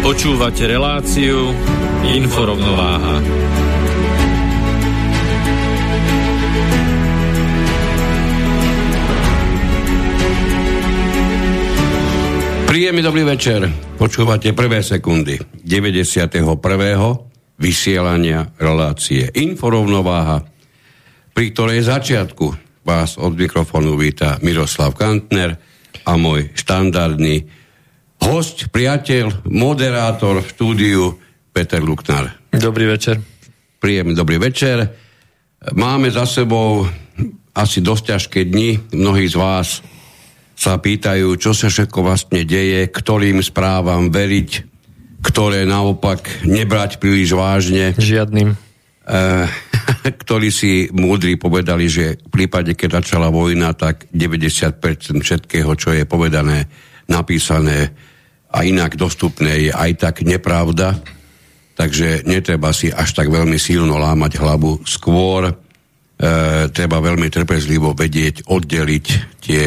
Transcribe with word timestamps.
Počúvate 0.00 0.64
reláciu 0.64 1.52
Inforovnováha. 2.08 3.20
Príjemný 12.64 13.04
dobrý 13.04 13.28
večer. 13.28 13.68
Počúvate 14.00 14.56
prvé 14.56 14.80
sekundy 14.80 15.36
91. 15.68 16.48
vysielania 17.60 18.56
relácie 18.56 19.28
Inforovnováha, 19.36 20.48
pri 21.36 21.46
ktorej 21.52 21.84
začiatku 21.84 22.46
vás 22.88 23.20
od 23.20 23.36
mikrofónu 23.36 24.00
víta 24.00 24.40
Miroslav 24.40 24.96
Kantner 24.96 25.60
a 26.08 26.16
môj 26.16 26.48
štandardný 26.56 27.59
host, 28.24 28.68
priateľ, 28.68 29.48
moderátor 29.48 30.44
v 30.44 30.50
štúdiu 30.52 31.02
Peter 31.50 31.80
Luknar. 31.80 32.30
Dobrý 32.52 32.86
večer. 32.86 33.20
Príjemný 33.80 34.12
dobrý 34.12 34.36
večer. 34.36 34.84
Máme 35.72 36.08
za 36.12 36.24
sebou 36.24 36.84
asi 37.56 37.80
dosť 37.84 38.04
ťažké 38.16 38.40
dni. 38.48 38.96
Mnohí 38.96 39.26
z 39.28 39.36
vás 39.36 39.68
sa 40.56 40.76
pýtajú, 40.76 41.40
čo 41.40 41.56
sa 41.56 41.72
všetko 41.72 42.04
vlastne 42.04 42.44
deje, 42.44 42.84
ktorým 42.92 43.40
správam 43.40 44.12
veriť, 44.12 44.50
ktoré 45.24 45.64
naopak 45.64 46.44
nebrať 46.44 47.00
príliš 47.00 47.32
vážne. 47.32 47.96
Žiadnym. 47.96 48.52
E, 48.52 48.56
ktorí 50.22 50.48
si 50.52 50.92
múdri 50.92 51.40
povedali, 51.40 51.88
že 51.88 52.20
v 52.20 52.28
prípade, 52.28 52.76
keď 52.76 53.00
začala 53.00 53.32
vojna, 53.32 53.72
tak 53.72 54.12
90% 54.12 54.80
všetkého, 55.16 55.70
čo 55.80 55.96
je 55.96 56.04
povedané, 56.04 56.68
napísané 57.08 58.09
a 58.50 58.66
inak 58.66 58.98
dostupné, 58.98 59.70
je 59.70 59.72
aj 59.72 59.90
tak 59.98 60.14
nepravda. 60.26 60.98
Takže 61.78 62.28
netreba 62.28 62.74
si 62.76 62.92
až 62.92 63.16
tak 63.16 63.30
veľmi 63.32 63.56
silno 63.56 63.96
lámať 63.96 64.36
hlavu. 64.36 64.84
Skôr 64.84 65.48
e, 65.48 65.54
treba 66.68 67.00
veľmi 67.00 67.30
trpezlivo 67.32 67.96
vedieť, 67.96 68.44
oddeliť 68.50 69.06
tie 69.40 69.66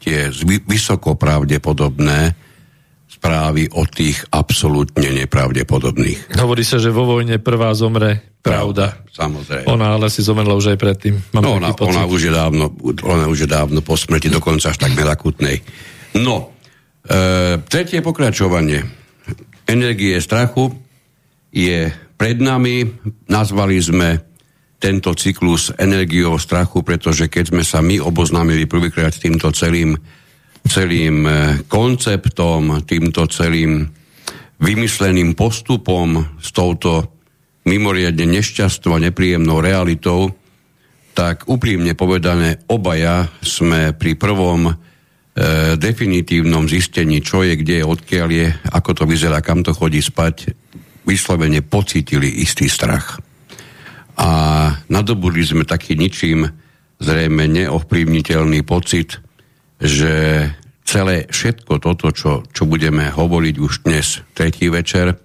tie 0.00 0.32
vysoko 0.64 1.14
pravdepodobné 1.14 2.32
správy 3.10 3.68
o 3.76 3.84
tých 3.84 4.24
absolútne 4.32 5.12
nepravdepodobných. 5.12 6.40
Hovorí 6.40 6.64
sa, 6.64 6.80
že 6.80 6.88
vo 6.88 7.04
vojne 7.04 7.36
prvá 7.36 7.68
zomre 7.76 8.40
pravda. 8.40 8.96
pravda 8.96 9.12
samozrejme. 9.12 9.68
Ona 9.68 10.00
ale 10.00 10.08
si 10.08 10.24
zomrela 10.24 10.56
už 10.56 10.72
aj 10.72 10.78
predtým. 10.80 11.14
Mám 11.36 11.44
no, 11.44 11.60
ona, 11.60 11.76
ona, 11.76 12.08
už 12.08 12.20
je 12.24 12.32
dávno, 12.32 12.72
ona 13.04 13.28
už 13.28 13.44
je 13.44 13.48
dávno 13.50 13.84
po 13.84 14.00
smrti, 14.00 14.32
dokonca 14.32 14.72
až 14.72 14.80
tak 14.80 14.96
akutnej. 14.96 15.60
No, 16.16 16.56
e, 17.06 17.58
tretie 17.64 18.00
pokračovanie. 18.04 18.84
Energie 19.64 20.18
strachu 20.18 20.74
je 21.54 21.90
pred 22.18 22.38
nami. 22.42 22.84
Nazvali 23.30 23.76
sme 23.78 24.08
tento 24.80 25.12
cyklus 25.12 25.76
energiou 25.76 26.40
strachu, 26.40 26.80
pretože 26.80 27.28
keď 27.28 27.52
sme 27.52 27.64
sa 27.64 27.84
my 27.84 28.00
oboznámili 28.00 28.64
prvýkrát 28.64 29.12
s 29.12 29.20
týmto 29.20 29.52
celým, 29.52 29.92
celým 30.64 31.28
e, 31.28 31.32
konceptom, 31.68 32.84
týmto 32.88 33.28
celým 33.28 33.84
vymysleným 34.60 35.36
postupom, 35.36 36.36
s 36.40 36.52
touto 36.52 37.20
mimoriadne 37.68 38.24
nešťastnou 38.24 38.96
a 38.96 39.04
nepríjemnou 39.04 39.60
realitou, 39.60 40.32
tak 41.12 41.44
úprimne 41.50 41.92
povedané, 41.92 42.64
obaja 42.72 43.28
sme 43.44 43.92
pri 43.92 44.16
prvom 44.16 44.72
definitívnom 45.80 46.68
zistení, 46.68 47.24
čo 47.24 47.40
je, 47.40 47.56
kde 47.56 47.80
je, 47.80 47.84
odkiaľ 47.84 48.28
je, 48.28 48.46
ako 48.76 48.90
to 48.92 49.04
vyzerá, 49.08 49.40
kam 49.40 49.64
to 49.64 49.72
chodí 49.72 50.04
spať, 50.04 50.52
vyslovene 51.08 51.64
pocítili 51.64 52.44
istý 52.44 52.68
strach 52.68 53.18
a 54.20 54.28
nadobudli 54.92 55.40
sme 55.40 55.64
taký 55.64 55.96
ničím 55.96 56.44
zrejme 57.00 57.48
neovplyvniteľný 57.48 58.60
pocit, 58.68 59.16
že 59.80 60.44
celé 60.84 61.24
všetko 61.32 61.80
toto, 61.80 62.12
čo, 62.12 62.44
čo 62.52 62.68
budeme 62.68 63.08
hovoriť 63.08 63.54
už 63.56 63.88
dnes, 63.88 64.20
tretí 64.36 64.68
večer, 64.68 65.16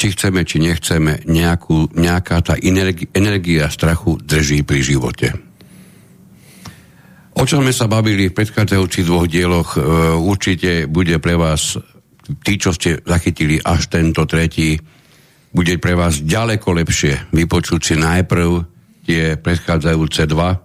či 0.00 0.06
chceme, 0.16 0.46
či 0.48 0.64
nechceme, 0.64 1.28
nejakú, 1.28 1.92
nejaká 1.92 2.40
tá 2.40 2.54
energi- 2.56 3.12
energia 3.12 3.68
strachu 3.68 4.16
drží 4.24 4.64
pri 4.64 4.80
živote. 4.80 5.47
O 7.38 7.46
čom 7.46 7.62
sme 7.62 7.70
sa 7.70 7.86
bavili 7.86 8.26
v 8.26 8.34
predchádzajúcich 8.34 9.06
dvoch 9.06 9.30
dieloch, 9.30 9.78
e, 9.78 9.80
určite 10.18 10.90
bude 10.90 11.22
pre 11.22 11.38
vás, 11.38 11.78
tí, 12.42 12.58
čo 12.58 12.74
ste 12.74 12.98
zachytili 13.06 13.62
až 13.62 13.86
tento 13.86 14.26
tretí, 14.26 14.74
bude 15.54 15.78
pre 15.78 15.94
vás 15.94 16.18
ďaleko 16.18 16.82
lepšie 16.82 17.30
vypočuť 17.30 17.80
si 17.80 17.94
najprv 17.94 18.50
tie 19.06 19.38
predchádzajúce 19.38 20.26
dva, 20.26 20.58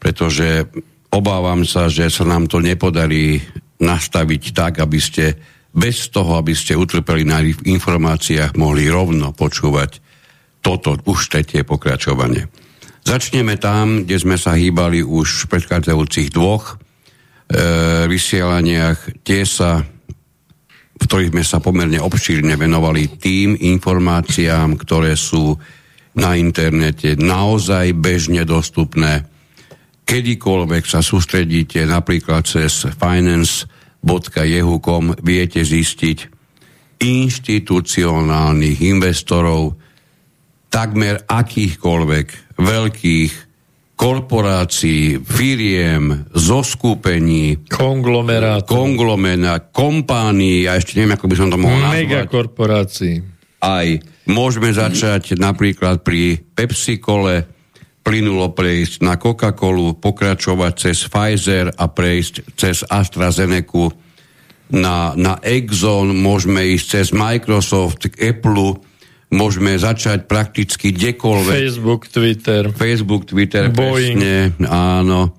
pretože 0.00 0.64
obávam 1.12 1.68
sa, 1.68 1.92
že 1.92 2.08
sa 2.08 2.24
nám 2.24 2.48
to 2.48 2.64
nepodarí 2.64 3.44
nastaviť 3.76 4.42
tak, 4.56 4.80
aby 4.80 4.98
ste 4.98 5.36
bez 5.76 6.08
toho, 6.08 6.40
aby 6.40 6.56
ste 6.56 6.72
utrpeli 6.72 7.28
na 7.28 7.44
informáciách, 7.44 8.56
mohli 8.56 8.88
rovno 8.88 9.36
počúvať 9.36 10.00
toto 10.64 10.96
už 11.04 11.36
tretie 11.36 11.68
pokračovanie. 11.68 12.67
Začneme 13.08 13.56
tam, 13.56 14.04
kde 14.04 14.20
sme 14.20 14.36
sa 14.36 14.52
hýbali 14.52 15.00
už 15.00 15.48
v 15.48 15.56
predchádzajúcich 15.56 16.28
dvoch 16.28 16.76
e, 16.76 18.04
vysielaniach. 18.04 19.24
Tie 19.24 19.48
sa 19.48 19.80
v 19.80 21.00
ktorých 21.08 21.32
sme 21.32 21.44
sa 21.46 21.56
pomerne 21.62 22.02
obšírne 22.04 22.60
venovali 22.60 23.08
tým 23.16 23.56
informáciám, 23.56 24.76
ktoré 24.76 25.16
sú 25.16 25.56
na 26.20 26.36
internete 26.36 27.16
naozaj 27.16 27.96
bežne 27.96 28.44
dostupné. 28.44 29.24
Kedykoľvek 30.04 30.84
sa 30.84 31.00
sústredíte 31.00 31.88
napríklad 31.88 32.44
cez 32.44 32.92
finance.jehu.com 32.92 35.04
viete 35.24 35.64
zistiť 35.64 36.18
inštitucionálnych 36.98 38.84
investorov 38.84 39.80
takmer 40.68 41.24
akýchkoľvek 41.24 42.47
veľkých 42.58 43.32
korporácií, 43.98 45.18
firiem, 45.18 46.30
zoskupení, 46.30 47.66
konglomerát, 47.66 48.62
konglomerát, 48.62 49.74
kompánií, 49.74 50.70
a 50.70 50.78
ešte 50.78 50.94
neviem, 50.94 51.18
ako 51.18 51.26
by 51.26 51.34
som 51.34 51.50
to 51.50 51.58
mohol 51.58 51.78
nazvať. 51.82 52.06
Megakorporácií. 52.06 53.14
Aj 53.58 53.86
môžeme 54.30 54.70
začať 54.70 55.34
napríklad 55.34 56.06
pri 56.06 56.38
Pepsi 56.38 57.02
Cole, 57.02 57.42
plynulo 58.06 58.54
prejsť 58.54 59.02
na 59.02 59.18
Coca-Colu, 59.18 59.98
pokračovať 59.98 60.72
cez 60.78 60.98
Pfizer 61.10 61.74
a 61.74 61.90
prejsť 61.90 62.54
cez 62.54 62.86
AstraZeneca 62.86 63.90
na, 64.70 65.16
na 65.18 65.42
Exxon, 65.42 66.14
môžeme 66.14 66.60
ísť 66.76 66.86
cez 66.86 67.06
Microsoft, 67.10 68.06
Apple, 68.14 68.80
môžeme 69.28 69.76
začať 69.76 70.24
prakticky 70.24 70.92
kdekoľvek. 70.92 71.54
Facebook, 71.54 72.02
Twitter. 72.08 72.62
Facebook, 72.72 73.28
Twitter, 73.28 73.68
Boeing. 73.68 74.18
presne, 74.20 74.36
áno. 74.68 75.36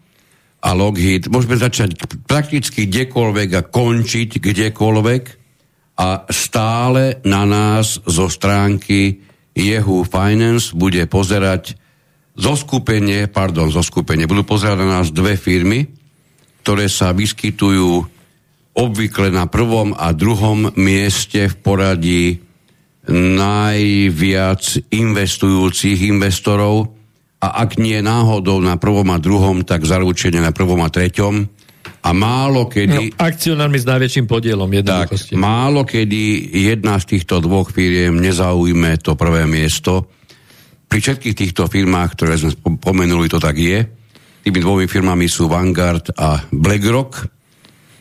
A 0.59 0.69
Lockheed. 0.75 1.31
Môžeme 1.31 1.55
začať 1.55 1.95
prakticky 2.27 2.85
kdekoľvek 2.85 3.49
a 3.55 3.61
končiť 3.63 4.43
kdekoľvek. 4.43 5.23
a 5.99 6.23
stále 6.31 7.19
na 7.27 7.43
nás 7.43 7.99
zo 8.07 8.31
stránky 8.31 9.19
Jehu 9.51 10.07
Finance 10.07 10.71
bude 10.71 11.03
pozerať 11.11 11.75
zo 12.39 12.55
skupenie, 12.55 13.27
pardon, 13.27 13.67
zo 13.67 13.83
skupenie, 13.83 14.23
budú 14.23 14.47
pozerať 14.47 14.79
na 14.79 15.03
nás 15.03 15.11
dve 15.11 15.35
firmy, 15.35 15.91
ktoré 16.63 16.87
sa 16.87 17.11
vyskytujú 17.11 18.07
obvykle 18.79 19.27
na 19.27 19.43
prvom 19.51 19.91
a 19.91 20.15
druhom 20.15 20.71
mieste 20.79 21.51
v 21.51 21.55
poradí 21.59 22.23
najviac 23.09 24.93
investujúcich 24.93 26.05
investorov 26.07 26.93
a 27.41 27.65
ak 27.65 27.81
nie 27.81 27.97
náhodou 27.99 28.61
na 28.61 28.77
prvom 28.77 29.09
a 29.09 29.17
druhom, 29.17 29.65
tak 29.65 29.87
zaručene 29.87 30.37
na 30.43 30.53
prvom 30.53 30.79
a 30.85 30.89
treťom. 30.91 31.57
A 31.99 32.15
málo 32.15 32.69
kedy... 32.69 33.15
No, 33.15 33.19
akcionármi 33.19 33.75
s 33.75 33.87
najväčším 33.87 34.25
podielom 34.29 34.71
tak, 34.85 35.11
málo 35.35 35.83
kedy 35.83 36.53
jedna 36.71 36.95
z 36.95 37.17
týchto 37.17 37.43
dvoch 37.43 37.75
firiem 37.75 38.15
nezaujme 38.19 38.99
to 39.03 39.19
prvé 39.19 39.43
miesto. 39.49 40.07
Pri 40.87 40.99
všetkých 41.03 41.35
týchto 41.35 41.67
firmách, 41.67 42.09
ktoré 42.15 42.39
sme 42.39 42.55
pomenuli, 42.79 43.27
to 43.27 43.41
tak 43.41 43.59
je. 43.59 43.83
Tými 44.45 44.59
dvomi 44.63 44.85
firmami 44.87 45.27
sú 45.27 45.51
Vanguard 45.51 46.15
a 46.15 46.39
BlackRock. 46.49 47.27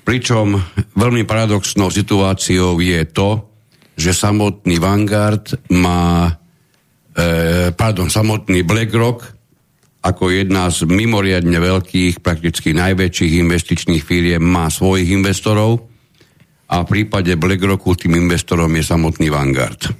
Pričom 0.06 0.56
veľmi 0.94 1.26
paradoxnou 1.26 1.90
situáciou 1.90 2.78
je 2.78 3.02
to, 3.10 3.47
že 3.98 4.14
samotný 4.14 4.78
Vanguard 4.78 5.58
má 5.74 6.38
E, 7.18 7.74
pardon, 7.74 8.06
samotný 8.06 8.62
BlackRock 8.62 9.26
ako 9.98 10.30
jedna 10.30 10.70
z 10.70 10.86
mimoriadne 10.86 11.58
veľkých, 11.58 12.22
prakticky 12.22 12.70
najväčších 12.70 13.42
investičných 13.42 14.06
firiem 14.06 14.38
má 14.38 14.70
svojich 14.70 15.10
investorov 15.10 15.90
a 16.70 16.86
v 16.86 16.86
prípade 16.86 17.34
BlackRocku 17.34 17.98
tým 17.98 18.22
investorom 18.22 18.70
je 18.78 18.84
samotný 18.86 19.34
Vanguard. 19.34 19.90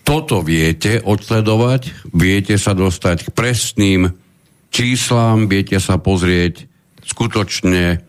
Toto 0.00 0.40
viete 0.40 1.04
odsledovať, 1.04 2.08
viete 2.16 2.56
sa 2.56 2.72
dostať 2.72 3.28
k 3.28 3.34
presným 3.36 4.08
číslám, 4.72 5.52
viete 5.52 5.76
sa 5.76 6.00
pozrieť 6.00 6.64
skutočne 7.04 8.05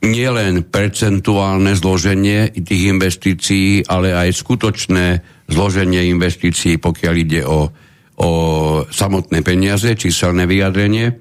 nielen 0.00 0.64
percentuálne 0.64 1.76
zloženie 1.76 2.56
tých 2.56 2.82
investícií, 2.88 3.84
ale 3.84 4.16
aj 4.16 4.32
skutočné 4.32 5.06
zloženie 5.50 6.08
investícií, 6.08 6.80
pokiaľ 6.80 7.14
ide 7.20 7.42
o, 7.44 7.68
o 8.16 8.30
samotné 8.88 9.44
peniaze, 9.44 9.92
číselné 9.92 10.48
vyjadrenie. 10.48 11.12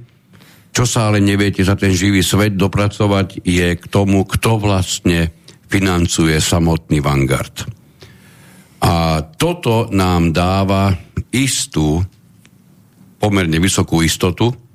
Čo 0.71 0.85
sa 0.87 1.11
ale 1.11 1.19
neviete 1.19 1.65
za 1.65 1.75
ten 1.75 1.91
živý 1.91 2.23
svet 2.23 2.55
dopracovať, 2.55 3.43
je 3.43 3.67
k 3.75 3.83
tomu, 3.89 4.23
kto 4.23 4.61
vlastne 4.61 5.33
financuje 5.67 6.39
samotný 6.39 7.03
Vanguard. 7.03 7.67
A 8.79 9.19
toto 9.35 9.91
nám 9.91 10.31
dáva 10.31 10.95
istú, 11.35 11.99
pomerne 13.19 13.59
vysokú 13.59 13.99
istotu, 13.99 14.68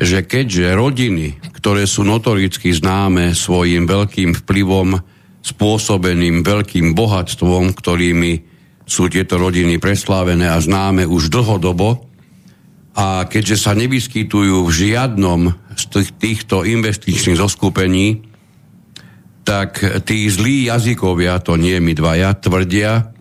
že 0.00 0.24
keďže 0.24 0.72
rodiny, 0.72 1.36
ktoré 1.60 1.84
sú 1.84 2.08
notoricky 2.08 2.72
známe 2.72 3.36
svojim 3.36 3.84
veľkým 3.84 4.32
vplyvom, 4.32 4.96
spôsobeným 5.44 6.40
veľkým 6.40 6.96
bohatstvom, 6.96 7.76
ktorými 7.76 8.32
sú 8.88 9.12
tieto 9.12 9.36
rodiny 9.36 9.76
preslávené 9.76 10.48
a 10.48 10.58
známe 10.58 11.04
už 11.04 11.28
dlhodobo. 11.28 12.08
A 12.96 13.28
keďže 13.28 13.56
sa 13.60 13.72
nevyskytujú 13.76 14.66
v 14.66 14.70
žiadnom 14.72 15.40
z 15.78 16.10
týchto 16.18 16.66
investičných 16.66 17.38
zoskupení, 17.38 18.26
tak 19.46 19.80
tí 20.04 20.28
zlí 20.28 20.68
jazykovia, 20.68 21.40
to 21.40 21.56
nie 21.56 21.78
my 21.80 21.96
dvaja, 21.96 22.36
tvrdia, 22.36 23.14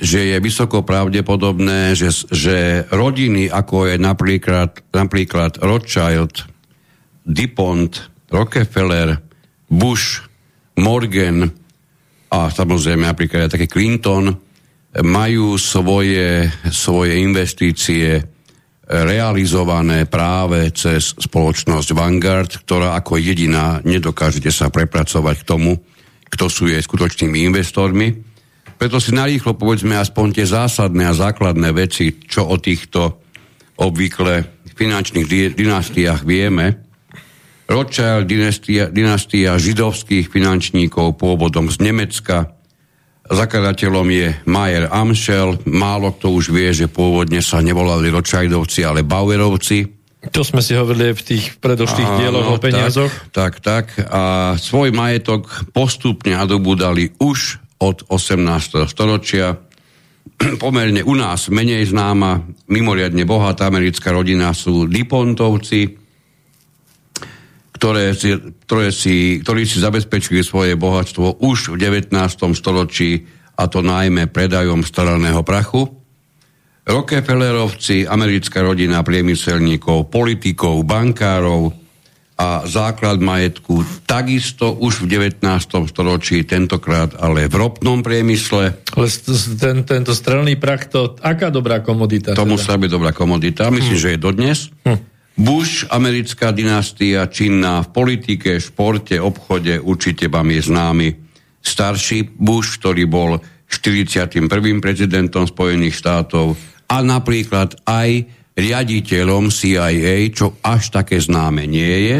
že 0.00 0.34
je 0.34 0.36
vysoko 0.38 0.82
pravdepodobné, 0.82 1.96
že, 1.96 2.12
že 2.30 2.86
rodiny, 2.88 3.48
ako 3.50 3.90
je 3.90 3.96
napríklad, 3.96 4.70
napríklad 4.92 5.58
Rothschild, 5.60 6.46
DuPont, 7.26 7.92
Rockefeller, 8.30 9.18
Bush, 9.66 10.22
Morgan 10.76 11.50
a 12.30 12.50
samozrejme 12.52 13.06
napríklad 13.06 13.48
aj 13.48 13.54
také 13.58 13.66
Clinton, 13.70 14.34
majú 14.96 15.60
svoje, 15.60 16.48
svoje 16.72 17.20
investície 17.20 18.36
realizované 18.86 20.06
práve 20.06 20.70
cez 20.70 21.10
spoločnosť 21.18 21.88
Vanguard, 21.90 22.50
ktorá 22.62 22.94
ako 22.94 23.18
jediná 23.18 23.82
nedokážete 23.82 24.48
sa 24.54 24.70
prepracovať 24.70 25.42
k 25.42 25.48
tomu, 25.48 25.74
kto 26.30 26.46
sú 26.46 26.70
jej 26.70 26.78
skutočnými 26.78 27.42
investormi. 27.50 28.25
Preto 28.76 29.00
si 29.00 29.16
narýchlo 29.16 29.56
povedzme 29.56 29.96
aspoň 29.96 30.26
tie 30.36 30.46
zásadné 30.46 31.08
a 31.08 31.16
základné 31.16 31.72
veci, 31.72 32.20
čo 32.20 32.44
o 32.44 32.56
týchto 32.60 33.24
obvykle 33.80 34.44
finančných 34.76 35.56
dynastiách 35.56 36.20
vieme. 36.28 36.84
Rothschild 37.66 38.28
dynastia, 38.28 38.92
dynastia 38.92 39.58
židovských 39.58 40.30
finančníkov 40.30 41.18
pôvodom 41.18 41.72
z 41.72 41.82
Nemecka, 41.82 42.56
Zakladateľom 43.26 44.06
je 44.06 44.28
Mayer 44.46 44.86
Amschel. 44.86 45.58
Málo 45.66 46.14
kto 46.14 46.30
už 46.30 46.54
vie, 46.54 46.70
že 46.70 46.86
pôvodne 46.86 47.42
sa 47.42 47.58
nevolali 47.58 48.06
Rothschildovci, 48.06 48.86
ale 48.86 49.02
Bauerovci. 49.02 49.82
To 50.30 50.42
sme 50.46 50.62
si 50.62 50.78
hovorili 50.78 51.10
v 51.14 51.22
tých 51.22 51.58
predošlých 51.58 52.06
Áno, 52.06 52.18
dieloch 52.18 52.48
o 52.54 52.58
peniazoch. 52.58 53.10
Tak, 53.34 53.58
tak, 53.62 53.94
tak. 53.98 54.10
A 54.10 54.54
svoj 54.58 54.94
majetok 54.94 55.70
postupne 55.74 56.38
nadobúdali 56.38 57.18
už 57.18 57.62
od 57.80 58.08
18. 58.08 58.86
storočia. 58.88 59.56
Pomerne 60.62 61.04
u 61.04 61.14
nás 61.14 61.48
menej 61.52 61.88
známa, 61.92 62.44
mimoriadne 62.68 63.22
bohatá 63.28 63.68
americká 63.68 64.12
rodina 64.12 64.52
sú 64.56 64.88
Dipontovci, 64.88 65.96
ktoré 67.76 68.16
si, 68.16 68.32
ktoré 68.64 68.88
si, 68.88 69.44
ktorí 69.44 69.68
si 69.68 69.76
zabezpečili 69.84 70.40
svoje 70.40 70.80
bohatstvo 70.80 71.44
už 71.44 71.76
v 71.76 71.76
19. 71.76 72.16
storočí, 72.56 73.28
a 73.56 73.72
to 73.72 73.80
najmä 73.80 74.28
predajom 74.28 74.84
staraného 74.84 75.40
prachu. 75.40 75.88
Rockefellerovci, 76.86 78.06
americká 78.06 78.62
rodina 78.62 79.00
priemyselníkov, 79.02 80.12
politikov, 80.12 80.84
bankárov 80.86 81.85
a 82.36 82.68
základ 82.68 83.16
majetku 83.16 83.80
takisto 84.04 84.76
už 84.76 85.08
v 85.08 85.32
19. 85.32 85.40
storočí, 85.88 86.44
tentokrát 86.44 87.16
ale 87.16 87.48
v 87.48 87.54
ropnom 87.56 88.04
priemysle. 88.04 88.76
Ale 88.92 89.06
ten, 89.56 89.88
tento 89.88 90.12
strelný 90.12 90.60
prach, 90.60 90.84
to 90.92 91.16
aká 91.24 91.48
dobrá 91.48 91.80
komodita? 91.80 92.36
To 92.36 92.44
teda? 92.44 92.52
musí 92.52 92.68
byť 92.76 92.90
dobrá 92.92 93.16
komodita, 93.16 93.72
myslím, 93.72 93.96
hm. 93.96 94.02
že 94.04 94.12
je 94.12 94.18
dodnes. 94.20 94.58
Hm. 94.84 95.00
Bush, 95.36 95.84
americká 95.92 96.52
dynastia, 96.52 97.28
činná 97.28 97.84
v 97.84 97.92
politike, 97.92 98.56
športe, 98.56 99.20
obchode, 99.20 99.80
určite 99.80 100.32
vám 100.32 100.48
je 100.48 100.60
známy 100.64 101.08
starší 101.60 102.36
Bush, 102.36 102.80
ktorý 102.80 103.04
bol 103.04 103.40
41. 103.68 104.48
prezidentom 104.80 105.44
Spojených 105.44 105.98
štátov 105.98 106.56
a 106.86 106.96
napríklad 107.02 107.80
aj 107.84 108.24
riaditeľom 108.56 109.52
CIA, 109.52 110.32
čo 110.32 110.56
až 110.64 110.88
také 110.88 111.20
známe 111.20 111.68
nie 111.68 112.08
je. 112.08 112.18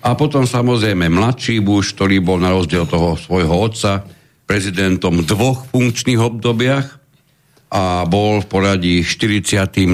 A 0.00 0.16
potom 0.16 0.48
samozrejme 0.48 1.12
mladší 1.12 1.60
Bush, 1.60 1.92
ktorý 1.92 2.24
bol 2.24 2.40
na 2.40 2.48
rozdiel 2.56 2.88
toho 2.88 3.20
svojho 3.20 3.52
otca 3.52 4.00
prezidentom 4.48 5.20
v 5.20 5.28
dvoch 5.28 5.68
funkčných 5.68 6.18
obdobiach 6.18 6.98
a 7.70 8.02
bol 8.02 8.42
v 8.42 8.50
poradí 8.50 9.06
43. 9.06 9.86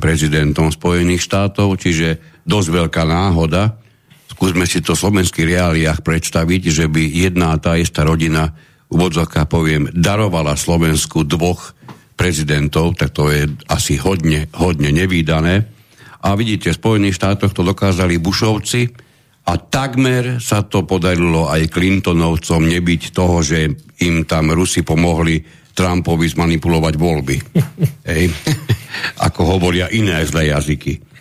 prezidentom 0.00 0.72
Spojených 0.72 1.20
štátov, 1.28 1.76
čiže 1.76 2.22
dosť 2.48 2.68
veľká 2.72 3.04
náhoda. 3.04 3.76
Skúsme 4.32 4.64
si 4.64 4.80
to 4.80 4.96
v 4.96 5.02
slovenských 5.04 5.44
reáliách 5.44 6.00
predstaviť, 6.00 6.62
že 6.72 6.86
by 6.88 7.02
jedna 7.04 7.52
tá 7.60 7.76
istá 7.76 8.08
rodina, 8.08 8.56
úvodzovka 8.88 9.44
poviem, 9.44 9.92
darovala 9.92 10.56
Slovensku 10.56 11.28
dvoch 11.28 11.76
prezidentov, 12.14 12.94
tak 12.98 13.10
to 13.14 13.32
je 13.32 13.48
asi 13.68 13.98
hodne, 13.98 14.48
hodne 14.54 14.92
nevýdané. 14.92 15.54
A 16.22 16.38
vidíte, 16.38 16.70
v 16.70 16.78
Spojených 16.78 17.18
štátoch 17.18 17.50
to 17.50 17.66
dokázali 17.66 18.22
Bushovci 18.22 18.86
a 19.42 19.58
takmer 19.58 20.38
sa 20.38 20.62
to 20.62 20.86
podarilo 20.86 21.50
aj 21.50 21.66
Clintonovcom 21.66 22.62
nebyť 22.62 23.02
toho, 23.10 23.42
že 23.42 23.74
im 24.06 24.22
tam 24.22 24.54
Rusi 24.54 24.86
pomohli 24.86 25.42
Trumpovi 25.72 26.26
zmanipulovať 26.30 26.94
voľby. 26.94 27.36
Hej. 28.10 28.30
Ako 29.26 29.58
hovoria 29.58 29.90
iné 29.90 30.22
zlé 30.28 30.54
jazyky. 30.54 31.11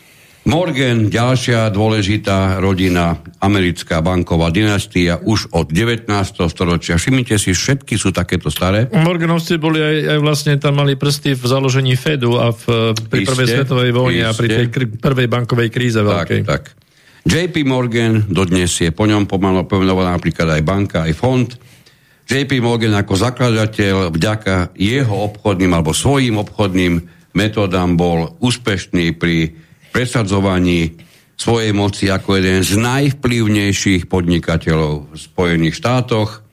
Morgan, 0.41 1.13
ďalšia 1.13 1.69
dôležitá 1.69 2.57
rodina, 2.57 3.21
americká 3.37 4.01
banková 4.01 4.49
dynastia, 4.49 5.21
už 5.21 5.53
od 5.53 5.69
19. 5.69 6.09
storočia. 6.49 6.97
Všimnite 6.97 7.37
si, 7.37 7.53
všetky 7.53 7.93
sú 7.93 8.09
takéto 8.09 8.49
staré. 8.49 8.89
Morganovci 8.89 9.61
boli 9.61 9.77
aj, 9.77 10.17
aj 10.17 10.19
vlastne 10.19 10.53
tam 10.57 10.81
mali 10.81 10.97
prsty 10.97 11.37
v 11.37 11.43
založení 11.45 11.93
Fedu 11.93 12.41
a 12.41 12.49
v, 12.49 12.97
pri 12.97 13.21
iste, 13.21 13.29
prvej 13.29 13.47
svetovej 13.53 13.89
vojne 13.93 14.25
iste. 14.25 14.31
a 14.33 14.37
pri 14.37 14.47
tej 14.49 14.65
kr- 14.73 14.91
prvej 14.97 15.27
bankovej 15.29 15.69
kríze 15.69 16.01
veľkej. 16.01 16.41
Tak, 16.41 16.49
tak. 16.49 16.63
JP 17.21 17.55
Morgan, 17.69 18.25
dodnes 18.25 18.73
je 18.81 18.89
po 18.89 19.05
ňom 19.05 19.29
pomenovaná 19.29 20.17
napríklad 20.17 20.57
aj 20.57 20.61
banka, 20.65 21.05
aj 21.05 21.13
fond 21.13 21.49
JP 22.31 22.63
Morgan 22.63 22.95
ako 22.95 23.13
zakladateľ 23.19 24.15
vďaka 24.15 24.71
jeho 24.79 25.15
obchodným 25.27 25.71
alebo 25.75 25.91
svojim 25.91 26.39
obchodným 26.39 26.93
metódam 27.35 27.99
bol 27.99 28.39
úspešný 28.39 29.19
pri 29.19 29.51
presadzovaní 29.91 30.95
svojej 31.35 31.73
moci 31.75 32.07
ako 32.07 32.37
jeden 32.37 32.61
z 32.63 32.79
najvplyvnejších 32.79 34.07
podnikateľov 34.07 35.11
v 35.11 35.17
Spojených 35.17 35.75
štátoch. 35.77 36.45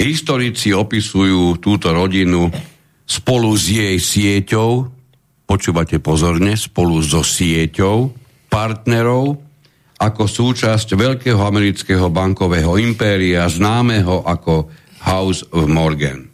Historici 0.00 0.72
opisujú 0.72 1.60
túto 1.60 1.92
rodinu 1.92 2.48
spolu 3.04 3.52
s 3.58 3.68
jej 3.68 3.98
sieťou, 3.98 4.86
počúvate 5.44 5.98
pozorne, 5.98 6.54
spolu 6.54 7.02
so 7.02 7.26
sieťou 7.26 8.14
partnerov 8.46 9.50
ako 10.00 10.22
súčasť 10.24 10.96
veľkého 10.96 11.42
amerického 11.42 12.08
bankového 12.08 12.80
impéria 12.80 13.44
známeho 13.50 14.24
ako 14.24 14.72
House 15.04 15.44
of 15.52 15.68
Morgan. 15.68 16.30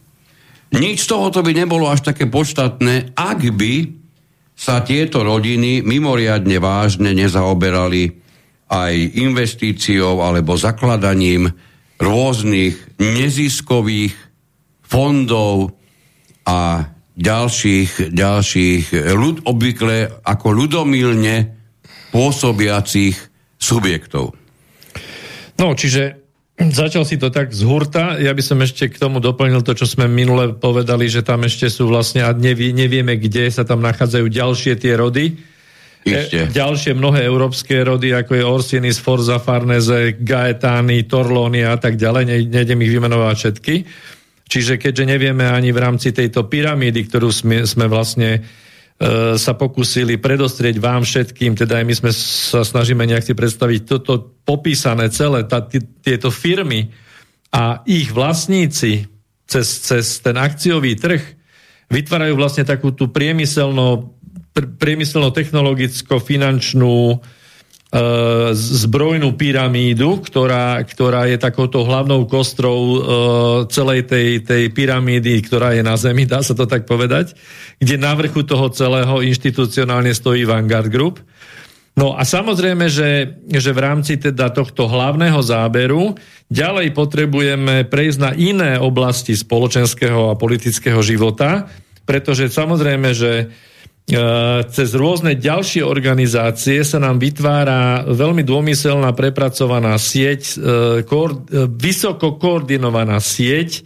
Nič 0.77 1.07
z 1.07 1.11
tohoto 1.11 1.43
by 1.43 1.53
nebolo 1.65 1.91
až 1.91 2.13
také 2.13 2.31
podstatné, 2.31 3.17
ak 3.17 3.41
by 3.57 3.73
sa 4.57 4.81
tieto 4.81 5.21
rodiny 5.21 5.85
mimoriadne 5.85 6.57
vážne 6.57 7.13
nezaoberali 7.13 8.09
aj 8.73 8.95
investíciou 9.21 10.25
alebo 10.25 10.57
zakladaním 10.57 11.53
rôznych 12.01 12.99
neziskových 12.99 14.17
fondov 14.83 15.77
a 16.49 16.89
ďalších, 17.17 18.13
ďalších 18.17 18.85
ľud, 19.13 19.45
obvykle 19.45 20.25
ako 20.25 20.47
ľudomilne 20.53 21.53
pôsobiacich 22.11 23.17
subjektov. 23.61 24.37
No, 25.57 25.73
čiže 25.73 26.26
Začal 26.57 27.05
si 27.05 27.21
to 27.21 27.29
tak 27.29 27.53
z 27.53 27.69
hurta. 27.69 28.17
Ja 28.17 28.33
by 28.33 28.41
som 28.41 28.57
ešte 28.65 28.89
k 28.89 28.97
tomu 28.97 29.21
doplnil 29.21 29.61
to, 29.61 29.77
čo 29.77 29.85
sme 29.85 30.09
minule 30.09 30.57
povedali, 30.57 31.05
že 31.05 31.21
tam 31.21 31.45
ešte 31.45 31.69
sú 31.69 31.85
vlastne, 31.85 32.25
a 32.25 32.33
nevie, 32.33 32.73
nevieme, 32.73 33.21
kde 33.21 33.53
sa 33.53 33.69
tam 33.69 33.85
nachádzajú 33.85 34.25
ďalšie 34.25 34.73
tie 34.81 34.97
rody. 34.97 35.37
Ešte. 36.01 36.49
E, 36.49 36.57
ďalšie 36.57 36.97
mnohé 36.97 37.29
európske 37.29 37.77
rody, 37.85 38.17
ako 38.17 38.33
je 38.41 38.45
Orsini, 38.49 38.91
Sforza, 38.97 39.37
Farnese, 39.37 40.17
Gaetani, 40.17 41.05
Torloni 41.05 41.61
a 41.61 41.77
tak 41.77 42.01
ďalej. 42.01 42.23
Ne, 42.25 42.37
nejdem 42.49 42.81
ich 42.81 42.93
vymenovať 42.95 43.37
všetky. 43.37 43.75
Čiže 44.47 44.81
keďže 44.81 45.05
nevieme 45.05 45.45
ani 45.45 45.77
v 45.77 45.83
rámci 45.83 46.15
tejto 46.17 46.49
pyramídy, 46.49 47.05
ktorú 47.05 47.29
sme, 47.29 47.69
sme 47.69 47.85
vlastne 47.85 48.41
sa 49.37 49.53
pokúsili 49.53 50.17
predostrieť 50.17 50.81
vám 50.81 51.05
všetkým, 51.05 51.53
teda 51.53 51.77
aj 51.81 51.85
my 51.85 51.95
sme 52.01 52.13
sa 52.17 52.65
snažíme 52.65 53.05
nejak 53.05 53.29
si 53.29 53.37
predstaviť 53.37 53.85
toto 53.85 54.41
popísané 54.49 55.13
celé, 55.13 55.45
tá, 55.45 55.61
tieto 56.01 56.33
firmy 56.33 56.89
a 57.53 57.85
ich 57.85 58.09
vlastníci 58.09 59.05
cez, 59.45 59.85
cez 59.85 60.25
ten 60.25 60.41
akciový 60.41 60.97
trh 60.97 61.21
vytvárajú 61.93 62.41
vlastne 62.41 62.65
takú 62.65 62.97
tú 62.97 63.13
priemyselno, 63.13 64.17
priemyselno-technologicko-finančnú 64.57 66.97
E, 66.97 67.36
zbrojnú 68.57 69.35
pyramídu, 69.39 70.21
ktorá, 70.21 70.83
ktorá 70.83 71.31
je 71.31 71.39
takouto 71.39 71.87
hlavnou 71.87 72.27
kostrou 72.27 72.79
e, 72.79 72.99
celej 73.71 74.11
tej, 74.11 74.29
tej 74.43 74.63
pyramídy, 74.75 75.39
ktorá 75.47 75.73
je 75.73 75.83
na 75.87 75.95
Zemi, 75.95 76.29
dá 76.29 76.43
sa 76.43 76.53
to 76.53 76.67
tak 76.69 76.85
povedať, 76.85 77.33
kde 77.79 77.97
na 77.97 78.13
vrchu 78.19 78.43
toho 78.43 78.69
celého 78.75 79.23
inštitucionálne 79.23 80.13
stojí 80.13 80.45
Vanguard 80.45 80.91
Group. 80.91 81.23
No 81.97 82.13
a 82.13 82.29
samozrejme, 82.29 82.93
že, 82.93 83.41
že 83.49 83.73
v 83.73 83.81
rámci 83.81 84.21
teda 84.21 84.53
tohto 84.53 84.85
hlavného 84.85 85.41
záberu 85.41 86.13
ďalej 86.53 86.93
potrebujeme 86.93 87.89
prejsť 87.89 88.19
na 88.21 88.33
iné 88.37 88.77
oblasti 88.77 89.33
spoločenského 89.33 90.37
a 90.37 90.39
politického 90.39 91.01
života, 91.01 91.73
pretože 92.05 92.53
samozrejme, 92.53 93.17
že 93.17 93.33
E, 93.41 93.76
cez 94.71 94.95
rôzne 94.95 95.35
ďalšie 95.35 95.83
organizácie 95.83 96.87
sa 96.87 97.03
nám 97.03 97.19
vytvára 97.19 98.07
veľmi 98.07 98.47
dômyselná 98.47 99.11
prepracovaná 99.19 99.99
sieť, 99.99 100.63
e, 100.63 101.03
e, 101.03 101.67
vysoko 101.67 102.39
koordinovaná 102.39 103.19
sieť 103.19 103.83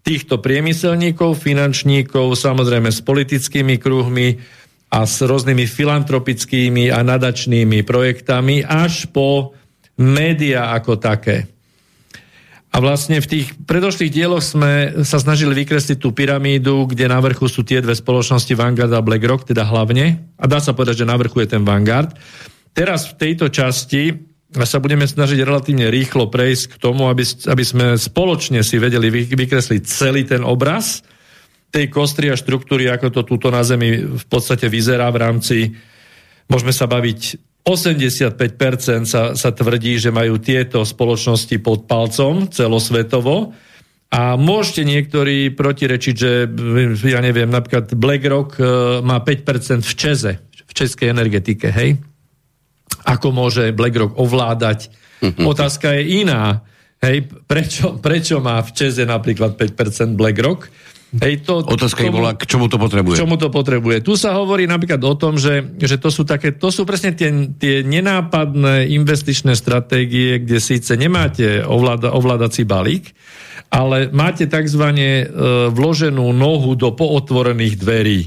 týchto 0.00 0.40
priemyselníkov, 0.40 1.36
finančníkov, 1.36 2.32
samozrejme 2.32 2.88
s 2.88 3.04
politickými 3.04 3.76
kruhmi 3.76 4.40
a 4.88 5.04
s 5.04 5.20
rôznymi 5.20 5.68
filantropickými 5.68 6.88
a 6.88 7.04
nadačnými 7.04 7.84
projektami 7.84 8.64
až 8.64 9.04
po 9.12 9.52
média 10.00 10.72
ako 10.72 10.96
také. 10.96 11.51
A 12.72 12.80
vlastne 12.80 13.20
v 13.20 13.28
tých 13.28 13.52
predošlých 13.68 14.08
dieloch 14.08 14.40
sme 14.40 15.04
sa 15.04 15.20
snažili 15.20 15.52
vykresliť 15.52 16.00
tú 16.00 16.16
pyramídu, 16.16 16.88
kde 16.88 17.04
na 17.04 17.20
vrchu 17.20 17.44
sú 17.44 17.60
tie 17.60 17.84
dve 17.84 17.92
spoločnosti 17.92 18.56
Vanguard 18.56 18.88
a 18.96 19.04
BlackRock, 19.04 19.44
teda 19.44 19.68
hlavne. 19.68 20.24
A 20.40 20.44
dá 20.48 20.56
sa 20.56 20.72
povedať, 20.72 21.04
že 21.04 21.10
na 21.10 21.20
vrchu 21.20 21.44
je 21.44 21.52
ten 21.52 21.68
Vanguard. 21.68 22.16
Teraz 22.72 23.12
v 23.12 23.16
tejto 23.20 23.52
časti 23.52 24.16
sa 24.52 24.80
budeme 24.80 25.04
snažiť 25.04 25.44
relatívne 25.44 25.92
rýchlo 25.92 26.32
prejsť 26.32 26.64
k 26.72 26.80
tomu, 26.80 27.12
aby, 27.12 27.24
aby 27.24 27.64
sme 27.64 27.86
spoločne 28.00 28.64
si 28.64 28.80
vedeli 28.80 29.12
vykresliť 29.12 29.82
celý 29.84 30.24
ten 30.24 30.40
obraz 30.40 31.04
tej 31.72 31.88
kostry 31.88 32.28
a 32.28 32.36
štruktúry, 32.36 32.88
ako 32.88 33.08
to 33.08 33.20
túto 33.24 33.48
na 33.48 33.64
Zemi 33.64 33.96
v 34.00 34.26
podstate 34.28 34.68
vyzerá 34.68 35.08
v 35.08 35.20
rámci, 35.24 35.56
môžeme 36.48 36.72
sa 36.72 36.84
baviť 36.84 37.51
85% 37.62 39.06
sa, 39.06 39.22
sa 39.38 39.50
tvrdí, 39.54 39.94
že 39.94 40.10
majú 40.10 40.42
tieto 40.42 40.82
spoločnosti 40.82 41.56
pod 41.62 41.86
palcom 41.86 42.50
celosvetovo. 42.50 43.54
A 44.12 44.36
môžete 44.36 44.82
niektorí 44.84 45.54
protirečiť, 45.54 46.14
že 46.14 46.30
ja 47.08 47.20
neviem, 47.24 47.48
napríklad 47.48 47.96
BlackRock 47.96 48.60
e, 48.60 48.64
má 49.00 49.24
5% 49.24 49.80
v 49.80 49.94
Čeze, 49.96 50.32
v 50.68 50.72
českej 50.76 51.08
energetike, 51.08 51.72
hej? 51.72 51.96
Ako 53.08 53.32
môže 53.32 53.72
BlackRock 53.72 54.20
ovládať? 54.20 54.92
Otázka 55.50 55.96
je 55.96 56.26
iná. 56.26 56.60
Hej, 57.00 57.30
prečo, 57.48 57.96
prečo 57.98 58.42
má 58.44 58.60
v 58.60 58.70
Čeze 58.76 59.08
napríklad 59.08 59.56
5% 59.56 60.18
BlackRock? 60.18 60.68
Hej, 61.12 61.44
to, 61.44 61.60
Otázka 61.60 62.08
komu, 62.08 62.24
bola, 62.24 62.32
k 62.32 62.48
čomu 62.48 62.72
to 62.72 62.80
potrebuje. 62.80 63.20
Čomu 63.20 63.36
to 63.36 63.52
potrebuje. 63.52 64.00
Tu 64.00 64.16
sa 64.16 64.32
hovorí 64.40 64.64
napríklad 64.64 64.96
o 65.04 65.12
tom, 65.12 65.36
že, 65.36 65.76
že 65.76 66.00
to 66.00 66.08
sú 66.08 66.24
také, 66.24 66.56
to 66.56 66.72
sú 66.72 66.88
presne 66.88 67.12
tie, 67.12 67.52
tie 67.52 67.84
nenápadné 67.84 68.88
investičné 68.88 69.52
stratégie, 69.52 70.40
kde 70.40 70.56
síce 70.56 70.96
nemáte 70.96 71.60
ovláda, 71.68 72.16
ovládací 72.16 72.64
balík, 72.64 73.12
ale 73.68 74.08
máte 74.08 74.48
tzv. 74.48 74.84
E, 74.88 75.24
vloženú 75.68 76.32
nohu 76.32 76.72
do 76.80 76.96
pootvorených 76.96 77.76
dverí. 77.76 78.20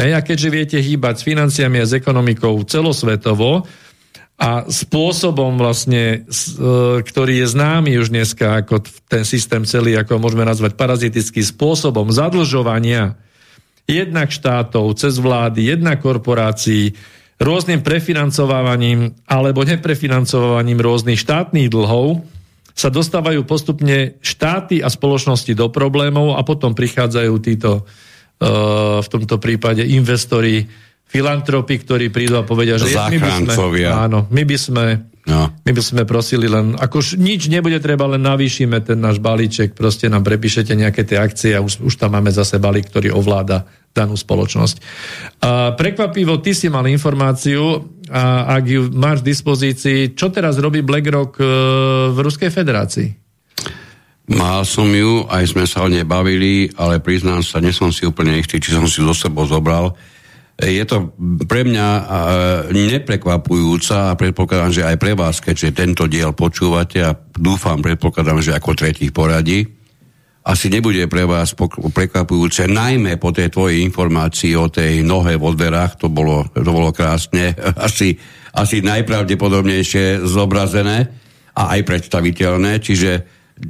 Hej, 0.00 0.10
a 0.16 0.20
keďže 0.24 0.48
viete 0.48 0.78
hýbať 0.80 1.20
s 1.20 1.26
financiami 1.28 1.84
a 1.84 1.86
s 1.86 1.92
ekonomikou 1.92 2.56
celosvetovo, 2.64 3.68
a 4.34 4.66
spôsobom 4.66 5.54
vlastne, 5.54 6.26
e, 6.26 6.98
ktorý 7.06 7.46
je 7.46 7.52
známy 7.54 8.02
už 8.02 8.10
dneska 8.10 8.66
ako 8.66 8.82
ten 9.06 9.22
systém 9.22 9.62
celý, 9.62 9.94
ako 9.94 10.18
môžeme 10.18 10.42
nazvať 10.42 10.74
parazitický 10.74 11.38
spôsobom 11.46 12.10
zadlžovania 12.10 13.14
jednak 13.86 14.34
štátov, 14.34 14.90
cez 14.98 15.22
vlády, 15.22 15.70
jednak 15.78 16.02
korporácií, 16.02 16.98
rôznym 17.38 17.86
prefinancovaním 17.86 19.14
alebo 19.28 19.62
neprefinancovaním 19.62 20.82
rôznych 20.82 21.20
štátnych 21.20 21.70
dlhov 21.70 22.26
sa 22.74 22.90
dostávajú 22.90 23.46
postupne 23.46 24.18
štáty 24.18 24.82
a 24.82 24.90
spoločnosti 24.90 25.54
do 25.54 25.70
problémov 25.70 26.34
a 26.34 26.42
potom 26.42 26.74
prichádzajú 26.74 27.34
títo 27.38 27.70
e, 27.78 27.82
v 28.98 29.08
tomto 29.08 29.38
prípade 29.38 29.86
investori 29.86 30.66
filantropi, 31.14 31.78
ktorí 31.78 32.10
prídu 32.10 32.34
a 32.34 32.42
povedia, 32.42 32.74
že 32.74 32.90
my 32.90 33.18
by 33.22 33.30
sme, 33.38 33.54
áno, 33.86 34.26
my 34.34 34.42
by 34.42 34.58
sme 34.58 34.84
No. 35.24 35.48
My 35.64 35.72
by 35.72 35.80
sme 35.80 36.02
prosili 36.04 36.52
len, 36.52 36.76
ako 36.76 37.00
nič 37.16 37.48
nebude 37.48 37.80
treba, 37.80 38.04
len 38.04 38.20
navýšime 38.20 38.84
ten 38.84 39.00
náš 39.00 39.24
balíček, 39.24 39.72
proste 39.72 40.12
nám 40.12 40.20
prepíšete 40.20 40.76
nejaké 40.76 41.08
tie 41.08 41.16
akcie 41.16 41.56
a 41.56 41.64
už, 41.64 41.80
už 41.80 41.96
tam 41.96 42.12
máme 42.12 42.28
zase 42.28 42.60
balík, 42.60 42.92
ktorý 42.92 43.16
ovláda 43.16 43.64
danú 43.96 44.20
spoločnosť. 44.20 44.76
A 45.40 45.72
prekvapivo, 45.72 46.44
ty 46.44 46.52
si 46.52 46.68
mal 46.68 46.84
informáciu, 46.92 47.88
a 48.12 48.52
ak 48.60 48.64
ju 48.68 48.92
máš 48.92 49.24
v 49.24 49.32
dispozícii, 49.32 50.12
čo 50.12 50.28
teraz 50.28 50.60
robí 50.60 50.84
BlackRock 50.84 51.40
e, 51.40 51.44
v 52.12 52.18
Ruskej 52.20 52.52
federácii? 52.52 53.08
Mal 54.28 54.60
som 54.68 54.88
ju, 54.92 55.24
aj 55.24 55.56
sme 55.56 55.64
sa 55.64 55.84
o 55.84 55.88
nej 55.88 56.04
bavili, 56.04 56.68
ale 56.76 57.00
priznám 57.00 57.40
sa, 57.40 57.64
nesom 57.64 57.88
si 57.96 58.04
úplne 58.04 58.36
istý, 58.36 58.60
či 58.60 58.76
som 58.76 58.84
si 58.84 59.00
zo 59.00 59.16
sebou 59.16 59.48
zobral 59.48 59.96
je 60.54 60.84
to 60.86 61.10
pre 61.50 61.66
mňa 61.66 61.88
neprekvapujúca 62.70 64.14
a 64.14 64.18
predpokladám, 64.18 64.70
že 64.70 64.86
aj 64.86 64.96
pre 65.02 65.12
vás, 65.18 65.42
keďže 65.42 65.74
tento 65.74 66.06
diel 66.06 66.30
počúvate 66.30 67.02
a 67.02 67.10
dúfam, 67.34 67.82
predpokladám, 67.82 68.38
že 68.38 68.54
ako 68.54 68.78
tretí 68.78 69.10
poradí, 69.10 69.66
asi 70.44 70.68
nebude 70.68 71.08
pre 71.08 71.24
vás 71.24 71.56
prekvapujúce, 71.90 72.68
najmä 72.68 73.16
po 73.16 73.32
tej 73.32 73.48
tvojej 73.48 73.80
informácii 73.82 74.52
o 74.60 74.68
tej 74.68 75.00
nohe 75.00 75.40
vo 75.40 75.50
dverách, 75.56 75.96
to 75.96 76.12
bolo, 76.12 76.44
to 76.52 76.70
bolo 76.70 76.92
krásne, 76.94 77.56
asi, 77.86 78.14
asi 78.54 78.84
najpravdepodobnejšie 78.84 80.22
zobrazené 80.22 81.08
a 81.56 81.74
aj 81.74 81.80
predstaviteľné, 81.82 82.78
čiže 82.78 83.12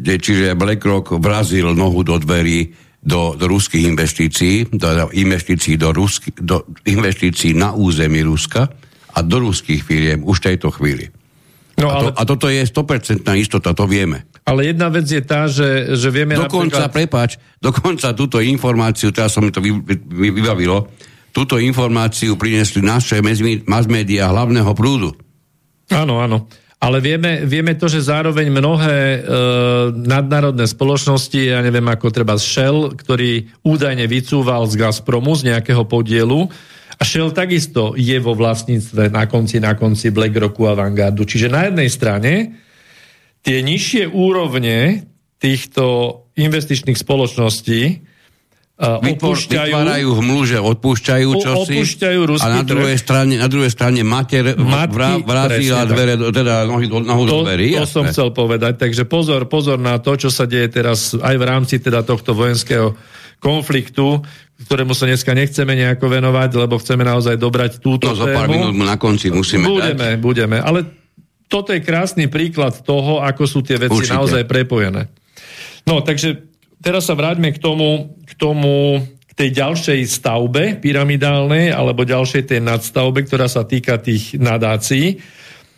čiže 0.01 0.57
BlackRock 0.57 1.21
vrazil 1.21 1.77
nohu 1.77 2.01
do 2.01 2.17
dverí 2.17 2.73
do, 3.05 3.37
do 3.37 3.45
ruských 3.45 3.85
investícií, 3.85 4.73
do 4.73 5.13
investícií, 5.13 5.77
do, 5.77 5.93
Rusky, 5.93 6.33
do 6.41 6.65
investícií 6.89 7.53
na 7.53 7.77
území 7.77 8.25
Ruska 8.25 8.65
a 9.15 9.19
do 9.21 9.45
ruských 9.45 9.85
firiem 9.85 10.25
už 10.25 10.41
v 10.41 10.47
tejto 10.51 10.73
chvíli. 10.73 11.13
No, 11.77 11.93
a, 11.93 11.95
to, 12.01 12.07
ale... 12.09 12.17
a 12.17 12.23
toto 12.25 12.47
je 12.49 12.65
100% 12.65 13.29
istota, 13.37 13.77
to 13.77 13.85
vieme. 13.85 14.25
Ale 14.49 14.73
jedna 14.73 14.89
vec 14.89 15.05
je 15.05 15.23
tá, 15.25 15.49
že, 15.49 15.97
že 15.97 16.09
vieme 16.09 16.37
dokonca, 16.37 16.89
napríklad... 16.89 16.93
prepáč, 16.93 17.31
dokonca 17.61 18.17
túto 18.17 18.41
informáciu, 18.41 19.13
teraz 19.13 19.37
som 19.37 19.45
mi 19.45 19.53
to 19.53 19.61
vy, 19.61 19.73
vy, 19.85 20.29
vybavilo, 20.33 20.89
túto 21.35 21.61
informáciu 21.61 22.39
priniesli 22.41 22.81
naše 22.81 23.21
mass 23.21 23.89
hlavného 23.89 24.73
prúdu. 24.73 25.13
Áno, 25.93 26.23
áno. 26.23 26.49
Ale 26.85 27.01
vieme, 27.01 27.49
vieme 27.49 27.73
to, 27.81 27.89
že 27.89 28.05
zároveň 28.13 28.53
mnohé 28.53 29.01
e, 29.01 29.19
nadnárodné 29.97 30.69
spoločnosti, 30.69 31.41
ja 31.41 31.65
neviem 31.65 31.89
ako 31.89 32.13
treba 32.13 32.37
Shell, 32.37 32.93
ktorý 32.93 33.49
údajne 33.65 34.05
vycúval 34.05 34.69
z 34.69 34.77
Gazpromu 34.77 35.33
z 35.33 35.49
nejakého 35.49 35.89
podielu, 35.89 36.45
a 36.95 37.03
Shell 37.03 37.35
takisto 37.35 37.97
je 37.99 38.15
vo 38.23 38.37
vlastníctve 38.39 39.11
na 39.11 39.27
konci, 39.27 39.59
na 39.59 39.75
konci 39.75 40.15
BlackRocku 40.15 40.63
a 40.69 40.79
Vanguardu. 40.79 41.27
Čiže 41.27 41.51
na 41.51 41.67
jednej 41.67 41.91
strane 41.91 42.33
tie 43.43 43.65
nižšie 43.65 44.15
úrovne 44.15 45.03
týchto 45.43 45.85
investičných 46.39 46.95
spoločností 46.95 48.14
Vytvor, 48.75 49.39
vytvárajú 49.39 50.19
hmlu, 50.19 50.41
že 50.51 50.59
odpúšťajú 50.59 51.29
čosi 51.39 51.79
opúšťajú 51.79 52.21
a 52.43 52.47
na 52.59 52.67
druhej, 52.67 52.99
strane, 52.99 53.39
na 53.39 53.47
druhej 53.47 53.71
strane 53.71 54.03
mater 54.03 54.59
vrátila 54.59 55.87
dvere, 55.87 56.19
teda 56.19 56.67
nohy 56.67 56.91
do, 56.91 56.99
nohu 56.99 57.23
to, 57.23 57.31
do 57.31 57.39
dverí. 57.47 57.71
To 57.79 57.87
jasné. 57.87 57.95
som 57.95 58.05
chcel 58.11 58.35
povedať, 58.35 58.83
takže 58.83 59.07
pozor, 59.07 59.47
pozor 59.47 59.79
na 59.79 60.03
to, 60.03 60.19
čo 60.19 60.27
sa 60.27 60.51
deje 60.51 60.83
teraz 60.83 61.15
aj 61.15 61.35
v 61.39 61.45
rámci 61.47 61.79
teda 61.79 62.03
tohto 62.03 62.35
vojenského 62.35 62.99
konfliktu, 63.39 64.27
ktorému 64.67 64.91
sa 64.91 65.07
dneska 65.07 65.31
nechceme 65.39 65.79
nejako 65.79 66.11
venovať, 66.11 66.51
lebo 66.59 66.75
chceme 66.75 67.07
naozaj 67.07 67.39
dobrať 67.39 67.79
túto 67.79 68.11
no, 68.11 68.27
tému. 68.27 68.27
No, 68.27 68.39
pár 68.43 68.49
minút 68.51 68.75
na 68.75 68.99
konci 68.99 69.31
musíme 69.31 69.71
Budeme, 69.71 70.19
dať. 70.19 70.19
budeme, 70.19 70.59
ale 70.59 70.83
toto 71.47 71.71
je 71.71 71.79
krásny 71.79 72.27
príklad 72.27 72.75
toho, 72.83 73.23
ako 73.23 73.47
sú 73.47 73.63
tie 73.63 73.79
veci 73.79 74.03
Určite. 74.03 74.19
naozaj 74.19 74.43
prepojené. 74.51 75.15
No, 75.87 76.03
takže 76.03 76.54
teraz 76.85 77.09
sa 77.09 77.17
vráťme 77.17 77.49
k 77.57 77.59
tomu, 77.59 78.13
k 78.29 78.33
tomu, 78.37 79.01
k 79.01 79.33
tej 79.33 79.51
ďalšej 79.57 80.01
stavbe 80.05 80.77
pyramidálnej, 80.79 81.73
alebo 81.73 82.05
ďalšej 82.05 82.53
tej 82.53 82.61
nadstavbe, 82.61 83.25
ktorá 83.25 83.49
sa 83.49 83.65
týka 83.65 83.97
tých 83.97 84.37
nadácií. 84.37 85.17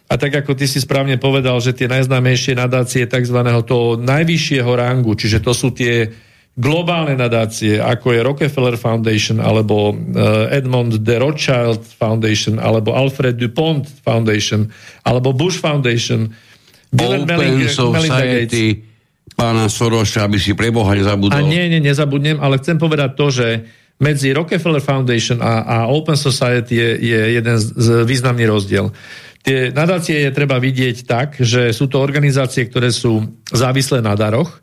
A 0.06 0.18
tak 0.18 0.34
ako 0.42 0.58
ty 0.58 0.66
si 0.66 0.82
správne 0.82 1.18
povedal, 1.18 1.58
že 1.62 1.74
tie 1.74 1.86
najznámejšie 1.86 2.58
nadácie 2.58 3.06
tzv. 3.06 3.38
toho 3.62 3.98
najvyššieho 3.98 4.70
rangu, 4.74 5.14
čiže 5.14 5.38
to 5.42 5.54
sú 5.54 5.70
tie 5.70 6.10
globálne 6.56 7.20
nadácie, 7.20 7.76
ako 7.76 8.16
je 8.16 8.20
Rockefeller 8.24 8.76
Foundation, 8.80 9.38
alebo 9.44 9.92
eh, 9.92 10.56
Edmond 10.56 11.04
de 11.04 11.14
Rothschild 11.20 11.84
Foundation, 11.84 12.56
alebo 12.56 12.96
Alfred 12.96 13.36
Dupont 13.36 13.84
Foundation, 14.02 14.70
alebo 15.04 15.36
Bush 15.36 15.60
Foundation, 15.60 16.32
Bill 16.94 17.28
Open 17.28 17.66
Society, 17.68 18.95
pána 19.36 19.68
Soroša, 19.68 20.24
aby 20.24 20.40
si 20.40 20.56
pre 20.56 20.72
Boha 20.72 20.96
nezabudol. 20.96 21.36
A 21.36 21.44
nie, 21.44 21.68
nie, 21.68 21.84
nezabudnem, 21.84 22.40
ale 22.40 22.56
chcem 22.56 22.80
povedať 22.80 23.10
to, 23.14 23.26
že 23.28 23.46
medzi 24.00 24.32
Rockefeller 24.32 24.80
Foundation 24.80 25.44
a, 25.44 25.64
a 25.64 25.76
Open 25.92 26.16
Society 26.16 26.76
je, 26.76 26.90
je 27.00 27.20
jeden 27.36 27.56
z, 27.60 27.64
z 27.76 27.88
významný 28.08 28.48
rozdiel. 28.48 28.92
Tie 29.46 29.70
nadácie 29.70 30.26
je 30.26 30.34
treba 30.34 30.58
vidieť 30.58 31.06
tak, 31.06 31.38
že 31.38 31.70
sú 31.70 31.86
to 31.86 32.02
organizácie, 32.02 32.66
ktoré 32.66 32.90
sú 32.90 33.22
závislé 33.46 34.02
na 34.02 34.18
daroch, 34.18 34.58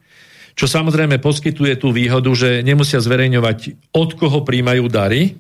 čo 0.53 0.70
samozrejme 0.70 1.18
poskytuje 1.18 1.80
tú 1.80 1.89
výhodu, 1.96 2.30
že 2.36 2.62
nemusia 2.62 3.01
zverejňovať, 3.01 3.90
od 3.96 4.09
koho 4.20 4.46
príjmajú 4.46 4.86
dary 4.92 5.40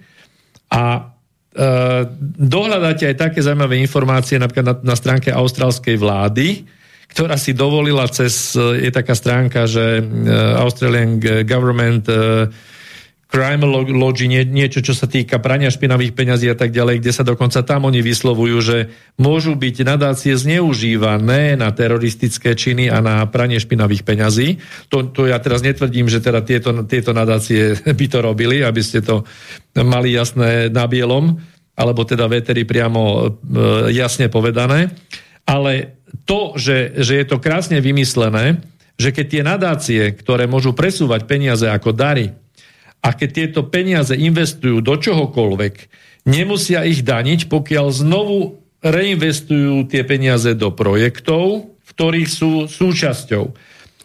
a 0.73 0.83
e, 0.95 1.01
dohľadáte 2.39 3.13
aj 3.13 3.19
také 3.19 3.39
zaujímavé 3.45 3.77
informácie 3.77 4.41
napríklad 4.41 4.65
na, 4.65 4.75
na 4.81 4.95
stránke 4.97 5.29
austrálskej 5.29 6.01
vlády, 6.01 6.65
ktorá 7.13 7.37
si 7.37 7.53
dovolila 7.53 8.09
cez, 8.09 8.57
je 8.57 8.89
taká 8.89 9.13
stránka, 9.13 9.69
že 9.69 10.01
e, 10.01 10.03
Australian 10.57 11.21
Government 11.45 12.09
e, 12.09 12.49
Crime 13.33 13.65
Logi, 13.65 14.29
nie, 14.29 14.45
niečo, 14.45 14.85
čo 14.85 14.93
sa 14.93 15.09
týka 15.09 15.41
prania 15.41 15.73
špinavých 15.73 16.13
peňazí 16.13 16.53
a 16.53 16.57
tak 16.57 16.69
ďalej, 16.69 17.01
kde 17.01 17.11
sa 17.17 17.25
dokonca 17.25 17.65
tam 17.65 17.89
oni 17.89 18.05
vyslovujú, 18.05 18.57
že 18.61 18.77
môžu 19.17 19.57
byť 19.57 19.75
nadácie 19.81 20.37
zneužívané 20.37 21.57
na 21.57 21.73
teroristické 21.73 22.53
činy 22.53 22.93
a 22.93 23.01
na 23.01 23.25
pranie 23.25 23.57
špinavých 23.57 24.05
peňazí. 24.05 24.61
To, 24.93 25.09
to 25.09 25.25
ja 25.25 25.41
teraz 25.41 25.65
netvrdím, 25.65 26.13
že 26.13 26.21
teda 26.21 26.45
tieto, 26.45 26.85
tieto 26.85 27.09
nadácie 27.09 27.73
by 27.99 28.05
to 28.05 28.21
robili, 28.21 28.61
aby 28.61 28.85
ste 28.85 29.01
to 29.01 29.25
mali 29.81 30.13
jasné 30.13 30.69
na 30.69 30.85
bielom, 30.85 31.33
alebo 31.73 32.05
teda 32.05 32.29
veteri 32.29 32.69
priamo 32.69 33.01
e, 33.01 33.25
jasne 33.97 34.29
povedané. 34.29 34.93
Ale 35.49 36.02
to, 36.23 36.55
že, 36.55 36.97
že 37.01 37.19
je 37.21 37.25
to 37.27 37.37
krásne 37.41 37.81
vymyslené, 37.81 38.61
že 38.95 39.09
keď 39.09 39.25
tie 39.25 39.43
nadácie, 39.43 40.01
ktoré 40.13 40.45
môžu 40.45 40.71
presúvať 40.77 41.25
peniaze 41.25 41.65
ako 41.65 41.91
dary, 41.91 42.31
a 43.03 43.11
keď 43.11 43.29
tieto 43.35 43.61
peniaze 43.67 44.15
investujú 44.15 44.79
do 44.79 44.95
čohokoľvek, 44.95 45.73
nemusia 46.23 46.87
ich 46.87 47.03
daniť, 47.03 47.51
pokiaľ 47.51 47.87
znovu 47.91 48.63
reinvestujú 48.79 49.91
tie 49.91 50.07
peniaze 50.07 50.55
do 50.55 50.71
projektov, 50.71 51.75
v 51.83 51.89
ktorých 51.95 52.29
sú 52.31 52.51
súčasťou. 52.71 53.43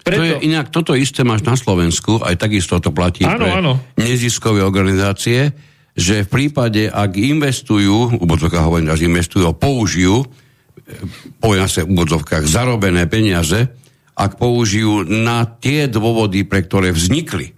Preto... 0.03 0.19
To 0.19 0.25
je, 0.25 0.35
inak 0.51 0.75
toto 0.75 0.99
isté 0.99 1.23
máš 1.23 1.47
na 1.47 1.55
Slovensku, 1.55 2.19
aj 2.23 2.35
takisto 2.43 2.83
to 2.83 2.91
platí 2.91 3.23
áno, 3.23 3.39
pre 3.39 3.51
áno. 3.55 3.73
neziskové 3.95 4.67
organizácie, 4.67 5.55
že 5.99 6.23
v 6.27 6.29
prípade, 6.31 6.87
ak 6.91 7.19
investujú, 7.19 8.19
úbodzovka 8.19 8.63
hovorím, 8.63 8.95
že 8.95 9.11
investujú, 9.11 9.51
použijú 9.55 10.27
sa 11.69 11.85
v 11.85 11.93
úvodzovkách, 11.93 12.45
zarobené 12.49 13.05
peniaze, 13.07 13.69
ak 14.19 14.35
použijú 14.35 15.07
na 15.07 15.47
tie 15.47 15.87
dôvody, 15.87 16.43
pre 16.43 16.67
ktoré 16.67 16.91
vznikli, 16.91 17.55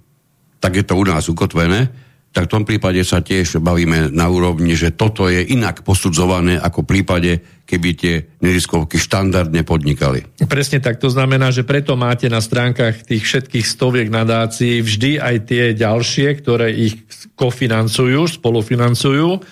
tak 0.60 0.76
je 0.76 0.84
to 0.84 0.98
u 1.00 1.04
nás 1.08 1.24
ukotvené, 1.30 1.88
tak 2.30 2.46
v 2.46 2.52
tom 2.52 2.62
prípade 2.62 3.02
sa 3.02 3.18
tiež 3.18 3.58
bavíme 3.58 4.14
na 4.14 4.30
úrovni, 4.30 4.78
že 4.78 4.94
toto 4.94 5.26
je 5.26 5.42
inak 5.50 5.82
posudzované 5.82 6.62
ako 6.62 6.86
v 6.86 6.90
prípade, 6.94 7.32
keby 7.66 7.88
tie 7.98 8.14
neziskovky 8.38 9.02
štandardne 9.02 9.66
podnikali. 9.66 10.38
Presne 10.46 10.78
tak, 10.78 11.02
to 11.02 11.10
znamená, 11.10 11.50
že 11.50 11.66
preto 11.66 11.98
máte 11.98 12.30
na 12.30 12.38
stránkach 12.38 13.02
tých 13.02 13.26
všetkých 13.26 13.66
stoviek 13.66 14.08
nadácií 14.14 14.78
vždy 14.78 15.18
aj 15.18 15.36
tie 15.42 15.64
ďalšie, 15.74 16.38
ktoré 16.38 16.70
ich 16.70 17.02
kofinancujú, 17.34 18.22
spolufinancujú. 18.38 19.42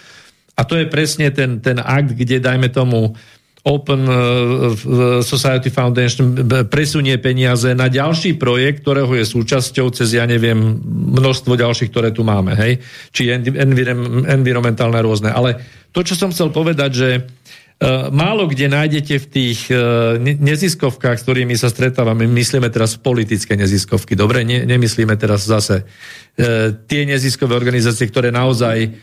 A 0.54 0.60
to 0.62 0.78
je 0.78 0.86
presne 0.86 1.34
ten, 1.34 1.58
ten 1.58 1.82
akt, 1.82 2.14
kde 2.14 2.38
dajme 2.38 2.70
tomu 2.70 3.14
Open 3.68 4.08
uh, 4.08 4.72
Society 5.20 5.68
Foundation 5.68 6.32
presunie 6.72 7.20
peniaze 7.20 7.76
na 7.76 7.92
ďalší 7.92 8.40
projekt, 8.40 8.80
ktorého 8.80 9.12
je 9.12 9.28
súčasťou 9.28 9.92
cez, 9.92 10.16
ja 10.16 10.24
neviem, 10.24 10.80
množstvo 11.12 11.52
ďalších, 11.52 11.92
ktoré 11.92 12.08
tu 12.08 12.24
máme, 12.24 12.56
hej? 12.56 12.80
Či 13.12 13.28
environmentálne 14.24 14.96
rôzne. 15.04 15.28
Ale 15.36 15.60
to, 15.92 16.00
čo 16.00 16.16
som 16.16 16.32
chcel 16.32 16.48
povedať, 16.48 16.92
že 16.96 17.10
Uh, 17.78 18.10
málo 18.10 18.50
kde 18.50 18.66
nájdete 18.66 19.22
v 19.22 19.26
tých 19.30 19.70
uh, 19.70 20.18
neziskovkách, 20.18 21.14
s 21.14 21.22
ktorými 21.22 21.54
sa 21.54 21.70
stretávame, 21.70 22.26
myslíme 22.26 22.66
teraz 22.74 22.98
politické 22.98 23.54
neziskovky, 23.54 24.18
dobre, 24.18 24.42
ne, 24.42 24.66
nemyslíme 24.66 25.14
teraz 25.14 25.46
zase 25.46 25.86
tie 26.90 27.02
neziskové 27.06 27.54
organizácie, 27.54 28.10
ktoré 28.10 28.34
naozaj 28.34 28.98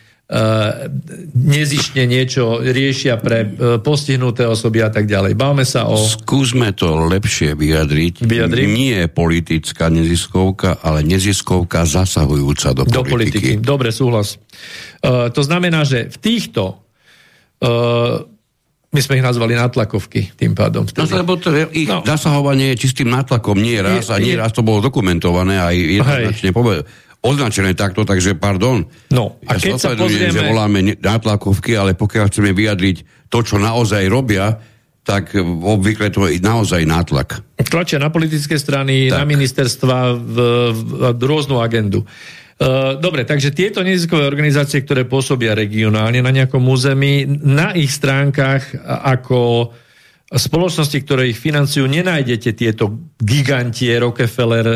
nezišne 1.38 2.10
niečo 2.10 2.58
riešia 2.66 3.22
pre 3.22 3.46
uh, 3.46 3.78
postihnuté 3.78 4.50
osoby 4.50 4.82
a 4.82 4.90
tak 4.90 5.06
ďalej. 5.06 5.38
Báme 5.38 5.62
sa 5.62 5.86
o... 5.86 5.94
Skúsme 5.94 6.74
to 6.74 7.06
lepšie 7.06 7.54
vyjadriť. 7.54 8.26
Vyjadriť? 8.26 8.66
Nie 8.66 9.06
politická 9.06 9.94
neziskovka, 9.94 10.82
ale 10.82 11.06
neziskovka 11.06 11.86
zasahujúca 11.86 12.74
do, 12.74 12.90
do 12.90 13.06
politiky. 13.06 13.62
politiky. 13.62 13.62
Dobre, 13.62 13.94
súhlas. 13.94 14.42
Uh, 15.06 15.30
to 15.30 15.46
znamená, 15.46 15.86
že 15.86 16.10
v 16.10 16.18
týchto 16.18 16.82
my 18.96 19.00
sme 19.04 19.18
ich 19.20 19.26
nazvali 19.26 19.56
nátlakovky 19.56 20.36
tým 20.40 20.54
pádom. 20.56 20.88
Vtedy. 20.88 21.08
No, 21.12 21.24
lebo 21.24 21.36
to 21.40 21.52
ich 21.72 21.88
no. 21.88 22.04
zasahovanie 22.04 22.76
je 22.76 22.88
čistým 22.88 23.12
nátlakom, 23.12 23.60
nie 23.60 23.80
raz, 23.80 24.08
je, 24.08 24.14
a 24.14 24.16
nie 24.20 24.36
je, 24.36 24.40
raz 24.40 24.52
to 24.56 24.64
bolo 24.64 24.84
dokumentované 24.84 25.60
aj 25.60 25.76
jednoznačne 25.76 26.50
povedané 26.56 26.84
označené 27.26 27.74
takto, 27.74 28.06
takže 28.06 28.38
pardon. 28.38 28.86
No, 29.10 29.42
a 29.50 29.58
ja 29.58 29.74
keď 29.74 29.74
sa 29.82 29.90
pozrieme... 29.98 30.30
že 30.30 30.46
voláme 30.46 30.80
nátlakovky, 31.02 31.74
ale 31.74 31.98
pokiaľ 31.98 32.30
chceme 32.30 32.54
vyjadriť 32.54 33.28
to, 33.34 33.42
čo 33.42 33.58
naozaj 33.58 34.06
robia, 34.06 34.62
tak 35.06 35.38
obvykle 35.42 36.10
to 36.14 36.30
je 36.30 36.42
naozaj 36.42 36.86
nátlak. 36.86 37.42
Tlačia 37.62 38.02
na 38.02 38.10
politické 38.10 38.58
strany, 38.58 39.10
tak. 39.10 39.22
na 39.22 39.24
ministerstva, 39.26 39.98
v, 40.18 40.38
v, 40.74 40.92
v 41.14 41.24
rôznu 41.26 41.62
agendu. 41.62 42.06
Uh, 42.56 42.96
dobre, 42.96 43.28
takže 43.28 43.52
tieto 43.52 43.84
neziskové 43.84 44.24
organizácie, 44.24 44.80
ktoré 44.80 45.04
pôsobia 45.04 45.52
regionálne 45.54 46.24
na 46.24 46.32
nejakom 46.32 46.64
území, 46.64 47.28
na 47.28 47.76
ich 47.76 47.92
stránkach 47.92 48.72
ako 48.88 49.70
spoločnosti, 50.34 50.98
ktoré 51.06 51.30
ich 51.30 51.38
financujú, 51.38 51.86
nenájdete 51.86 52.58
tieto 52.58 53.14
gigantie 53.22 53.94
Rockefeller, 54.02 54.66
uh, 54.66 54.76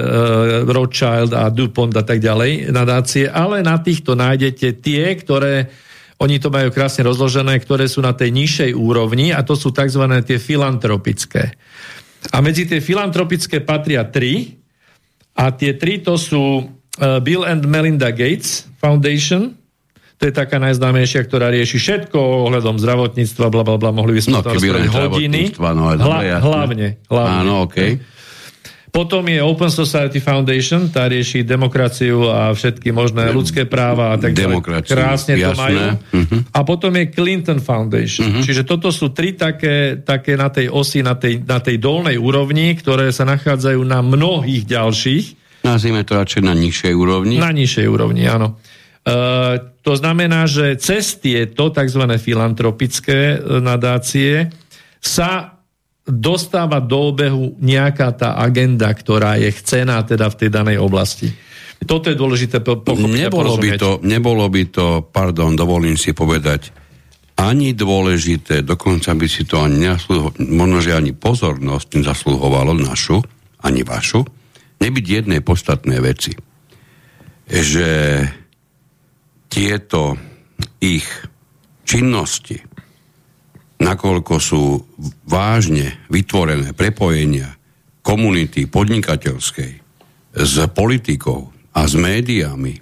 Rothschild 0.70 1.34
a 1.34 1.50
DuPont 1.50 1.98
a 1.98 2.06
tak 2.06 2.22
ďalej 2.22 2.70
nadácie, 2.70 3.26
ale 3.26 3.66
na 3.66 3.82
týchto 3.82 4.14
nájdete 4.14 4.78
tie, 4.78 5.18
ktoré 5.18 5.74
oni 6.20 6.38
to 6.38 6.54
majú 6.54 6.70
krásne 6.70 7.02
rozložené, 7.08 7.58
ktoré 7.64 7.90
sú 7.90 8.04
na 8.04 8.14
tej 8.14 8.30
nižšej 8.36 8.72
úrovni 8.76 9.34
a 9.34 9.42
to 9.42 9.58
sú 9.58 9.74
tzv. 9.74 10.04
tie 10.22 10.38
filantropické. 10.38 11.56
A 12.36 12.44
medzi 12.44 12.68
tie 12.68 12.84
filantropické 12.84 13.64
patria 13.64 14.06
tri 14.06 14.60
a 15.34 15.50
tie 15.56 15.74
tri 15.80 16.04
to 16.04 16.20
sú 16.20 16.62
uh, 16.62 17.18
Bill 17.24 17.48
and 17.48 17.66
Melinda 17.66 18.14
Gates 18.14 18.70
Foundation, 18.78 19.59
to 20.20 20.28
je 20.28 20.34
taká 20.36 20.60
najznámejšia, 20.60 21.24
ktorá 21.24 21.48
rieši 21.48 21.80
všetko 21.80 22.20
ohľadom 22.20 22.76
zdravotníctva, 22.76 23.46
bla, 23.48 23.64
bla, 23.64 23.80
bla, 23.80 23.96
mohli 23.96 24.20
by 24.20 24.22
sme 24.28 24.36
no, 24.36 24.44
to 24.44 24.52
rozprávať 24.52 24.92
hodiny. 24.92 25.56
No, 25.56 25.96
Hla, 25.96 26.20
hlavne, 26.36 27.00
hlavne. 27.08 27.40
Áno, 27.40 27.54
okay. 27.64 28.04
Potom 28.90 29.22
je 29.30 29.38
Open 29.40 29.70
Society 29.70 30.18
Foundation, 30.18 30.90
tá 30.90 31.06
rieši 31.06 31.46
demokraciu 31.46 32.26
a 32.26 32.50
všetky 32.52 32.90
možné 32.90 33.30
ľudské 33.30 33.70
práva 33.70 34.12
a 34.12 34.18
tak 34.18 34.34
ďalej. 34.34 34.66
Krásne 34.84 35.38
jasné. 35.38 35.46
to 35.46 35.56
majú. 35.56 35.80
Uh-huh. 36.10 36.40
A 36.50 36.60
potom 36.66 36.92
je 36.98 37.06
Clinton 37.14 37.62
Foundation. 37.62 38.26
Uh-huh. 38.28 38.44
Čiže 38.44 38.66
toto 38.66 38.90
sú 38.90 39.14
tri 39.14 39.38
také, 39.38 40.02
také 40.02 40.34
na 40.34 40.50
tej 40.50 40.74
osi, 40.74 41.06
na 41.06 41.14
tej, 41.14 41.46
na 41.46 41.62
tej 41.62 41.78
dolnej 41.78 42.18
úrovni, 42.18 42.74
ktoré 42.76 43.14
sa 43.14 43.30
nachádzajú 43.30 43.80
na 43.86 44.02
mnohých 44.02 44.66
ďalších. 44.66 45.26
Nazvime 45.62 46.02
to 46.02 46.18
radšej 46.18 46.42
na 46.42 46.58
nižšej 46.58 46.94
úrovni. 46.98 47.38
Na 47.38 47.54
nižšej 47.54 47.86
úrovni, 47.86 48.26
áno. 48.26 48.58
Uh, 49.08 49.80
to 49.90 49.98
znamená, 49.98 50.46
že 50.46 50.78
cez 50.78 51.18
tieto 51.18 51.74
tzv. 51.74 52.04
filantropické 52.22 53.42
e, 53.42 53.58
nadácie 53.58 54.54
sa 55.02 55.58
dostáva 56.06 56.78
do 56.78 57.10
obehu 57.10 57.58
nejaká 57.58 58.14
tá 58.14 58.30
agenda, 58.38 58.92
ktorá 58.94 59.42
je 59.42 59.50
chcená 59.50 60.06
teda 60.06 60.30
v 60.30 60.38
tej 60.46 60.50
danej 60.54 60.78
oblasti. 60.78 61.34
Toto 61.80 62.12
je 62.12 62.18
dôležité 62.20 62.60
pochopiť 62.60 63.32
nebolo 63.32 63.56
by, 63.56 63.70
to, 63.80 63.92
nebolo 64.04 64.46
by 64.52 64.64
to, 64.68 64.88
pardon, 65.10 65.56
dovolím 65.56 65.96
si 65.96 66.12
povedať, 66.12 66.76
ani 67.40 67.72
dôležité, 67.72 68.68
dokonca 68.68 69.16
by 69.16 69.28
si 69.32 69.48
to 69.48 69.64
ani 69.64 69.88
nesluho, 69.88 70.36
možno, 70.44 70.84
že 70.84 70.92
ani 70.92 71.16
pozornosť 71.16 72.04
nezasluhovalo 72.04 72.76
našu, 72.76 73.24
ani 73.64 73.88
vašu, 73.88 74.28
nebyť 74.84 75.06
jednej 75.08 75.40
podstatné 75.40 76.04
veci. 76.04 76.36
Že 77.48 77.90
tieto 79.50 80.16
ich 80.80 81.06
činnosti 81.84 82.62
nakoľko 83.80 84.36
sú 84.38 84.64
vážne 85.26 86.06
vytvorené 86.12 86.76
prepojenia 86.76 87.56
komunity 88.04 88.68
podnikateľskej 88.68 89.72
s 90.36 90.56
politikou 90.72 91.50
a 91.74 91.82
s 91.88 91.94
médiami, 91.96 92.76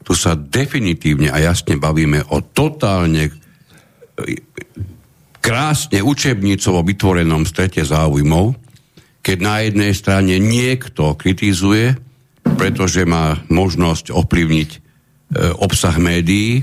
tu 0.00 0.12
sa 0.16 0.34
definitívne 0.34 1.30
a 1.30 1.38
jasne 1.38 1.76
bavíme 1.78 2.24
o 2.34 2.42
totálne 2.42 3.30
krásne 5.40 6.00
učebnicovo 6.04 6.84
vytvorenom 6.84 7.44
strete 7.48 7.84
záujmov, 7.84 8.56
keď 9.20 9.38
na 9.38 9.56
jednej 9.64 9.92
strane 9.92 10.34
niekto 10.40 11.16
kritizuje, 11.16 11.96
pretože 12.56 13.04
má 13.04 13.40
možnosť 13.52 14.12
ovplyvniť 14.12 14.70
e, 14.72 14.78
obsah 15.36 15.94
médií 15.96 16.62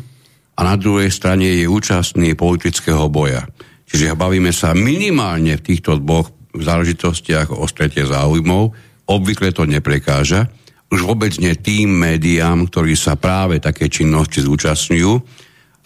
a 0.57 0.65
na 0.67 0.75
druhej 0.75 1.07
strane 1.13 1.47
je 1.47 1.69
účastný 1.69 2.35
politického 2.35 3.07
boja. 3.07 3.47
Čiže 3.87 4.19
bavíme 4.19 4.51
sa 4.51 4.75
minimálne 4.75 5.55
v 5.55 5.65
týchto 5.65 5.95
dvoch 6.01 6.33
záležitostiach 6.51 7.55
o 7.55 7.63
strete 7.69 8.03
záujmov. 8.03 8.75
Obvykle 9.07 9.55
to 9.55 9.63
neprekáža. 9.63 10.51
Už 10.91 11.03
vôbec 11.07 11.31
nie 11.39 11.55
tým 11.55 11.95
médiám, 11.95 12.67
ktorí 12.67 12.99
sa 12.99 13.15
práve 13.15 13.63
také 13.63 13.87
činnosti 13.87 14.43
zúčastňujú. 14.43 15.13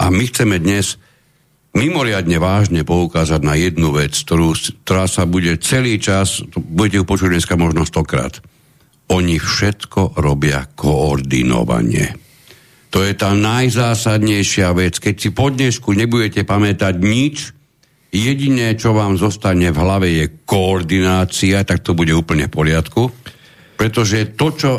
A 0.01 0.09
my 0.09 0.23
chceme 0.29 0.57
dnes 0.57 0.97
mimoriadne 1.77 2.41
vážne 2.41 2.81
poukázať 2.81 3.41
na 3.45 3.53
jednu 3.53 3.93
vec, 3.93 4.17
ktorú, 4.17 4.57
ktorá 4.81 5.05
sa 5.05 5.29
bude 5.29 5.53
celý 5.61 6.01
čas, 6.01 6.41
budete 6.57 7.01
ju 7.01 7.05
počuť 7.05 7.29
dneska 7.37 7.53
možno 7.57 7.85
stokrát. 7.85 8.41
Oni 9.13 9.37
všetko 9.37 10.17
robia 10.17 10.65
koordinovanie. 10.73 12.30
To 12.91 12.99
je 13.03 13.15
tá 13.15 13.31
najzásadnejšia 13.31 14.75
vec. 14.75 14.99
Keď 14.99 15.15
si 15.15 15.29
po 15.31 15.47
dnešku 15.47 15.95
nebudete 15.95 16.43
pamätať 16.43 16.95
nič, 16.99 17.55
Jediné, 18.11 18.75
čo 18.75 18.91
vám 18.91 19.15
zostane 19.15 19.71
v 19.71 19.79
hlave, 19.79 20.07
je 20.11 20.25
koordinácia, 20.43 21.63
tak 21.63 21.79
to 21.79 21.95
bude 21.95 22.11
úplne 22.11 22.51
v 22.51 22.55
poriadku. 22.59 23.07
Pretože 23.79 24.35
to, 24.35 24.51
čo 24.51 24.71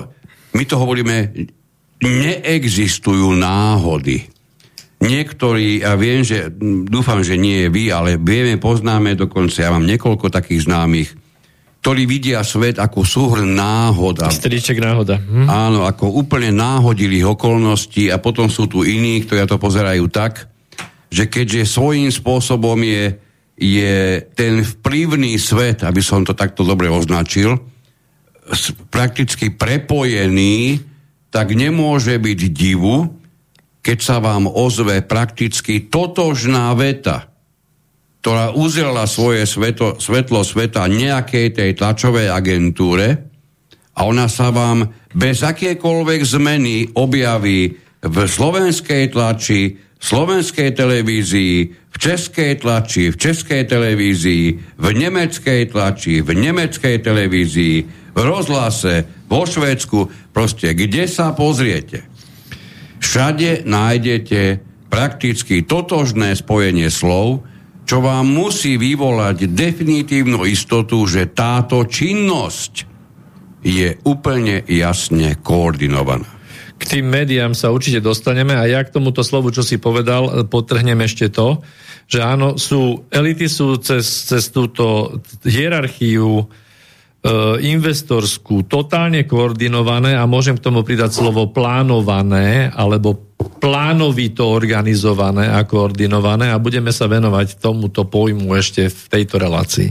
my 0.52 0.62
to 0.68 0.76
hovoríme, 0.76 1.32
neexistujú 2.04 3.32
náhody. 3.32 4.28
Niektorí, 5.00 5.80
ja 5.80 5.96
viem, 5.96 6.20
že 6.20 6.52
dúfam, 6.86 7.24
že 7.24 7.40
nie 7.40 7.66
je 7.66 7.68
vy, 7.72 7.84
ale 7.88 8.20
vieme, 8.20 8.60
poznáme 8.60 9.16
dokonca, 9.16 9.64
ja 9.64 9.72
mám 9.72 9.88
niekoľko 9.88 10.28
takých 10.28 10.68
známych, 10.68 11.16
ktorí 11.82 12.06
vidia 12.06 12.46
svet 12.46 12.78
ako 12.78 13.02
súhrn 13.02 13.58
náhoda. 13.58 14.30
Striček 14.30 14.78
náhoda. 14.78 15.18
Hm. 15.18 15.50
Áno, 15.50 15.82
ako 15.82 16.14
úplne 16.14 16.54
náhodilých 16.54 17.34
okolností 17.34 18.06
a 18.06 18.22
potom 18.22 18.46
sú 18.46 18.70
tu 18.70 18.86
iní, 18.86 19.26
ktorí 19.26 19.42
to 19.50 19.58
pozerajú 19.58 20.06
tak, 20.06 20.46
že 21.10 21.26
keďže 21.26 21.66
svojím 21.66 22.14
spôsobom 22.14 22.78
je, 22.86 23.18
je 23.58 24.22
ten 24.38 24.62
vplyvný 24.62 25.34
svet, 25.42 25.82
aby 25.82 25.98
som 25.98 26.22
to 26.22 26.38
takto 26.38 26.62
dobre 26.62 26.86
označil, 26.86 27.58
prakticky 28.94 29.50
prepojený, 29.50 30.78
tak 31.34 31.50
nemôže 31.50 32.14
byť 32.14 32.40
divu, 32.54 33.10
keď 33.82 33.98
sa 33.98 34.22
vám 34.22 34.46
ozve 34.46 35.02
prakticky 35.02 35.90
totožná 35.90 36.70
veta, 36.78 37.31
ktorá 38.22 38.54
uzrela 38.54 39.02
svoje 39.10 39.42
sveto, 39.50 39.98
svetlo 39.98 40.46
sveta 40.46 40.86
nejakej 40.86 41.58
tej 41.58 41.70
tlačovej 41.74 42.30
agentúre 42.30 43.18
a 43.98 44.06
ona 44.06 44.30
sa 44.30 44.54
vám 44.54 44.94
bez 45.10 45.42
akékoľvek 45.42 46.22
zmeny 46.22 46.94
objaví 46.94 47.74
v 47.98 48.16
slovenskej 48.22 49.10
tlači, 49.10 49.74
slovenskej 49.98 50.70
televízii, 50.70 51.56
v 51.90 51.96
českej 51.98 52.62
tlači, 52.62 53.10
v 53.10 53.16
českej 53.18 53.66
televízii, 53.66 54.46
v 54.78 54.86
nemeckej 54.86 55.74
tlači, 55.74 56.22
v 56.22 56.30
nemeckej 56.30 57.02
televízii, 57.02 57.76
v 58.14 58.18
rozhlase, 58.22 59.26
vo 59.26 59.42
Švédsku, 59.42 60.30
proste 60.30 60.78
kde 60.78 61.10
sa 61.10 61.34
pozriete. 61.34 62.06
Všade 63.02 63.66
nájdete 63.66 64.62
prakticky 64.86 65.66
totožné 65.66 66.38
spojenie 66.38 66.86
slov, 66.86 67.50
čo 67.92 68.00
vám 68.00 68.24
musí 68.24 68.80
vyvolať 68.80 69.52
definitívnu 69.52 70.48
istotu, 70.48 71.04
že 71.04 71.28
táto 71.28 71.84
činnosť 71.84 72.88
je 73.60 74.00
úplne 74.08 74.64
jasne 74.64 75.36
koordinovaná. 75.36 76.24
K 76.80 76.82
tým 76.88 77.12
médiám 77.12 77.52
sa 77.52 77.68
určite 77.68 78.00
dostaneme 78.00 78.56
a 78.56 78.64
ja 78.64 78.80
k 78.80 78.96
tomuto 78.96 79.20
slovu, 79.20 79.52
čo 79.52 79.60
si 79.60 79.76
povedal, 79.76 80.48
potrhnem 80.48 81.04
ešte 81.04 81.28
to, 81.28 81.60
že 82.08 82.24
áno, 82.24 82.56
sú, 82.56 83.12
elity 83.12 83.44
sú 83.44 83.76
cez, 83.76 84.24
cez 84.24 84.48
túto 84.48 85.20
hierarchiu 85.44 86.40
e, 86.40 86.44
investorskú 87.76 88.64
totálne 88.72 89.28
koordinované 89.28 90.16
a 90.16 90.24
môžem 90.24 90.56
k 90.56 90.64
tomu 90.64 90.80
pridať 90.80 91.12
slovo 91.12 91.52
plánované 91.52 92.72
alebo 92.72 93.31
plánovito 93.46 94.48
organizované 94.48 95.50
a 95.50 95.62
koordinované 95.62 96.50
a 96.50 96.62
budeme 96.62 96.90
sa 96.90 97.06
venovať 97.06 97.62
tomuto 97.62 98.06
pojmu 98.06 98.50
ešte 98.58 98.90
v 98.90 99.02
tejto 99.06 99.38
relácii. 99.38 99.88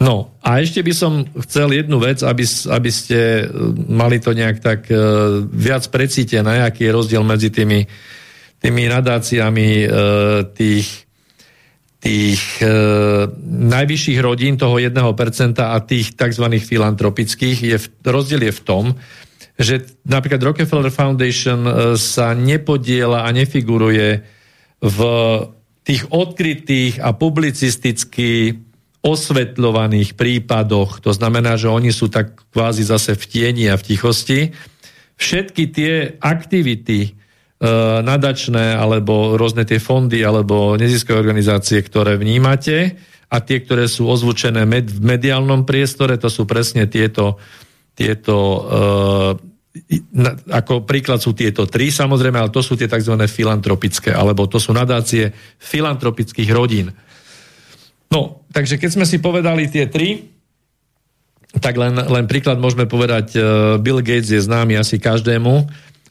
No 0.00 0.38
a 0.40 0.62
ešte 0.62 0.80
by 0.80 0.92
som 0.94 1.26
chcel 1.46 1.74
jednu 1.74 1.98
vec, 2.00 2.22
aby, 2.22 2.44
aby 2.46 2.90
ste 2.90 3.18
e, 3.18 3.44
mali 3.90 4.22
to 4.22 4.32
nejak 4.32 4.58
tak 4.62 4.80
uh, 4.88 5.44
viac 5.44 5.84
precítené, 5.92 6.64
aký 6.64 6.88
je 6.88 6.96
rozdiel 6.96 7.22
medzi 7.26 7.52
tými, 7.52 7.84
tými 8.62 8.82
nadáciami 8.88 9.68
uh, 9.84 9.90
tých, 10.56 11.04
tých 12.00 12.42
uh, 12.64 13.28
najvyšších 13.44 14.18
rodín, 14.24 14.56
toho 14.56 14.80
1% 14.80 14.96
a 15.60 15.76
tých 15.84 16.16
tzv. 16.16 16.46
filantropických. 16.48 17.58
Je, 17.60 17.78
rozdiel 18.08 18.48
je 18.48 18.52
v 18.56 18.62
tom, 18.64 18.84
že 19.60 19.84
napríklad 20.08 20.40
Rockefeller 20.40 20.88
Foundation 20.88 21.60
e, 21.68 21.72
sa 22.00 22.32
nepodiela 22.32 23.28
a 23.28 23.30
nefiguruje 23.30 24.24
v 24.80 24.98
tých 25.84 26.08
odkrytých 26.08 27.04
a 27.04 27.12
publicisticky 27.12 28.56
osvetľovaných 29.04 30.16
prípadoch. 30.16 31.04
To 31.04 31.12
znamená, 31.12 31.60
že 31.60 31.68
oni 31.68 31.92
sú 31.92 32.08
tak 32.08 32.40
kvázi 32.52 32.88
zase 32.88 33.16
v 33.16 33.24
tieni 33.28 33.64
a 33.68 33.76
v 33.76 33.84
tichosti. 33.84 34.40
Všetky 35.20 35.62
tie 35.72 35.92
aktivity 36.20 37.00
e, 37.04 37.10
nadačné 38.00 38.80
alebo 38.80 39.36
rôzne 39.36 39.68
tie 39.68 39.76
fondy 39.76 40.24
alebo 40.24 40.80
neziskové 40.80 41.20
organizácie, 41.20 41.84
ktoré 41.84 42.16
vnímate 42.16 42.96
a 43.28 43.44
tie, 43.44 43.60
ktoré 43.60 43.92
sú 43.92 44.08
ozvučené 44.08 44.64
med, 44.64 44.88
v 44.88 45.04
mediálnom 45.04 45.68
priestore, 45.68 46.16
to 46.16 46.32
sú 46.32 46.48
presne 46.48 46.88
tieto, 46.88 47.36
tieto 47.92 48.36
ako 50.50 50.82
príklad 50.82 51.22
sú 51.22 51.30
tieto 51.30 51.66
tri, 51.70 51.94
samozrejme, 51.94 52.42
ale 52.42 52.50
to 52.50 52.58
sú 52.58 52.74
tie 52.74 52.90
tzv. 52.90 53.14
filantropické, 53.30 54.10
alebo 54.10 54.50
to 54.50 54.58
sú 54.58 54.74
nadácie 54.74 55.30
filantropických 55.62 56.50
rodín. 56.50 56.90
No, 58.10 58.42
takže 58.50 58.82
keď 58.82 58.90
sme 58.90 59.06
si 59.06 59.22
povedali 59.22 59.70
tie 59.70 59.86
tri, 59.86 60.26
tak 61.62 61.78
len, 61.78 61.94
len 61.94 62.26
príklad 62.26 62.58
môžeme 62.58 62.86
povedať, 62.86 63.34
e, 63.34 63.40
Bill 63.82 64.02
Gates 64.02 64.30
je 64.30 64.42
známy 64.42 64.78
asi 64.78 64.98
každému, 64.98 65.66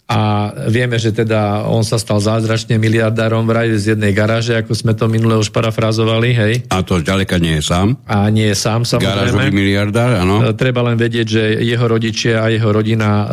a 0.09 0.49
vieme, 0.73 0.97
že 0.97 1.13
teda 1.13 1.69
on 1.69 1.85
sa 1.85 2.01
stal 2.01 2.17
zázračne 2.17 2.81
miliardárom 2.81 3.45
vraj 3.45 3.69
z 3.77 3.93
jednej 3.93 4.09
garáže, 4.09 4.57
ako 4.57 4.73
sme 4.73 4.97
to 4.97 5.05
minule 5.05 5.37
už 5.37 5.53
parafrazovali, 5.53 6.33
hej. 6.33 6.53
A 6.73 6.81
to 6.81 6.97
ďaleka 6.97 7.37
nie 7.37 7.61
je 7.61 7.69
sám. 7.69 7.93
A 8.09 8.25
nie 8.33 8.49
je 8.49 8.57
sám, 8.57 8.89
samozrejme. 8.89 9.37
Garážový 9.37 9.53
miliardár, 9.53 10.25
áno. 10.25 10.49
E, 10.49 10.57
treba 10.57 10.81
len 10.81 10.97
vedieť, 10.97 11.27
že 11.29 11.43
jeho 11.61 11.85
rodičia 11.85 12.41
a 12.41 12.49
jeho 12.49 12.73
rodina 12.73 13.09
uh, 13.21 13.29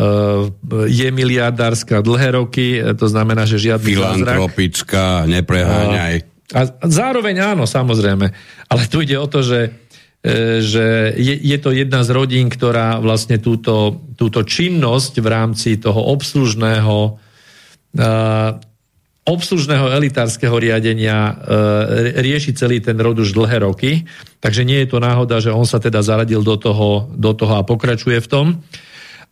je 0.84 1.08
miliardárska 1.08 2.04
dlhé 2.04 2.36
roky, 2.36 2.76
e, 2.76 2.92
to 2.92 3.08
znamená, 3.08 3.48
že 3.48 3.56
žiadny 3.56 3.96
Filantropická, 3.96 5.24
nepreháňaj. 5.24 6.28
A, 6.52 6.60
zároveň 6.84 7.56
áno, 7.56 7.64
samozrejme. 7.64 8.36
Ale 8.68 8.82
tu 8.92 9.00
ide 9.00 9.16
o 9.16 9.24
to, 9.24 9.40
že 9.40 9.85
E, 9.85 9.85
že 10.58 11.14
je, 11.14 11.34
je 11.38 11.58
to 11.62 11.70
jedna 11.70 12.02
z 12.02 12.10
rodín, 12.10 12.50
ktorá 12.50 12.98
vlastne 12.98 13.38
túto, 13.38 14.02
túto 14.18 14.42
činnosť 14.42 15.22
v 15.22 15.28
rámci 15.30 15.78
toho 15.78 16.02
obslužného 16.10 16.96
uh, 17.94 18.50
obslužného 19.26 19.90
elitárskeho 19.90 20.54
riadenia 20.54 21.34
uh, 21.34 21.34
rieši 22.14 22.54
celý 22.54 22.78
ten 22.78 22.94
rod 22.98 23.18
už 23.18 23.34
dlhé 23.34 23.66
roky. 23.66 24.06
Takže 24.38 24.62
nie 24.62 24.82
je 24.82 24.90
to 24.90 25.02
náhoda, 25.02 25.42
že 25.42 25.50
on 25.50 25.66
sa 25.66 25.82
teda 25.82 26.02
zaradil 26.02 26.46
do 26.46 26.54
toho, 26.54 27.10
do 27.10 27.34
toho 27.34 27.58
a 27.58 27.66
pokračuje 27.66 28.22
v 28.22 28.30
tom. 28.30 28.46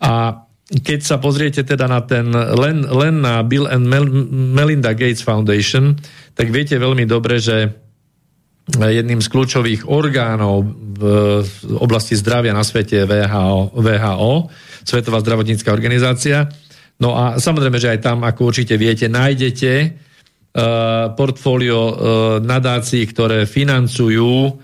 A 0.02 0.42
keď 0.70 1.00
sa 1.06 1.16
pozriete 1.22 1.62
teda 1.62 1.86
na 1.86 2.02
ten, 2.02 2.26
len, 2.34 2.82
len 2.82 3.14
na 3.22 3.44
Bill 3.46 3.70
and 3.70 3.86
Mel, 3.86 4.10
Melinda 4.30 4.96
Gates 4.96 5.22
Foundation, 5.22 5.94
tak 6.34 6.50
viete 6.50 6.74
veľmi 6.74 7.06
dobre, 7.06 7.38
že 7.38 7.83
jedným 8.72 9.20
z 9.20 9.28
kľúčových 9.28 9.84
orgánov 9.92 10.64
v 10.94 11.04
oblasti 11.76 12.16
zdravia 12.16 12.56
na 12.56 12.64
svete 12.64 13.04
VHO, 13.04 13.76
VHO 13.76 14.34
Svetová 14.84 15.20
zdravotnícká 15.20 15.72
organizácia. 15.72 16.48
No 17.00 17.16
a 17.16 17.40
samozrejme, 17.40 17.76
že 17.80 17.92
aj 17.96 18.00
tam, 18.04 18.22
ako 18.22 18.54
určite 18.54 18.76
viete, 18.76 19.10
nájdete 19.10 19.72
uh, 19.84 21.12
portfólio 21.16 21.80
uh, 21.80 21.94
nadácií, 22.40 23.04
ktoré 23.08 23.48
financujú 23.48 24.60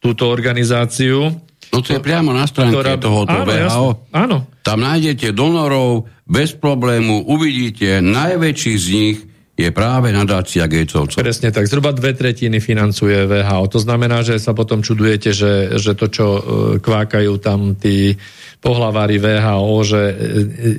túto 0.00 0.24
organizáciu. 0.30 1.30
No 1.74 1.78
to 1.82 1.98
je 1.98 2.00
priamo 2.00 2.30
na 2.30 2.46
stránke 2.46 2.80
ktorá... 2.80 2.96
tohoto 2.96 3.34
áno, 3.34 3.46
VHO. 3.46 3.88
Áno. 4.14 4.36
Tam 4.64 4.78
nájdete 4.80 5.34
donorov 5.36 6.08
bez 6.24 6.56
problému, 6.56 7.28
uvidíte 7.28 8.00
najväčší 8.00 8.74
z 8.80 8.86
nich 8.94 9.18
je 9.54 9.70
práve 9.70 10.10
nadácia 10.10 10.66
Gatesovcov. 10.66 11.22
Presne 11.22 11.54
tak, 11.54 11.70
zhruba 11.70 11.94
dve 11.94 12.10
tretiny 12.10 12.58
financuje 12.58 13.22
VHO. 13.22 13.70
To 13.70 13.78
znamená, 13.78 14.26
že 14.26 14.42
sa 14.42 14.50
potom 14.50 14.82
čudujete, 14.82 15.30
že, 15.30 15.78
že 15.78 15.94
to, 15.94 16.10
čo 16.10 16.26
e, 16.26 16.40
kvákajú 16.82 17.32
tam 17.38 17.78
tí 17.78 18.18
pohlavári 18.58 19.22
VHO, 19.22 19.74
že 19.86 20.02
e, 20.10 20.14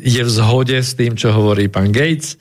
je 0.03 0.21
v 0.27 0.31
zhode 0.31 0.75
s 0.75 0.91
tým, 0.91 1.15
čo 1.15 1.31
hovorí 1.31 1.71
pán 1.71 1.95
Gates. 1.95 2.35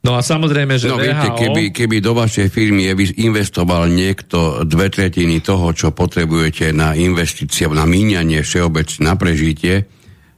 No 0.00 0.16
a 0.16 0.24
samozrejme, 0.24 0.80
že 0.80 0.88
no, 0.88 0.96
VHO... 0.96 1.04
Viete, 1.04 1.28
keby, 1.36 1.62
keby 1.76 1.96
do 2.00 2.16
vašej 2.16 2.48
firmy 2.48 2.88
investoval 3.20 3.84
niekto 3.92 4.64
dve 4.64 4.88
tretiny 4.88 5.44
toho, 5.44 5.76
čo 5.76 5.92
potrebujete 5.92 6.72
na 6.72 6.96
investície, 6.96 7.68
na 7.68 7.84
míňanie 7.84 8.40
všeobecne, 8.40 9.04
na 9.04 9.14
prežitie, 9.20 9.84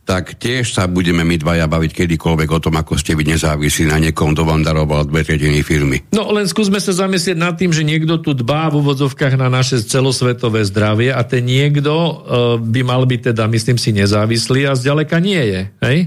tak 0.03 0.35
tiež 0.35 0.75
sa 0.75 0.91
budeme 0.91 1.23
my 1.23 1.39
dvaja 1.39 1.71
baviť 1.71 1.95
kedykoľvek 1.95 2.49
o 2.51 2.59
tom, 2.59 2.75
ako 2.75 2.99
ste 2.99 3.15
vy 3.15 3.23
nezávislí 3.23 3.87
na 3.87 4.03
niekom, 4.03 4.35
kto 4.35 4.43
vám 4.43 4.67
daroval 4.67 5.07
dve 5.07 5.23
tretiny 5.23 5.63
firmy. 5.63 6.03
No 6.11 6.27
len 6.35 6.51
skúsme 6.51 6.83
sa 6.83 6.91
zamyslieť 6.91 7.39
nad 7.39 7.55
tým, 7.55 7.71
že 7.71 7.87
niekto 7.87 8.19
tu 8.19 8.35
dbá 8.35 8.67
v 8.75 8.83
úvodzovkách 8.83 9.39
na 9.39 9.47
naše 9.47 9.79
celosvetové 9.87 10.67
zdravie 10.67 11.15
a 11.15 11.23
ten 11.23 11.47
niekto 11.47 11.95
uh, 11.95 12.13
by 12.59 12.83
mal 12.83 13.07
byť 13.07 13.31
teda, 13.31 13.47
myslím 13.47 13.79
si, 13.79 13.95
nezávislý 13.95 14.67
a 14.67 14.75
zďaleka 14.75 15.23
nie 15.23 15.39
je. 15.39 15.61
Hej? 15.87 15.99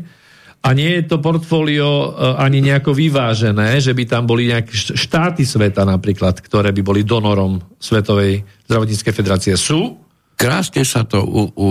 A 0.66 0.74
nie 0.76 0.92
je 1.00 1.04
to 1.08 1.24
portfólio 1.24 1.88
uh, 1.88 2.36
ani 2.36 2.60
nejako 2.60 2.92
vyvážené, 2.92 3.80
že 3.80 3.96
by 3.96 4.04
tam 4.12 4.28
boli 4.28 4.52
nejaké 4.52 4.76
štáty 4.76 5.48
sveta 5.48 5.88
napríklad, 5.88 6.44
ktoré 6.44 6.76
by 6.76 6.82
boli 6.84 7.08
donorom 7.08 7.64
Svetovej 7.80 8.44
zdravotníckej 8.68 9.14
federácie. 9.16 9.54
Sú, 9.56 10.04
Krásne 10.36 10.84
sa 10.84 11.08
to 11.08 11.24
u, 11.24 11.48
u, 11.56 11.68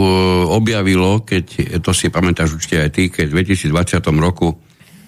objavilo, 0.56 1.20
keď, 1.20 1.76
to 1.84 1.92
si 1.92 2.08
pamätáš 2.08 2.56
určite 2.56 2.80
aj 2.80 2.90
ty, 2.96 3.02
keď 3.12 3.26
v 3.28 3.36
2020 3.44 4.24
roku 4.24 4.56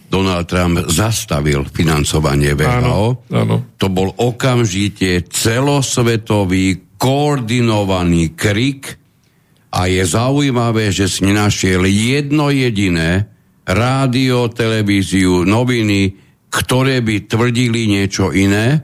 Donald 0.06 0.46
Trump 0.46 0.86
zastavil 0.86 1.66
financovanie 1.66 2.54
VHO. 2.54 2.68
Áno, 2.68 3.26
áno. 3.32 3.56
To 3.80 3.86
bol 3.90 4.12
okamžite 4.12 5.26
celosvetový 5.26 6.94
koordinovaný 7.00 8.36
krik 8.38 8.96
a 9.74 9.90
je 9.90 10.04
zaujímavé, 10.06 10.94
že 10.94 11.10
si 11.10 11.26
nenašiel 11.26 11.84
jedno 11.90 12.48
jediné 12.54 13.28
rádio, 13.66 14.46
televíziu, 14.54 15.42
noviny, 15.42 16.14
ktoré 16.48 17.02
by 17.02 17.26
tvrdili 17.26 17.90
niečo 17.90 18.30
iné, 18.30 18.78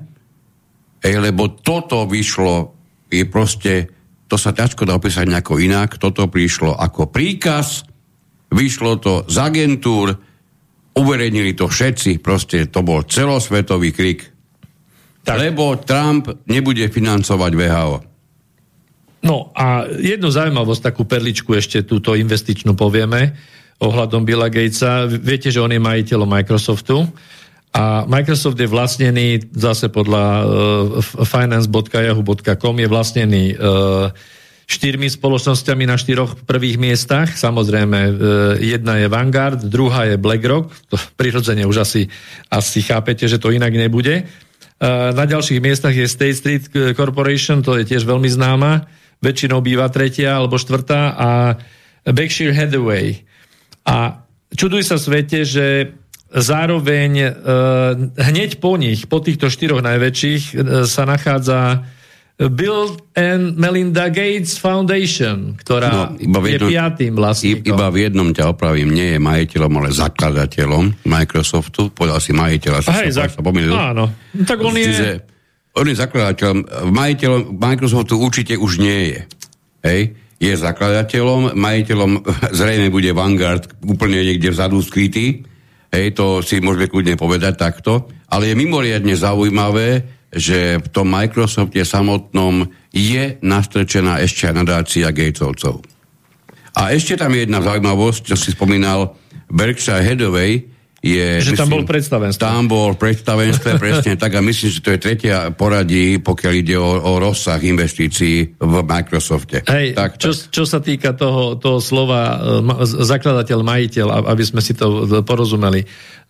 lebo 1.07 1.55
toto 1.63 2.05
vyšlo, 2.05 2.75
je 3.09 3.25
proste 3.31 3.73
to 4.33 4.41
sa 4.41 4.57
ťažko 4.57 4.89
dá 4.89 4.97
opísať 4.97 5.29
nejako 5.29 5.61
inak. 5.61 6.01
Toto 6.01 6.25
prišlo 6.25 6.73
ako 6.73 7.13
príkaz, 7.13 7.85
vyšlo 8.49 8.97
to 8.97 9.29
z 9.29 9.37
agentúr, 9.37 10.17
uverejnili 10.97 11.53
to 11.53 11.69
všetci, 11.69 12.25
proste 12.25 12.73
to 12.73 12.81
bol 12.81 13.05
celosvetový 13.05 13.93
krik. 13.93 14.33
Tak. 15.21 15.37
Lebo 15.37 15.77
Trump 15.77 16.49
nebude 16.49 16.89
financovať 16.89 17.53
VHO. 17.53 17.97
No 19.23 19.53
a 19.53 19.85
jednu 19.87 20.33
zaujímavosť, 20.33 20.81
takú 20.81 21.05
perličku 21.05 21.53
ešte 21.53 21.85
túto 21.85 22.17
investičnú 22.17 22.73
povieme 22.73 23.37
ohľadom 23.85 24.25
Billa 24.25 24.49
Gatesa. 24.49 25.07
Viete, 25.07 25.53
že 25.53 25.61
on 25.61 25.71
je 25.71 25.79
majiteľom 25.79 26.27
Microsoftu 26.27 27.05
a 27.73 28.05
Microsoft 28.05 28.61
je 28.61 28.69
vlastnený, 28.69 29.49
zase 29.57 29.89
podľa 29.89 30.25
uh, 30.45 30.45
finance.yahoo.com, 31.25 32.75
je 32.77 32.89
vlastnený 32.89 33.45
uh, 33.57 34.13
štyrmi 34.69 35.09
spoločnosťami 35.09 35.89
na 35.89 35.97
štyroch 35.97 36.45
prvých 36.45 36.77
miestach. 36.77 37.33
Samozrejme, 37.33 37.99
uh, 37.99 38.13
jedna 38.61 39.01
je 39.01 39.09
Vanguard, 39.09 39.65
druhá 39.65 40.05
je 40.05 40.21
BlackRock. 40.21 40.69
To 40.93 41.01
prirodzene 41.17 41.65
už 41.65 41.81
asi, 41.81 42.13
asi 42.53 42.85
chápete, 42.85 43.25
že 43.25 43.41
to 43.41 43.49
inak 43.49 43.73
nebude. 43.73 44.29
Na 44.83 45.31
ďalších 45.31 45.63
miestach 45.63 45.95
je 45.95 46.11
State 46.11 46.43
Street 46.43 46.65
Corporation, 46.99 47.63
to 47.63 47.79
je 47.79 47.87
tiež 47.87 48.03
veľmi 48.03 48.27
známa. 48.27 48.91
Väčšinou 49.23 49.63
býva 49.63 49.87
tretia 49.87 50.35
alebo 50.35 50.59
štvrtá 50.59 51.15
a 51.15 51.55
Berkshire 52.03 52.51
Hathaway. 52.51 53.23
A 53.87 54.27
čuduj 54.51 54.83
sa 54.83 54.99
svete, 54.99 55.47
že 55.47 55.95
Zároveň 56.33 57.13
e, 57.21 57.29
hneď 58.17 58.57
po 58.57 58.81
nich, 58.81 59.05
po 59.05 59.21
týchto 59.21 59.53
štyroch 59.53 59.85
najväčších, 59.85 60.43
e, 60.53 60.89
sa 60.89 61.05
nachádza 61.05 61.85
Bill 62.41 62.97
and 63.13 63.61
Melinda 63.61 64.09
Gates 64.09 64.57
Foundation, 64.57 65.55
ktorá 65.61 65.91
no, 65.93 66.03
iba 66.19 66.39
je 66.43 66.57
jednom, 66.57 66.71
piatým 66.73 67.13
vlastníkom. 67.13 67.77
Iba 67.77 67.87
v 67.93 67.97
jednom 68.09 68.29
ťa 68.33 68.45
opravím, 68.49 68.91
nie 68.91 69.15
je 69.15 69.19
majiteľom, 69.21 69.73
ale 69.79 69.91
zakladateľom 69.93 70.85
Microsoftu. 71.07 71.93
Povedal 71.93 72.19
si 72.19 72.33
majiteľa, 72.33 72.79
sa, 72.81 72.93
Hej, 73.05 73.13
sa, 73.13 73.29
zak- 73.29 73.39
pomýlil. 73.45 73.77
Áno, 73.77 74.11
tak 74.49 74.59
on 74.65 74.75
je... 74.75 74.87
Čiže 74.89 75.09
on 75.77 75.87
je 75.87 75.97
zakladateľom. 75.97 76.59
Majiteľom 76.91 77.41
Microsoftu 77.61 78.15
určite 78.17 78.55
už 78.57 78.81
nie 78.81 79.01
je. 79.13 79.21
Hej? 79.85 80.01
Je 80.43 80.53
zakladateľom, 80.57 81.55
majiteľom 81.55 82.11
zrejme 82.59 82.89
bude 82.89 83.13
Vanguard 83.13 83.69
úplne 83.85 84.25
niekde 84.25 84.51
vzadu 84.51 84.81
skrytý 84.81 85.52
Hej, 85.93 86.17
to 86.17 86.41
si 86.41 86.65
môžeme 86.65 86.89
kľudne 86.89 87.21
povedať 87.21 87.61
takto. 87.61 88.09
Ale 88.33 88.49
je 88.49 88.57
mimoriadne 88.57 89.13
zaujímavé, 89.13 90.09
že 90.33 90.81
v 90.81 90.89
tom 90.89 91.13
Microsofte 91.13 91.85
samotnom 91.85 92.65
je 92.89 93.37
nastrčená 93.45 94.25
ešte 94.25 94.49
aj 94.49 94.55
nadácia 94.57 95.13
Gatesovcov. 95.13 95.85
A 96.73 96.97
ešte 96.97 97.21
tam 97.21 97.37
je 97.37 97.45
jedna 97.45 97.61
zaujímavosť, 97.61 98.33
čo 98.33 98.37
si 98.41 98.57
spomínal, 98.57 99.13
Berkshire 99.53 100.01
Hathaway 100.01 100.72
je... 101.03 101.43
Že 101.43 101.59
myslím, 101.59 101.63
tam 101.67 101.75
bol 101.75 101.83
predstavenstvo. 101.83 102.41
Tam 102.41 102.65
bol 102.71 102.91
predstavenstvo, 102.95 103.69
presne 103.83 104.15
tak. 104.15 104.39
A 104.39 104.41
myslím, 104.41 104.71
že 104.71 104.81
to 104.81 104.95
je 104.95 105.01
tretia 105.03 105.51
poradí, 105.51 106.23
pokiaľ 106.23 106.53
ide 106.55 106.79
o, 106.79 106.95
o 106.95 107.13
rozsah 107.19 107.59
investícií 107.59 108.55
v 108.63 108.75
Microsofte. 108.87 109.67
Hej, 109.67 109.99
tak, 109.99 110.23
čo, 110.23 110.31
tak. 110.31 110.55
čo 110.55 110.63
sa 110.63 110.79
týka 110.79 111.19
toho, 111.19 111.59
toho 111.59 111.83
slova 111.83 112.39
uh, 112.39 112.87
zakladateľ, 112.87 113.59
majiteľ, 113.67 114.07
aby 114.31 114.45
sme 114.47 114.63
si 114.63 114.79
to 114.79 115.05
porozumeli. 115.27 115.83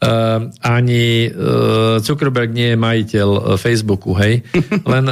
Uh, 0.02 0.50
ani 0.64 1.28
uh, 1.28 2.00
Zuckerberg 2.00 2.50
nie 2.50 2.74
je 2.74 2.78
majiteľ 2.80 3.28
Facebooku, 3.60 4.16
hej? 4.16 4.40
Len 4.92 5.04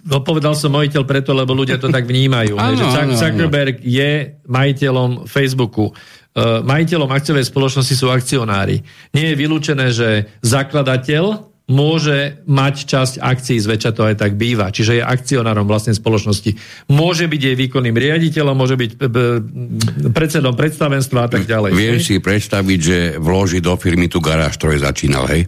No, 0.00 0.24
povedal 0.24 0.56
som 0.56 0.72
majiteľ 0.72 1.04
preto, 1.04 1.36
lebo 1.36 1.52
ľudia 1.52 1.76
to 1.76 1.92
tak 1.92 2.08
vnímajú. 2.08 2.56
áno, 2.56 2.88
že 2.88 3.20
Zuckerberg 3.20 3.78
áno. 3.78 3.84
je 3.84 4.10
majiteľom 4.48 5.10
Facebooku. 5.28 5.92
Uh, 6.30 6.62
majiteľom 6.62 7.10
akciovej 7.10 7.50
spoločnosti 7.50 7.90
sú 7.90 8.06
akcionári. 8.06 8.86
Nie 9.10 9.34
je 9.34 9.40
vylúčené, 9.40 9.90
že 9.90 10.30
zakladateľ 10.46 11.50
môže 11.70 12.42
mať 12.50 12.74
časť 12.82 13.14
akcií, 13.22 13.62
zväčša 13.62 13.90
to 13.94 14.02
aj 14.02 14.14
tak 14.18 14.34
býva, 14.34 14.74
čiže 14.74 15.00
je 15.00 15.02
akcionárom 15.06 15.70
vlastnej 15.70 15.94
spoločnosti. 15.94 16.58
Môže 16.90 17.30
byť 17.30 17.40
jej 17.40 17.56
výkonným 17.56 17.94
riaditeľom, 17.94 18.58
môže 18.58 18.74
byť 18.74 18.90
predsedom 20.10 20.58
predstavenstva 20.58 21.18
a 21.26 21.28
tak 21.30 21.46
ďalej. 21.46 21.70
Viem 21.78 22.02
si 22.02 22.18
predstaviť, 22.18 22.78
že 22.82 22.98
vloží 23.22 23.62
do 23.62 23.78
firmy 23.78 24.10
tú 24.10 24.18
garáž, 24.18 24.58
ktorý 24.58 24.82
začínal, 24.82 25.30
hej? 25.30 25.46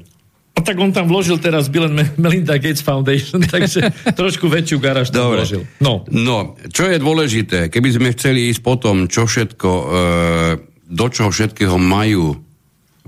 A 0.53 0.61
tak 0.61 0.77
on 0.79 0.93
tam 0.93 1.09
vložil 1.09 1.41
teraz 1.41 1.73
Bill 1.73 1.89
Melinda 2.21 2.61
Gates 2.61 2.85
Foundation, 2.85 3.43
takže 3.55 3.91
trošku 4.15 4.47
väčšiu 4.47 4.79
garáž 4.79 5.11
tam 5.11 5.33
Dobre. 5.33 5.43
vložil. 5.43 5.63
No. 5.83 6.07
no, 6.13 6.55
čo 6.71 6.87
je 6.87 7.03
dôležité, 7.03 7.73
keby 7.73 7.89
sme 7.99 8.09
chceli 8.15 8.53
ísť 8.53 8.61
potom, 8.63 9.09
čo 9.09 9.25
všetko, 9.25 9.71
e, 9.73 9.85
do 10.93 11.07
čoho 11.09 11.33
všetkého 11.33 11.81
majú 11.81 12.37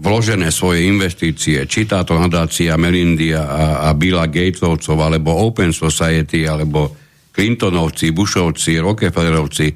vložené 0.01 0.49
svoje 0.49 0.89
investície, 0.89 1.69
či 1.69 1.85
táto 1.85 2.17
nadácia 2.17 2.75
Melindy 2.81 3.37
a, 3.37 3.85
a 3.87 3.89
Billa 3.93 4.27
Gatesovcov, 4.27 4.97
alebo 4.99 5.37
Open 5.37 5.71
Society, 5.71 6.49
alebo 6.49 6.97
Clintonovci, 7.31 8.11
Bushovci, 8.11 8.81
Rockefellerovci, 8.81 9.67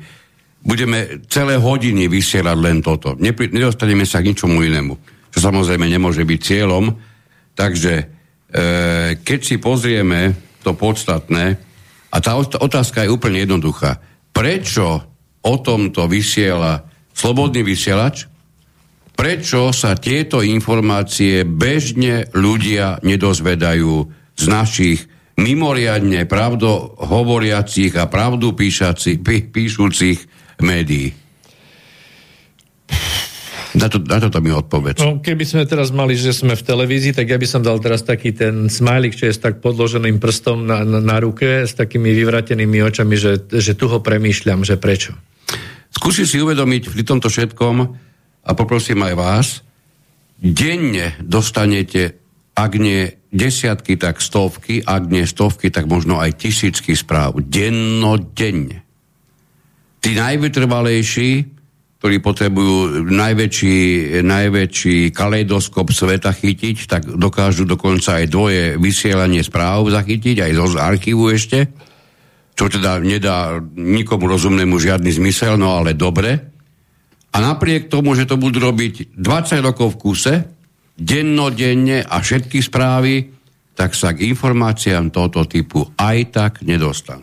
budeme 0.65 1.23
celé 1.31 1.61
hodiny 1.61 2.11
vysielať 2.11 2.59
len 2.59 2.83
toto. 2.83 3.15
Nepri, 3.21 3.53
nedostaneme 3.53 4.03
sa 4.03 4.25
k 4.25 4.35
ničomu 4.35 4.65
inému, 4.65 4.95
čo 5.31 5.39
samozrejme 5.39 5.87
nemôže 5.87 6.27
byť 6.27 6.41
cieľom. 6.43 6.91
Takže 7.55 7.93
e, 7.95 8.05
keď 9.23 9.41
si 9.45 9.63
pozrieme 9.63 10.35
to 10.65 10.75
podstatné, 10.75 11.69
a 12.09 12.17
tá 12.25 12.41
otázka 12.41 13.05
je 13.05 13.13
úplne 13.13 13.45
jednoduchá. 13.45 14.01
Prečo 14.33 14.87
o 15.45 15.55
tomto 15.61 16.09
vysiela 16.09 16.88
slobodný 17.19 17.67
vysielač, 17.67 18.31
prečo 19.19 19.75
sa 19.75 19.99
tieto 19.99 20.39
informácie 20.47 21.43
bežne 21.43 22.31
ľudia 22.31 23.03
nedozvedajú 23.03 23.95
z 24.39 24.45
našich 24.47 25.11
mimoriadne 25.35 26.23
pravdo 26.31 26.95
hovoriacich 26.95 27.99
a 27.99 28.07
pravdu 28.07 28.55
píšaci, 28.55 29.19
pí, 29.19 29.51
píšucich 29.51 30.23
médií. 30.63 31.11
Na, 33.77 33.87
to, 33.87 34.01
na 34.01 34.19
toto 34.19 34.41
mi 34.41 34.51
odpovedz. 34.51 34.99
No, 35.05 35.21
keby 35.21 35.45
sme 35.45 35.63
teraz 35.69 35.93
mali, 35.93 36.17
že 36.17 36.33
sme 36.33 36.57
v 36.57 36.67
televízii, 36.67 37.15
tak 37.15 37.31
ja 37.31 37.39
by 37.39 37.47
som 37.47 37.61
dal 37.63 37.79
teraz 37.79 38.03
taký 38.03 38.35
ten 38.35 38.67
smajlik, 38.67 39.15
čo 39.15 39.29
je 39.29 39.37
s 39.37 39.43
tak 39.43 39.61
podloženým 39.61 40.19
prstom 40.19 40.67
na, 40.67 40.83
na, 40.83 40.99
na 40.99 41.17
ruke, 41.21 41.69
s 41.69 41.77
takými 41.77 42.11
vyvratenými 42.17 42.81
očami, 42.83 43.15
že, 43.15 43.47
že 43.47 43.77
tu 43.77 43.87
ho 43.93 44.01
premýšľam, 44.01 44.65
že 44.65 44.81
prečo. 44.81 45.15
Skúsi 45.99 46.25
si 46.25 46.39
uvedomiť 46.39 46.95
v 46.95 47.03
tomto 47.03 47.27
všetkom, 47.27 47.77
a 48.49 48.51
poprosím 48.57 49.05
aj 49.05 49.15
vás, 49.19 49.47
denne 50.39 51.19
dostanete, 51.21 52.17
ak 52.57 52.73
nie 52.79 53.13
desiatky, 53.29 54.01
tak 54.01 54.23
stovky, 54.25 54.81
ak 54.81 55.11
nie 55.13 55.29
stovky, 55.29 55.69
tak 55.69 55.85
možno 55.85 56.17
aj 56.23 56.39
tisícky 56.41 56.97
správ. 56.97 57.37
Dennodenne. 57.45 58.83
Tí 59.99 60.11
najvytrvalejší, 60.15 61.31
ktorí 61.99 62.23
potrebujú 62.23 63.11
najväčší, 63.11 63.79
najväčší 64.23 65.11
kaleidoskop 65.11 65.91
sveta 65.91 66.31
chytiť, 66.31 66.77
tak 66.87 67.03
dokážu 67.11 67.67
dokonca 67.67 68.23
aj 68.23 68.31
dvoje 68.31 68.65
vysielanie 68.79 69.43
správ 69.43 69.91
zachytiť, 69.91 70.47
aj 70.47 70.53
z 70.55 70.77
archívu 70.79 71.27
ešte, 71.35 71.67
čo 72.59 72.67
teda 72.67 72.99
nedá 72.99 73.63
nikomu 73.79 74.27
rozumnému 74.27 74.83
žiadny 74.83 75.15
zmysel, 75.15 75.55
no 75.55 75.79
ale 75.79 75.95
dobre. 75.95 76.35
A 77.31 77.39
napriek 77.39 77.87
tomu, 77.87 78.19
že 78.19 78.27
to 78.27 78.35
budú 78.35 78.59
robiť 78.59 79.15
20 79.15 79.63
rokov 79.63 79.95
v 79.95 80.01
kuse, 80.03 80.35
dennodenne 80.99 82.03
a 82.03 82.19
všetky 82.19 82.59
správy, 82.59 83.31
tak 83.79 83.95
sa 83.95 84.11
k 84.11 84.27
informáciám 84.27 85.15
tohoto 85.15 85.47
typu 85.47 85.87
aj 85.95 86.19
tak 86.35 86.53
nedostanú. 86.67 87.23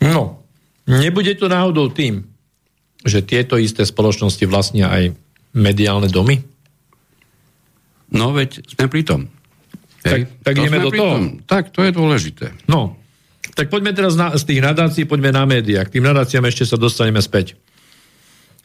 No, 0.00 0.40
nebude 0.88 1.36
to 1.36 1.52
náhodou 1.52 1.92
tým, 1.92 2.24
že 3.04 3.20
tieto 3.28 3.60
isté 3.60 3.84
spoločnosti 3.84 4.40
vlastnia 4.48 4.88
aj 4.88 5.12
mediálne 5.52 6.08
domy? 6.08 6.40
No 8.16 8.32
veď 8.32 8.64
sme 8.72 8.88
pri 8.88 9.02
tom. 9.04 9.20
Tak, 10.00 10.40
tak 10.40 10.52
to 10.56 10.64
ideme 10.64 10.80
do 10.80 10.90
toho. 10.94 11.14
Tak, 11.44 11.76
to 11.76 11.84
je 11.84 11.92
dôležité. 11.92 12.56
No, 12.72 12.96
tak 13.56 13.72
poďme 13.72 13.96
teraz 13.96 14.14
na, 14.20 14.36
z 14.36 14.44
tých 14.44 14.60
nadácií, 14.60 15.08
poďme 15.08 15.32
na 15.32 15.48
médiá. 15.48 15.88
K 15.88 15.96
tým 15.96 16.04
nadáciám 16.04 16.44
ešte 16.44 16.68
sa 16.68 16.76
dostaneme 16.76 17.24
späť 17.24 17.56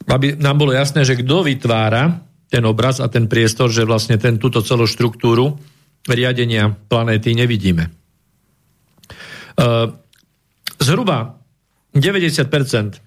aby 0.08 0.34
nám 0.38 0.58
bolo 0.58 0.72
jasné, 0.74 1.06
že 1.06 1.18
kto 1.20 1.46
vytvára 1.46 2.22
ten 2.50 2.64
obraz 2.66 2.98
a 3.00 3.08
ten 3.08 3.30
priestor, 3.30 3.70
že 3.70 3.86
vlastne 3.86 4.18
ten, 4.18 4.36
túto 4.36 4.60
celú 4.64 4.88
štruktúru 4.88 5.56
riadenia 6.08 6.74
planéty 6.90 7.32
nevidíme. 7.36 7.88
Uh, 9.52 9.94
zhruba 10.80 11.38
90% 11.94 12.00
uh, 12.08 13.00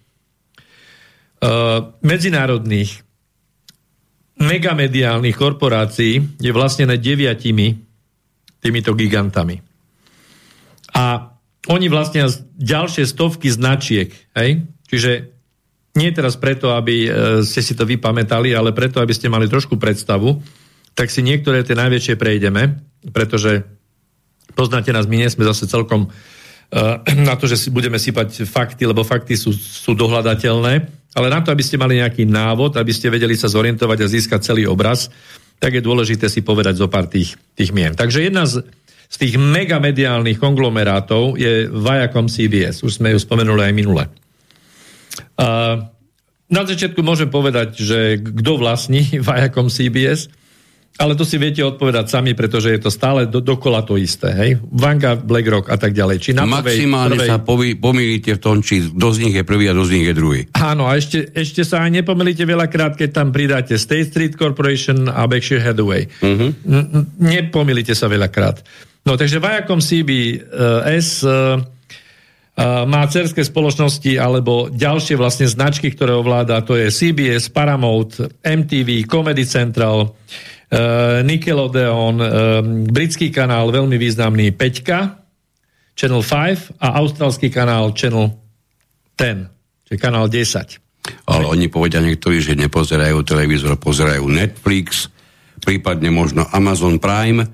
medzinárodných 2.05 3.01
megamediálnych 4.35 5.35
korporácií 5.35 6.21
je 6.37 6.51
vlastnené 6.51 6.99
deviatimi 6.99 7.75
týmito 8.61 8.93
gigantami. 8.93 9.57
A 10.95 11.34
oni 11.65 11.87
vlastnia 11.89 12.29
ďalšie 12.57 13.05
stovky 13.09 13.49
značiek. 13.49 14.13
Hej? 14.37 14.65
Čiže 14.85 15.11
nie 15.95 16.11
teraz 16.11 16.35
preto, 16.35 16.75
aby 16.75 17.07
e, 17.07 17.09
ste 17.41 17.63
si 17.63 17.73
to 17.73 17.87
vypamätali, 17.87 18.51
ale 18.51 18.75
preto, 18.75 18.99
aby 18.99 19.15
ste 19.15 19.31
mali 19.31 19.47
trošku 19.47 19.79
predstavu, 19.79 20.43
tak 20.95 21.11
si 21.11 21.23
niektoré 21.23 21.63
tie 21.63 21.75
najväčšie 21.75 22.15
prejdeme, 22.15 22.79
pretože 23.11 23.63
poznáte 24.55 24.95
nás, 24.95 25.07
my 25.07 25.19
nie 25.19 25.29
sme 25.31 25.43
zase 25.43 25.67
celkom 25.67 26.07
uh, 26.07 27.03
na 27.27 27.35
to, 27.35 27.51
že 27.51 27.67
budeme 27.67 27.99
sypať 27.99 28.47
fakty, 28.47 28.87
lebo 28.87 29.03
fakty 29.03 29.35
sú, 29.35 29.51
sú 29.51 29.91
dohľadateľné, 29.91 30.73
ale 31.15 31.27
na 31.27 31.43
to, 31.43 31.51
aby 31.51 31.63
ste 31.63 31.75
mali 31.75 31.99
nejaký 31.99 32.23
návod, 32.23 32.79
aby 32.79 32.95
ste 32.95 33.11
vedeli 33.11 33.35
sa 33.35 33.51
zorientovať 33.51 33.97
a 34.03 34.11
získať 34.11 34.39
celý 34.39 34.63
obraz, 34.67 35.11
tak 35.59 35.75
je 35.75 35.83
dôležité 35.83 36.27
si 36.27 36.43
povedať 36.43 36.79
zo 36.79 36.87
pár 36.87 37.07
tých, 37.07 37.39
tých 37.55 37.71
mien. 37.71 37.95
Takže 37.95 38.23
jedna 38.23 38.43
z, 38.47 38.63
z 39.09 39.15
tých 39.15 39.35
megamediálnych 39.37 40.41
konglomerátov 40.41 41.37
je 41.37 41.69
Viacom 41.69 42.27
CBS. 42.27 42.81
Už 42.81 42.99
sme 42.99 43.13
ju 43.13 43.19
spomenuli 43.21 43.61
aj 43.69 43.73
minule. 43.73 44.03
Uh, 45.35 45.87
na 46.45 46.61
začiatku 46.61 47.01
môžem 47.01 47.31
povedať, 47.31 47.81
že 47.81 47.99
kto 48.21 48.61
vlastní 48.61 49.01
Viacom 49.27 49.71
CBS, 49.71 50.29
ale 50.95 51.11
to 51.19 51.27
si 51.27 51.35
viete 51.35 51.59
odpovedať 51.59 52.07
sami, 52.07 52.31
pretože 52.39 52.71
je 52.71 52.79
to 52.79 52.87
stále 52.87 53.27
do, 53.27 53.43
dokola 53.43 53.83
to 53.83 53.99
isté. 53.99 54.31
Hej? 54.31 54.51
Vanga, 54.63 55.19
BlackRock 55.19 55.67
a 55.67 55.75
tak 55.75 55.91
ďalej. 55.91 56.23
Či 56.23 56.31
na 56.31 56.47
Maximálne 56.47 57.19
prvej... 57.19 57.27
sa 57.27 57.37
povy, 57.43 57.75
pomýlite 57.75 58.31
v 58.31 58.39
tom, 58.39 58.63
či 58.63 58.79
kto 58.79 59.07
z 59.11 59.17
nich 59.27 59.35
je 59.35 59.43
prvý 59.43 59.67
a 59.67 59.75
kto 59.75 59.83
z 59.83 59.91
nich 59.91 60.07
je 60.07 60.15
druhý. 60.15 60.41
Áno, 60.55 60.87
a 60.87 60.95
ešte, 60.95 61.35
ešte 61.35 61.67
sa 61.67 61.83
aj 61.83 61.99
nepomýlite 61.99 62.47
veľakrát, 62.47 62.95
keď 62.95 63.09
tam 63.11 63.35
pridáte 63.35 63.75
State 63.75 64.15
Street 64.15 64.39
Corporation 64.39 65.11
a 65.11 65.27
Berkshire 65.27 65.59
Hathaway. 65.59 66.07
Uh-huh. 66.23 66.55
Nepomýlite 67.19 67.91
sa 67.91 68.07
veľakrát. 68.07 68.63
No 69.05 69.13
takže 69.13 69.37
Viacom 69.37 69.77
CBS 69.77 71.21
uh, 71.21 71.61
má 72.89 73.03
cerské 73.11 73.43
spoločnosti 73.43 74.15
alebo 74.15 74.71
ďalšie 74.71 75.19
vlastne 75.19 75.45
značky, 75.45 75.91
ktoré 75.91 76.15
ovláda, 76.15 76.63
to 76.63 76.79
je 76.79 76.87
CBS, 76.87 77.51
Paramount, 77.51 78.15
MTV, 78.41 79.03
Comedy 79.05 79.43
Central, 79.43 80.15
Nickelodeon, 81.27 82.15
britský 82.89 83.27
kanál, 83.29 83.75
veľmi 83.75 83.99
významný 83.99 84.55
Peťka, 84.55 85.19
Channel 85.99 86.23
5 86.23 86.79
a 86.79 86.87
austrálsky 86.99 87.51
kanál 87.51 87.91
Channel 87.91 88.31
10, 89.19 89.91
čiže 89.91 89.99
kanál 89.99 90.31
10. 90.31 91.27
Ale 91.29 91.45
oni 91.45 91.69
povedia 91.69 92.01
niektorí, 92.01 92.41
že 92.41 92.57
nepozerajú 92.57 93.21
televízor, 93.21 93.77
pozerajú 93.77 94.25
Netflix, 94.31 95.11
prípadne 95.59 96.09
možno 96.09 96.47
Amazon 96.49 96.97
Prime, 96.97 97.45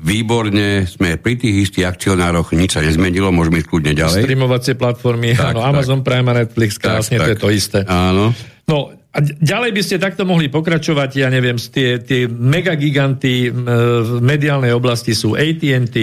Výborne, 0.00 0.88
sme 0.88 1.20
pri 1.20 1.36
tých 1.36 1.68
istých 1.68 1.84
akcionároch, 1.92 2.56
nič 2.56 2.72
sa 2.72 2.80
nezmenilo, 2.80 3.28
môžeme 3.28 3.60
ísť 3.60 3.68
kľudne 3.68 3.92
ďalej. 3.92 4.24
Streamovacie 4.24 4.74
platformy, 4.80 5.36
tak, 5.36 5.52
áno, 5.52 5.60
tak. 5.60 5.70
Amazon 5.76 6.00
Prime 6.00 6.28
a 6.32 6.34
Netflix, 6.40 6.80
krásne, 6.80 7.20
tak, 7.20 7.28
to 7.28 7.30
je 7.30 7.38
to 7.38 7.48
isté. 7.52 7.78
Áno. 7.84 8.32
No, 8.64 8.96
a 9.10 9.18
ďalej 9.20 9.70
by 9.76 9.82
ste 9.84 10.00
takto 10.00 10.24
mohli 10.24 10.48
pokračovať, 10.48 11.10
ja 11.20 11.28
neviem, 11.28 11.60
tie, 11.60 12.00
tie 12.00 12.24
megagiganty 12.30 13.52
v 13.52 14.24
mediálnej 14.24 14.72
oblasti 14.72 15.12
sú 15.12 15.36
AT&T, 15.36 15.96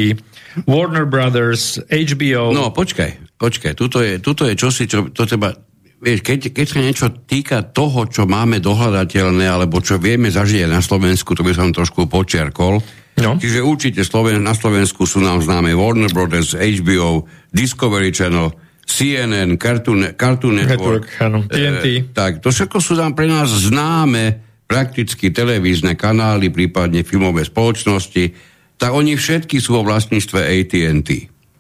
Warner 0.70 1.10
Brothers, 1.10 1.82
HBO. 1.90 2.54
No, 2.54 2.70
počkaj, 2.70 3.40
počkaj, 3.40 3.74
tuto 3.74 4.04
je, 4.04 4.22
tuto 4.22 4.46
je 4.46 4.54
čosi, 4.54 4.86
čo 4.86 5.10
to 5.10 5.26
treba 5.26 5.56
vieš, 5.98 6.22
keď, 6.22 6.54
keď 6.54 6.66
sa 6.70 6.80
niečo 6.82 7.08
týka 7.26 7.58
toho, 7.66 8.06
čo 8.06 8.30
máme 8.30 8.62
dohľadateľné, 8.62 9.46
alebo 9.50 9.82
čo 9.82 9.98
vieme 9.98 10.30
zažiť 10.30 10.70
na 10.70 10.82
Slovensku, 10.82 11.34
to 11.34 11.42
by 11.42 11.54
som 11.58 11.74
trošku 11.74 12.06
počerkol, 12.06 12.82
No. 13.18 13.42
Čiže 13.42 13.66
určite 13.66 14.02
Sloven- 14.06 14.46
na 14.46 14.54
Slovensku 14.54 15.10
sú 15.10 15.18
nám 15.18 15.42
známe 15.42 15.74
Warner 15.74 16.14
Brothers, 16.14 16.54
HBO, 16.54 17.26
Discovery 17.50 18.14
Channel, 18.14 18.54
CNN, 18.88 19.58
Cartoon, 19.58 20.14
Cartoon 20.14 20.62
Network. 20.62 21.10
Network 21.18 21.50
TNT. 21.50 21.86
E, 21.86 22.02
tak, 22.14 22.40
to 22.46 22.54
všetko 22.54 22.78
sú 22.78 22.94
nám 22.94 23.18
pre 23.18 23.26
nás 23.26 23.50
známe 23.50 24.48
prakticky 24.70 25.34
televízne 25.34 25.98
kanály, 25.98 26.54
prípadne 26.54 27.02
filmové 27.02 27.48
spoločnosti, 27.48 28.36
tak 28.78 28.92
oni 28.94 29.18
všetky 29.18 29.58
sú 29.58 29.82
vo 29.82 29.84
vlastníctve 29.88 30.40
AT&T. 30.44 31.10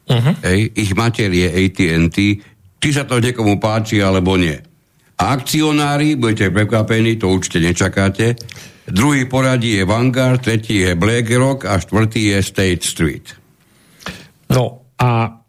Uh-huh. 0.07 0.33
Ej, 0.45 0.71
ich 0.77 0.91
mater 0.93 1.31
je 1.33 1.47
AT&T, 1.47 2.17
či 2.77 2.89
sa 2.93 3.03
to 3.09 3.17
niekomu 3.17 3.57
páči, 3.57 3.99
alebo 3.99 4.37
nie. 4.37 4.55
A 5.17 5.33
akcionári, 5.33 6.13
budete 6.13 6.53
prekvapení, 6.53 7.17
to 7.17 7.33
určite 7.33 7.57
nečakáte, 7.57 8.37
Druhý 8.88 9.27
poradí 9.27 9.75
je 9.75 9.83
Vanguard, 9.83 10.39
tretí 10.39 10.79
je 10.79 10.95
BlackRock 10.95 11.67
a 11.67 11.75
štvrtý 11.75 12.31
je 12.31 12.38
State 12.39 12.83
Street. 12.88 13.27
No 14.47 14.88
a 14.95 15.43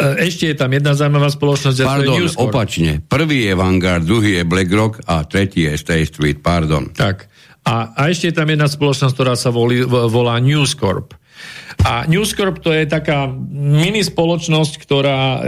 e, 0.00 0.24
ešte 0.24 0.48
je 0.48 0.56
tam 0.56 0.72
jedna 0.72 0.96
zaujímavá 0.96 1.28
spoločnosť. 1.28 1.84
Pardon, 1.84 2.24
opačne. 2.40 3.04
Prvý 3.04 3.44
je 3.44 3.52
Vanguard, 3.52 4.08
druhý 4.08 4.40
je 4.40 4.44
BlackRock 4.48 5.04
a 5.04 5.28
tretí 5.28 5.68
je 5.68 5.76
State 5.76 6.16
Street, 6.16 6.40
pardon. 6.40 6.88
Tak. 6.96 7.28
A, 7.60 7.92
a 7.92 8.00
ešte 8.08 8.32
je 8.32 8.34
tam 8.40 8.48
jedna 8.48 8.72
spoločnosť, 8.72 9.12
ktorá 9.12 9.36
sa 9.36 9.52
volí, 9.52 9.84
volá 9.84 10.40
News 10.40 10.72
Corp. 10.72 11.12
A 11.84 12.08
News 12.08 12.32
Corp 12.32 12.64
to 12.64 12.72
je 12.72 12.88
taká 12.88 13.28
mini 13.52 14.00
spoločnosť, 14.00 14.72
ktorá 14.80 15.20
e, 15.20 15.40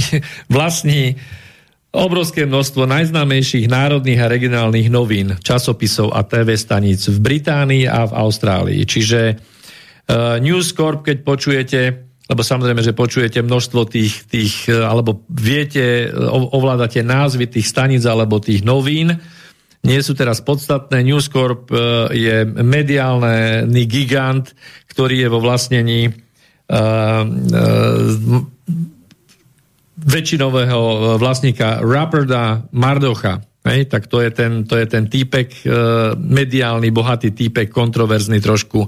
vlastní 0.54 1.16
obrovské 1.94 2.42
množstvo 2.42 2.90
najznámejších 2.90 3.70
národných 3.70 4.20
a 4.20 4.30
regionálnych 4.30 4.90
novín, 4.90 5.38
časopisov 5.38 6.10
a 6.10 6.26
TV 6.26 6.58
staníc 6.58 7.06
v 7.06 7.18
Británii 7.22 7.86
a 7.86 8.10
v 8.10 8.12
Austrálii. 8.18 8.82
Čiže 8.82 9.20
uh, 9.30 10.42
News 10.42 10.74
Corp, 10.74 11.06
keď 11.06 11.16
počujete, 11.22 11.80
lebo 12.26 12.42
samozrejme, 12.42 12.82
že 12.82 12.98
počujete 12.98 13.46
množstvo 13.46 13.86
tých, 13.86 14.26
tých 14.26 14.66
uh, 14.66 14.90
alebo 14.90 15.22
viete, 15.30 16.10
ovládate 16.28 17.06
názvy 17.06 17.46
tých 17.46 17.70
staníc 17.70 18.02
alebo 18.10 18.42
tých 18.42 18.66
novín, 18.66 19.14
nie 19.84 20.00
sú 20.00 20.16
teraz 20.16 20.40
podstatné. 20.40 21.04
News 21.04 21.28
Corp 21.28 21.68
je 22.08 22.48
mediálny 22.48 23.84
gigant, 23.84 24.56
ktorý 24.88 25.20
je 25.20 25.28
vo 25.28 25.44
vlastnení 25.44 26.08
uh, 26.08 27.20
uh, 27.20 28.53
väčšinového 30.04 30.80
e, 30.80 30.98
vlastníka 31.16 31.80
Rupperda 31.80 32.68
Mardocha. 32.76 33.40
Hej, 33.64 33.88
tak 33.88 34.12
to 34.12 34.20
je 34.20 34.28
ten, 34.28 34.68
to 34.68 34.76
je 34.76 34.84
ten 34.84 35.08
týpek, 35.08 35.48
e, 35.64 35.68
mediálny, 36.20 36.92
bohatý 36.92 37.32
týpek, 37.32 37.72
kontroverzný 37.72 38.36
trošku, 38.44 38.84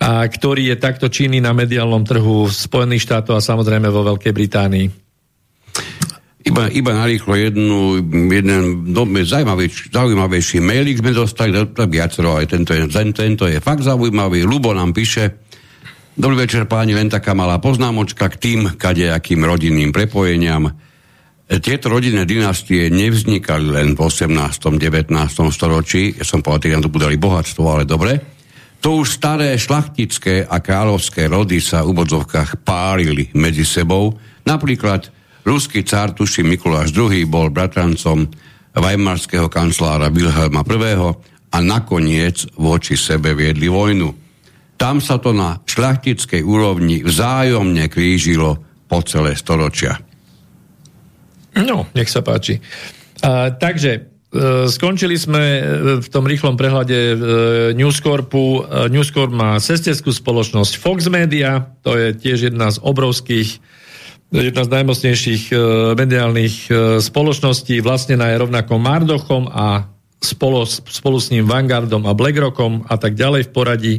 a 0.00 0.24
ktorý 0.24 0.72
je 0.72 0.76
takto 0.80 1.12
činný 1.12 1.40
na 1.40 1.52
mediálnom 1.52 2.04
trhu 2.04 2.48
v 2.48 2.52
Spojených 2.52 3.04
štátoch 3.04 3.36
a 3.36 3.44
samozrejme 3.44 3.88
vo 3.88 4.04
Veľkej 4.04 4.32
Británii. 4.32 4.86
Iba, 6.46 6.70
iba 6.70 6.94
narýchlo 6.94 7.34
jednu, 7.34 7.78
jeden 8.30 8.86
no, 8.94 9.02
zaujímavejší, 9.02 9.90
zaujímavejší 9.90 10.62
mailik 10.62 11.02
sme 11.02 11.10
dostali, 11.10 11.58
viacero, 11.90 12.38
aj 12.38 12.46
tento 12.46 12.70
tento 13.12 13.44
je 13.50 13.58
fakt 13.58 13.82
zaujímavý. 13.82 14.46
Lubo 14.46 14.70
nám 14.70 14.94
píše, 14.94 15.45
Dobrý 16.16 16.48
večer 16.48 16.64
páni, 16.64 16.96
len 16.96 17.12
taká 17.12 17.36
malá 17.36 17.60
poznámočka 17.60 18.32
k 18.32 18.40
tým 18.40 18.60
kadejakým 18.80 19.44
rodinným 19.44 19.92
prepojeniam. 19.92 20.72
Tieto 21.44 21.92
rodinné 21.92 22.24
dynastie 22.24 22.88
nevznikali 22.88 23.68
len 23.68 23.92
v 23.92 24.00
18. 24.00 24.32
19. 24.32 25.12
storočí, 25.52 26.16
ja 26.16 26.24
som 26.24 26.40
povedal, 26.40 26.80
že 26.80 26.88
to 26.88 26.96
budali 26.96 27.20
bohatstvo, 27.20 27.64
ale 27.68 27.84
dobre. 27.84 28.16
To 28.80 29.04
už 29.04 29.12
staré 29.12 29.60
šlachtické 29.60 30.48
a 30.48 30.56
kráľovské 30.64 31.28
rody 31.28 31.60
sa 31.60 31.84
v 31.84 31.92
úvodzovkách 31.92 32.64
párili 32.64 33.28
medzi 33.36 33.68
sebou. 33.68 34.16
Napríklad 34.48 35.12
ruský 35.44 35.84
cár 35.84 36.16
tuši 36.16 36.40
Mikuláš 36.40 36.96
II 36.96 37.12
bol 37.28 37.52
bratrancom 37.52 38.24
weimarského 38.72 39.52
kancelára 39.52 40.08
Wilhelma 40.08 40.64
I. 40.64 40.96
a 41.52 41.58
nakoniec 41.60 42.48
voči 42.56 42.96
sebe 42.96 43.36
viedli 43.36 43.68
vojnu. 43.68 44.25
Tam 44.76 45.00
sa 45.00 45.16
to 45.16 45.32
na 45.32 45.60
šľachtickej 45.64 46.44
úrovni 46.44 47.00
vzájomne 47.00 47.88
krížilo 47.88 48.60
po 48.86 49.00
celé 49.02 49.34
storočia. 49.34 49.96
No, 51.56 51.88
nech 51.96 52.12
sa 52.12 52.20
páči. 52.20 52.60
A, 53.24 53.48
takže 53.48 53.90
e, 53.96 54.00
skončili 54.68 55.16
sme 55.16 55.40
e, 55.40 55.62
v 56.04 56.08
tom 56.12 56.28
rýchlom 56.28 56.60
prehľade 56.60 56.92
e, 56.92 57.16
News 57.72 58.04
Corpu. 58.04 58.60
E, 58.60 58.92
News 58.92 59.08
Corp 59.08 59.32
má 59.32 59.56
sesterskú 59.56 60.12
spoločnosť 60.12 60.76
Fox 60.76 61.08
Media, 61.08 61.72
to 61.80 61.96
je 61.96 62.12
tiež 62.12 62.52
jedna 62.52 62.68
z 62.68 62.76
obrovských 62.84 63.64
jedna 64.26 64.66
z 64.66 64.74
najmocnejších 64.74 65.54
mediálnych 65.94 66.66
spoločností, 66.98 67.78
vlastnená 67.78 68.34
je 68.34 68.42
rovnako 68.42 68.74
Mardochom 68.74 69.46
a 69.46 69.86
spolu, 70.18 70.66
spolu 70.66 71.22
s 71.22 71.30
ním 71.30 71.46
Vanguardom 71.46 72.02
a 72.10 72.12
BlackRockom 72.12 72.90
a 72.90 72.98
tak 72.98 73.14
ďalej 73.14 73.46
v 73.46 73.50
poradí. 73.54 73.94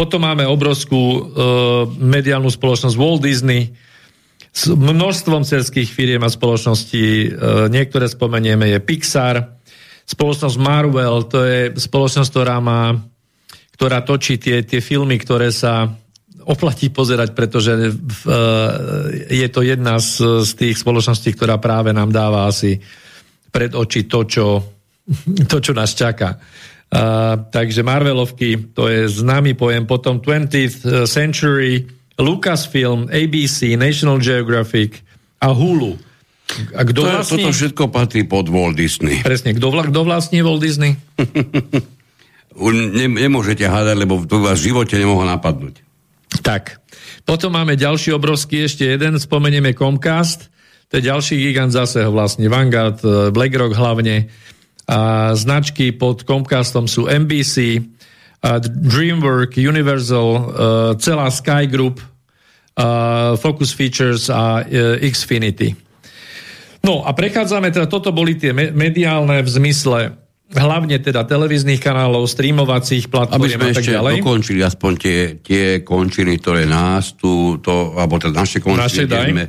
Potom 0.00 0.24
máme 0.24 0.48
obrovskú 0.48 0.96
uh, 0.96 1.20
mediálnu 2.00 2.48
spoločnosť 2.48 2.96
Walt 2.96 3.20
Disney 3.20 3.68
s 4.48 4.72
množstvom 4.72 5.44
cerských 5.44 5.92
firiem 5.92 6.24
a 6.24 6.32
spoločností. 6.32 7.28
Uh, 7.28 7.68
niektoré 7.68 8.08
spomenieme 8.08 8.72
je 8.72 8.80
Pixar, 8.80 9.60
spoločnosť 10.08 10.56
Marvel, 10.56 11.28
to 11.28 11.44
je 11.44 11.60
spoločnosť, 11.76 12.30
ktorá 12.32 12.64
má 12.64 12.96
ktorá 13.80 14.04
točí 14.04 14.36
tie, 14.36 14.60
tie 14.60 14.84
filmy, 14.84 15.16
ktoré 15.16 15.48
sa 15.48 15.88
oplatí 16.44 16.92
pozerať, 16.92 17.32
pretože 17.32 17.72
uh, 17.76 17.92
je 19.28 19.48
to 19.48 19.60
jedna 19.64 19.96
z, 19.96 20.44
z 20.44 20.50
tých 20.52 20.76
spoločností, 20.80 21.32
ktorá 21.32 21.56
práve 21.56 21.92
nám 21.96 22.12
dáva 22.12 22.44
asi 22.44 22.76
pred 23.48 23.72
oči 23.72 24.04
to, 24.04 24.28
čo, 24.28 24.46
to, 25.50 25.56
čo 25.60 25.72
nás 25.72 25.96
čaká. 25.96 26.40
Uh, 26.90 27.46
takže 27.54 27.86
Marvelovky, 27.86 28.74
to 28.74 28.90
je 28.90 29.06
známy 29.06 29.54
pojem. 29.54 29.86
Potom 29.86 30.18
20th 30.18 30.78
uh, 30.82 30.90
Century, 31.06 31.86
Lucasfilm, 32.18 33.06
ABC, 33.06 33.78
National 33.78 34.18
Geographic 34.18 34.98
a 35.38 35.54
Hulu. 35.54 35.94
A 36.74 36.82
kto 36.82 37.06
to, 37.06 37.08
vlastní... 37.08 37.46
Toto 37.46 37.54
všetko 37.54 37.84
patrí 37.94 38.26
pod 38.26 38.50
Walt 38.50 38.74
Disney. 38.74 39.22
Presne. 39.22 39.54
Kto, 39.54 39.70
vla, 39.70 39.86
vlastní 39.86 40.42
Walt 40.42 40.58
Disney? 40.58 40.98
ne, 42.58 43.06
nemôžete 43.06 43.62
hádať, 43.62 43.94
lebo 43.94 44.26
to 44.26 44.42
vás 44.42 44.58
v 44.58 44.74
živote 44.74 44.98
nemohlo 44.98 45.24
napadnúť. 45.30 45.86
Tak. 46.42 46.82
Potom 47.22 47.54
máme 47.54 47.78
ďalší 47.78 48.10
obrovský, 48.18 48.66
ešte 48.66 48.82
jeden, 48.82 49.14
spomenieme 49.22 49.70
Comcast, 49.78 50.50
to 50.90 50.98
je 50.98 51.06
ďalší 51.06 51.38
gigant 51.38 51.70
zase 51.70 52.02
vlastne 52.10 52.50
Vanguard, 52.50 52.98
uh, 53.06 53.30
BlackRock 53.30 53.78
hlavne, 53.78 54.26
značky 55.38 55.94
pod 55.94 56.26
Comcastom 56.26 56.90
sú 56.90 57.06
NBC, 57.06 57.78
DreamWorks, 58.66 59.60
Universal, 59.60 60.28
celá 60.98 61.30
Sky 61.30 61.70
Group, 61.70 62.02
Focus 63.38 63.70
Features 63.76 64.32
a 64.32 64.64
e, 64.64 65.04
Xfinity. 65.12 65.76
No 66.80 67.04
a 67.04 67.12
prechádzame, 67.12 67.68
teda 67.68 67.84
toto 67.84 68.08
boli 68.08 68.40
tie 68.40 68.56
mediálne 68.56 69.44
v 69.44 69.50
zmysle 69.52 70.16
hlavne 70.50 70.98
teda 70.98 71.22
televíznych 71.28 71.78
kanálov, 71.78 72.26
streamovacích 72.26 73.06
platform 73.06 73.38
Aby 73.38 73.54
sme 73.54 73.66
a 73.70 73.70
tak 73.70 73.82
ešte 73.84 73.94
ďalej. 73.94 74.14
dokončili 74.18 74.60
aspoň 74.64 74.92
tie, 74.98 75.18
tie 75.38 75.64
končiny, 75.86 76.40
ktoré 76.42 76.66
nás 76.66 77.14
tu, 77.14 77.60
to, 77.62 77.94
alebo 77.94 78.18
teda 78.18 78.34
naše 78.34 78.58
končiny, 78.58 78.80
naše 78.80 79.04
sme, 79.06 79.44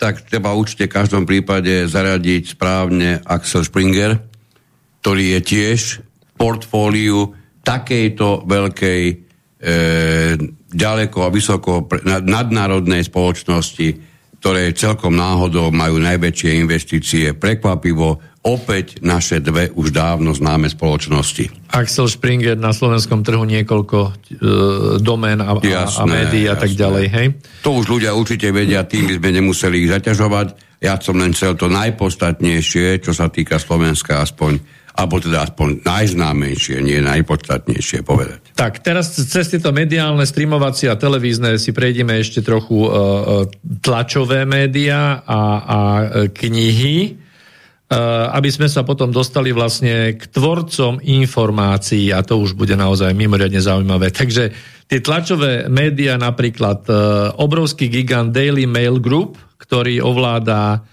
tak 0.00 0.24
treba 0.24 0.56
určite 0.56 0.88
v 0.88 0.94
každom 0.94 1.28
prípade 1.28 1.84
zaradiť 1.84 2.56
správne 2.56 3.20
Axel 3.28 3.66
Springer, 3.66 4.31
ktorý 5.02 5.34
je 5.36 5.40
tiež 5.42 5.80
v 5.98 6.32
portfóliu 6.38 7.34
takejto 7.66 8.46
veľkej 8.46 9.02
e, 9.10 9.14
ďaleko 10.70 11.18
a 11.26 11.34
vysoko 11.34 11.90
pre, 11.90 12.06
nadnárodnej 12.06 13.02
spoločnosti, 13.10 13.88
ktoré 14.38 14.70
celkom 14.74 15.14
náhodou 15.18 15.74
majú 15.74 15.98
najväčšie 15.98 16.50
investície. 16.62 17.34
Prekvapivo 17.34 18.18
opäť 18.42 18.98
naše 19.02 19.38
dve 19.38 19.70
už 19.70 19.94
dávno 19.94 20.34
známe 20.34 20.66
spoločnosti. 20.66 21.70
Axel 21.74 22.10
Springer 22.10 22.58
na 22.58 22.74
slovenskom 22.74 23.22
trhu 23.26 23.42
niekoľko 23.42 23.98
e, 24.02 24.10
domén 25.02 25.38
a, 25.42 25.58
jasné, 25.62 25.98
a 25.98 26.04
médií 26.06 26.46
a 26.46 26.54
tak 26.58 26.74
ďalej, 26.74 27.04
hej? 27.10 27.26
To 27.66 27.78
už 27.78 27.86
ľudia 27.90 28.14
určite 28.14 28.50
vedia, 28.50 28.86
tým 28.86 29.10
by 29.10 29.14
sme 29.18 29.30
nemuseli 29.34 29.86
ich 29.86 29.90
zaťažovať. 29.90 30.78
Ja 30.82 30.98
som 30.98 31.22
len 31.22 31.30
chcel 31.30 31.54
to 31.54 31.70
najpodstatnejšie, 31.70 32.98
čo 32.98 33.14
sa 33.14 33.30
týka 33.30 33.62
Slovenska 33.62 34.26
aspoň 34.26 34.81
alebo 34.92 35.16
teda 35.18 35.48
aspoň 35.48 35.82
najznámejšie, 35.88 36.84
nie 36.84 37.00
najpodstatnejšie 37.00 38.04
povedať. 38.04 38.52
Tak, 38.52 38.84
teraz 38.84 39.16
cez 39.16 39.48
tieto 39.48 39.72
mediálne, 39.72 40.28
streamovacie 40.28 40.92
a 40.92 41.00
televízne 41.00 41.56
si 41.56 41.72
prejdeme 41.72 42.20
ešte 42.20 42.44
trochu 42.44 42.84
uh, 42.84 43.48
tlačové 43.80 44.44
médiá 44.44 45.24
a, 45.24 45.40
a 45.64 45.78
knihy. 46.28 47.16
aby 48.32 48.48
sme 48.48 48.72
sa 48.72 48.88
potom 48.88 49.12
dostali 49.12 49.52
vlastne 49.52 50.16
k 50.16 50.22
tvorcom 50.32 51.00
informácií 51.04 52.08
a 52.08 52.24
to 52.24 52.40
už 52.40 52.56
bude 52.56 52.72
naozaj 52.72 53.12
mimoriadne 53.12 53.60
zaujímavé. 53.60 54.08
Takže 54.08 54.52
tie 54.88 55.00
tlačové 55.00 55.68
médiá, 55.68 56.16
napríklad 56.16 56.88
e, 56.88 56.92
obrovský 57.36 57.92
gigant 57.92 58.32
Daily 58.32 58.64
Mail 58.64 58.96
Group, 58.96 59.36
ktorý 59.60 60.00
ovláda, 60.00 60.84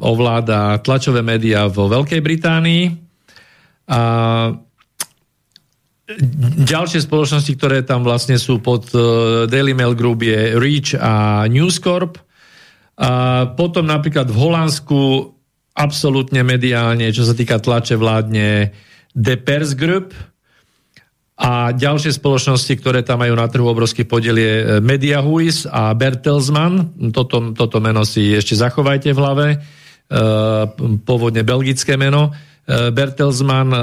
ovláda 0.00 0.80
tlačové 0.80 1.20
médiá 1.20 1.68
vo 1.68 1.84
Veľkej 1.92 2.20
Británii. 2.24 2.84
A 3.92 4.00
ďalšie 6.64 7.04
spoločnosti, 7.04 7.52
ktoré 7.58 7.84
tam 7.84 8.06
vlastne 8.06 8.38
sú 8.38 8.62
pod 8.62 8.88
e, 8.94 8.98
Daily 9.50 9.74
Mail 9.74 9.98
Group 9.98 10.22
je 10.22 10.54
Reach 10.54 10.94
a 10.96 11.44
News 11.50 11.82
Corp. 11.82 12.18
A 12.96 13.44
potom 13.52 13.84
napríklad 13.84 14.30
v 14.30 14.38
Holandsku 14.38 15.00
absolútne 15.76 16.40
mediálne, 16.40 17.12
čo 17.12 17.26
sa 17.26 17.36
týka 17.36 17.60
tlače, 17.60 18.00
vládne 18.00 18.72
The 19.12 19.36
Pers 19.36 19.76
Group 19.76 20.16
a 21.36 21.68
ďalšie 21.68 22.16
spoločnosti, 22.16 22.72
ktoré 22.80 23.04
tam 23.04 23.20
majú 23.20 23.36
na 23.36 23.44
trhu 23.44 23.68
obrovský 23.68 24.08
podiel 24.08 24.40
je 24.40 24.54
Media 24.80 25.20
Huis 25.20 25.68
a 25.68 25.92
Bertelsmann. 25.92 26.96
Toto, 27.12 27.52
toto 27.52 27.76
meno 27.76 28.08
si 28.08 28.32
ešte 28.32 28.56
zachovajte 28.56 29.12
v 29.12 29.20
hlave. 29.20 29.46
E, 29.52 29.56
pôvodne 31.04 31.44
belgické 31.44 32.00
meno. 32.00 32.32
E, 32.64 32.88
Bertelsmann 32.88 33.68
e, 33.68 33.80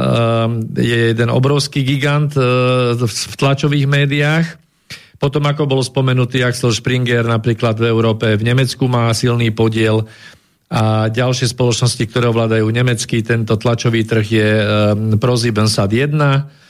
je 0.82 0.98
jeden 1.14 1.30
obrovský 1.30 1.86
gigant 1.86 2.34
v 2.98 3.34
tlačových 3.38 3.86
médiách. 3.86 4.58
Potom, 5.22 5.46
ako 5.46 5.70
bol 5.70 5.86
spomenutý 5.86 6.42
Axel 6.42 6.74
Springer, 6.74 7.22
napríklad 7.22 7.78
v 7.78 7.86
Európe, 7.86 8.34
v 8.34 8.50
Nemecku 8.50 8.90
má 8.90 9.14
silný 9.14 9.54
podiel 9.54 10.10
a 10.74 11.06
ďalšie 11.06 11.54
spoločnosti, 11.54 12.02
ktoré 12.10 12.34
ovládajú 12.34 12.66
nemecký, 12.66 13.22
tento 13.22 13.62
tlačový 13.62 14.10
trh 14.10 14.26
je 14.26 14.50
Prozibensat 15.22 15.94
1, 15.94 16.63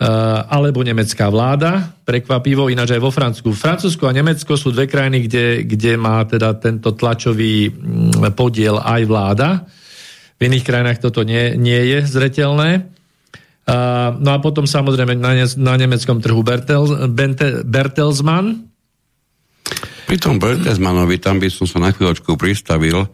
alebo 0.00 0.80
nemecká 0.80 1.28
vláda, 1.28 1.92
prekvapivo, 2.08 2.72
ináč 2.72 2.96
aj 2.96 3.04
vo 3.04 3.12
Francúzsku. 3.12 3.52
Francúzsko 3.52 4.08
a 4.08 4.16
Nemecko 4.16 4.56
sú 4.56 4.72
dve 4.72 4.88
krajiny, 4.88 5.28
kde, 5.28 5.46
kde 5.68 5.92
má 6.00 6.24
teda 6.24 6.56
tento 6.56 6.96
tlačový 6.96 7.68
mm, 7.68 8.32
podiel 8.32 8.80
aj 8.80 9.02
vláda. 9.04 9.48
V 10.40 10.48
iných 10.48 10.64
krajinách 10.64 11.04
toto 11.04 11.20
nie, 11.20 11.52
nie 11.60 11.76
je 11.76 11.98
zretelné. 12.08 12.88
No 14.24 14.30
a 14.32 14.38
potom 14.40 14.64
samozrejme 14.64 15.14
na, 15.20 15.36
ne, 15.36 15.46
na 15.60 15.74
nemeckom 15.76 16.18
trhu 16.18 16.40
Bertel, 16.40 17.06
Bente, 17.12 17.62
Bertelsmann. 17.62 18.66
Pri 20.08 20.16
tom 20.18 20.40
Bertelsmannovi, 20.42 21.20
tam 21.22 21.38
by 21.38 21.52
som 21.52 21.68
sa 21.68 21.78
na 21.78 21.92
chvíľočku 21.94 22.34
pristavil, 22.34 23.06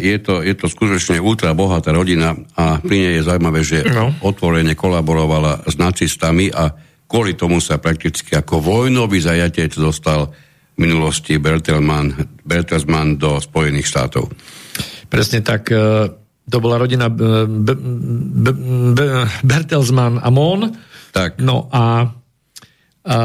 je, 0.00 0.16
to, 0.24 0.40
je 0.40 0.54
to 0.56 0.66
skutočne 0.72 1.20
ultra 1.20 1.52
bohatá 1.52 1.92
rodina 1.92 2.32
a 2.56 2.80
pri 2.80 2.96
nej 2.96 3.12
je 3.20 3.26
zaujímavé, 3.28 3.60
že 3.60 3.84
no. 3.84 4.08
otvorene 4.24 4.72
kolaborovala 4.72 5.68
s 5.68 5.76
nacistami 5.76 6.48
a 6.48 6.72
kvôli 7.04 7.36
tomu 7.36 7.60
sa 7.60 7.76
prakticky 7.76 8.32
ako 8.36 8.60
vojnový 8.64 9.20
zajatec 9.20 9.76
dostal 9.76 10.32
v 10.76 10.78
minulosti 10.80 11.36
Bertelsmann, 11.36 12.40
Bertelsmann 12.44 13.20
do 13.20 13.36
Spojených 13.36 13.88
štátov. 13.88 14.32
Presne 15.12 15.44
tak. 15.44 15.72
E, 15.72 16.08
to 16.48 16.56
bola 16.64 16.80
rodina 16.80 17.12
Bertelsmann 19.44 20.24
a 20.24 20.28
Mon. 20.32 20.72
Tak. 21.12 21.40
No 21.44 21.68
a, 21.68 22.08
a 23.04 23.18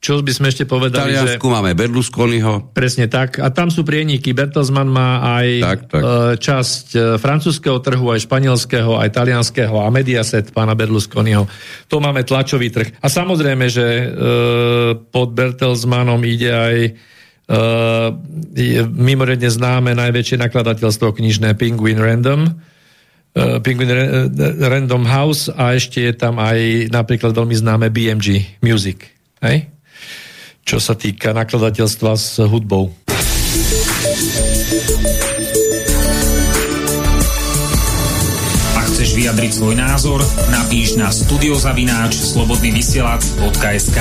čo 0.00 0.24
by 0.24 0.32
sme 0.32 0.48
ešte 0.48 0.64
povedali? 0.64 1.12
V 1.12 1.20
Taliansku 1.20 1.44
že... 1.44 1.52
máme 1.52 1.76
Berlusconiho. 1.76 2.72
Presne 2.72 3.04
tak. 3.12 3.36
A 3.36 3.52
tam 3.52 3.68
sú 3.68 3.84
prieniky. 3.84 4.32
Bertelsmann 4.32 4.88
má 4.88 5.20
aj 5.20 5.48
tak, 5.60 5.80
tak. 5.92 6.00
E, 6.00 6.08
časť 6.40 6.86
e, 6.96 6.98
francúzského 7.20 7.76
trhu, 7.84 8.08
aj 8.08 8.24
španielského, 8.24 8.96
aj 8.96 9.12
talianského 9.12 9.76
a 9.76 9.92
Mediaset 9.92 10.56
pána 10.56 10.72
Berlusconiho. 10.72 11.44
To 11.92 12.00
máme 12.00 12.24
tlačový 12.24 12.72
trh. 12.72 12.96
A 12.96 13.12
samozrejme, 13.12 13.68
že 13.68 13.84
e, 13.84 14.04
pod 15.12 15.36
Bertelsmannom 15.36 16.24
ide 16.24 16.50
aj 16.50 16.76
je 18.54 18.86
mimoriadne 18.86 19.50
známe 19.50 19.90
najväčšie 19.98 20.38
nakladateľstvo 20.38 21.18
knižné 21.18 21.58
Penguin 21.58 21.98
Random, 21.98 22.46
uh, 22.46 23.58
Penguin 23.58 23.90
Ra- 23.90 24.30
Random 24.70 25.02
House 25.02 25.50
a 25.50 25.74
ešte 25.74 25.98
je 25.98 26.14
tam 26.14 26.38
aj 26.38 26.94
napríklad 26.94 27.34
veľmi 27.34 27.58
známe 27.58 27.90
BMG 27.90 28.62
Music. 28.62 29.02
Hej? 29.42 29.66
Čo 30.70 30.78
sa 30.78 30.94
týka 30.94 31.34
nakladateľstva 31.34 32.14
s 32.14 32.38
hudbou. 32.46 32.94
chceš 38.90 39.16
vyjadriť 39.16 39.50
svoj 39.50 39.74
názor, 39.74 40.22
napíš 40.54 40.94
na 40.94 41.10
studiozavináč 41.10 42.14
slobodnyvysielac.sk 42.14 43.98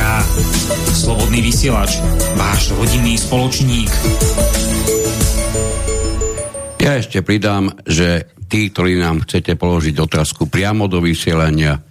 Slobodný 0.94 1.40
vysielač, 1.42 1.98
váš 2.38 2.70
rodinný 2.78 3.18
spoločník. 3.18 3.90
Ja 6.84 7.02
ešte 7.02 7.26
pridám, 7.26 7.74
že 7.90 8.30
tí, 8.46 8.70
ktorí 8.70 9.02
nám 9.02 9.26
chcete 9.26 9.58
položiť 9.58 9.98
otázku 9.98 10.46
priamo 10.46 10.86
do 10.86 11.02
vysielania, 11.02 11.82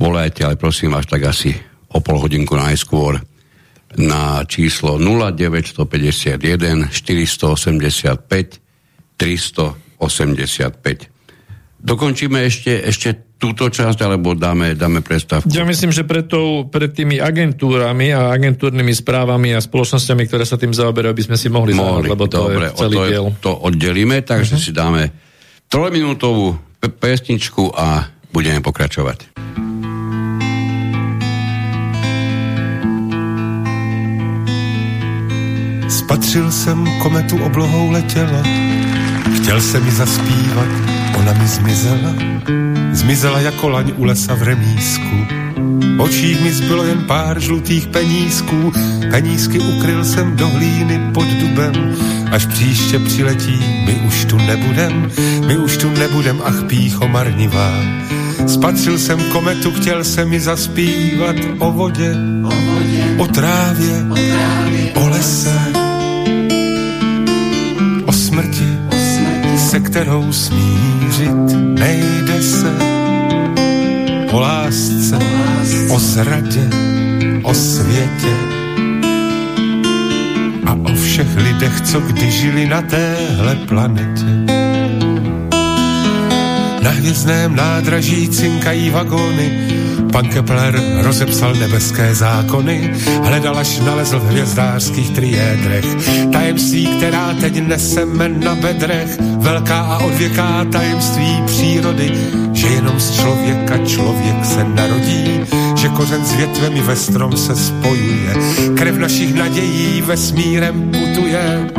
volajte, 0.00 0.46
ale 0.48 0.56
prosím 0.56 0.96
vás 0.96 1.04
tak 1.04 1.28
asi 1.28 1.52
o 1.92 2.00
pol 2.00 2.16
hodinku 2.16 2.56
najskôr 2.56 3.35
na 3.94 4.42
číslo 4.42 4.98
0951 4.98 6.90
485 6.90 8.58
385 9.16 11.16
dokončíme 11.86 12.42
ešte, 12.42 12.82
ešte 12.82 13.38
túto 13.38 13.70
časť, 13.70 14.02
alebo 14.02 14.34
dáme, 14.34 14.74
dáme 14.74 15.06
prestávku? 15.06 15.46
Ja 15.54 15.62
myslím, 15.62 15.94
že 15.94 16.02
pred, 16.02 16.26
tou, 16.26 16.66
pred 16.66 16.90
tými 16.90 17.22
agentúrami 17.22 18.10
a 18.10 18.34
agentúrnymi 18.34 18.90
správami 18.96 19.54
a 19.54 19.62
spoločnosťami, 19.62 20.26
ktoré 20.26 20.42
sa 20.42 20.58
tým 20.58 20.74
zaoberajú, 20.74 21.14
by 21.14 21.24
sme 21.30 21.36
si 21.38 21.48
mohli, 21.52 21.76
mohli 21.76 22.08
zahrať, 22.08 22.10
lebo 22.10 22.24
to 22.26 22.38
dobre, 22.42 22.66
je 22.66 22.74
celý 22.74 22.96
to, 22.96 23.04
diel. 23.06 23.26
To 23.44 23.52
oddelíme, 23.54 24.18
takže 24.26 24.58
uh-huh. 24.58 24.66
si 24.66 24.74
dáme 24.74 25.02
trojminútovú 25.70 26.58
pesničku 26.82 27.70
a 27.74 28.10
budeme 28.32 28.62
pokračovať. 28.62 29.36
Spatřil 36.06 36.52
jsem 36.52 36.86
kometu 37.02 37.36
oblohou 37.36 37.90
letěla, 37.90 38.42
chtěl 39.36 39.60
jsem 39.60 39.84
mi 39.84 39.90
zaspívat, 39.90 40.68
Ona 41.18 41.32
mi 41.32 41.46
zmizela, 41.46 42.14
zmizela 42.92 43.40
jako 43.40 43.68
laň 43.68 43.92
u 43.96 44.04
lesa 44.04 44.34
v 44.34 44.42
remísku. 44.42 45.26
Očích 45.98 46.42
mi 46.42 46.52
zbylo 46.52 46.84
jen 46.84 47.04
pár 47.06 47.40
žlutých 47.40 47.86
penízků, 47.86 48.72
penízky 49.10 49.58
ukryl 49.58 50.04
jsem 50.04 50.36
do 50.36 50.48
hlíny 50.48 51.00
pod 51.14 51.26
dubem, 51.26 51.96
až 52.32 52.46
příště 52.46 52.98
přiletí, 52.98 53.58
my 53.86 53.94
už 54.06 54.24
tu 54.24 54.36
nebudem, 54.36 55.10
my 55.46 55.56
už 55.56 55.76
tu 55.76 55.90
nebudem, 55.90 56.42
ach 56.44 56.64
pícho 56.64 57.08
marnivá. 57.08 57.72
Spatřil 58.46 58.98
jsem 58.98 59.20
kometu, 59.32 59.70
chtěl 59.70 60.04
jsem 60.04 60.28
mi 60.28 60.40
zaspívat 60.40 61.36
o 61.58 61.72
vodě, 61.72 62.14
o, 62.44 62.50
vodě, 62.50 63.04
o 63.18 63.26
trávě, 63.26 64.06
o, 64.10 64.14
trávě, 64.14 64.92
o 64.94 65.08
lese, 65.08 65.75
o 68.36 68.42
smrti, 68.42 68.78
se 69.56 69.80
kterou 69.80 70.32
smířit 70.32 71.52
nejde 71.78 72.42
se. 72.42 72.72
O 74.32 74.40
lásce, 74.40 75.18
o 75.90 75.98
zradě, 75.98 76.68
o 77.42 77.54
světě 77.54 78.34
a 80.66 80.72
o 80.72 80.94
všech 80.94 81.36
lidech, 81.36 81.80
co 81.80 82.00
kdy 82.00 82.30
žili 82.30 82.66
na 82.66 82.82
téhle 82.82 83.56
planetě. 83.56 84.26
Na 86.82 86.90
hvězdném 86.90 87.56
nádraží 87.56 88.28
cinkají 88.28 88.90
vagóny, 88.90 89.68
Pan 90.16 90.28
Kepler 90.28 90.80
rozepsal 91.04 91.54
nebeské 91.54 92.14
zákony, 92.14 92.94
hledal 93.22 93.58
až 93.58 93.78
nalezl 93.78 94.18
v 94.18 94.24
hvězdářských 94.24 95.10
triédrech. 95.10 95.84
Tajemství, 96.32 96.86
která 96.86 97.34
teď 97.40 97.66
neseme 97.66 98.28
na 98.28 98.54
bedrech, 98.54 99.20
velká 99.20 99.80
a 99.80 99.98
odvěká 99.98 100.64
tajemství 100.72 101.42
přírody, 101.46 102.12
že 102.52 102.66
jenom 102.66 103.00
z 103.00 103.20
člověka 103.20 103.78
člověk 103.78 104.44
se 104.44 104.64
narodí, 104.64 105.40
že 105.76 105.88
kořen 105.88 106.24
s 106.24 106.32
větvemi 106.32 106.80
ve 106.80 106.96
strom 106.96 107.36
se 107.36 107.56
spojuje, 107.56 108.34
krev 108.76 108.96
našich 108.96 109.34
nadějí 109.34 110.02
vesmírem 110.02 110.92
putuje 110.92 111.75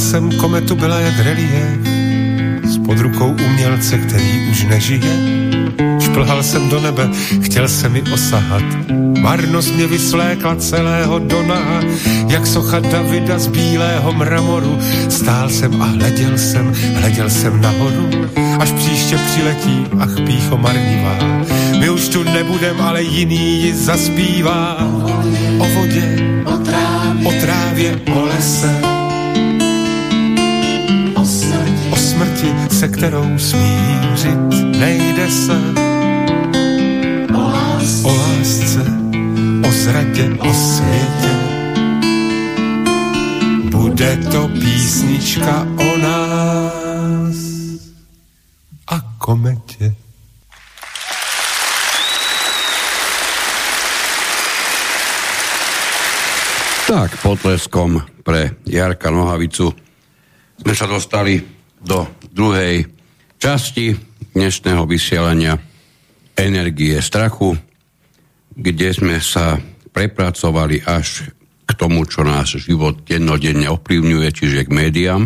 jsem 0.00 0.32
kometu, 0.32 0.74
byla 0.74 1.00
jak 1.00 1.18
relief, 1.18 1.78
pod 2.86 2.98
rukou 2.98 3.36
umělce, 3.46 3.98
který 3.98 4.48
už 4.50 4.64
nežije. 4.64 5.16
Šplhal 6.00 6.42
jsem 6.42 6.68
do 6.68 6.80
nebe, 6.80 7.10
chtěl 7.40 7.68
se 7.68 7.88
mi 7.88 8.02
osahat. 8.02 8.62
Marnost 9.20 9.74
mě 9.74 9.86
vysvlékla 9.86 10.56
celého 10.56 11.18
dona, 11.18 11.80
jak 12.28 12.46
socha 12.46 12.80
Davida 12.80 13.38
z 13.38 13.46
bílého 13.46 14.12
mramoru. 14.12 14.78
Stál 15.08 15.48
jsem 15.48 15.82
a 15.82 15.84
hleděl 15.84 16.38
jsem, 16.38 16.74
hleděl 16.94 17.30
jsem 17.30 17.60
nahoru, 17.60 18.08
až 18.60 18.72
příště 18.72 19.18
přiletí, 19.18 19.86
ach 20.00 20.20
pícho 20.26 20.56
marnivá. 20.56 21.18
My 21.80 21.90
už 21.90 22.08
tu 22.08 22.22
nebudem, 22.22 22.80
ale 22.80 23.02
jiný 23.02 23.62
ji 23.62 23.74
zaspívá. 23.74 24.76
O 25.58 25.64
vodě, 25.74 26.18
o 26.44 26.56
trávě, 26.56 27.26
o, 27.28 27.30
trávě, 27.40 28.00
o 28.14 28.24
lese 28.24 28.89
smrti, 32.20 32.76
se 32.76 32.88
kterou 32.88 33.38
smířit 33.38 34.52
nejde 34.76 35.30
se. 35.30 35.56
O 37.34 37.40
lásce, 37.40 38.08
o, 38.08 38.12
lásce, 38.14 38.82
o 39.68 39.72
zradě, 39.72 40.24
o 40.40 40.54
světě. 40.54 41.32
Bude 43.70 44.16
to 44.16 44.48
písnička 44.48 45.66
o 45.80 45.96
nás 45.96 47.36
a 48.88 49.00
kometě. 49.18 49.94
Tak, 56.86 57.22
potleskom 57.22 58.02
pre 58.26 58.50
Jarka 58.66 59.14
Nohavicu 59.14 59.70
sme 60.58 60.74
sa 60.74 60.90
dostali 60.90 61.59
do 61.80 62.04
druhej 62.32 62.84
časti 63.40 63.96
dnešného 64.36 64.84
vysielania 64.84 65.56
Energie 66.36 66.96
strachu, 67.00 67.56
kde 68.56 68.88
sme 68.92 69.16
sa 69.20 69.60
prepracovali 69.92 70.84
až 70.84 71.28
k 71.66 71.70
tomu, 71.76 72.04
čo 72.06 72.24
náš 72.24 72.64
život 72.64 73.04
dennodenne 73.04 73.68
ovplyvňuje, 73.70 74.28
čiže 74.32 74.66
k 74.66 74.70
médiám. 74.70 75.22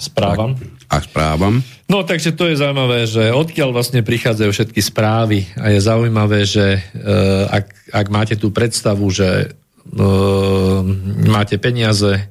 Správam. 0.00 0.56
A, 0.88 0.96
a 0.98 1.04
správam. 1.04 1.60
No, 1.90 2.06
takže 2.06 2.32
to 2.32 2.48
je 2.48 2.60
zaujímavé, 2.60 3.04
že 3.04 3.34
odkiaľ 3.34 3.74
vlastne 3.74 4.00
prichádzajú 4.00 4.50
všetky 4.50 4.80
správy 4.80 5.44
a 5.58 5.74
je 5.74 5.80
zaujímavé, 5.82 6.46
že 6.46 6.78
e, 6.78 6.80
ak, 7.50 7.66
ak 7.92 8.06
máte 8.08 8.34
tú 8.38 8.48
predstavu, 8.54 9.10
že 9.12 9.28
e, 9.44 10.02
máte 11.28 11.60
peniaze, 11.60 12.30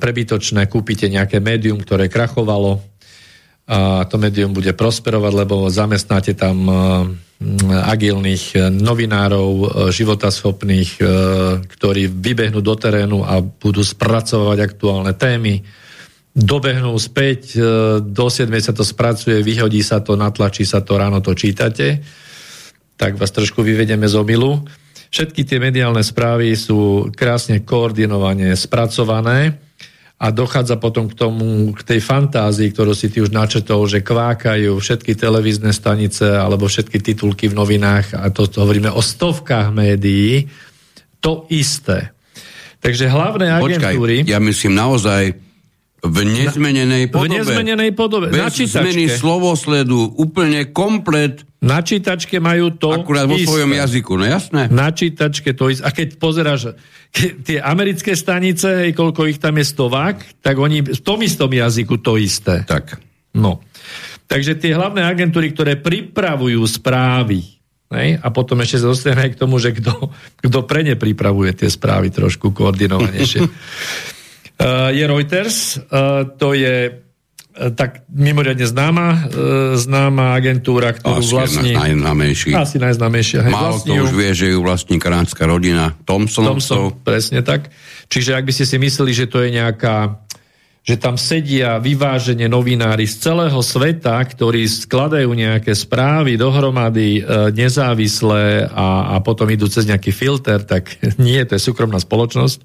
prebytočné, 0.00 0.64
kúpite 0.64 1.12
nejaké 1.12 1.36
médium, 1.36 1.76
ktoré 1.76 2.08
krachovalo 2.08 2.80
a 3.62 4.02
to 4.10 4.18
médium 4.18 4.50
bude 4.50 4.74
prosperovať, 4.74 5.32
lebo 5.32 5.70
zamestnáte 5.70 6.34
tam 6.34 6.66
eh, 6.66 6.76
agilných 7.70 8.74
novinárov, 8.74 9.50
eh, 9.54 9.66
životaschopných, 9.94 10.90
ktorí 11.70 12.02
vybehnú 12.10 12.58
do 12.58 12.74
terénu 12.74 13.22
a 13.22 13.38
budú 13.38 13.86
spracovať 13.86 14.58
aktuálne 14.58 15.14
témy, 15.14 15.62
dobehnú 16.32 16.96
späť, 16.96 17.60
do 18.00 18.26
7 18.32 18.48
sa 18.56 18.72
to 18.72 18.80
spracuje, 18.80 19.44
vyhodí 19.44 19.84
sa 19.84 20.00
to, 20.00 20.16
natlačí 20.16 20.64
sa 20.64 20.80
to, 20.80 20.96
ráno 20.96 21.20
to 21.20 21.36
čítate, 21.36 22.00
tak 22.96 23.20
vás 23.20 23.28
trošku 23.28 23.60
vyvedeme 23.60 24.08
z 24.08 24.16
obilu. 24.16 24.64
Všetky 25.12 25.44
tie 25.44 25.60
mediálne 25.60 26.00
správy 26.00 26.56
sú 26.56 27.12
krásne 27.12 27.60
koordinovane 27.60 28.56
spracované 28.56 29.60
a 30.16 30.32
dochádza 30.32 30.80
potom 30.80 31.04
k 31.04 31.18
tomu, 31.20 31.76
k 31.76 31.84
tej 31.84 32.00
fantázii, 32.00 32.72
ktorú 32.72 32.96
si 32.96 33.12
ty 33.12 33.20
už 33.20 33.28
načetol, 33.28 33.84
že 33.84 34.00
kvákajú 34.00 34.72
všetky 34.72 35.12
televízne 35.12 35.68
stanice 35.76 36.32
alebo 36.32 36.64
všetky 36.64 36.96
titulky 37.04 37.52
v 37.52 37.58
novinách 37.60 38.16
a 38.16 38.32
to, 38.32 38.48
to 38.48 38.64
hovoríme 38.64 38.88
o 38.88 39.04
stovkách 39.04 39.68
médií, 39.68 40.48
to 41.20 41.44
isté. 41.52 42.16
Takže 42.80 43.04
hlavné 43.12 43.52
agentúry... 43.52 44.24
Počkaj, 44.24 44.32
ja 44.32 44.40
myslím 44.40 44.72
naozaj 44.80 45.36
v 46.02 46.18
nezmenenej 46.26 47.14
podobe. 47.14 47.30
V 47.30 47.46
nezmenenej 47.46 47.90
podobe. 47.94 48.26
Bez 48.34 48.42
na 48.42 48.50
čítačke. 48.50 48.90
zmeny 48.90 49.04
slovosledu, 49.06 50.18
úplne 50.18 50.66
komplet. 50.74 51.46
Na 51.62 51.78
čítačke 51.78 52.42
majú 52.42 52.74
to 52.74 52.90
Akurát 52.90 53.30
vo 53.30 53.38
isté. 53.38 53.46
svojom 53.46 53.70
jazyku, 53.70 54.12
no 54.18 54.26
jasné. 54.26 54.66
Na 54.66 54.90
čítačke 54.90 55.54
to 55.54 55.70
isté. 55.70 55.86
A 55.86 55.94
keď 55.94 56.18
pozeráš 56.18 56.74
ke, 57.14 57.38
tie 57.38 57.62
americké 57.62 58.18
stanice, 58.18 58.90
koľko 58.90 59.30
ich 59.30 59.38
tam 59.38 59.62
je 59.62 59.66
stovák, 59.70 60.42
tak 60.42 60.58
oni 60.58 60.82
v 60.82 61.00
tom 61.06 61.22
istom 61.22 61.54
jazyku 61.54 62.02
to 62.02 62.18
isté. 62.18 62.66
Tak. 62.66 62.98
No. 63.38 63.62
Takže 64.26 64.58
tie 64.58 64.74
hlavné 64.74 65.06
agentúry, 65.06 65.54
ktoré 65.54 65.78
pripravujú 65.78 66.66
správy, 66.66 67.46
hej, 67.94 68.18
a 68.18 68.26
potom 68.34 68.58
ešte 68.58 68.82
sa 68.82 68.90
dostaneme 68.90 69.30
k 69.30 69.38
tomu, 69.38 69.62
že 69.62 69.70
kto 69.70 70.58
pre 70.66 70.82
ne 70.82 70.98
pripravuje 70.98 71.54
tie 71.54 71.70
správy 71.70 72.10
trošku 72.10 72.50
koordinovanejšie. 72.50 73.38
Uh, 74.62 74.94
je 74.94 75.04
Reuters, 75.10 75.56
uh, 75.76 76.22
to 76.38 76.54
je 76.54 76.94
uh, 76.94 77.74
tak 77.74 78.06
mimoriadne 78.08 78.62
známa, 78.62 79.28
známa 79.74 80.38
agentúra, 80.38 80.94
ktorú 80.94 81.18
Asi 81.18 81.34
vlastní... 81.34 81.72
najznámejší. 81.74 82.50
Asi 82.54 82.78
najznámejšia. 82.78 83.42
Hej, 83.42 83.52
Málo 83.52 83.82
vlastní 83.82 83.98
ju- 83.98 84.04
už 84.06 84.10
vie, 84.14 84.30
že 84.32 84.46
ju 84.54 84.58
vlastní 84.62 84.96
kanánska 85.02 85.42
rodina 85.44 85.98
Thompsonovcov. 86.06 86.94
Thompson, 86.94 87.04
presne 87.04 87.42
tak. 87.42 87.74
Čiže 88.06 88.38
ak 88.38 88.44
by 88.46 88.52
ste 88.54 88.64
si 88.64 88.76
mysleli, 88.78 89.12
že 89.12 89.26
to 89.26 89.42
je 89.42 89.50
nejaká 89.50 90.22
že 90.82 90.98
tam 90.98 91.14
sedia 91.14 91.78
vyvážene 91.78 92.50
novinári 92.50 93.06
z 93.06 93.30
celého 93.30 93.62
sveta, 93.62 94.18
ktorí 94.18 94.66
skladajú 94.66 95.30
nejaké 95.30 95.78
správy 95.78 96.34
dohromady 96.34 97.22
e, 97.22 97.54
nezávislé 97.54 98.66
a, 98.66 99.14
a 99.14 99.16
potom 99.22 99.46
idú 99.46 99.70
cez 99.70 99.86
nejaký 99.86 100.10
filter, 100.10 100.66
tak 100.66 100.90
nie, 101.22 101.38
to 101.46 101.54
je 101.54 101.62
súkromná 101.62 102.02
spoločnosť. 102.02 102.58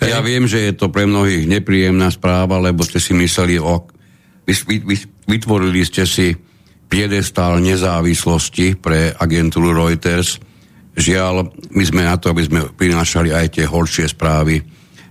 Ja 0.00 0.24
viem, 0.24 0.48
že 0.48 0.64
je 0.64 0.72
to 0.72 0.88
pre 0.88 1.04
mnohých 1.04 1.44
nepríjemná 1.44 2.08
správa, 2.08 2.56
lebo 2.56 2.80
ste 2.80 2.96
si 2.96 3.12
mysleli 3.12 3.60
o... 3.60 3.84
Vy, 4.48 4.54
vy, 4.64 4.76
vy, 4.82 4.96
vytvorili 5.28 5.84
ste 5.84 6.08
si 6.08 6.32
piedestál 6.90 7.62
nezávislosti 7.62 8.80
pre 8.80 9.14
agentúru 9.14 9.70
Reuters. 9.70 10.40
Žiaľ, 10.96 11.54
my 11.70 11.84
sme 11.86 12.02
na 12.02 12.18
to, 12.18 12.34
aby 12.34 12.42
sme 12.48 12.60
prinášali 12.74 13.30
aj 13.30 13.60
tie 13.60 13.64
horšie 13.68 14.10
správy, 14.10 14.58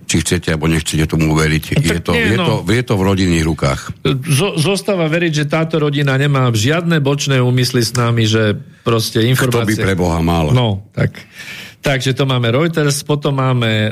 či 0.04 0.20
chcete 0.20 0.52
alebo 0.52 0.68
nechcete 0.68 1.06
tomu 1.06 1.32
uveriť. 1.32 1.64
tak 1.78 1.86
Je 1.86 2.00
to, 2.02 2.12
nie, 2.12 2.34
je, 2.34 2.36
no. 2.36 2.46
to, 2.46 2.54
je 2.68 2.82
to 2.84 2.94
v 2.98 3.02
rodinných 3.06 3.46
rukách. 3.46 3.80
Zo, 4.26 4.58
zostáva 4.58 5.06
veriť, 5.06 5.32
že 5.32 5.44
táto 5.46 5.80
rodina 5.80 6.18
nemá 6.18 6.50
žiadne 6.50 7.00
bočné 7.00 7.38
úmysly 7.38 7.80
s 7.80 7.94
nami, 7.96 8.26
že 8.26 8.58
proste 8.82 9.22
Kto 9.22 9.64
by 9.64 9.70
informácie... 9.70 9.80
pre 9.80 9.94
Boha 9.94 10.18
mal? 10.20 10.50
No, 10.50 10.84
tak. 10.92 11.14
Takže 11.80 12.12
to 12.12 12.28
máme 12.28 12.52
Reuters, 12.52 13.00
potom 13.00 13.40
máme 13.40 13.72
e, 13.72 13.90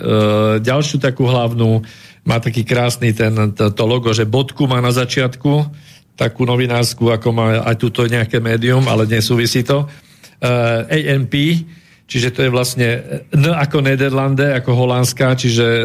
ďalšiu 0.61 1.01
takú 1.01 1.25
hlavnú, 1.25 1.81
má 2.29 2.37
taký 2.37 2.61
krásny 2.61 3.17
ten, 3.17 3.33
to, 3.57 3.73
to 3.73 3.85
logo, 3.89 4.13
že 4.13 4.29
bodku 4.29 4.69
má 4.69 4.77
na 4.85 4.93
začiatku, 4.93 5.65
takú 6.13 6.45
novinárskú, 6.45 7.09
ako 7.09 7.29
má 7.33 7.47
aj 7.65 7.77
túto 7.81 8.05
nejaké 8.05 8.45
médium, 8.45 8.85
ale 8.93 9.09
nesúvisí 9.09 9.65
to. 9.65 9.89
E, 10.37 10.47
ANP, 10.85 11.65
čiže 12.05 12.29
to 12.37 12.45
je 12.45 12.53
vlastne 12.53 12.89
N 13.33 13.57
ako 13.57 13.81
Nederlande, 13.81 14.53
ako 14.53 14.77
holandská, 14.77 15.33
čiže 15.33 15.65
e, 15.65 15.85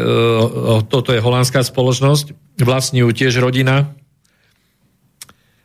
toto 0.92 1.08
je 1.16 1.24
holandská 1.24 1.64
spoločnosť, 1.64 2.60
vlastní 2.60 3.00
ju 3.00 3.08
tiež 3.16 3.40
rodina, 3.40 3.96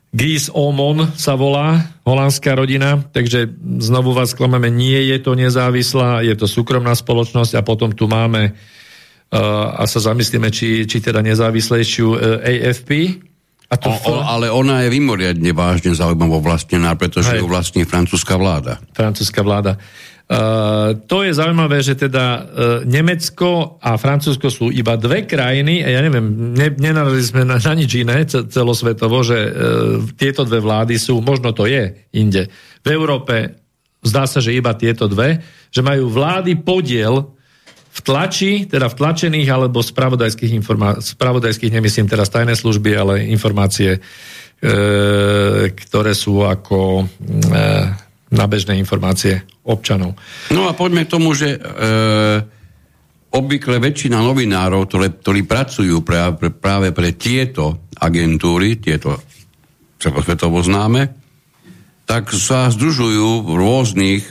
Gis 0.09 0.49
Omon 0.49 1.13
sa 1.13 1.37
volá, 1.37 1.85
holandská 2.01 2.57
rodina, 2.57 2.97
takže 3.13 3.45
znovu 3.77 4.17
vás 4.17 4.33
klameme, 4.33 4.73
nie 4.73 4.97
je 5.13 5.21
to 5.21 5.37
nezávislá, 5.37 6.25
je 6.25 6.33
to 6.33 6.49
súkromná 6.49 6.97
spoločnosť 6.97 7.53
a 7.53 7.61
potom 7.61 7.93
tu 7.93 8.09
máme 8.09 8.49
uh, 8.49 9.37
a 9.77 9.85
sa 9.85 10.01
zamyslíme, 10.01 10.49
či, 10.49 10.89
či 10.89 10.97
teda 10.97 11.21
nezávislejšiu 11.21 12.07
uh, 12.09 12.41
AFP. 12.41 13.21
A 13.69 13.77
to 13.77 13.93
O, 13.93 14.17
o, 14.17 14.25
ale 14.25 14.49
ona 14.49 14.81
je 14.81 14.89
mimoriadne 14.89 15.53
vážne 15.53 15.93
zaujímavo 15.93 16.41
vlastnená, 16.41 16.97
pretože 16.97 17.37
Hej. 17.37 17.45
ju 17.45 17.45
vlastní 17.45 17.85
francúzska 17.85 18.33
vláda. 18.33 18.81
francúzska 18.97 19.45
vláda. 19.45 19.77
Uh, 20.29 20.93
to 21.09 21.25
je 21.25 21.33
zaujímavé, 21.33 21.81
že 21.81 21.97
teda 21.97 22.25
uh, 22.37 22.43
Nemecko 22.85 23.81
a 23.81 23.97
Francúzsko 23.97 24.53
sú 24.53 24.69
iba 24.69 24.93
dve 24.93 25.25
krajiny, 25.25 25.81
a 25.81 25.89
ja 25.89 26.05
neviem, 26.05 26.53
ne, 26.53 26.69
nenarazili 26.69 27.25
sme 27.25 27.41
na, 27.49 27.57
na 27.57 27.73
nič 27.73 27.97
iné 27.97 28.29
ce- 28.29 28.45
celosvetovo, 28.45 29.25
že 29.25 29.37
uh, 29.41 29.51
tieto 30.13 30.45
dve 30.45 30.61
vlády 30.61 31.01
sú, 31.01 31.17
možno 31.25 31.49
to 31.49 31.65
je 31.65 32.05
inde, 32.13 32.45
v 32.85 32.87
Európe 32.93 33.57
zdá 34.05 34.29
sa, 34.29 34.39
že 34.39 34.55
iba 34.55 34.77
tieto 34.77 35.09
dve, 35.09 35.41
že 35.73 35.81
majú 35.81 36.13
vlády 36.13 36.61
podiel 36.61 37.35
v 37.89 37.99
tlači, 38.05 38.69
teda 38.69 38.87
v 38.87 38.95
tlačených 38.95 39.49
alebo 39.49 39.83
spravodajských 39.83 40.53
informácií, 40.55 41.17
spravodajských 41.17 41.73
nemyslím 41.73 42.07
teraz 42.07 42.31
tajné 42.31 42.55
služby, 42.55 42.95
ale 42.95 43.27
informácie, 43.27 43.97
e, 43.97 43.99
ktoré 45.73 46.13
sú 46.15 46.45
ako 46.45 47.03
e, 47.03 48.08
na 48.29 48.45
bežné 48.45 48.77
informácie 48.77 49.41
občanov. 49.65 50.13
No 50.53 50.69
a 50.69 50.77
poďme 50.77 51.09
k 51.09 51.13
tomu, 51.13 51.33
že 51.33 51.57
e, 51.57 51.59
obvykle 53.33 53.81
väčšina 53.81 54.21
novinárov, 54.21 54.85
ktoré, 54.85 55.07
ktorí 55.13 55.41
pracujú 55.49 56.01
pre, 56.05 56.33
pre, 56.37 56.49
práve 56.53 56.93
pre 56.93 57.13
tieto 57.17 57.89
agentúry, 57.97 58.77
tieto 58.77 59.17
celosvetovo 59.97 60.61
známe, 60.61 61.09
tak 62.09 62.33
sa 62.33 62.73
združujú 62.73 63.45
v 63.45 63.51
rôznych 63.53 64.23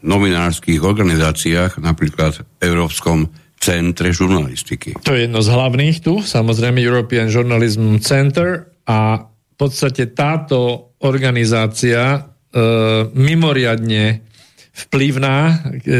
novinárskych 0.00 0.80
organizáciách, 0.80 1.84
napríklad 1.84 2.40
v 2.40 2.62
Európskom 2.64 3.28
centre 3.60 4.14
žurnalistiky. 4.14 4.96
To 5.04 5.12
je 5.12 5.28
jedno 5.28 5.44
z 5.44 5.52
hlavných 5.52 6.00
tu, 6.00 6.24
samozrejme 6.24 6.80
European 6.80 7.28
Journalism 7.28 8.00
Center 8.00 8.72
a 8.88 9.20
v 9.28 9.54
podstate 9.58 10.14
táto 10.14 10.94
organizácia 11.02 12.24
mimoriadne 13.12 14.28
vplyvná, 14.86 15.36
e, 15.46 15.54
e, 15.54 15.96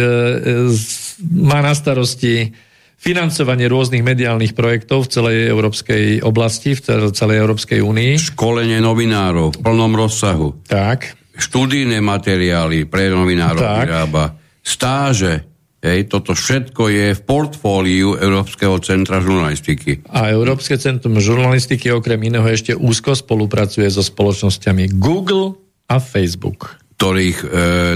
má 1.34 1.59
na 1.59 1.74
starosti 1.74 2.55
financovanie 2.99 3.70
rôznych 3.70 4.03
mediálnych 4.03 4.55
projektov 4.55 5.07
v 5.07 5.11
celej 5.11 5.38
európskej 5.51 6.05
oblasti, 6.22 6.74
v 6.74 7.11
celej 7.14 7.36
Európskej 7.42 7.78
únii. 7.82 8.18
Školenie 8.34 8.82
novinárov 8.82 9.55
v 9.55 9.59
plnom 9.62 9.94
rozsahu. 9.94 10.66
Tak. 10.66 11.14
Študijné 11.38 12.03
materiály 12.03 12.90
pre 12.90 13.11
novinárov 13.11 13.62
tak. 13.62 13.86
vyrába. 13.86 14.24
Stáže. 14.62 15.46
Hej, 15.78 16.11
toto 16.11 16.34
všetko 16.34 16.90
je 16.90 17.07
v 17.14 17.20
portfóliu 17.22 18.18
Európskeho 18.18 18.82
centra 18.82 19.22
žurnalistiky. 19.22 20.03
A 20.11 20.34
Európske 20.34 20.74
centrum 20.74 21.22
žurnalistiky 21.22 21.94
okrem 21.94 22.18
iného 22.18 22.42
ešte 22.51 22.74
úzko 22.74 23.14
spolupracuje 23.14 23.86
so 23.86 24.03
spoločnosťami 24.03 24.99
Google 24.99 25.67
a 25.89 25.97
Facebook. 25.97 26.76
Ktorých 26.99 27.39
e, 27.41 27.47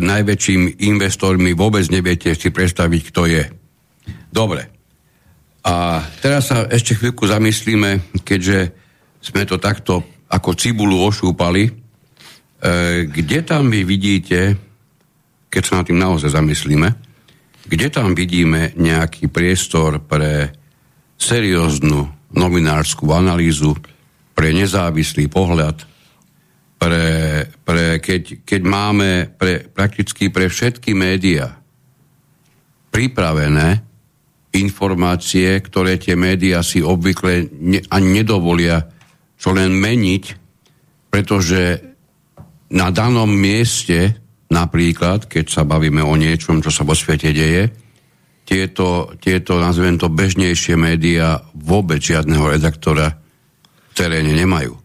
najväčším 0.00 0.80
investormi 0.88 1.52
vôbec 1.52 1.84
neviete 1.92 2.32
si 2.32 2.48
predstaviť, 2.48 3.00
kto 3.12 3.22
je. 3.28 3.44
Dobre. 4.32 4.72
A 5.62 6.02
teraz 6.18 6.50
sa 6.50 6.66
ešte 6.66 6.96
chvíľku 6.98 7.28
zamyslíme, 7.28 8.18
keďže 8.24 8.72
sme 9.22 9.46
to 9.46 9.60
takto 9.60 10.02
ako 10.32 10.56
cibulu 10.56 11.04
ošúpali, 11.04 11.68
e, 11.68 11.72
kde 13.06 13.38
tam 13.44 13.68
vy 13.68 13.84
vidíte, 13.84 14.56
keď 15.52 15.62
sa 15.62 15.76
nad 15.78 15.86
tým 15.86 16.00
naozaj 16.00 16.32
zamyslíme, 16.32 16.88
kde 17.68 17.86
tam 17.92 18.16
vidíme 18.16 18.74
nejaký 18.74 19.28
priestor 19.30 20.02
pre 20.02 20.50
serióznu 21.20 22.10
novinárskú 22.32 23.12
analýzu, 23.12 23.76
pre 24.32 24.50
nezávislý 24.56 25.28
pohľad, 25.28 25.91
pre, 26.82 27.46
pre, 27.62 28.02
keď, 28.02 28.42
keď 28.42 28.60
máme 28.66 29.30
pre, 29.38 29.70
prakticky 29.70 30.34
pre 30.34 30.50
všetky 30.50 30.98
médiá 30.98 31.54
pripravené 32.90 33.86
informácie, 34.58 35.62
ktoré 35.62 36.02
tie 36.02 36.18
médiá 36.18 36.66
si 36.66 36.82
obvykle 36.82 37.54
ne, 37.54 37.78
ani 37.86 38.08
nedovolia 38.18 38.82
čo 39.38 39.54
len 39.54 39.70
meniť, 39.78 40.24
pretože 41.06 41.82
na 42.74 42.90
danom 42.90 43.30
mieste, 43.30 44.18
napríklad, 44.50 45.30
keď 45.30 45.44
sa 45.50 45.62
bavíme 45.62 46.02
o 46.02 46.18
niečom, 46.18 46.62
čo 46.62 46.74
sa 46.74 46.82
vo 46.82 46.98
svete 46.98 47.30
deje, 47.30 47.70
tieto, 48.42 49.14
tieto 49.22 49.62
nazvem 49.62 50.02
to, 50.02 50.10
bežnejšie 50.10 50.74
médiá 50.74 51.46
vôbec 51.54 52.02
žiadneho 52.02 52.58
redaktora 52.58 53.14
v 53.14 53.92
teréne 53.94 54.34
nemajú. 54.34 54.81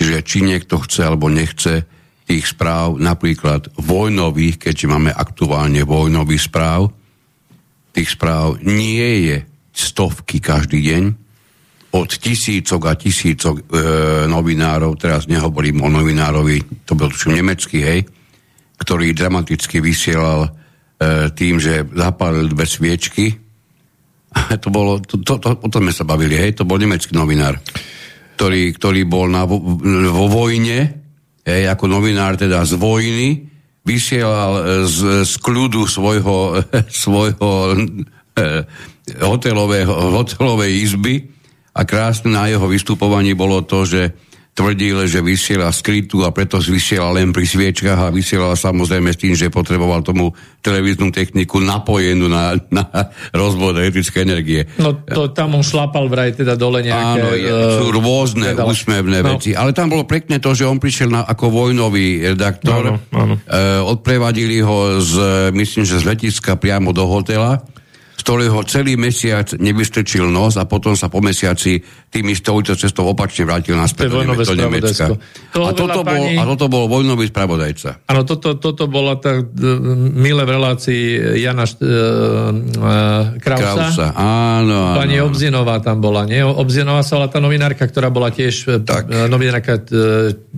Čiže 0.00 0.24
či 0.24 0.40
niekto 0.40 0.80
chce 0.80 1.04
alebo 1.04 1.28
nechce 1.28 1.84
tých 2.24 2.56
správ, 2.56 2.96
napríklad 2.96 3.68
vojnových, 3.76 4.56
keďže 4.56 4.88
máme 4.88 5.12
aktuálne 5.12 5.84
vojnový 5.84 6.40
správ, 6.40 6.88
tých 7.92 8.16
správ 8.16 8.64
nie 8.64 9.28
je 9.28 9.36
stovky 9.76 10.40
každý 10.40 10.80
deň, 10.88 11.04
od 11.90 12.06
tisícok 12.06 12.80
a 12.86 12.94
tisícok 12.94 13.54
e, 13.60 13.62
novinárov, 14.30 14.94
teraz 14.94 15.26
nehovorím 15.26 15.82
o 15.82 15.90
novinárovi, 15.90 16.86
to 16.86 16.94
bol 16.94 17.10
tuším 17.10 17.42
nemecký, 17.42 17.82
hej, 17.82 18.00
ktorý 18.78 19.10
dramaticky 19.10 19.82
vysielal 19.82 20.46
e, 20.46 20.50
tým, 21.34 21.58
že 21.58 21.82
zapálil 21.90 22.46
dve 22.46 22.62
sviečky. 22.62 23.34
to 24.62 24.70
bolo, 24.70 25.02
to, 25.02 25.18
to, 25.18 25.42
to, 25.42 25.58
o 25.58 25.68
tom 25.68 25.90
sme 25.90 25.92
sa 25.92 26.06
bavili, 26.06 26.38
hej, 26.38 26.54
to 26.54 26.62
bol 26.62 26.78
nemecký 26.78 27.10
novinár, 27.10 27.58
ktorý, 28.40 28.72
ktorý 28.72 29.04
bol 29.04 29.28
na, 29.28 29.44
vo, 29.44 29.60
vo 29.60 30.26
vojne, 30.32 30.78
hej, 31.44 31.62
ako 31.68 31.92
novinár 31.92 32.40
teda 32.40 32.64
z 32.64 32.72
vojny, 32.80 33.44
vysielal 33.84 34.52
e, 34.56 34.62
z, 34.88 35.28
z 35.28 35.32
kľudu 35.44 35.84
svojho, 35.84 36.64
svojho 37.04 37.76
eh, 38.40 38.64
hotelového, 39.20 39.92
hotelovej 39.92 40.72
izby 40.72 41.20
a 41.76 41.84
krásne 41.84 42.32
na 42.32 42.48
jeho 42.48 42.64
vystupovaní 42.64 43.36
bolo 43.36 43.60
to, 43.60 43.84
že 43.84 44.08
tvrdil, 44.60 45.08
že 45.08 45.24
vysiela 45.24 45.72
skrytú 45.72 46.28
a 46.28 46.30
preto 46.36 46.60
vysiela 46.60 47.08
len 47.16 47.32
pri 47.32 47.48
sviečkach 47.48 47.96
a 47.96 48.12
vysielal 48.12 48.52
samozrejme 48.52 49.08
s 49.08 49.18
tým, 49.18 49.32
že 49.32 49.48
potreboval 49.48 50.04
tomu 50.04 50.36
televíznu 50.60 51.08
techniku 51.08 51.64
napojenú 51.64 52.28
na, 52.28 52.52
na 52.68 52.84
rozvod 53.32 53.80
elektrické 53.80 54.20
energie. 54.28 54.68
No 54.76 55.00
to 55.00 55.32
tam 55.32 55.56
on 55.56 55.64
šlapal 55.64 56.12
vraj 56.12 56.36
teda 56.36 56.60
dole 56.60 56.84
nejaké... 56.84 57.20
Áno, 57.24 57.28
je, 57.32 57.48
uh, 57.48 57.80
sú 57.80 57.86
rôzne 57.88 58.52
teda, 58.52 58.68
úsmevné 58.68 59.18
no. 59.24 59.28
veci, 59.34 59.56
ale 59.56 59.72
tam 59.72 59.88
bolo 59.88 60.04
pekné 60.04 60.36
to, 60.36 60.52
že 60.52 60.68
on 60.68 60.76
prišiel 60.76 61.08
na, 61.08 61.24
ako 61.24 61.48
vojnový 61.48 62.36
redaktor, 62.36 63.00
áno, 63.00 63.00
áno. 63.16 63.34
Uh, 63.48 63.80
odprevadili 63.88 64.60
ho 64.60 65.00
z, 65.00 65.48
myslím, 65.56 65.88
že 65.88 66.04
z 66.04 66.04
letiska 66.04 66.60
priamo 66.60 66.92
do 66.92 67.08
hotela 67.08 67.64
z 68.20 68.22
ktorého 68.28 68.60
celý 68.68 69.00
mesiac 69.00 69.56
nevystrčil 69.56 70.28
nos 70.28 70.60
a 70.60 70.68
potom 70.68 70.92
sa 70.92 71.08
po 71.08 71.24
mesiaci 71.24 71.80
tým 72.12 72.28
istou 72.28 72.60
cestou 72.60 73.08
opačne 73.08 73.48
vrátil 73.48 73.80
naspäť 73.80 74.12
do, 74.12 74.20
do 74.36 74.54
Nemecka. 74.60 75.16
To 75.56 75.64
a, 75.64 75.72
toto 75.72 76.04
pani... 76.04 76.36
bol, 76.36 76.44
a 76.44 76.44
toto 76.44 76.66
bol 76.68 76.84
vojnový 76.84 77.32
spravodajca. 77.32 78.04
Áno, 78.12 78.28
toto, 78.28 78.60
toto 78.60 78.92
bola 78.92 79.16
tá 79.16 79.40
milé 80.12 80.42
v 80.44 80.50
relácii 80.52 81.02
Jana 81.40 81.64
uh, 81.64 81.72
uh, 81.80 83.40
Krausa. 83.40 83.88
Krausa. 83.88 84.06
Áno, 84.12 84.60
áno. 84.60 85.00
Pani 85.00 85.16
Obzinová 85.24 85.80
tam 85.80 86.04
bola, 86.04 86.28
nie? 86.28 86.44
Obzinová 86.44 87.00
sa 87.00 87.16
bola 87.16 87.32
tá 87.32 87.40
novinárka, 87.40 87.88
ktorá 87.88 88.12
bola 88.12 88.28
tiež 88.28 88.84
tak. 88.84 89.08
novinárka 89.08 89.80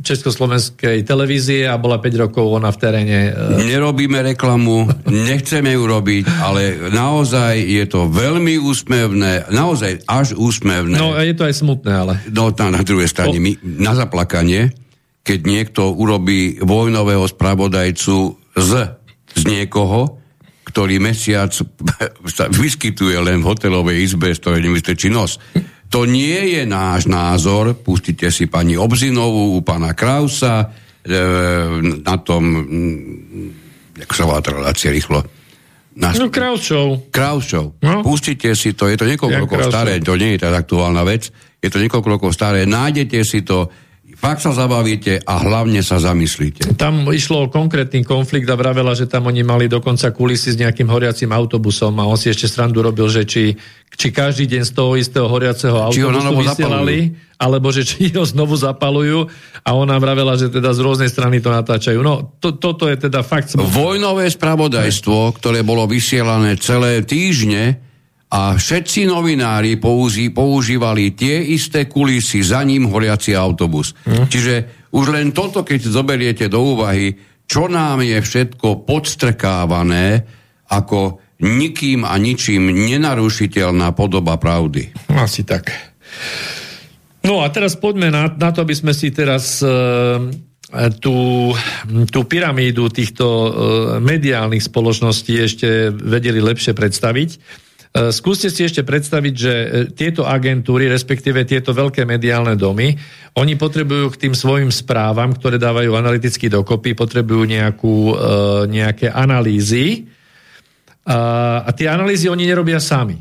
Československej 0.03 1.07
televízie 1.07 1.71
a 1.71 1.79
bola 1.79 2.03
5 2.03 2.25
rokov 2.29 2.59
ona 2.59 2.75
v 2.75 2.79
teréne. 2.81 3.19
Nerobíme 3.63 4.35
reklamu, 4.35 4.91
nechceme 5.07 5.77
ju 5.79 5.83
robiť, 5.87 6.25
ale 6.43 6.91
naozaj 6.91 7.52
naozaj 7.53 7.69
je 7.69 7.85
to 7.85 8.01
veľmi 8.09 8.55
úsmevné, 8.57 9.33
naozaj 9.53 9.93
až 10.09 10.33
úsmevné. 10.41 10.97
No 10.97 11.13
a 11.13 11.21
je 11.21 11.37
to 11.37 11.45
aj 11.45 11.55
smutné, 11.61 11.93
ale... 11.93 12.15
No 12.33 12.49
na, 12.49 12.81
na 12.81 12.83
druhej 12.83 13.09
strane, 13.13 13.37
o... 13.37 13.43
my, 13.43 13.53
na 13.63 13.93
zaplakanie, 13.93 14.73
keď 15.21 15.39
niekto 15.45 15.93
urobí 15.93 16.57
vojnového 16.65 17.29
spravodajcu 17.29 18.17
z, 18.57 18.71
z 19.37 19.43
niekoho, 19.45 20.19
ktorý 20.65 20.97
mesiac 20.97 21.53
sa 22.37 22.49
vyskytuje 22.49 23.21
len 23.21 23.45
v 23.45 23.49
hotelovej 23.53 24.01
izbe, 24.01 24.33
z 24.33 24.41
ktorej 24.41 24.65
nevystrčí 24.65 25.13
nos. 25.13 25.37
To 25.93 26.09
nie 26.09 26.57
je 26.57 26.65
náš 26.65 27.05
názor, 27.05 27.77
pustite 27.85 28.33
si 28.33 28.49
pani 28.49 28.81
Obzinovú, 28.81 29.53
u 29.53 29.61
pána 29.61 29.93
Krausa, 29.93 30.73
e, 31.05 31.17
na 32.01 32.17
tom, 32.17 32.65
ako 34.01 34.13
sa 34.17 34.25
volá 34.25 34.41
relácia 34.41 34.89
rýchlo, 34.89 35.21
na 35.97 36.13
no. 36.17 36.33
Kraus 37.13 37.45
Show. 37.45 37.77
No? 37.85 38.01
Pustite 38.01 38.57
si 38.57 38.73
to, 38.73 38.89
je 38.89 38.97
to 38.97 39.05
niekoľko 39.05 39.37
ja, 39.37 39.43
rokov 39.45 39.61
staré, 39.69 40.01
to 40.01 40.17
nie 40.17 40.37
je 40.37 40.41
tak 40.41 40.65
aktuálna 40.65 41.05
vec, 41.05 41.29
je 41.61 41.69
to 41.69 41.79
niekoľko 41.81 42.09
rokov 42.09 42.31
staré, 42.33 42.65
nájdete 42.65 43.21
si 43.23 43.45
to, 43.45 43.69
fakt 44.23 44.47
sa 44.47 44.55
zabavíte 44.55 45.19
a 45.27 45.35
hlavne 45.43 45.83
sa 45.83 45.99
zamyslíte. 45.99 46.79
Tam 46.79 47.03
išlo 47.11 47.45
o 47.45 47.51
konkrétny 47.51 48.07
konflikt 48.07 48.47
a 48.47 48.55
vravela, 48.55 48.95
že 48.95 49.11
tam 49.11 49.27
oni 49.27 49.43
mali 49.43 49.67
dokonca 49.67 50.15
kulisy 50.15 50.55
s 50.55 50.61
nejakým 50.63 50.87
horiacim 50.87 51.35
autobusom 51.35 51.99
a 51.99 52.07
on 52.07 52.15
si 52.15 52.31
ešte 52.31 52.47
srandu 52.47 52.87
robil, 52.87 53.11
že 53.11 53.27
či, 53.27 53.59
či 53.99 54.15
každý 54.15 54.47
deň 54.47 54.63
z 54.63 54.73
toho 54.73 54.95
istého 54.95 55.27
horiaceho 55.27 55.75
autobusu 55.75 56.39
vysielali, 56.39 57.11
zapalujú. 57.11 57.35
alebo 57.43 57.67
že 57.75 57.83
či 57.83 58.15
ho 58.15 58.23
znovu 58.23 58.55
zapalujú 58.55 59.27
a 59.67 59.71
ona 59.75 59.99
vravela, 59.99 60.39
že 60.39 60.55
teda 60.55 60.71
z 60.71 60.81
rôznej 60.87 61.11
strany 61.11 61.43
to 61.43 61.51
natáčajú. 61.51 61.99
No, 61.99 62.39
to, 62.39 62.55
toto 62.55 62.87
je 62.87 62.95
teda 62.95 63.27
fakt... 63.27 63.59
Vojnové 63.59 64.31
spravodajstvo, 64.31 65.35
ktoré 65.35 65.67
bolo 65.67 65.91
vysielané 65.91 66.55
celé 66.63 67.03
týždne, 67.03 67.92
a 68.33 68.57
všetci 68.57 69.05
novinári 69.05 69.77
použi, 69.77 70.33
používali 70.33 71.13
tie 71.13 71.53
isté 71.53 71.85
kulisy, 71.85 72.41
za 72.41 72.65
ním 72.65 72.89
horiaci 72.89 73.37
autobus. 73.37 73.93
Hm. 74.09 74.25
Čiže 74.33 74.55
už 74.97 75.13
len 75.13 75.37
toto, 75.37 75.61
keď 75.61 75.81
zoberiete 75.93 76.49
do 76.49 76.73
úvahy, 76.73 77.13
čo 77.45 77.69
nám 77.69 78.01
je 78.01 78.17
všetko 78.17 78.89
podstrkávané 78.89 80.25
ako 80.73 81.21
nikým 81.45 82.09
a 82.09 82.17
ničím 82.17 82.73
nenarušiteľná 82.73 83.93
podoba 83.93 84.41
pravdy. 84.41 84.89
Asi 85.13 85.45
tak. 85.45 85.69
No 87.21 87.45
a 87.45 87.53
teraz 87.53 87.77
poďme 87.77 88.09
na, 88.09 88.33
na 88.33 88.51
to, 88.55 88.65
aby 88.65 88.73
sme 88.73 88.97
si 88.97 89.13
teraz 89.13 89.61
e, 89.61 89.69
tú, 90.99 91.51
tú 92.09 92.21
pyramídu 92.25 92.89
týchto 92.89 93.27
e, 93.29 93.51
mediálnych 94.01 94.65
spoločností 94.65 95.35
ešte 95.39 95.93
vedeli 95.93 96.41
lepšie 96.41 96.73
predstaviť. 96.73 97.31
Skúste 97.93 98.49
si 98.49 98.65
ešte 98.65 98.81
predstaviť, 98.81 99.35
že 99.37 99.53
e, 99.53 99.67
tieto 99.93 100.25
agentúry, 100.25 100.89
respektíve 100.89 101.45
tieto 101.45 101.77
veľké 101.77 102.09
mediálne 102.09 102.57
domy, 102.57 102.97
oni 103.37 103.55
potrebujú 103.57 104.17
k 104.17 104.21
tým 104.29 104.35
svojim 104.37 104.73
správam, 104.73 105.37
ktoré 105.37 105.61
dávajú 105.61 105.93
analyticky 105.93 106.49
dokopy, 106.49 106.93
potrebujú 106.93 107.49
nejakú, 107.49 108.17
nejaké 108.69 109.09
analýzy 109.09 110.05
a, 111.03 111.19
a 111.67 111.71
tie 111.75 111.91
analýzy 111.91 112.31
oni 112.31 112.47
nerobia 112.47 112.79
sami. 112.79 113.19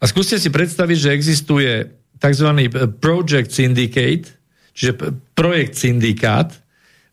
A 0.00 0.04
skúste 0.04 0.36
si 0.36 0.50
predstaviť, 0.50 0.98
že 0.98 1.14
existuje 1.14 1.72
tzv. 2.18 2.48
project 2.98 3.50
syndicate, 3.54 4.28
čiže 4.74 4.92
projekt 5.32 5.78
syndikát, 5.78 6.52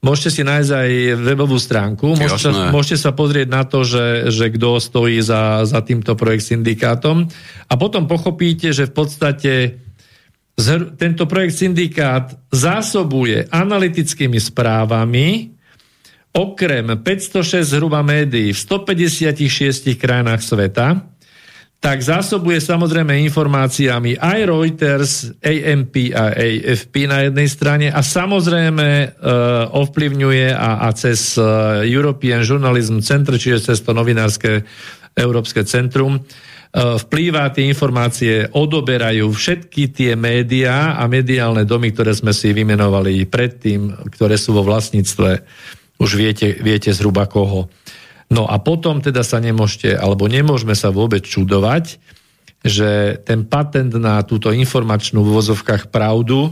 Môžete 0.03 0.29
si 0.35 0.41
nájsť 0.43 0.71
aj 0.75 0.91
webovú 1.15 1.55
stránku, 1.55 2.19
môžete, 2.19 2.75
môžete 2.75 2.99
sa 2.99 3.15
pozrieť 3.15 3.47
na 3.47 3.63
to, 3.63 3.87
že, 3.87 4.27
že 4.35 4.51
kto 4.51 4.83
stojí 4.83 5.23
za, 5.23 5.63
za 5.63 5.79
týmto 5.79 6.19
projekt 6.19 6.51
syndikátom. 6.51 7.31
A 7.71 7.73
potom 7.79 8.03
pochopíte, 8.03 8.75
že 8.75 8.91
v 8.91 8.93
podstate 8.93 9.51
tento 10.99 11.23
projekt 11.25 11.55
syndikát 11.57 12.35
zásobuje 12.51 13.47
analytickými 13.49 14.37
správami 14.37 15.55
okrem 16.33 16.97
506 16.99 17.63
zhruba 17.63 18.01
médií 18.01 18.51
v 18.51 18.59
156 18.59 19.95
krajinách 19.95 20.41
sveta 20.41 21.12
tak 21.83 21.99
zásobuje 21.99 22.63
samozrejme 22.63 23.27
informáciami 23.27 24.15
aj 24.15 24.39
Reuters, 24.47 25.35
AMP 25.43 26.15
a 26.15 26.31
AFP 26.31 27.11
na 27.11 27.27
jednej 27.27 27.51
strane 27.51 27.87
a 27.91 27.99
samozrejme 27.99 28.87
uh, 28.87 29.67
ovplyvňuje 29.67 30.55
a, 30.55 30.87
a 30.87 30.89
cez 30.95 31.35
uh, 31.35 31.83
European 31.83 32.39
Journalism 32.39 33.03
Center, 33.03 33.35
čiže 33.35 33.67
cez 33.67 33.83
to 33.83 33.91
novinárske 33.91 34.63
Európske 35.11 35.67
centrum, 35.67 36.23
uh, 36.23 36.95
vplýva 37.03 37.51
tie 37.51 37.67
informácie, 37.67 38.47
odoberajú 38.47 39.27
všetky 39.27 39.91
tie 39.91 40.15
médiá 40.15 40.95
a 40.95 41.03
mediálne 41.11 41.67
domy, 41.67 41.91
ktoré 41.91 42.15
sme 42.15 42.31
si 42.31 42.55
vymenovali 42.55 43.27
predtým, 43.27 44.07
ktoré 44.07 44.39
sú 44.39 44.55
vo 44.55 44.63
vlastníctve, 44.63 45.43
už 45.99 46.09
viete, 46.15 46.55
viete 46.63 46.95
zhruba 46.95 47.27
koho. 47.27 47.67
No 48.31 48.47
a 48.47 48.59
potom 48.61 49.03
teda 49.03 49.25
sa 49.25 49.41
nemôžete, 49.43 49.97
alebo 49.97 50.29
nemôžeme 50.31 50.77
sa 50.77 50.93
vôbec 50.93 51.25
čudovať, 51.25 51.99
že 52.63 53.19
ten 53.27 53.43
patent 53.43 53.91
na 53.99 54.23
túto 54.23 54.53
informačnú 54.55 55.19
v 55.19 55.33
vozovkách 55.35 55.91
pravdu, 55.91 56.47
e, 56.47 56.51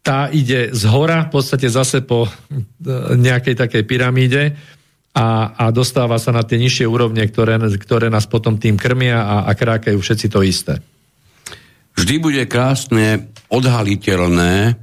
tá 0.00 0.30
ide 0.32 0.72
z 0.72 0.82
hora, 0.88 1.28
v 1.28 1.30
podstate 1.34 1.68
zase 1.68 2.00
po 2.00 2.24
e, 2.24 2.30
nejakej 3.18 3.58
takej 3.58 3.82
pyramíde 3.84 4.56
a, 5.12 5.52
a 5.52 5.64
dostáva 5.68 6.16
sa 6.16 6.32
na 6.32 6.46
tie 6.46 6.56
nižšie 6.56 6.88
úrovne, 6.88 7.24
ktoré, 7.28 7.60
ktoré 7.76 8.06
nás 8.08 8.24
potom 8.24 8.56
tým 8.56 8.80
krmia 8.80 9.20
a, 9.20 9.36
a 9.44 9.52
krákajú 9.52 9.98
všetci 10.00 10.26
to 10.32 10.40
isté. 10.40 10.80
Vždy 11.96 12.14
bude 12.20 12.42
krásne 12.48 13.32
odhaliteľné, 13.48 14.76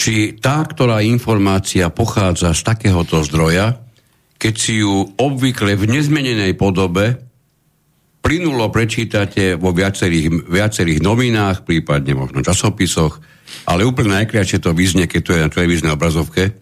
či 0.00 0.40
tá, 0.40 0.64
ktorá 0.64 1.04
informácia 1.04 1.92
pochádza 1.92 2.56
z 2.56 2.64
takéhoto 2.64 3.20
zdroja, 3.20 3.84
keď 4.40 4.54
si 4.56 4.80
ju 4.80 5.12
obvykle 5.20 5.76
v 5.76 5.84
nezmenenej 6.00 6.56
podobe 6.56 7.20
plynulo 8.24 8.72
prečítate 8.72 9.60
vo 9.60 9.76
viacerých, 9.76 10.48
viacerých 10.48 11.04
novinách, 11.04 11.68
prípadne 11.68 12.16
možno 12.16 12.40
časopisoch, 12.40 13.20
ale 13.68 13.84
úplne 13.84 14.24
najkrajšie 14.24 14.64
to 14.64 14.72
vyznie, 14.72 15.04
keď 15.04 15.20
to 15.20 15.32
je 15.36 15.44
na 15.44 15.52
televíznej 15.52 15.92
obrazovke, 15.92 16.56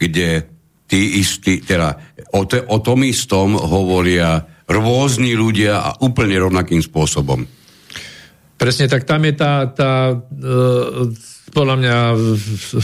kde 0.00 0.48
tí 0.88 1.20
istí, 1.20 1.60
teda 1.60 1.92
o, 2.32 2.48
te, 2.48 2.64
o 2.64 2.80
tom 2.80 3.04
istom 3.04 3.52
hovoria 3.52 4.40
rôzni 4.64 5.36
ľudia 5.36 5.84
a 5.84 5.90
úplne 6.00 6.40
rovnakým 6.40 6.80
spôsobom. 6.80 7.44
Presne, 8.56 8.88
tak 8.88 9.04
tam 9.04 9.28
je 9.28 9.34
tá, 9.36 9.68
tá 9.76 10.16
uh 10.16 11.36
podľa 11.50 11.76
mňa 11.80 11.96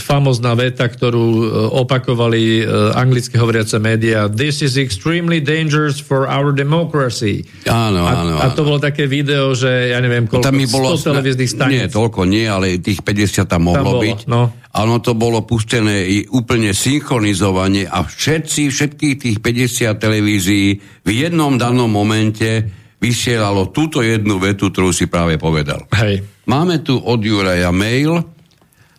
famozná 0.01 0.53
veta, 0.59 0.89
ktorú 0.89 1.27
e, 1.27 1.45
opakovali 1.79 2.43
e, 2.61 2.63
anglicky 2.97 3.37
hovoriace 3.37 3.77
médiá. 3.79 4.27
This 4.27 4.65
is 4.65 4.81
extremely 4.81 5.39
dangerous 5.39 6.01
for 6.01 6.27
our 6.27 6.51
democracy. 6.51 7.45
Áno, 7.69 8.05
áno. 8.05 8.41
A, 8.41 8.49
a 8.49 8.55
to 8.57 8.65
bolo 8.65 8.81
také 8.81 9.05
video, 9.07 9.53
že 9.53 9.93
ja 9.93 9.99
neviem, 10.01 10.27
koľko, 10.27 10.45
tam 10.45 10.59
bolo 10.69 10.97
100 10.97 11.11
televíznych 11.13 11.51
staníc. 11.51 11.81
Nie, 11.81 11.87
toľko 11.93 12.21
nie, 12.27 12.45
ale 12.49 12.81
tých 12.81 13.01
50 13.05 13.47
tam 13.47 13.71
mohlo 13.71 13.79
tam 13.79 13.87
bolo, 13.87 14.03
byť. 14.03 14.21
No. 14.27 14.43
Áno, 14.75 14.95
to 14.99 15.15
bolo 15.15 15.47
pustené 15.47 16.27
úplne 16.35 16.75
synchronizovanie 16.75 17.87
a 17.87 18.03
všetci, 18.03 18.75
všetkých 18.75 19.15
tých 19.23 19.37
50 19.39 20.03
televízií 20.03 20.83
v 21.07 21.11
jednom 21.15 21.55
danom 21.55 21.87
momente 21.87 22.67
vysielalo 22.99 23.69
túto 23.69 24.01
jednu 24.01 24.41
vetu, 24.41 24.73
ktorú 24.73 24.91
si 24.91 25.07
práve 25.07 25.37
povedal. 25.37 25.85
Hej. 25.93 26.25
Máme 26.49 26.81
tu 26.81 26.97
od 26.97 27.21
Juraja 27.21 27.69
mail, 27.69 28.34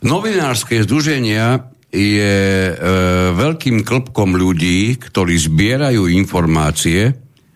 Novinárske 0.03 0.83
združenia 0.83 1.71
je 1.95 2.35
e, 2.69 2.73
veľkým 3.31 3.87
klbkom 3.87 4.35
ľudí, 4.35 4.99
ktorí 4.99 5.39
zbierajú 5.39 6.11
informácie 6.11 7.15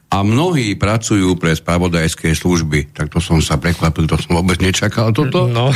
a 0.10 0.26
mnohí 0.26 0.74
pracujú 0.74 1.38
pre 1.38 1.54
spravodajské 1.54 2.34
služby. 2.34 2.96
Tak 2.98 3.14
to 3.14 3.20
som 3.22 3.44
sa 3.44 3.62
prekvapil, 3.62 4.10
to 4.10 4.18
som 4.18 4.42
vôbec 4.42 4.58
nečakal 4.58 5.14
toto. 5.14 5.46
No. 5.46 5.70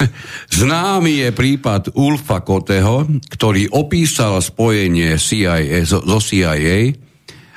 Známy 0.62 1.28
je 1.28 1.30
prípad 1.36 1.92
Ulfa 1.92 2.40
Koteho, 2.40 3.04
ktorý 3.28 3.68
opísal 3.76 4.40
spojenie 4.40 5.20
CIA, 5.20 5.84
zo, 5.84 6.00
zo 6.00 6.18
CIA 6.22 6.96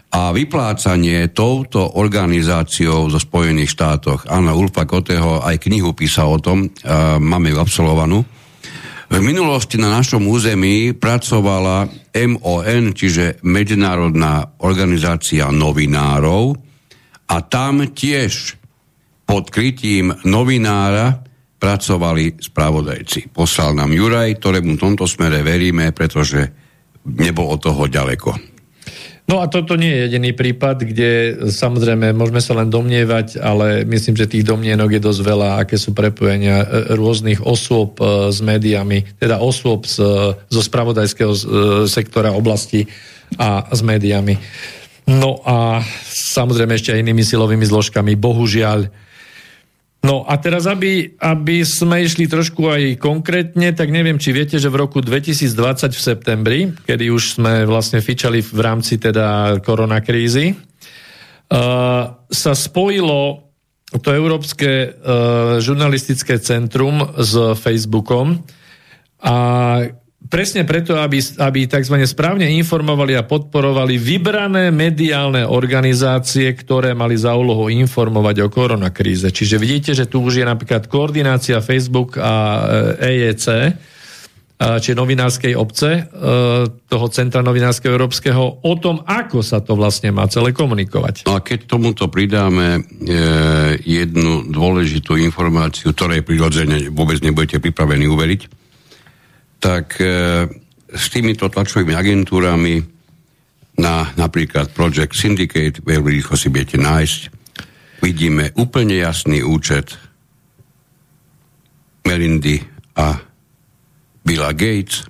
a 0.08 0.32
vyplácanie 0.36 1.32
touto 1.32 2.00
organizáciou 2.00 3.08
zo 3.08 3.20
Spojených 3.22 3.72
štátoch. 3.72 4.28
Áno, 4.28 4.52
Ulfa 4.58 4.84
Koteho 4.84 5.40
aj 5.40 5.64
knihu 5.64 5.96
písal 5.96 6.28
o 6.28 6.40
tom, 6.44 6.68
máme 7.20 7.56
ju 7.56 7.58
absolvovanú. 7.60 8.24
V 9.08 9.24
minulosti 9.24 9.80
na 9.80 9.88
našom 9.88 10.28
území 10.28 10.92
pracovala 10.92 11.88
MON, 12.12 12.92
čiže 12.92 13.40
Medzinárodná 13.48 14.60
organizácia 14.60 15.48
novinárov 15.48 16.52
a 17.32 17.36
tam 17.40 17.88
tiež 17.88 18.60
pod 19.24 19.48
krytím 19.48 20.12
novinára 20.28 21.24
pracovali 21.56 22.36
spravodajci. 22.52 23.32
Poslal 23.32 23.80
nám 23.80 23.96
Juraj, 23.96 24.44
ktorému 24.44 24.76
v 24.76 24.84
tomto 24.92 25.08
smere 25.08 25.40
veríme, 25.40 25.96
pretože 25.96 26.52
nebol 27.08 27.48
od 27.48 27.64
toho 27.64 27.88
ďaleko. 27.88 28.57
No 29.28 29.44
a 29.44 29.52
toto 29.52 29.76
nie 29.76 29.92
je 29.92 30.08
jediný 30.08 30.32
prípad, 30.32 30.88
kde 30.88 31.36
samozrejme 31.52 32.16
môžeme 32.16 32.40
sa 32.40 32.56
len 32.56 32.72
domnievať, 32.72 33.44
ale 33.44 33.84
myslím, 33.84 34.16
že 34.16 34.32
tých 34.32 34.48
domnienok 34.48 34.96
je 34.96 35.04
dosť 35.04 35.20
veľa, 35.20 35.50
aké 35.60 35.76
sú 35.76 35.92
prepojenia 35.92 36.64
e, 36.64 36.68
rôznych 36.96 37.44
osôb 37.44 38.00
e, 38.00 38.32
s 38.32 38.40
médiami, 38.40 39.04
teda 39.20 39.44
osôb 39.44 39.84
z, 39.84 40.00
zo 40.32 40.62
spravodajského 40.64 41.34
e, 41.36 41.40
sektora 41.92 42.32
oblasti 42.32 42.88
a 43.36 43.68
s 43.68 43.84
médiami. 43.84 44.40
No 45.12 45.44
a 45.44 45.84
samozrejme 46.08 46.80
ešte 46.80 46.96
aj 46.96 47.04
inými 47.04 47.24
silovými 47.28 47.68
zložkami. 47.68 48.16
Bohužiaľ, 48.16 48.88
No 50.06 50.24
a 50.30 50.38
teraz, 50.38 50.70
aby, 50.70 51.18
aby 51.18 51.66
sme 51.66 52.06
išli 52.06 52.30
trošku 52.30 52.70
aj 52.70 53.02
konkrétne, 53.02 53.74
tak 53.74 53.90
neviem, 53.90 54.22
či 54.22 54.30
viete, 54.30 54.62
že 54.62 54.70
v 54.70 54.86
roku 54.86 55.02
2020 55.02 55.50
v 55.90 56.02
septembri, 56.02 56.60
kedy 56.86 57.10
už 57.10 57.42
sme 57.42 57.66
vlastne 57.66 57.98
fičali 58.00 58.46
v 58.46 58.60
rámci 58.62 59.02
teda 59.02 59.58
koronakrízy, 59.66 60.54
uh, 60.54 62.14
sa 62.30 62.54
spojilo 62.54 63.50
to 63.88 64.10
Európske 64.14 64.70
uh, 64.70 65.58
žurnalistické 65.64 66.38
centrum 66.44 67.02
s 67.18 67.58
Facebookom 67.58 68.46
a 69.24 69.36
presne 70.28 70.64
preto, 70.68 71.00
aby, 71.00 71.20
aby 71.20 71.60
tzv. 71.68 71.96
správne 72.06 72.48
informovali 72.60 73.16
a 73.16 73.28
podporovali 73.28 73.98
vybrané 73.98 74.70
mediálne 74.70 75.48
organizácie, 75.48 76.52
ktoré 76.54 76.94
mali 76.94 77.16
za 77.18 77.34
úlohu 77.34 77.72
informovať 77.72 78.46
o 78.46 78.48
koronakríze. 78.52 79.32
Čiže 79.32 79.56
vidíte, 79.58 79.92
že 79.98 80.06
tu 80.06 80.24
už 80.24 80.44
je 80.44 80.46
napríklad 80.46 80.86
koordinácia 80.92 81.64
Facebook 81.64 82.20
a 82.20 82.64
EEC, 83.02 83.48
či 84.58 84.98
novinárskej 84.98 85.54
obce, 85.54 85.90
e, 85.94 86.02
toho 86.90 87.08
Centra 87.14 87.46
novinárskeho 87.46 87.94
európskeho, 87.94 88.66
o 88.66 88.74
tom, 88.82 89.06
ako 89.06 89.46
sa 89.46 89.62
to 89.62 89.78
vlastne 89.78 90.10
má 90.10 90.26
celé 90.26 90.50
komunikovať. 90.50 91.30
No 91.30 91.38
a 91.38 91.46
keď 91.46 91.70
tomuto 91.70 92.10
pridáme 92.10 92.82
e, 92.82 93.08
jednu 93.86 94.50
dôležitú 94.50 95.14
informáciu, 95.22 95.94
ktorej 95.94 96.26
prirodzene 96.26 96.90
vôbec 96.90 97.22
nebudete 97.22 97.62
pripravení 97.62 98.10
uveriť, 98.10 98.67
tak 99.58 99.98
e, 100.00 100.06
s 100.94 101.06
týmito 101.10 101.50
tlačovými 101.50 101.94
agentúrami 101.94 102.76
na 103.78 104.10
napríklad 104.18 104.74
Project 104.74 105.14
Syndicate, 105.14 105.86
veľmi 105.86 106.10
rýchlo 106.18 106.34
si 106.34 106.50
budete 106.50 106.82
nájsť, 106.82 107.22
vidíme 108.02 108.54
úplne 108.58 108.98
jasný 108.98 109.46
účet 109.46 109.94
Melindy 112.08 112.58
a 112.98 113.22
Billa 114.26 114.52
Gates, 114.56 115.06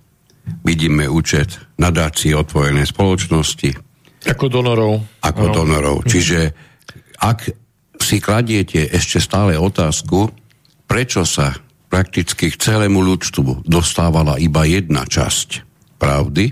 vidíme 0.64 1.08
účet 1.08 1.56
nadácie 1.80 2.36
otvorenej 2.36 2.90
spoločnosti. 2.90 3.70
Ako 4.28 4.52
donorov. 4.52 5.24
Ako 5.24 5.44
ano. 5.52 5.54
donorov. 5.54 5.98
Čiže 6.04 6.40
ak 7.24 7.40
si 7.98 8.18
kladiete 8.20 8.88
ešte 8.90 9.24
stále 9.24 9.56
otázku, 9.56 10.30
prečo 10.90 11.24
sa 11.24 11.56
prakticky 11.88 12.52
k 12.52 12.60
celému 12.60 13.00
ľudstvu 13.00 13.68
dostávala 13.68 14.36
iba 14.38 14.68
jedna 14.68 15.08
časť 15.08 15.64
pravdy, 15.98 16.52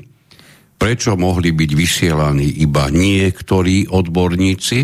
prečo 0.75 1.15
mohli 1.15 1.55
byť 1.55 1.71
vysielaní 1.71 2.63
iba 2.63 2.91
niektorí 2.91 3.87
odborníci 3.91 4.79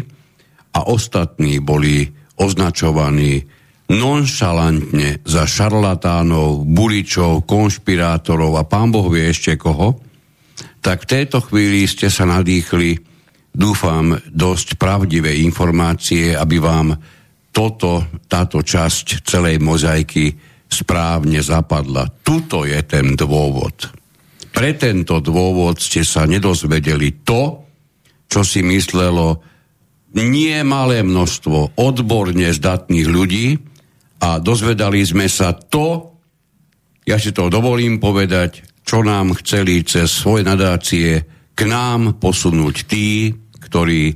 a 0.75 0.87
ostatní 0.87 1.59
boli 1.59 2.07
označovaní 2.39 3.43
nonšalantne 3.91 5.19
za 5.27 5.43
šarlatánov, 5.43 6.63
buličov, 6.63 7.43
konšpirátorov 7.43 8.55
a 8.55 8.63
pán 8.63 8.87
Boh 8.95 9.11
vie 9.11 9.27
ešte 9.27 9.59
koho, 9.59 9.99
tak 10.79 11.03
v 11.05 11.11
tejto 11.19 11.43
chvíli 11.43 11.83
ste 11.85 12.07
sa 12.07 12.23
nadýchli, 12.23 12.97
dúfam, 13.51 14.15
dosť 14.31 14.79
pravdivé 14.79 15.43
informácie, 15.43 16.31
aby 16.33 16.57
vám 16.57 16.95
toto, 17.51 18.07
táto 18.31 18.63
časť 18.63 19.27
celej 19.27 19.59
mozaiky 19.59 20.31
správne 20.71 21.43
zapadla. 21.43 22.07
Tuto 22.23 22.63
je 22.63 22.79
ten 22.87 23.13
dôvod. 23.19 23.91
Pre 24.51 24.71
tento 24.75 25.19
dôvod 25.19 25.79
ste 25.79 26.03
sa 26.03 26.27
nedozvedeli 26.27 27.23
to, 27.23 27.67
čo 28.31 28.41
si 28.43 28.63
myslelo 28.63 29.43
nie 30.15 30.55
malé 30.63 31.03
množstvo 31.03 31.79
odborne 31.79 32.51
zdatných 32.51 33.07
ľudí, 33.07 33.47
a 34.21 34.37
dozvedali 34.37 35.01
sme 35.01 35.25
sa 35.25 35.57
to, 35.57 36.13
ja 37.09 37.17
si 37.17 37.33
to 37.33 37.49
dovolím 37.49 37.97
povedať, 37.97 38.61
čo 38.85 39.01
nám 39.01 39.33
chceli 39.41 39.81
cez 39.81 40.13
svoje 40.13 40.45
nadácie 40.45 41.25
k 41.57 41.59
nám 41.65 42.21
posunúť 42.21 42.85
tí, 42.85 43.33
ktorí 43.57 44.13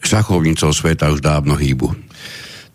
šachovnicou 0.00 0.72
sveta 0.72 1.12
už 1.12 1.20
dávno 1.20 1.60
hýbu. 1.60 2.07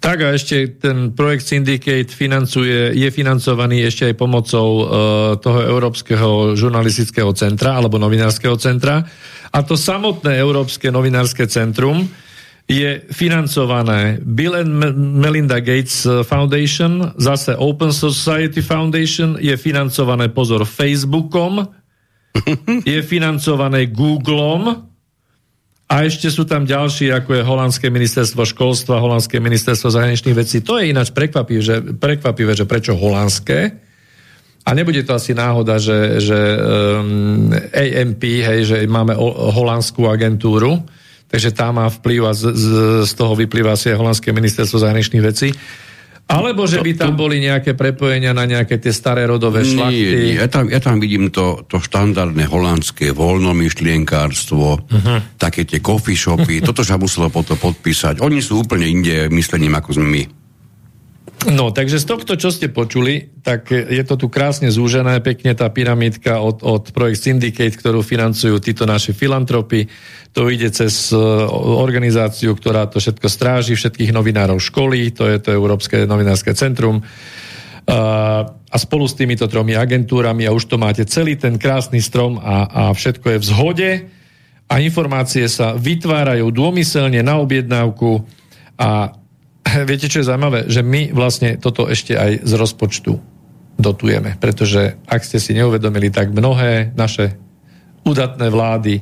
Tak 0.03 0.19
a 0.19 0.35
ešte 0.35 0.83
ten 0.83 1.15
projekt 1.15 1.47
Syndicate 1.47 2.11
financuje, 2.11 2.91
je 2.91 3.07
financovaný 3.07 3.87
ešte 3.87 4.11
aj 4.11 4.19
pomocou 4.19 4.67
uh, 4.67 4.85
toho 5.39 5.63
Európskeho 5.63 6.59
žurnalistického 6.59 7.31
centra 7.31 7.79
alebo 7.79 7.95
novinárskeho 7.95 8.59
centra. 8.59 9.07
A 9.55 9.63
to 9.63 9.79
samotné 9.79 10.35
Európske 10.43 10.91
novinárske 10.91 11.47
centrum 11.47 12.03
je 12.67 12.99
financované 13.15 14.19
Bill 14.19 14.59
and 14.59 14.75
Melinda 15.19 15.59
Gates 15.59 16.07
eh, 16.07 16.23
Foundation, 16.23 17.11
zase 17.19 17.59
Open 17.59 17.91
Society 17.91 18.63
Foundation, 18.63 19.35
je 19.35 19.51
financované, 19.59 20.31
pozor, 20.31 20.63
Facebookom, 20.63 21.63
je 22.87 22.99
financované 23.03 23.91
Googlom 23.91 24.92
a 25.93 26.09
ešte 26.09 26.25
sú 26.33 26.49
tam 26.49 26.65
ďalší, 26.65 27.13
ako 27.13 27.37
je 27.37 27.45
Holandské 27.45 27.93
ministerstvo 27.93 28.49
školstva, 28.49 28.97
Holandské 28.97 29.37
ministerstvo 29.37 29.93
zahraničných 29.93 30.33
vecí. 30.33 30.65
To 30.65 30.81
je 30.81 30.89
ináč 30.89 31.13
prekvapivé, 31.13 31.61
že, 31.61 31.85
prekvapivé, 31.85 32.57
že 32.57 32.65
prečo 32.65 32.97
holandské. 32.97 33.77
A 34.65 34.73
nebude 34.73 35.05
to 35.05 35.13
asi 35.13 35.37
náhoda, 35.37 35.77
že, 35.77 36.17
že 36.17 36.39
um, 36.57 37.53
AMP, 37.69 38.23
hej, 38.25 38.59
že 38.65 38.77
máme 38.89 39.13
holandskú 39.53 40.09
agentúru, 40.09 40.81
takže 41.29 41.53
tá 41.53 41.69
má 41.69 41.85
vplyv 41.93 42.21
a 42.25 42.33
z, 42.33 42.41
z, 42.57 42.65
z 43.05 43.13
toho 43.13 43.37
vyplýva 43.37 43.77
asi 43.77 43.93
holandské 43.93 44.33
ministerstvo 44.33 44.81
zahraničných 44.81 45.21
vecí. 45.21 45.53
Alebo 46.23 46.63
že 46.63 46.79
by 46.79 46.95
tam 46.95 47.13
boli 47.19 47.43
nejaké 47.43 47.75
prepojenia 47.75 48.31
na 48.31 48.47
nejaké 48.47 48.79
tie 48.79 48.95
staré 48.95 49.27
rodové 49.27 49.67
šlachty? 49.67 49.99
Nie, 49.99 50.15
nie. 50.23 50.35
Ja, 50.39 50.47
tam, 50.47 50.71
ja 50.71 50.79
tam 50.79 50.97
vidím 50.97 51.29
to, 51.29 51.67
to 51.67 51.83
štandardné 51.83 52.47
holandské 52.47 53.11
voľnomyšlienkárstvo, 53.11 54.67
uh-huh. 54.87 55.17
také 55.35 55.67
tie 55.67 55.83
coffee 55.83 56.15
shopy, 56.15 56.63
toto 56.63 56.81
sa 56.81 56.95
muselo 56.95 57.27
potom 57.27 57.59
podpísať. 57.59 58.23
Oni 58.23 58.39
sú 58.39 58.63
úplne 58.63 58.87
inde 58.87 59.27
myslením 59.29 59.75
ako 59.77 59.99
sme 59.99 60.07
my. 60.07 60.23
No, 61.43 61.75
takže 61.75 61.99
z 61.99 62.07
tohto, 62.07 62.39
čo 62.39 62.55
ste 62.55 62.71
počuli, 62.71 63.35
tak 63.43 63.67
je 63.71 64.03
to 64.07 64.15
tu 64.15 64.31
krásne 64.31 64.71
zúžené, 64.71 65.19
pekne 65.19 65.51
tá 65.51 65.67
pyramídka 65.67 66.39
od, 66.39 66.63
od 66.63 66.95
projekt 66.95 67.19
Syndicate, 67.19 67.75
ktorú 67.75 67.99
financujú 67.99 68.63
títo 68.63 68.87
naše 68.87 69.11
filantropy. 69.11 69.91
To 70.31 70.47
ide 70.47 70.71
cez 70.71 71.11
e, 71.11 71.19
organizáciu, 71.59 72.55
ktorá 72.55 72.87
to 72.87 73.03
všetko 73.03 73.27
stráži, 73.27 73.75
všetkých 73.75 74.15
novinárov 74.15 74.55
školy, 74.63 75.11
to 75.11 75.27
je 75.27 75.37
to 75.43 75.51
Európske 75.51 76.07
novinárske 76.07 76.55
centrum. 76.55 77.03
A 77.83 78.77
spolu 78.79 79.03
s 79.11 79.19
týmito 79.19 79.43
tromi 79.51 79.75
agentúrami 79.75 80.47
a 80.47 80.55
už 80.55 80.71
to 80.71 80.79
máte 80.79 81.03
celý 81.03 81.35
ten 81.35 81.59
krásny 81.59 81.99
strom 81.99 82.39
a, 82.39 82.63
a 82.71 82.81
všetko 82.95 83.35
je 83.35 83.41
v 83.43 83.45
zhode 83.45 83.89
a 84.71 84.73
informácie 84.79 85.45
sa 85.51 85.75
vytvárajú 85.75 86.47
dômyselne 86.49 87.19
na 87.19 87.43
objednávku 87.43 88.23
a 88.79 89.19
viete, 89.89 90.11
čo 90.11 90.21
je 90.21 90.29
zaujímavé? 90.29 90.67
Že 90.67 90.81
my 90.83 91.01
vlastne 91.15 91.55
toto 91.57 91.87
ešte 91.87 92.15
aj 92.15 92.43
z 92.43 92.53
rozpočtu 92.53 93.13
dotujeme, 93.79 94.37
pretože 94.37 94.99
ak 95.09 95.25
ste 95.25 95.41
si 95.41 95.57
neuvedomili, 95.57 96.13
tak 96.13 96.29
mnohé 96.29 96.93
naše 96.93 97.33
udatné 98.05 98.47
vlády 98.53 99.01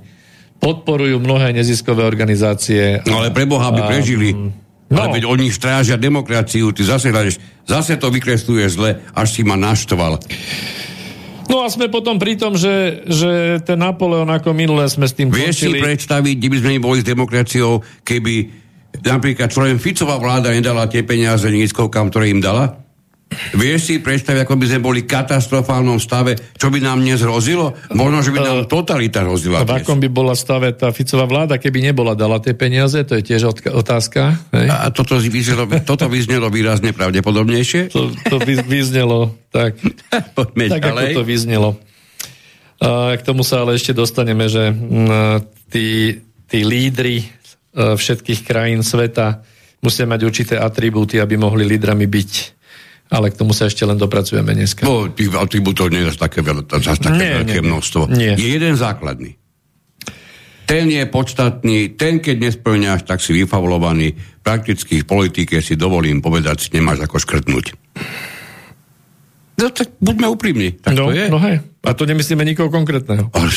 podporujú 0.61 1.17
mnohé 1.17 1.51
neziskové 1.51 2.05
organizácie. 2.05 3.01
No 3.09 3.19
ale 3.19 3.33
pre 3.33 3.49
Boha 3.49 3.73
by 3.73 3.81
prežili. 3.89 4.31
No. 4.31 4.53
Ale 4.91 5.19
veď 5.19 5.23
oni 5.25 5.47
strážia 5.49 5.95
demokraciu, 5.95 6.75
ty 6.75 6.83
zase, 6.83 7.09
zase 7.63 7.95
to 7.95 8.11
vykresluje 8.11 8.67
zle, 8.67 8.99
až 9.15 9.27
si 9.31 9.41
ma 9.41 9.55
naštval. 9.55 10.19
No 11.47 11.63
a 11.63 11.67
sme 11.67 11.91
potom 11.91 12.15
pri 12.15 12.39
tom, 12.39 12.55
že, 12.55 13.03
že 13.07 13.59
ten 13.63 13.75
Napoleon 13.75 14.27
ako 14.27 14.55
minulé 14.55 14.87
sme 14.87 15.03
s 15.03 15.15
tým 15.15 15.27
Vieš 15.27 15.59
končili. 15.59 15.79
si 15.79 15.83
predstaviť, 15.83 16.33
kde 16.39 16.47
by 16.47 16.57
sme 16.59 16.71
boli 16.79 16.99
s 17.03 17.07
demokraciou, 17.07 17.83
keby 18.07 18.60
napríklad 18.99 19.47
čo 19.47 19.63
len 19.63 19.79
Ficová 19.79 20.19
vláda 20.19 20.51
nedala 20.51 20.87
tie 20.91 21.05
peniaze 21.07 21.47
nízkovkám, 21.47 22.11
ktoré 22.11 22.31
im 22.31 22.43
dala? 22.43 22.81
Vieš 23.55 23.79
si 23.87 23.95
predstaviť, 24.03 24.43
ako 24.43 24.59
by 24.59 24.65
sme 24.67 24.79
boli 24.83 24.99
v 25.07 25.11
katastrofálnom 25.11 26.03
stave, 26.03 26.35
čo 26.59 26.67
by 26.67 26.83
nám 26.83 26.99
dnes 26.99 27.23
hrozilo? 27.23 27.71
Možno, 27.95 28.19
že 28.19 28.35
by 28.35 28.39
nám 28.43 28.57
uh, 28.63 28.67
totalita 28.67 29.23
hrozila. 29.23 29.63
V 29.63 29.71
akom 29.71 30.03
by 30.03 30.11
bola 30.11 30.35
stave 30.35 30.75
tá 30.75 30.91
Ficová 30.91 31.23
vláda, 31.23 31.55
keby 31.55 31.79
nebola 31.79 32.11
dala 32.11 32.43
tie 32.43 32.51
peniaze? 32.51 32.99
To 33.07 33.15
je 33.15 33.23
tiež 33.23 33.47
otázka. 33.71 34.35
Hej? 34.51 34.67
A 34.67 34.91
toto 34.91 35.15
vyznelo, 35.15 35.63
toto 35.87 36.11
vyznelo 36.11 36.51
výrazne 36.51 36.91
pravdepodobnejšie? 36.91 37.95
To, 37.95 38.11
to 38.11 38.35
vyznelo 38.43 39.31
tak, 39.47 39.79
Poďme 40.37 40.67
tak 40.67 40.91
ako 40.91 41.23
to 41.23 41.23
vyznelo. 41.23 41.79
A 42.83 43.15
k 43.15 43.23
tomu 43.23 43.47
sa 43.47 43.63
ale 43.63 43.79
ešte 43.79 43.95
dostaneme, 43.95 44.51
že 44.51 44.75
tí, 45.71 46.19
tí 46.51 46.59
lídry 46.67 47.31
všetkých 47.75 48.43
krajín 48.43 48.83
sveta 48.83 49.43
musia 49.81 50.05
mať 50.05 50.21
určité 50.23 50.55
atribúty, 50.61 51.17
aby 51.17 51.35
mohli 51.35 51.65
lídrami 51.65 52.05
byť. 52.05 52.31
Ale 53.11 53.27
k 53.27 53.35
tomu 53.35 53.51
sa 53.51 53.67
ešte 53.67 53.83
len 53.83 53.99
dopracujeme 53.99 54.55
dneska. 54.55 54.87
No, 54.87 55.11
tých 55.11 55.35
atribútov 55.35 55.91
nie 55.91 55.99
je 56.07 56.15
také, 56.15 56.39
veľa, 56.39 56.63
zase 56.79 57.03
také 57.03 57.19
nie, 57.19 57.31
veľké 57.43 57.59
nie, 57.59 57.67
množstvo. 57.67 58.01
Nie. 58.07 58.33
Je 58.39 58.55
jeden 58.55 58.79
základný. 58.79 59.35
Ten 60.63 60.87
je 60.87 61.03
podstatný, 61.03 61.99
ten 61.99 62.23
keď 62.23 62.47
nesplňaš, 62.47 63.03
tak 63.03 63.19
si 63.19 63.35
vyfavulovaný. 63.35 64.15
Prakticky 64.39 65.03
v 65.03 65.05
politike 65.09 65.59
si 65.59 65.75
dovolím 65.75 66.23
povedať, 66.23 66.63
si 66.63 66.69
nemáš 66.71 67.03
ako 67.03 67.19
škrtnúť. 67.19 67.75
No 69.59 69.67
tak 69.75 69.91
buďme 69.99 70.31
úprimní. 70.31 70.79
Tak 70.79 70.95
no, 70.95 71.11
to 71.11 71.19
je. 71.19 71.27
No 71.27 71.43
hej. 71.43 71.59
A 71.83 71.91
to 71.91 72.07
nemyslíme 72.07 72.47
nikoho 72.47 72.71
konkrétneho. 72.71 73.27
Ale, 73.35 73.51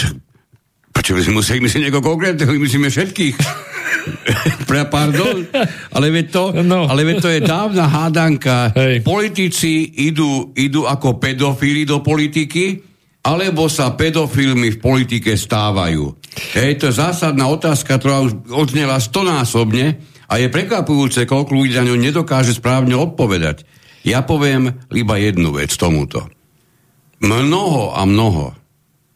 prečo 0.91 1.15
by 1.15 1.23
sme 1.23 1.39
museli 1.39 1.63
myslieť 1.63 1.83
niekoho 1.87 2.03
konkrétneho? 2.03 2.51
Myslíme 2.59 2.91
všetkých. 2.91 3.39
Pre, 4.69 4.83
pardon, 4.89 5.45
ale 5.93 6.07
veď 6.13 6.27
to, 6.31 6.45
no. 6.65 6.87
ale 6.89 7.05
veď 7.05 7.17
to 7.21 7.31
je 7.33 7.41
dávna 7.41 7.89
hádanka. 7.89 8.73
Hej. 8.77 9.05
Politici 9.05 10.05
idú, 10.09 10.53
idú 10.57 10.85
ako 10.85 11.17
pedofíli 11.17 11.89
do 11.89 12.05
politiky, 12.05 12.81
alebo 13.25 13.73
sa 13.73 13.97
pedofilmi 13.97 14.77
v 14.77 14.83
politike 14.83 15.33
stávajú. 15.33 16.13
Hej, 16.59 16.83
to 16.83 16.85
je 16.93 17.01
zásadná 17.01 17.49
otázka, 17.49 17.97
ktorá 17.97 18.21
už 18.21 18.53
odznela 18.53 19.01
stonásobne 19.01 19.97
a 20.29 20.37
je 20.37 20.53
prekvapujúce, 20.53 21.25
koľko 21.25 21.53
ľudí 21.57 21.73
na 21.79 21.89
ňu 21.89 21.97
nedokáže 21.97 22.53
správne 22.53 22.99
odpovedať. 22.99 23.65
Ja 24.05 24.21
poviem 24.21 24.85
iba 24.93 25.17
jednu 25.17 25.57
vec 25.57 25.73
tomuto. 25.73 26.29
Mnoho 27.25 27.97
a 27.97 28.05
mnoho 28.05 28.64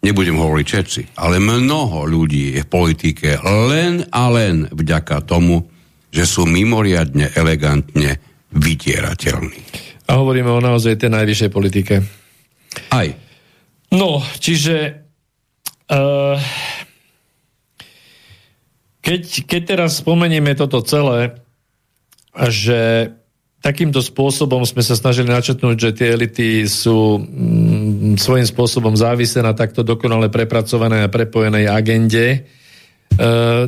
nebudem 0.02 0.38
hovoriť 0.38 0.66
všetci, 0.66 1.02
ale 1.18 1.42
mnoho 1.42 2.06
ľudí 2.06 2.54
je 2.54 2.62
v 2.62 2.70
politike 2.70 3.38
len 3.42 4.06
a 4.14 4.30
len 4.30 4.70
vďaka 4.70 5.26
tomu, 5.26 5.66
že 6.14 6.24
sú 6.24 6.48
mimoriadne 6.48 7.34
elegantne 7.34 8.22
vytierateľní. 8.54 9.60
A 10.08 10.16
hovoríme 10.16 10.48
o 10.48 10.64
naozaj 10.64 10.96
tej 10.96 11.12
najvyššej 11.12 11.50
politike. 11.52 12.00
Aj. 12.88 13.08
No, 13.92 14.24
čiže 14.40 15.04
uh, 15.92 16.36
keď, 19.04 19.20
keď 19.44 19.62
teraz 19.64 20.00
spomenieme 20.00 20.56
toto 20.56 20.80
celé, 20.84 21.40
že 22.48 23.12
takýmto 23.58 23.98
spôsobom 23.98 24.62
sme 24.62 24.84
sa 24.86 24.94
snažili 24.94 25.28
načetnúť, 25.28 25.76
že 25.76 25.90
tie 25.96 26.08
elity 26.14 26.64
sú 26.70 27.18
mm, 27.18 27.77
svojím 28.18 28.46
spôsobom 28.46 28.94
závislé 28.98 29.40
na 29.46 29.54
takto 29.54 29.86
dokonale 29.86 30.28
prepracovanej 30.28 31.06
a 31.06 31.12
prepojenej 31.12 31.70
agende 31.70 32.26
e, 32.28 32.38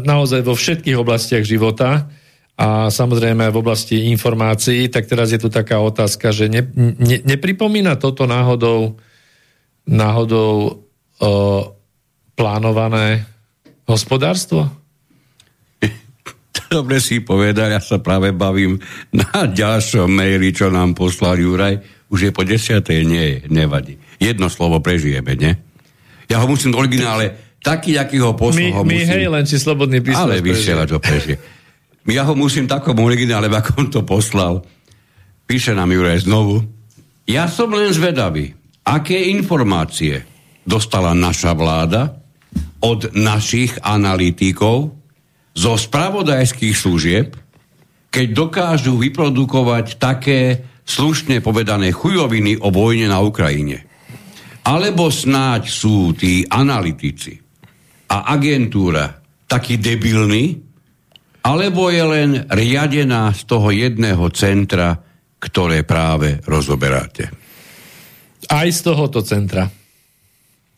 naozaj 0.02 0.44
vo 0.44 0.58
všetkých 0.58 0.98
oblastiach 0.98 1.46
života. 1.46 2.10
a 2.60 2.92
samozrejme 2.92 3.48
aj 3.48 3.52
v 3.56 3.60
oblasti 3.64 3.96
informácií, 4.12 4.92
tak 4.92 5.08
teraz 5.08 5.32
je 5.32 5.40
tu 5.40 5.48
taká 5.48 5.80
otázka, 5.80 6.28
že 6.28 6.52
ne, 6.52 6.60
ne, 6.76 7.24
nepripomína 7.24 7.96
toto 7.96 8.28
náhodou, 8.28 9.00
náhodou 9.88 10.84
o, 11.16 11.30
plánované 12.36 13.24
hospodárstvo? 13.88 14.68
Dobre 16.68 17.00
si 17.00 17.24
povedal, 17.24 17.72
ja 17.72 17.80
sa 17.80 17.96
práve 17.96 18.36
bavím 18.36 18.76
na 19.08 19.48
ďalšom 19.48 20.12
maili, 20.12 20.52
čo 20.52 20.68
nám 20.68 20.92
poslal 20.92 21.40
Juraj. 21.40 21.80
Už 22.10 22.28
je 22.28 22.32
po 22.34 22.42
desiatej, 22.42 23.06
nie, 23.06 23.40
nevadí. 23.48 24.09
Jedno 24.20 24.52
slovo 24.52 24.84
prežijeme, 24.84 25.32
nie? 25.34 25.56
Ja 26.28 26.38
ho 26.38 26.46
musím 26.46 26.76
v 26.76 26.86
originále, 26.86 27.56
taký, 27.64 27.96
aký 27.96 28.20
ho 28.20 28.36
poslal, 28.36 28.70
My, 28.70 28.76
ho 28.76 28.84
my 28.84 28.94
musím... 29.00 29.10
hej, 29.10 29.24
len 29.26 29.44
či 29.48 29.56
slobodný 29.56 29.98
písmo. 30.04 30.28
Ale 30.28 30.44
vysielač 30.44 30.92
ho 30.92 31.00
prežije. 31.00 31.40
Ja 32.06 32.28
ho 32.28 32.36
musím 32.36 32.68
takom 32.68 32.96
originále, 33.00 33.50
ako 33.50 33.70
on 33.80 33.88
to 33.88 34.00
poslal. 34.04 34.62
Píše 35.48 35.74
nám 35.74 35.90
Juraj 35.90 36.28
znovu. 36.28 36.62
Ja 37.26 37.50
som 37.50 37.74
len 37.74 37.90
zvedavý, 37.90 38.54
aké 38.86 39.28
informácie 39.32 40.22
dostala 40.62 41.16
naša 41.16 41.56
vláda 41.56 42.22
od 42.80 43.12
našich 43.12 43.76
analytikov 43.82 44.94
zo 45.52 45.72
spravodajských 45.74 46.76
služieb, 46.76 47.34
keď 48.10 48.26
dokážu 48.30 48.98
vyprodukovať 48.98 49.98
také 49.98 50.66
slušne 50.86 51.42
povedané 51.42 51.94
chujoviny 51.94 52.58
o 52.58 52.70
vojne 52.70 53.06
na 53.10 53.22
Ukrajine. 53.22 53.89
Alebo 54.70 55.10
snáď 55.10 55.66
sú 55.66 56.14
tí 56.14 56.46
analytici 56.46 57.34
a 58.06 58.30
agentúra 58.30 59.18
takí 59.50 59.82
debilní, 59.82 60.62
alebo 61.42 61.90
je 61.90 62.04
len 62.06 62.30
riadená 62.46 63.34
z 63.34 63.50
toho 63.50 63.74
jedného 63.74 64.30
centra, 64.30 64.94
ktoré 65.42 65.82
práve 65.82 66.38
rozoberáte. 66.46 67.34
Aj 68.46 68.68
z 68.70 68.80
tohoto 68.86 69.26
centra. 69.26 69.66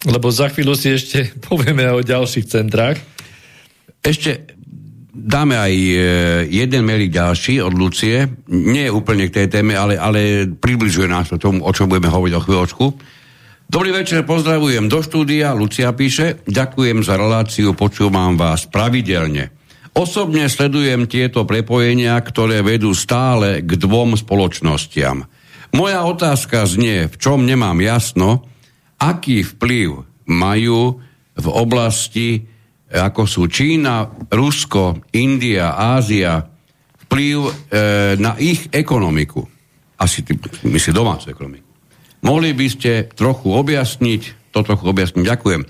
Lebo 0.09 0.33
za 0.33 0.49
chvíľu 0.49 0.73
si 0.73 0.97
ešte 0.97 1.29
povieme 1.47 1.85
o 1.93 2.01
ďalších 2.01 2.49
centrách. 2.49 2.97
Ešte 4.01 4.57
dáme 5.13 5.61
aj 5.61 5.75
e, 5.77 5.95
jeden 6.49 6.83
mailik 6.89 7.13
ďalší 7.13 7.61
od 7.61 7.77
Lucie. 7.77 8.25
Nie 8.49 8.89
je 8.89 8.97
úplne 8.97 9.29
k 9.29 9.45
tej 9.45 9.47
téme, 9.53 9.77
ale, 9.77 10.01
ale 10.01 10.49
približuje 10.49 11.07
nás 11.07 11.29
to 11.29 11.37
tomu, 11.37 11.61
o 11.61 11.71
čom 11.77 11.93
budeme 11.93 12.09
hovoriť 12.09 12.35
o 12.35 12.45
chvíľočku. 12.49 12.87
Dobrý 13.73 13.89
večer, 13.89 14.29
pozdravujem 14.29 14.85
do 14.85 15.01
štúdia. 15.01 15.57
Lucia 15.57 15.89
píše, 15.97 16.45
ďakujem 16.45 17.01
za 17.01 17.17
reláciu, 17.17 17.73
počúvam 17.73 18.37
vás 18.37 18.69
pravidelne. 18.69 19.49
Osobne 19.97 20.53
sledujem 20.53 21.09
tieto 21.09 21.49
prepojenia, 21.49 22.21
ktoré 22.21 22.61
vedú 22.61 22.93
stále 22.93 23.65
k 23.65 23.81
dvom 23.81 24.21
spoločnostiam. 24.21 25.25
Moja 25.73 26.05
otázka 26.05 26.69
znie, 26.69 27.09
v 27.09 27.17
čom 27.17 27.49
nemám 27.49 27.81
jasno, 27.81 28.45
aký 29.01 29.41
vplyv 29.41 30.05
majú 30.29 31.01
v 31.33 31.47
oblasti, 31.49 32.45
ako 32.93 33.25
sú 33.25 33.49
Čína, 33.49 34.05
Rusko, 34.29 35.01
India, 35.17 35.81
Ázia, 35.81 36.45
vplyv 37.09 37.37
e, 37.41 37.53
na 38.21 38.37
ich 38.37 38.69
ekonomiku. 38.69 39.41
Asi 39.97 40.21
ty, 40.29 40.37
myslí 40.61 40.93
domácu 40.93 41.33
ekonomiku. 41.33 41.62
Mohli 42.23 42.55
by 42.55 42.67
ste 42.71 42.93
trochu 43.13 43.51
objasniť, 43.51 44.55
to 44.55 44.63
trochu 44.63 44.85
objasniť, 44.87 45.23
ďakujem. 45.27 45.63
E, 45.63 45.69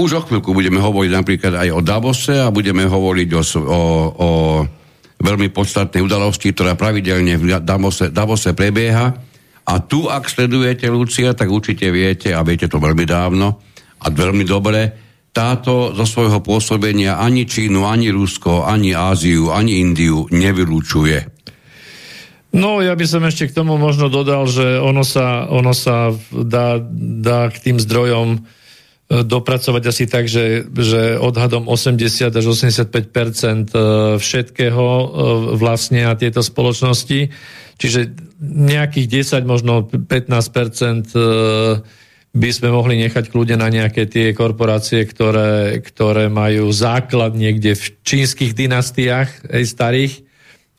už 0.00 0.10
o 0.16 0.20
chvíľku 0.24 0.56
budeme 0.56 0.80
hovoriť 0.80 1.10
napríklad 1.12 1.52
aj 1.60 1.68
o 1.76 1.80
Davose 1.84 2.40
a 2.40 2.48
budeme 2.48 2.88
hovoriť 2.88 3.28
o, 3.36 3.42
o, 3.44 3.80
o 4.16 4.30
veľmi 5.20 5.52
podstatnej 5.52 6.00
udalosti, 6.00 6.56
ktorá 6.56 6.80
pravidelne 6.80 7.36
v 7.36 7.60
Davose, 7.60 8.08
Davose 8.08 8.56
prebieha. 8.56 9.12
A 9.68 9.74
tu, 9.84 10.08
ak 10.08 10.32
sledujete 10.32 10.88
Lucia, 10.88 11.36
tak 11.36 11.52
určite 11.52 11.92
viete, 11.92 12.32
a 12.32 12.40
viete 12.40 12.64
to 12.64 12.80
veľmi 12.80 13.04
dávno 13.04 13.60
a 14.00 14.06
veľmi 14.08 14.48
dobre, 14.48 14.80
táto 15.30 15.94
zo 15.94 16.06
svojho 16.08 16.42
pôsobenia 16.42 17.22
ani 17.22 17.46
Čínu, 17.46 17.86
ani 17.86 18.10
Rusko, 18.10 18.66
ani 18.66 18.96
Áziu, 18.96 19.54
ani 19.54 19.78
Indiu 19.78 20.26
nevylúčuje. 20.26 21.22
No, 22.50 22.82
ja 22.82 22.98
by 22.98 23.06
som 23.06 23.22
ešte 23.22 23.46
k 23.46 23.56
tomu 23.62 23.78
možno 23.78 24.10
dodal, 24.10 24.50
že 24.50 24.82
ono 24.82 25.06
sa, 25.06 25.46
ono 25.46 25.70
sa 25.70 26.10
dá, 26.34 26.82
dá 27.22 27.46
k 27.46 27.56
tým 27.62 27.78
zdrojom 27.78 28.42
dopracovať 29.10 29.82
asi 29.90 30.06
tak, 30.06 30.30
že, 30.30 30.70
že 30.70 31.18
odhadom 31.18 31.66
80 31.66 32.30
až 32.30 32.44
85% 32.46 33.74
všetkého 34.22 34.86
vlastnia 35.58 36.14
tieto 36.14 36.46
spoločnosti. 36.46 37.34
Čiže 37.74 38.00
nejakých 38.38 39.26
10, 39.42 39.50
možno 39.50 39.90
15 39.90 40.30
by 42.30 42.50
sme 42.54 42.70
mohli 42.70 43.02
nechať 43.02 43.34
kľudne 43.34 43.58
na 43.58 43.66
nejaké 43.66 44.06
tie 44.06 44.30
korporácie, 44.30 45.02
ktoré, 45.02 45.82
ktoré 45.82 46.30
majú 46.30 46.70
základ 46.70 47.34
niekde 47.34 47.74
v 47.74 47.84
čínskych 48.06 48.54
dynastiách 48.54 49.50
aj 49.50 49.62
starých, 49.66 50.14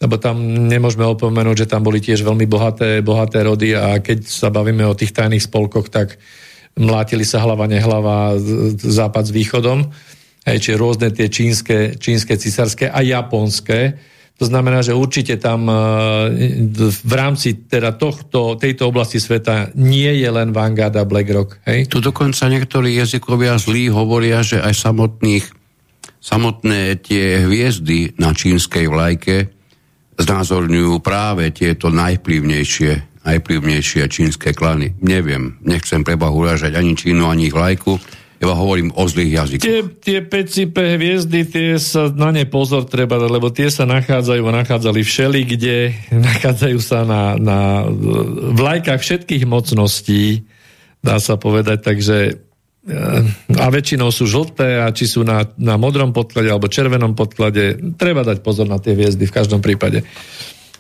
lebo 0.02 0.18
tam 0.18 0.42
nemôžeme 0.66 1.06
opomenúť, 1.06 1.64
že 1.66 1.70
tam 1.70 1.86
boli 1.86 2.02
tiež 2.02 2.26
veľmi 2.26 2.50
bohaté, 2.50 3.06
bohaté 3.06 3.46
rody 3.46 3.78
a 3.78 4.02
keď 4.02 4.26
sa 4.26 4.50
bavíme 4.50 4.82
o 4.90 4.98
tých 4.98 5.14
tajných 5.14 5.46
spolkoch, 5.46 5.94
tak 5.94 6.18
mlátili 6.74 7.22
sa 7.22 7.46
hlava, 7.46 7.70
nehlava, 7.70 8.34
západ 8.82 9.30
s 9.30 9.32
východom, 9.32 9.94
aj 10.42 10.58
čiže 10.58 10.82
rôzne 10.82 11.14
tie 11.14 11.30
čínske, 11.30 12.02
čínske, 12.02 12.34
cisárske 12.34 12.90
a 12.90 12.98
japonské. 13.06 14.02
To 14.42 14.50
znamená, 14.50 14.82
že 14.82 14.98
určite 14.98 15.38
tam 15.38 15.70
e, 15.70 15.78
v 16.82 17.14
rámci 17.14 17.70
teda 17.70 17.94
tohto, 17.94 18.58
tejto 18.58 18.90
oblasti 18.90 19.22
sveta 19.22 19.70
nie 19.78 20.10
je 20.18 20.30
len 20.34 20.50
Vanguard 20.50 20.98
a 20.98 21.06
BlackRock. 21.06 21.62
Hej? 21.70 21.94
Tu 21.94 22.02
dokonca 22.02 22.50
niektorí 22.50 22.98
jazykovia 22.98 23.62
zlí 23.62 23.94
hovoria, 23.94 24.42
že 24.42 24.58
aj 24.58 24.74
samotných, 24.82 25.46
samotné 26.18 26.98
tie 27.06 27.46
hviezdy 27.46 28.18
na 28.18 28.34
čínskej 28.34 28.90
vlajke 28.90 29.61
znázorňujú 30.22 31.02
práve 31.02 31.50
tieto 31.52 31.90
najvplyvnejšie 31.90 33.12
najvplyvnejšie 33.22 34.10
čínske 34.10 34.50
klany. 34.50 34.98
Neviem, 34.98 35.62
nechcem 35.62 36.02
preba 36.02 36.34
uražať 36.34 36.74
ani 36.74 36.98
Čínu, 36.98 37.30
ani 37.30 37.54
ich 37.54 37.56
vlajku, 37.56 38.02
ja 38.42 38.58
hovorím 38.58 38.90
o 38.98 39.06
zlých 39.06 39.38
jazykoch. 39.38 39.70
Tie, 39.70 39.82
tie 40.02 40.20
PCP 40.26 40.98
hviezdy, 40.98 41.46
tie 41.46 41.78
sa 41.78 42.10
na 42.10 42.34
ne 42.34 42.50
pozor 42.50 42.90
treba, 42.90 43.22
lebo 43.22 43.54
tie 43.54 43.70
sa 43.70 43.86
nachádzajú, 43.86 44.42
nachádzali 44.42 45.06
všeli, 45.06 45.42
kde 45.46 45.94
nachádzajú 46.34 46.80
sa 46.82 47.06
na, 47.06 47.38
na 47.38 47.86
vlajkách 48.58 48.98
všetkých 48.98 49.46
mocností, 49.46 50.50
dá 51.06 51.22
sa 51.22 51.38
povedať, 51.38 51.86
takže 51.86 52.18
a 53.54 53.66
väčšinou 53.70 54.10
sú 54.10 54.26
žlté 54.26 54.82
a 54.82 54.90
či 54.90 55.06
sú 55.06 55.22
na, 55.22 55.46
na 55.62 55.78
modrom 55.78 56.18
podklade 56.18 56.50
alebo 56.50 56.66
červenom 56.66 57.14
podklade, 57.14 57.78
treba 57.94 58.26
dať 58.26 58.42
pozor 58.42 58.66
na 58.66 58.82
tie 58.82 58.98
hviezdy 58.98 59.30
v 59.30 59.36
každom 59.38 59.62
prípade. 59.62 60.02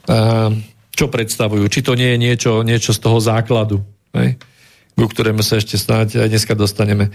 A, 0.09 0.49
čo 0.91 1.07
predstavujú. 1.13 1.69
Či 1.69 1.85
to 1.85 1.93
nie 1.93 2.17
je 2.17 2.17
niečo, 2.17 2.51
niečo 2.65 2.91
z 2.91 2.99
toho 2.99 3.21
základu, 3.21 3.85
hej? 4.17 4.35
ku 4.97 5.05
ktorému 5.07 5.45
sa 5.45 5.61
ešte 5.61 5.77
snáď 5.77 6.25
aj 6.25 6.29
dneska 6.33 6.53
dostaneme. 6.57 7.13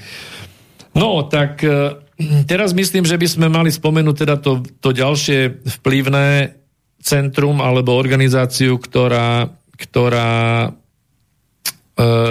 No, 0.96 1.26
tak 1.26 1.60
e, 1.66 1.98
teraz 2.46 2.70
myslím, 2.72 3.04
že 3.04 3.18
by 3.18 3.26
sme 3.26 3.46
mali 3.50 3.74
spomenúť 3.74 4.16
teda 4.16 4.36
to, 4.38 4.64
to 4.80 4.94
ďalšie 4.94 5.66
vplyvné 5.82 6.56
centrum 7.02 7.58
alebo 7.58 7.98
organizáciu, 7.98 8.78
ktorá, 8.80 9.50
ktorá 9.76 10.72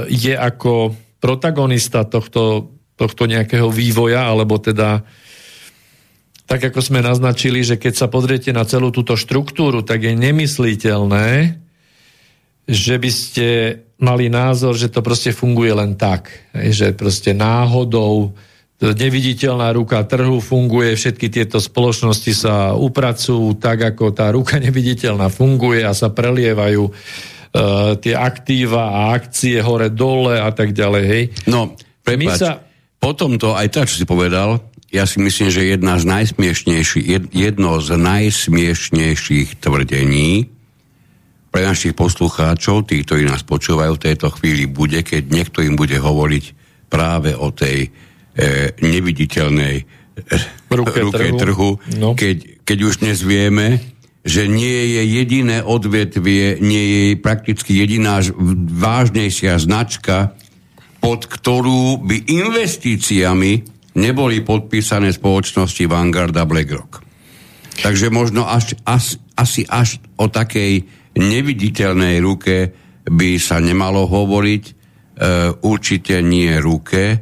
je 0.06 0.34
ako 0.38 0.94
protagonista 1.26 2.06
tohto, 2.06 2.77
tohto 2.93 3.26
nejakého 3.26 3.65
vývoja, 3.73 4.30
alebo 4.30 4.61
teda 4.61 5.02
tak 6.45 6.69
ako 6.69 6.77
sme 6.85 7.02
naznačili, 7.02 7.65
že 7.65 7.81
keď 7.81 7.93
sa 7.97 8.06
pozriete 8.06 8.53
na 8.53 8.61
celú 8.69 8.93
túto 8.93 9.18
štruktúru, 9.18 9.81
tak 9.81 10.06
je 10.06 10.14
nemysliteľné, 10.14 11.57
že 12.69 12.95
by 13.02 13.10
ste 13.10 13.47
mali 13.97 14.30
názor, 14.30 14.77
že 14.77 14.93
to 14.93 15.02
proste 15.02 15.34
funguje 15.34 15.73
len 15.73 15.97
tak. 15.97 16.30
Že 16.53 16.93
proste 16.93 17.34
náhodou 17.34 18.38
neviditeľná 18.77 19.73
ruka 19.73 20.06
trhu 20.06 20.38
funguje, 20.38 20.93
všetky 20.93 21.34
tieto 21.34 21.57
spoločnosti 21.57 22.34
sa 22.38 22.77
upracujú 22.77 23.57
tak, 23.57 23.95
ako 23.95 24.14
tá 24.14 24.30
ruka 24.30 24.61
neviditeľná 24.65 25.34
funguje 25.34 25.81
a 25.81 25.97
sa 25.97 26.14
prelievajú 26.14 26.93
uh, 27.56 27.95
tie 27.95 28.14
aktíva 28.14 28.84
a 28.91 29.02
akcie 29.15 29.64
hore-dole 29.64 30.36
a 30.36 30.52
tak 30.52 30.76
ďalej. 30.76 31.03
Hej. 31.07 31.23
No, 31.48 31.73
prepáč, 32.03 32.44
sa... 32.44 32.60
potom 32.99 33.40
to 33.40 33.56
aj 33.56 33.72
tak, 33.72 33.88
čo 33.88 34.03
si 34.03 34.06
povedal, 34.06 34.60
ja 34.91 35.03
si 35.07 35.19
myslím, 35.19 35.52
že 35.52 35.76
jedna 35.76 35.99
z 35.99 36.07
najsmiešnejších, 36.07 37.36
jedno 37.36 37.80
z 37.84 37.99
najsmiešnejších 37.99 39.60
tvrdení 39.60 40.52
pre 41.52 41.68
našich 41.68 41.95
poslucháčov, 41.95 42.88
tí, 42.88 43.03
ktorí 43.03 43.27
nás 43.27 43.44
počúvajú 43.44 43.95
v 43.95 44.03
tejto 44.11 44.27
chvíli, 44.36 44.68
bude, 44.68 44.99
keď 45.03 45.32
niekto 45.32 45.64
im 45.64 45.80
bude 45.80 45.95
hovoriť 45.99 46.45
práve 46.91 47.32
o 47.36 47.52
tej 47.52 47.88
e, 47.88 47.90
neviditeľnej 48.84 49.76
e, 49.80 49.84
ruke, 50.72 50.99
ruke 50.99 51.23
trhu, 51.32 51.40
trhu 51.40 51.69
no. 51.99 52.11
keď 52.15 52.56
keď 52.65 52.77
už 52.82 52.94
dnes 53.06 53.22
vieme, 53.22 53.77
že 54.26 54.49
nie 54.49 54.97
je 54.97 55.03
jediné 55.22 55.61
odvetvie, 55.61 56.57
nie 56.57 56.84
je 56.89 57.22
prakticky 57.22 57.77
jediná 57.77 58.26
vážnejšia 58.73 59.61
značka, 59.61 60.34
pod 60.97 61.30
ktorú 61.30 62.02
by 62.02 62.26
investíciami 62.26 63.52
neboli 64.02 64.41
podpísané 64.41 65.14
spoločnosti 65.14 65.85
Vanguard 65.85 66.34
a 66.34 66.49
BlackRock. 66.49 67.06
Takže 67.85 68.10
možno 68.10 68.49
až, 68.49 68.73
až, 68.81 69.22
asi 69.38 69.61
až 69.69 70.02
o 70.18 70.26
takej 70.26 70.81
neviditeľnej 71.14 72.18
ruke 72.18 72.73
by 73.06 73.38
sa 73.38 73.61
nemalo 73.61 74.10
hovoriť, 74.10 74.64
e, 74.65 74.73
určite 75.61 76.26
nie 76.26 76.49
ruke, 76.57 77.22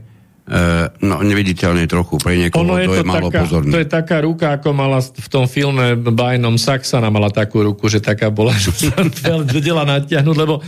no, 0.99 1.15
neviditeľne 1.23 1.87
trochu 1.87 2.19
pre 2.19 2.35
niekoho, 2.35 2.67
ono 2.67 2.75
je 2.75 2.87
to, 2.91 2.95
je 2.99 3.05
malo 3.07 3.29
taká, 3.31 3.41
pozorný. 3.47 3.71
To 3.71 3.79
je 3.79 3.87
taká 3.87 4.17
ruka, 4.19 4.45
ako 4.59 4.69
mala 4.75 4.99
v 4.99 5.27
tom 5.31 5.47
filme 5.47 5.95
Bajnom 5.95 6.59
Saxana 6.59 7.07
mala 7.07 7.31
takú 7.31 7.63
ruku, 7.63 7.87
že 7.87 8.03
taká 8.03 8.27
bola, 8.27 8.51
že 8.63 8.75
sa 8.75 9.39
vedela 9.39 9.87
natiahnuť, 9.87 10.35
lebo, 10.35 10.59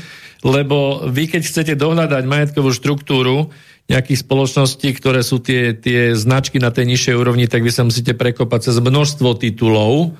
lebo 0.47 1.03
vy 1.11 1.27
keď 1.27 1.41
chcete 1.43 1.73
dohľadať 1.75 2.23
majetkovú 2.23 2.71
štruktúru 2.71 3.51
nejakých 3.85 4.25
spoločností, 4.25 4.97
ktoré 4.97 5.21
sú 5.21 5.43
tie, 5.43 5.75
tie 5.77 6.17
značky 6.17 6.57
na 6.57 6.73
tej 6.73 6.89
nižšej 6.95 7.15
úrovni, 7.19 7.45
tak 7.45 7.61
vy 7.61 7.69
sa 7.69 7.85
musíte 7.85 8.17
prekopať 8.17 8.71
cez 8.71 8.75
množstvo 8.79 9.37
titulov, 9.37 10.15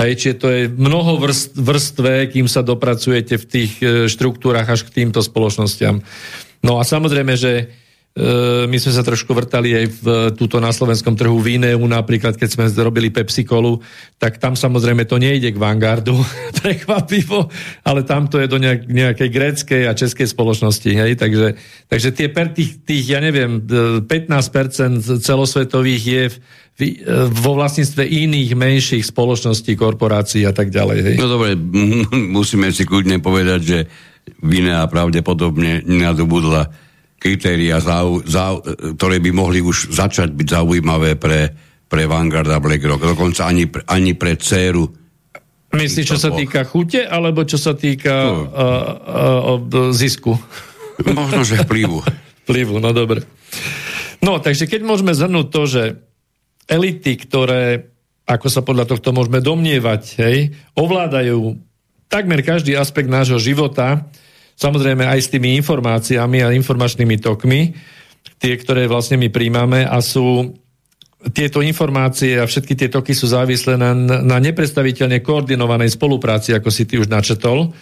Hej, 0.00 0.16
čiže 0.16 0.36
to 0.40 0.48
je 0.48 0.62
mnoho 0.72 1.20
vrst, 1.20 1.60
vrstve, 1.60 2.32
kým 2.32 2.48
sa 2.48 2.64
dopracujete 2.64 3.36
v 3.36 3.44
tých 3.44 3.72
e, 3.84 4.08
štruktúrach 4.08 4.64
až 4.64 4.88
k 4.88 5.04
týmto 5.04 5.20
spoločnostiam. 5.20 6.00
No 6.64 6.80
a 6.80 6.88
samozrejme, 6.88 7.36
že 7.36 7.68
my 8.66 8.74
sme 8.74 8.90
sa 8.90 9.06
trošku 9.06 9.30
vrtali 9.30 9.70
aj 9.70 9.86
v 10.02 10.06
túto 10.34 10.58
na 10.58 10.74
slovenskom 10.74 11.14
trhu 11.14 11.38
Vineu, 11.38 11.78
napríklad 11.78 12.34
keď 12.34 12.48
sme 12.50 12.64
robili 12.82 13.06
Pepsi 13.06 13.46
Colu, 13.46 13.78
tak 14.18 14.42
tam 14.42 14.58
samozrejme 14.58 15.06
to 15.06 15.14
nejde 15.22 15.54
k 15.54 15.60
Vanguardu, 15.62 16.18
prekvapivo, 16.58 17.46
ale 17.86 18.02
tam 18.02 18.26
to 18.26 18.42
je 18.42 18.50
do 18.50 18.58
nejak, 18.58 18.90
nejakej 18.90 19.28
gréckej 19.30 19.82
a 19.86 19.94
českej 19.94 20.26
spoločnosti. 20.26 20.90
Hej? 20.90 21.22
Takže, 21.22 21.54
takže 21.86 22.10
tie 22.10 22.26
per 22.26 22.50
tých, 22.50 22.82
tých, 22.82 23.14
ja 23.14 23.22
neviem, 23.22 23.62
15% 23.62 24.02
celosvetových 25.22 26.02
je 26.02 26.24
v, 26.34 26.36
vo 27.30 27.54
vlastníctve 27.62 28.02
iných 28.02 28.58
menších 28.58 29.04
spoločností, 29.06 29.78
korporácií 29.78 30.42
a 30.42 30.52
tak 30.52 30.74
ďalej. 30.74 30.98
Hej? 30.98 31.14
No 31.14 31.30
dobre, 31.30 31.54
musíme 32.36 32.74
si 32.74 32.82
kľudne 32.82 33.22
povedať, 33.22 33.60
že 33.62 33.78
Vinea 34.42 34.82
pravdepodobne 34.90 35.86
nadobudla 35.86 36.89
kritéria, 37.20 37.84
zau, 37.84 38.24
zau, 38.24 38.64
ktoré 38.96 39.20
by 39.20 39.30
mohli 39.36 39.60
už 39.60 39.92
začať 39.92 40.32
byť 40.32 40.48
zaujímavé 40.56 41.20
pre, 41.20 41.52
pre 41.84 42.08
Vanguard 42.08 42.48
a 42.48 42.56
BlackRock. 42.56 43.04
Dokonca 43.04 43.44
ani, 43.44 43.68
ani 43.92 44.16
pre 44.16 44.40
dceru. 44.40 44.88
Myslíš, 45.70 46.16
čo 46.16 46.18
sa 46.18 46.32
týka 46.32 46.64
chute, 46.64 47.04
alebo 47.04 47.44
čo 47.44 47.60
sa 47.60 47.76
týka 47.76 48.32
uh, 48.32 49.60
uh, 49.60 49.92
zisku? 49.92 50.34
Možno, 51.04 51.44
že 51.44 51.62
vplyvu. 51.62 52.00
vplyvu, 52.48 52.80
no 52.80 52.90
dobre. 52.96 53.22
No, 54.24 54.40
takže 54.40 54.66
keď 54.66 54.80
môžeme 54.82 55.12
zhrnúť 55.12 55.46
to, 55.52 55.62
že 55.68 55.82
elity, 56.66 57.20
ktoré, 57.20 57.92
ako 58.24 58.46
sa 58.48 58.64
podľa 58.64 58.96
tohto 58.96 59.12
môžeme 59.12 59.38
domnievať, 59.44 60.02
hej, 60.24 60.36
ovládajú 60.74 61.56
takmer 62.10 62.42
každý 62.42 62.74
aspekt 62.74 63.06
nášho 63.06 63.38
života, 63.38 64.10
Samozrejme 64.60 65.08
aj 65.08 65.20
s 65.24 65.32
tými 65.32 65.56
informáciami 65.56 66.44
a 66.44 66.52
informačnými 66.52 67.16
tokmi, 67.16 67.72
tie, 68.36 68.52
ktoré 68.60 68.84
vlastne 68.84 69.16
my 69.16 69.32
príjmame 69.32 69.88
a 69.88 70.04
sú 70.04 70.52
tieto 71.32 71.64
informácie 71.64 72.36
a 72.36 72.44
všetky 72.44 72.76
tie 72.76 72.88
toky 72.92 73.16
sú 73.16 73.28
závislé 73.28 73.80
na, 73.80 73.96
na 74.20 74.36
nepredstaviteľne 74.40 75.24
koordinovanej 75.24 75.96
spolupráci, 75.96 76.52
ako 76.52 76.68
si 76.68 76.84
ty 76.84 77.00
už 77.00 77.08
načetol. 77.08 77.72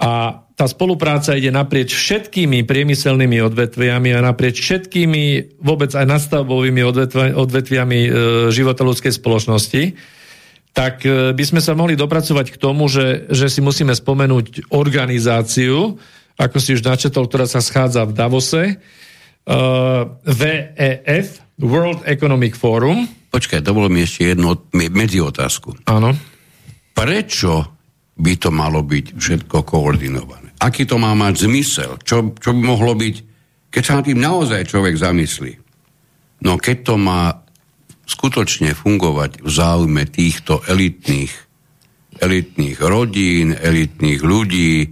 A 0.00 0.42
tá 0.54 0.66
spolupráca 0.66 1.36
ide 1.36 1.52
naprieč 1.52 1.92
všetkými 1.92 2.64
priemyselnými 2.64 3.42
odvetviami 3.50 4.10
a 4.16 4.24
naprieč 4.24 4.62
všetkými 4.62 5.58
vôbec 5.60 5.92
aj 5.92 6.06
nastavbovými 6.06 6.82
odvetviami 7.34 8.00
e, 8.06 8.10
života 8.48 8.82
ľudskej 8.86 9.12
spoločnosti 9.12 9.82
tak 10.70 11.02
e, 11.02 11.34
by 11.34 11.44
sme 11.44 11.60
sa 11.62 11.74
mohli 11.74 11.98
dopracovať 11.98 12.54
k 12.54 12.60
tomu, 12.60 12.86
že, 12.86 13.26
že 13.30 13.50
si 13.50 13.58
musíme 13.58 13.94
spomenúť 13.94 14.70
organizáciu, 14.70 15.98
ako 16.38 16.56
si 16.62 16.78
už 16.78 16.86
načetol, 16.86 17.26
ktorá 17.26 17.44
sa 17.44 17.60
schádza 17.60 18.06
v 18.08 18.16
Davose, 18.16 18.64
uh, 18.72 18.72
e, 19.44 20.04
VEF, 20.24 21.44
World 21.60 22.08
Economic 22.08 22.56
Forum. 22.56 23.04
Počkaj, 23.28 23.60
to 23.60 23.76
bolo 23.76 23.92
mi 23.92 24.00
ešte 24.08 24.32
jednu 24.32 24.56
medzi 24.72 25.20
otázku. 25.20 25.76
Áno. 25.84 26.16
Prečo 26.96 27.52
by 28.16 28.32
to 28.40 28.48
malo 28.48 28.80
byť 28.80 29.20
všetko 29.20 29.68
koordinované? 29.68 30.56
Aký 30.60 30.88
to 30.88 30.96
má 30.96 31.12
mať 31.12 31.48
zmysel? 31.48 32.00
Čo, 32.00 32.36
čo 32.36 32.50
by 32.56 32.60
mohlo 32.60 32.96
byť, 32.96 33.16
keď 33.68 33.82
sa 33.84 33.96
na 34.00 34.02
tým 34.04 34.18
naozaj 34.20 34.68
človek 34.68 34.96
zamyslí? 34.96 35.52
No 36.44 36.56
keď 36.56 36.76
to 36.88 36.94
má 36.96 37.44
skutočne 38.10 38.74
fungovať 38.74 39.46
v 39.46 39.50
záujme 39.50 40.02
týchto 40.10 40.66
elitných, 40.66 41.30
elitných 42.18 42.78
rodín, 42.82 43.54
elitných 43.54 44.20
ľudí, 44.26 44.90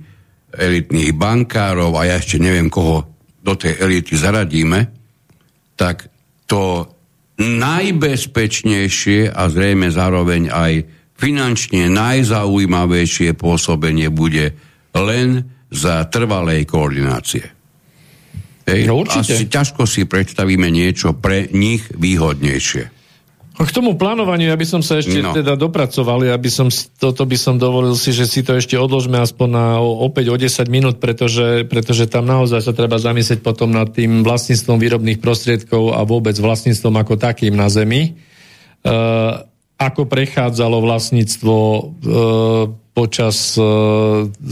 elitných 0.55 1.12
bankárov 1.19 1.99
a 1.99 2.07
ja 2.07 2.23
ešte 2.23 2.39
neviem, 2.39 2.70
koho 2.70 3.11
do 3.43 3.59
tej 3.59 3.74
elity 3.82 4.15
zaradíme, 4.15 4.81
tak 5.74 6.07
to 6.47 6.86
najbezpečnejšie 7.39 9.35
a 9.35 9.43
zrejme 9.51 9.90
zároveň 9.90 10.51
aj 10.51 10.73
finančne 11.19 11.90
najzaujímavejšie 11.90 13.35
pôsobenie 13.35 14.11
bude 14.15 14.55
len 14.95 15.47
za 15.70 16.07
trvalej 16.07 16.66
koordinácie. 16.66 17.45
Hej, 18.69 18.85
no 18.85 19.01
určite. 19.01 19.35
Asi 19.35 19.47
ťažko 19.49 19.89
si 19.89 20.05
predstavíme 20.05 20.69
niečo 20.69 21.16
pre 21.16 21.49
nich 21.51 21.89
výhodnejšie. 21.95 22.98
K 23.59 23.74
tomu 23.74 23.98
plánovaniu, 23.98 24.55
ja 24.55 24.55
by 24.55 24.62
som 24.62 24.86
sa 24.86 25.02
ešte 25.02 25.18
no. 25.18 25.35
teda 25.35 25.59
dopracoval, 25.59 26.22
ja 26.22 26.39
by 26.39 26.47
som, 26.47 26.70
toto 26.70 27.26
by 27.26 27.35
som 27.35 27.59
dovolil 27.59 27.98
si, 27.98 28.14
že 28.14 28.30
si 28.30 28.47
to 28.47 28.55
ešte 28.55 28.78
odložme 28.78 29.18
aspoň 29.18 29.48
na 29.51 29.66
opäť 29.82 30.30
o 30.30 30.39
10 30.39 30.70
minút, 30.70 31.02
pretože, 31.02 31.66
pretože 31.66 32.06
tam 32.06 32.22
naozaj 32.22 32.62
sa 32.62 32.70
treba 32.70 33.02
zamyslieť 33.02 33.43
potom 33.43 33.74
nad 33.74 33.90
tým 33.90 34.22
vlastníctvom 34.22 34.78
výrobných 34.78 35.18
prostriedkov 35.18 35.90
a 35.90 36.06
vôbec 36.06 36.39
vlastníctvom 36.39 37.02
ako 37.02 37.18
takým 37.18 37.59
na 37.59 37.66
Zemi. 37.66 38.14
E, 38.86 38.90
ako 39.74 40.06
prechádzalo 40.06 40.78
vlastníctvo 40.78 41.55
e, 41.59 41.80
počas 42.94 43.59
e, 43.59 43.62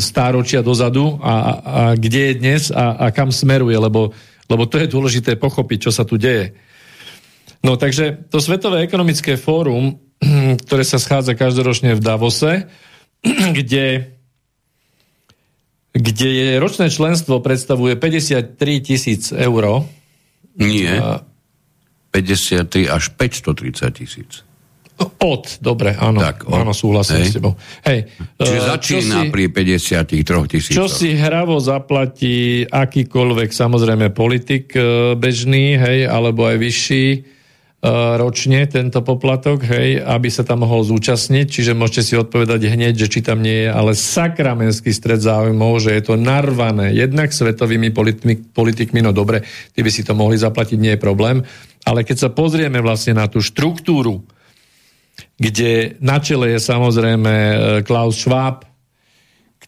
stáročia 0.03 0.67
dozadu 0.67 1.23
a, 1.23 1.35
a 1.63 1.81
kde 1.95 2.35
je 2.35 2.35
dnes 2.43 2.63
a, 2.75 3.07
a 3.07 3.15
kam 3.15 3.31
smeruje, 3.31 3.79
lebo, 3.79 4.11
lebo 4.51 4.67
to 4.67 4.83
je 4.83 4.91
dôležité 4.91 5.39
pochopiť, 5.39 5.79
čo 5.87 5.93
sa 5.95 6.03
tu 6.03 6.19
deje. 6.19 6.66
No 7.67 7.75
takže 7.75 8.31
to 8.31 8.39
Svetové 8.39 8.87
ekonomické 8.87 9.35
fórum, 9.35 9.99
ktoré 10.65 10.87
sa 10.87 11.03
schádza 11.03 11.35
každoročne 11.35 11.99
v 11.99 12.01
Davose, 12.01 12.71
kde, 13.59 14.15
kde 15.91 16.29
je 16.31 16.49
ročné 16.63 16.87
členstvo 16.95 17.43
predstavuje 17.43 17.99
53 17.99 18.55
tisíc 18.87 19.35
eur. 19.35 19.83
Nie. 20.55 20.95
A... 21.03 21.27
53 22.15 22.87
až 22.87 23.13
530 23.19 23.93
tisíc. 23.93 24.47
Od, 24.97 25.45
dobre, 25.61 25.93
áno, 25.93 26.25
tak, 26.25 26.49
od, 26.49 26.57
áno 26.57 26.73
súhlasím 26.73 27.21
hej. 27.21 27.29
s 27.29 27.37
tebou. 27.37 27.53
Hej, 27.85 28.09
Čiže 28.41 28.61
uh, 28.65 28.69
začína 28.73 29.19
si, 29.21 29.29
pri 29.29 29.45
53 29.53 30.49
tisíc. 30.49 30.73
Čo 30.73 30.89
si 30.89 31.13
hravo 31.13 31.61
zaplatí 31.61 32.65
akýkoľvek, 32.65 33.53
samozrejme, 33.53 34.17
politik 34.17 34.73
uh, 34.73 35.13
bežný, 35.13 35.77
hej, 35.77 36.09
alebo 36.09 36.49
aj 36.49 36.57
vyšší, 36.57 37.05
E, 37.07 37.36
ročne 38.19 38.67
tento 38.67 39.01
poplatok, 39.03 39.63
hej, 39.63 40.03
aby 40.03 40.29
sa 40.29 40.43
tam 40.43 40.67
mohol 40.67 40.83
zúčastniť, 40.83 41.47
čiže 41.47 41.73
môžete 41.79 42.03
si 42.03 42.15
odpovedať 42.19 42.67
hneď, 42.67 42.95
že 42.99 43.11
či 43.11 43.21
tam 43.23 43.41
nie 43.41 43.67
je, 43.67 43.71
ale 43.71 43.95
sakramenský 43.95 44.91
stred 44.91 45.23
záujmov, 45.23 45.79
že 45.79 45.95
je 45.95 46.03
to 46.03 46.15
narvané 46.19 46.93
jednak 46.93 47.31
svetovými 47.31 47.95
politikmi, 47.95 48.51
politikmi, 48.51 49.01
no 49.01 49.15
dobre, 49.15 49.47
ty 49.73 49.81
by 49.87 49.91
si 49.93 50.03
to 50.03 50.19
mohli 50.19 50.35
zaplatiť, 50.35 50.79
nie 50.79 50.95
je 50.97 51.05
problém, 51.05 51.47
ale 51.87 52.03
keď 52.03 52.27
sa 52.27 52.31
pozrieme 52.35 52.83
vlastne 52.83 53.15
na 53.15 53.31
tú 53.31 53.39
štruktúru, 53.39 54.27
kde 55.39 56.01
na 56.01 56.19
čele 56.19 56.57
je 56.57 56.61
samozrejme 56.61 57.33
e, 57.33 57.57
Klaus 57.85 58.21
Schwab, 58.21 58.76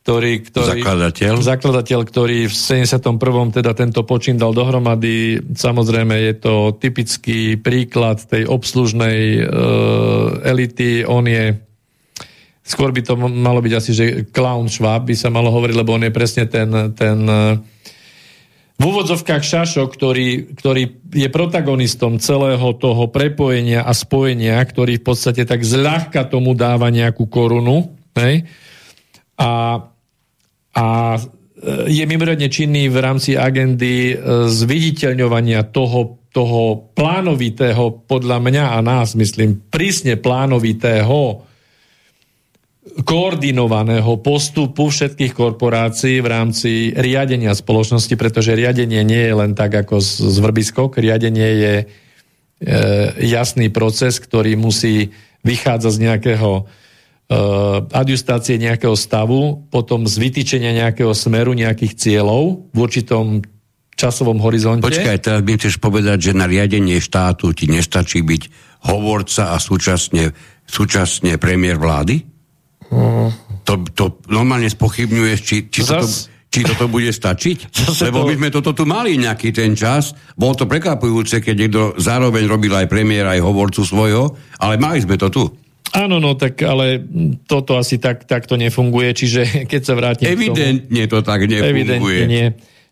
ktorý, 0.08 0.32
ktorý, 0.40 0.80
zakladateľ. 0.80 1.32
zakladateľ, 1.36 2.00
ktorý 2.08 2.38
v 2.48 2.54
71. 2.56 3.60
teda 3.60 3.76
tento 3.76 4.00
počin 4.08 4.40
dal 4.40 4.56
dohromady. 4.56 5.36
Samozrejme 5.52 6.16
je 6.16 6.34
to 6.40 6.54
typický 6.80 7.60
príklad 7.60 8.24
tej 8.24 8.48
obslužnej 8.48 9.44
uh, 9.44 10.40
elity. 10.48 11.04
On 11.04 11.20
je 11.28 11.60
skôr 12.64 12.88
by 12.88 13.04
to 13.04 13.20
malo 13.20 13.60
byť 13.60 13.72
asi, 13.76 13.90
že 13.92 14.04
clown 14.32 14.72
Schwab 14.72 15.04
by 15.04 15.12
sa 15.12 15.28
malo 15.28 15.52
hovoriť, 15.52 15.76
lebo 15.76 15.92
on 15.92 16.08
je 16.08 16.12
presne 16.12 16.48
ten, 16.48 16.72
ten 16.96 17.18
uh, 17.28 17.60
v 18.78 18.82
úvodzovkách 18.86 19.42
Šašo, 19.42 19.90
ktorý, 19.90 20.56
ktorý 20.56 21.04
je 21.10 21.28
protagonistom 21.28 22.22
celého 22.22 22.72
toho 22.78 23.12
prepojenia 23.12 23.84
a 23.84 23.92
spojenia, 23.92 24.56
ktorý 24.62 25.02
v 25.02 25.04
podstate 25.04 25.44
tak 25.44 25.66
zľahka 25.66 26.24
tomu 26.30 26.54
dáva 26.56 26.86
nejakú 26.88 27.26
korunu. 27.26 27.92
Hej? 28.14 28.46
A, 29.34 29.82
a 30.78 31.18
e, 31.18 31.20
je 31.90 32.04
mimoriadne 32.06 32.46
činný 32.46 32.86
v 32.86 32.98
rámci 33.02 33.34
agendy 33.34 34.14
e, 34.14 34.46
zviditeľňovania 34.46 35.66
toho, 35.74 36.22
toho 36.30 36.94
plánovitého, 36.94 38.06
podľa 38.06 38.38
mňa 38.38 38.64
a 38.74 38.78
nás, 38.78 39.18
myslím, 39.18 39.58
prísne 39.66 40.14
plánovitého 40.14 41.48
koordinovaného 43.04 44.18
postupu 44.18 44.88
všetkých 44.88 45.36
korporácií 45.36 46.18
v 46.24 46.28
rámci 46.30 46.70
riadenia 46.94 47.52
spoločnosti, 47.52 48.14
pretože 48.16 48.56
riadenie 48.56 49.04
nie 49.04 49.22
je 49.28 49.34
len 49.34 49.52
tak 49.52 49.74
ako 49.74 50.00
z, 50.00 50.38
vrbiskok. 50.40 50.98
Riadenie 50.98 51.50
je 51.58 51.74
e, 51.82 51.86
jasný 53.28 53.68
proces, 53.70 54.18
ktorý 54.18 54.54
musí 54.58 55.14
vychádzať 55.46 55.92
z 55.94 56.02
nejakého 56.02 56.50
adjustácie 57.92 58.56
nejakého 58.56 58.96
stavu, 58.96 59.68
potom 59.68 60.08
z 60.08 60.16
vytýčenia 60.16 60.72
nejakého 60.72 61.12
smeru, 61.12 61.52
nejakých 61.52 61.92
cieľov 62.00 62.72
v 62.72 62.78
určitom 62.80 63.44
časovom 63.98 64.40
horizonte. 64.40 64.88
Počkaj, 64.88 65.18
teraz 65.20 65.40
by 65.44 65.52
chceš 65.60 65.76
povedať, 65.76 66.30
že 66.30 66.32
na 66.32 66.48
riadenie 66.48 66.96
štátu 66.96 67.52
ti 67.52 67.68
nestačí 67.68 68.24
byť 68.24 68.42
hovorca 68.88 69.52
a 69.52 69.56
súčasne, 69.60 70.32
súčasne 70.64 71.36
premiér 71.36 71.76
vlády? 71.76 72.24
To, 73.68 73.72
to 73.92 74.24
normálne 74.32 74.70
spochybňuješ, 74.70 75.38
či, 75.44 75.56
či, 75.68 75.80
Zas... 75.84 75.92
toto, 75.92 76.08
či 76.48 76.60
toto 76.64 76.84
bude 76.88 77.12
stačiť? 77.12 77.58
Zase 77.92 78.08
Lebo 78.08 78.24
to... 78.24 78.32
my 78.32 78.34
sme 78.40 78.48
toto 78.48 78.72
tu 78.72 78.88
mali 78.88 79.20
nejaký 79.20 79.52
ten 79.52 79.76
čas. 79.76 80.16
Bolo 80.32 80.56
to 80.56 80.64
prekvapujúce, 80.64 81.44
keď 81.44 81.54
niekto 81.60 81.82
zároveň 82.00 82.48
robil 82.48 82.72
aj 82.72 82.88
premiér, 82.88 83.28
aj 83.28 83.44
hovorcu 83.44 83.84
svojho, 83.84 84.32
ale 84.56 84.80
mali 84.80 85.04
sme 85.04 85.20
to 85.20 85.28
tu. 85.28 85.44
Áno, 85.96 86.20
no 86.20 86.36
tak 86.36 86.60
ale 86.64 87.00
toto 87.48 87.80
asi 87.80 87.96
tak, 87.96 88.28
tak 88.28 88.44
to 88.44 88.60
nefunguje, 88.60 89.14
čiže 89.16 89.40
keď 89.70 89.82
sa 89.84 89.94
vrátim 89.96 90.28
Evidentne 90.28 91.02
k 91.04 91.08
tomu, 91.08 91.12
to 91.14 91.18
tak 91.24 91.40
nefunguje. 91.48 91.70
Evidentne 91.72 92.24
nie. 92.28 92.46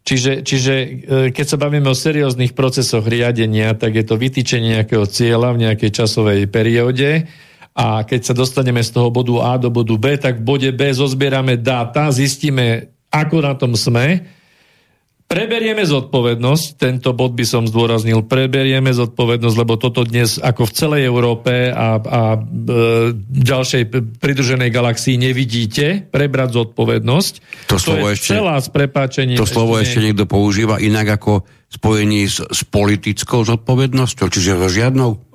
Čiže, 0.06 0.46
čiže 0.46 0.74
e, 0.74 0.88
keď 1.34 1.46
sa 1.50 1.58
bavíme 1.58 1.90
o 1.90 1.96
serióznych 1.98 2.54
procesoch 2.54 3.02
riadenia, 3.02 3.74
tak 3.74 3.98
je 3.98 4.06
to 4.06 4.14
vytýčenie 4.14 4.78
nejakého 4.78 5.02
cieľa 5.10 5.50
v 5.50 5.66
nejakej 5.66 5.90
časovej 5.90 6.46
perióde 6.46 7.26
a 7.74 8.06
keď 8.06 8.32
sa 8.32 8.34
dostaneme 8.38 8.80
z 8.86 8.94
toho 8.94 9.10
bodu 9.10 9.34
A 9.42 9.58
do 9.58 9.68
bodu 9.68 9.98
B, 9.98 10.14
tak 10.14 10.40
v 10.40 10.46
bode 10.46 10.70
B 10.70 10.94
zozbierame 10.94 11.58
dáta, 11.58 12.08
zistíme, 12.14 12.94
ako 13.10 13.36
na 13.42 13.58
tom 13.58 13.74
sme, 13.74 14.24
preberieme 15.26 15.82
zodpovednosť, 15.82 16.66
tento 16.78 17.10
bod 17.12 17.34
by 17.34 17.42
som 17.42 17.62
zdôraznil, 17.66 18.24
preberieme 18.24 18.94
zodpovednosť, 18.94 19.56
lebo 19.58 19.74
toto 19.74 20.06
dnes 20.06 20.38
ako 20.38 20.70
v 20.70 20.72
celej 20.72 21.02
Európe 21.06 21.70
a, 21.74 21.98
a 21.98 22.22
e, 22.34 22.38
ďalšej 23.26 23.82
pridruženej 24.22 24.70
galaxii 24.70 25.18
nevidíte, 25.18 26.06
prebrať 26.08 26.62
zodpovednosť. 26.62 27.34
To, 27.70 27.76
slovo 27.76 28.06
je 28.10 28.14
ešte, 28.14 28.38
celá 28.38 28.56
s 28.62 28.70
prepáčením. 28.70 29.38
To 29.38 29.46
slovo 29.46 29.76
ešte, 29.82 29.98
ešte 29.98 30.04
niekto 30.06 30.24
používa 30.30 30.78
inak 30.78 31.18
ako 31.18 31.42
spojení 31.66 32.30
s, 32.30 32.40
s 32.46 32.60
politickou 32.62 33.42
zodpovednosťou, 33.42 34.26
čiže 34.30 34.56
so 34.56 34.70
žiadnou? 34.70 35.26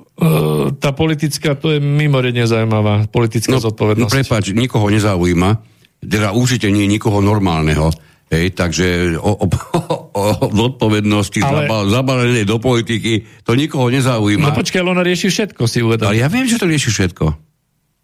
tá 0.78 0.94
politická, 0.94 1.58
to 1.58 1.74
je 1.74 1.80
mimoriadne 1.82 2.46
zaujímavá 2.46 3.10
politická 3.10 3.58
no, 3.58 3.64
zodpovednosť. 3.64 4.06
No 4.06 4.18
prepáč, 4.22 4.54
nikoho 4.54 4.94
nezaujíma, 4.94 5.50
teda 5.98 6.38
určite 6.38 6.70
nie 6.70 6.86
nikoho 6.86 7.26
normálneho, 7.26 7.90
hej, 8.32 8.56
takže 8.56 9.20
o, 9.20 9.32
o, 9.44 9.46
o, 9.46 9.80
o 10.16 10.24
zodpovednosti 10.50 11.40
Ale... 11.44 11.68
zabalenej 11.68 12.48
do 12.48 12.58
politiky, 12.58 13.28
to 13.44 13.54
nikoho 13.54 13.92
nezaujíma. 13.92 14.50
No 14.50 14.58
počkaj, 14.58 14.82
ona 14.82 15.04
rieši 15.04 15.28
všetko, 15.28 15.62
si 15.68 15.84
uvedom. 15.84 16.08
Ale 16.08 16.24
ja 16.24 16.32
viem, 16.32 16.48
že 16.48 16.58
to 16.58 16.66
rieši 16.66 16.90
všetko. 16.90 17.26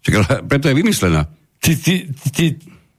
Čak, 0.04 0.46
preto 0.46 0.70
je 0.70 0.74
vymyslená. 0.76 1.26
Ty, 1.58 1.72
ty, 1.74 1.94
ty 2.30 2.44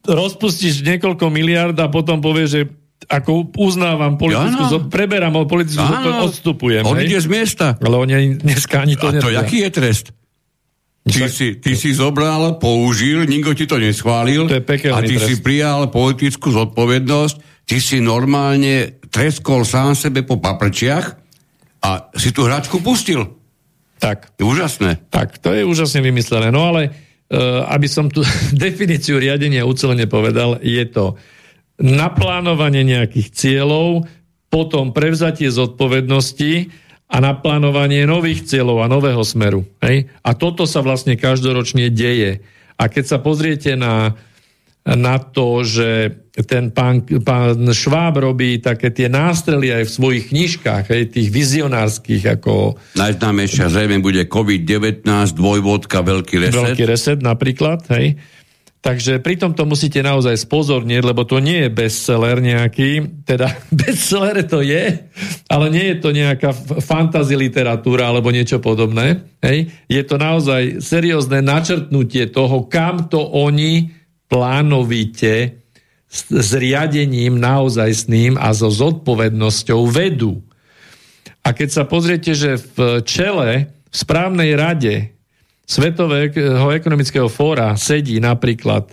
rozpustíš 0.04 0.84
niekoľko 0.84 1.32
miliard 1.32 1.78
a 1.80 1.88
potom 1.88 2.20
povieš, 2.20 2.50
že 2.50 2.62
ako 3.08 3.56
uznávam 3.56 4.20
politickú, 4.20 4.64
ja, 4.68 4.76
no. 4.76 4.92
preberám 4.92 5.32
politickú 5.48 5.80
zodpovednosť, 5.80 6.28
odstupujem. 6.36 6.84
On 6.84 7.00
ide 7.00 7.16
z 7.16 7.30
miesta. 7.32 7.80
Ale 7.80 7.96
oni 7.96 8.44
dneska 8.44 8.84
ani 8.84 9.00
to 9.00 9.08
A 9.08 9.24
to 9.24 9.32
jaký 9.32 9.64
je 9.64 9.70
trest? 9.72 10.12
Ty, 11.10 11.30
si, 11.30 11.48
ty 11.58 11.74
si 11.74 11.90
zobral, 11.92 12.62
použil, 12.62 13.26
nikto 13.26 13.58
ti 13.58 13.66
to 13.66 13.82
neschválil 13.82 14.46
to 14.46 14.58
je 14.58 14.64
a 14.94 15.00
ty 15.02 15.16
trest. 15.18 15.26
si 15.26 15.34
prijal 15.42 15.90
politickú 15.90 16.54
zodpovednosť, 16.54 17.66
ty 17.66 17.82
si 17.82 17.98
normálne 17.98 19.02
treskol 19.10 19.66
sám 19.66 19.98
sebe 19.98 20.22
po 20.22 20.38
paprčiach 20.38 21.06
a 21.82 22.14
si 22.14 22.30
tú 22.30 22.46
hračku 22.46 22.80
pustil. 22.80 23.26
Tak. 24.00 24.40
Je 24.40 24.48
úžasné. 24.48 25.12
Tak, 25.12 25.44
to 25.44 25.52
je 25.52 25.68
úžasne 25.68 26.00
vymyslené. 26.00 26.54
No 26.56 26.72
ale 26.72 26.88
uh, 26.88 27.68
aby 27.68 27.88
som 27.92 28.08
tu 28.08 28.24
definíciu 28.56 29.20
riadenia 29.20 29.68
ucelene 29.68 30.08
povedal, 30.08 30.62
je 30.64 30.86
to 30.88 31.20
naplánovanie 31.80 32.84
nejakých 32.84 33.28
cieľov, 33.32 34.08
potom 34.50 34.92
prevzatie 34.92 35.48
zodpovednosti 35.54 36.74
a 37.10 37.18
naplánovanie 37.18 38.06
nových 38.06 38.46
cieľov 38.46 38.86
a 38.86 38.92
nového 38.92 39.26
smeru. 39.26 39.66
Hej? 39.82 40.14
A 40.22 40.38
toto 40.38 40.70
sa 40.70 40.86
vlastne 40.86 41.18
každoročne 41.18 41.90
deje. 41.90 42.46
A 42.78 42.86
keď 42.86 43.04
sa 43.10 43.18
pozriete 43.18 43.74
na, 43.74 44.14
na 44.86 45.18
to, 45.18 45.66
že 45.66 46.14
ten 46.46 46.70
pán, 46.70 47.04
pán 47.04 47.66
Šváb 47.74 48.22
robí 48.22 48.62
také 48.62 48.94
tie 48.94 49.10
nástrely 49.10 49.74
aj 49.74 49.84
v 49.90 49.92
svojich 49.92 50.26
knižkách, 50.32 50.86
hej, 50.94 51.04
tých 51.12 51.28
vizionárskych, 51.34 52.24
ako... 52.40 52.80
Najznámejšia 52.96 53.74
zrejme 53.74 54.00
bude 54.00 54.24
COVID-19, 54.30 55.04
dvojvodka, 55.34 56.06
veľký 56.06 56.36
reset. 56.46 56.56
Veľký 56.56 56.86
reset 56.88 57.20
napríklad, 57.20 57.84
hej 57.92 58.16
Takže 58.80 59.20
pri 59.20 59.36
tomto 59.36 59.68
musíte 59.68 60.00
naozaj 60.00 60.40
spozornieť, 60.40 61.04
lebo 61.04 61.28
to 61.28 61.44
nie 61.44 61.68
je 61.68 61.70
bestseller 61.70 62.40
nejaký, 62.40 63.22
teda 63.28 63.52
bestseller 63.76 64.40
to 64.48 64.64
je, 64.64 65.04
ale 65.52 65.66
nie 65.68 65.92
je 65.92 65.98
to 66.00 66.16
nejaká 66.16 66.56
fantasy 66.80 67.36
literatúra 67.36 68.08
alebo 68.08 68.32
niečo 68.32 68.64
podobné. 68.64 69.28
Hej. 69.44 69.68
Je 69.92 70.00
to 70.08 70.16
naozaj 70.16 70.80
seriózne 70.80 71.44
načrtnutie 71.44 72.32
toho, 72.32 72.72
kam 72.72 73.12
to 73.12 73.20
oni 73.20 73.92
plánovite 74.32 75.60
s, 76.08 76.52
riadením 76.56 77.36
naozaj 77.36 77.90
s 77.92 78.04
ním 78.08 78.40
a 78.40 78.56
so 78.56 78.72
zodpovednosťou 78.72 79.92
vedú. 79.92 80.40
A 81.44 81.52
keď 81.52 81.70
sa 81.70 81.84
pozriete, 81.84 82.32
že 82.32 82.56
v 82.56 83.04
čele, 83.04 83.76
v 83.92 83.96
správnej 83.96 84.56
rade 84.56 85.19
Svetového 85.70 86.74
ekonomického 86.74 87.30
fóra 87.30 87.78
sedí 87.78 88.18
napríklad 88.18 88.90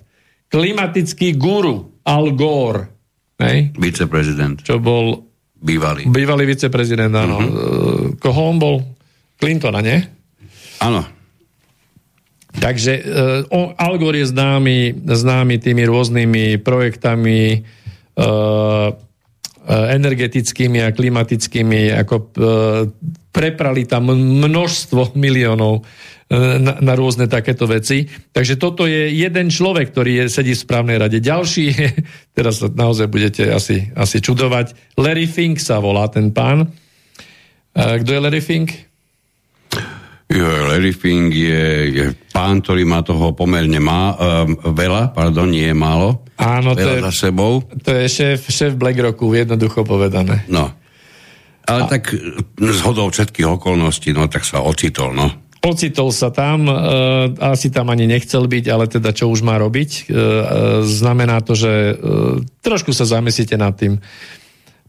klimatický 0.53 1.33
guru 1.33 2.05
Al 2.05 2.37
Gore. 2.37 2.93
Hej? 3.41 3.73
Viceprezident. 3.81 4.61
Čo 4.61 4.77
bol... 4.77 5.25
Bývalý. 5.57 6.05
Bývalý 6.05 6.45
viceprezident, 6.45 7.17
áno. 7.17 7.41
Uh-huh. 7.41 8.13
Koho 8.21 8.41
on 8.53 8.61
bol? 8.61 8.77
Clintona, 9.41 9.81
nie? 9.81 10.05
Áno. 10.85 11.01
Takže 12.61 12.93
uh, 13.49 13.73
Al 13.81 13.97
Gore 13.97 14.21
je 14.21 14.37
známy, 14.37 15.01
známy 15.01 15.57
tými 15.57 15.81
rôznymi 15.89 16.61
projektami 16.61 17.65
uh, 18.21 18.93
energetickými 19.97 20.85
a 20.85 20.93
klimatickými, 20.93 21.97
ako 22.05 22.15
uh, 22.21 22.29
preprali 23.33 23.89
tam 23.89 24.13
množstvo 24.13 25.17
miliónov 25.25 25.81
E, 25.85 26.16
na, 26.31 26.83
na 26.83 26.95
rôzne 26.99 27.31
takéto 27.31 27.71
veci. 27.71 28.11
Takže 28.35 28.59
toto 28.59 28.91
je 28.91 29.15
jeden 29.15 29.47
človek, 29.47 29.95
ktorý 29.95 30.27
je, 30.27 30.43
sedí 30.43 30.53
v 30.59 30.65
správnej 30.67 30.99
rade. 30.99 31.23
Ďalší 31.23 31.65
je, 31.71 31.87
teraz 32.37 32.63
naozaj 32.67 33.07
budete 33.07 33.47
asi, 33.47 33.95
asi 33.95 34.19
čudovať, 34.19 34.99
Larry 34.99 35.31
Fink 35.31 35.63
sa 35.63 35.79
volá 35.79 36.11
ten 36.11 36.35
pán. 36.35 36.67
E, 36.67 38.03
kto 38.03 38.11
je 38.11 38.21
Larry 38.23 38.43
Fink? 38.43 38.75
Jo, 40.27 40.75
Larry 40.75 40.91
Fink 40.91 41.31
je, 41.31 41.65
je 41.95 42.05
pán, 42.35 42.59
ktorý 42.59 42.83
má 42.83 43.07
toho 43.07 43.31
pomerne 43.31 43.79
má, 43.79 44.19
um, 44.19 44.75
veľa, 44.75 45.15
pardon, 45.15 45.47
nie 45.47 45.71
je 45.71 45.77
málo. 45.79 46.27
Áno, 46.43 46.75
veľa 46.75 46.83
to 46.83 46.91
je, 46.91 47.05
za 47.07 47.13
sebou. 47.31 47.63
To 47.87 47.91
je 47.95 48.05
šéf, 48.11 48.51
šéf 48.51 48.75
BlackRocku, 48.75 49.31
jednoducho 49.31 49.87
povedané. 49.87 50.43
No. 50.51 50.75
Ale 51.63 51.87
A... 51.87 51.91
tak 51.91 52.11
z 52.59 52.79
hodou 52.83 53.07
všetkých 53.15 53.47
okolností, 53.47 54.11
no 54.11 54.27
tak 54.27 54.43
sa 54.43 54.67
ocitol, 54.67 55.15
no 55.15 55.46
ocitol 55.67 56.15
sa 56.15 56.31
tam, 56.31 56.71
e, 56.71 56.75
asi 57.43 57.69
tam 57.75 57.91
ani 57.91 58.07
nechcel 58.07 58.47
byť, 58.47 58.65
ale 58.71 58.87
teda 58.87 59.11
čo 59.11 59.27
už 59.27 59.43
má 59.43 59.59
robiť. 59.59 59.91
E, 59.91 60.03
e, 60.07 60.19
znamená 60.87 61.43
to, 61.43 61.59
že 61.59 61.99
trošku 62.63 62.95
sa 62.95 63.03
zamyslíte 63.05 63.59
nad 63.59 63.75
tým. 63.75 63.99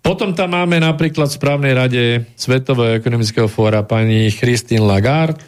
Potom 0.05 0.31
tam 0.37 0.53
máme 0.53 0.77
napríklad 0.77 1.27
v 1.27 1.37
správnej 1.41 1.73
rade 1.73 2.03
Svetového 2.37 2.95
ekonomického 3.01 3.49
fóra 3.49 3.83
pani 3.83 4.29
Christine 4.29 4.85
Lagarde. 4.85 5.41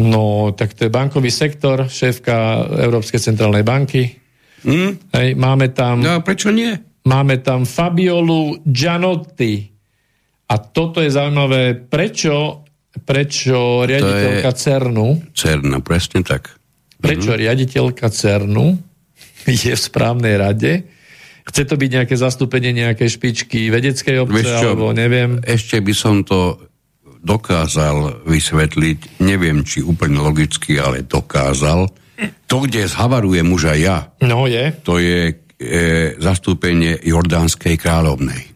No, 0.00 0.50
tak 0.56 0.72
to 0.72 0.88
je 0.88 0.90
bankový 0.90 1.28
sektor, 1.28 1.86
šéfka 1.86 2.66
Európskej 2.88 3.20
centrálnej 3.20 3.62
banky. 3.62 4.18
Mm. 4.64 4.98
Hej, 5.12 5.28
máme 5.36 5.70
tam... 5.70 6.00
No, 6.00 6.24
prečo 6.24 6.50
nie? 6.50 6.74
máme 7.06 7.42
tam 7.42 7.66
Fabiolu 7.66 8.62
Gianotti. 8.62 9.70
A 10.52 10.54
toto 10.60 11.00
je 11.00 11.08
zaujímavé, 11.08 11.74
prečo, 11.88 12.61
prečo 13.00 13.88
riaditeľka 13.88 14.50
je... 14.52 14.58
CERNu... 14.60 15.08
CERNu, 15.32 15.78
presne 15.80 16.20
tak. 16.20 16.52
Prečo 17.00 17.32
mm-hmm. 17.32 17.42
riaditeľka 17.48 18.06
CERNu 18.12 18.66
je 19.64 19.72
v 19.72 19.80
správnej 19.80 20.36
rade? 20.36 20.72
Chce 21.42 21.66
to 21.66 21.74
byť 21.74 21.90
nejaké 21.90 22.14
zastúpenie 22.14 22.70
nejakej 22.70 23.18
špičky 23.18 23.66
vedeckej 23.72 24.22
obce, 24.22 24.46
čo, 24.46 24.78
alebo 24.78 24.94
neviem? 24.94 25.42
Ešte 25.42 25.82
by 25.82 25.94
som 25.96 26.22
to 26.22 26.70
dokázal 27.22 28.22
vysvetliť, 28.26 29.22
neviem, 29.22 29.66
či 29.66 29.82
úplne 29.82 30.22
logicky, 30.22 30.78
ale 30.78 31.02
dokázal. 31.02 31.90
To, 32.46 32.56
kde 32.62 32.86
zhavaruje 32.86 33.42
muža 33.42 33.74
ja, 33.74 34.14
no 34.22 34.46
je. 34.46 34.70
to 34.86 35.02
je 35.02 35.34
e, 35.34 35.34
zastúpenie 36.22 37.02
Jordánskej 37.02 37.74
kráľovnej. 37.74 38.51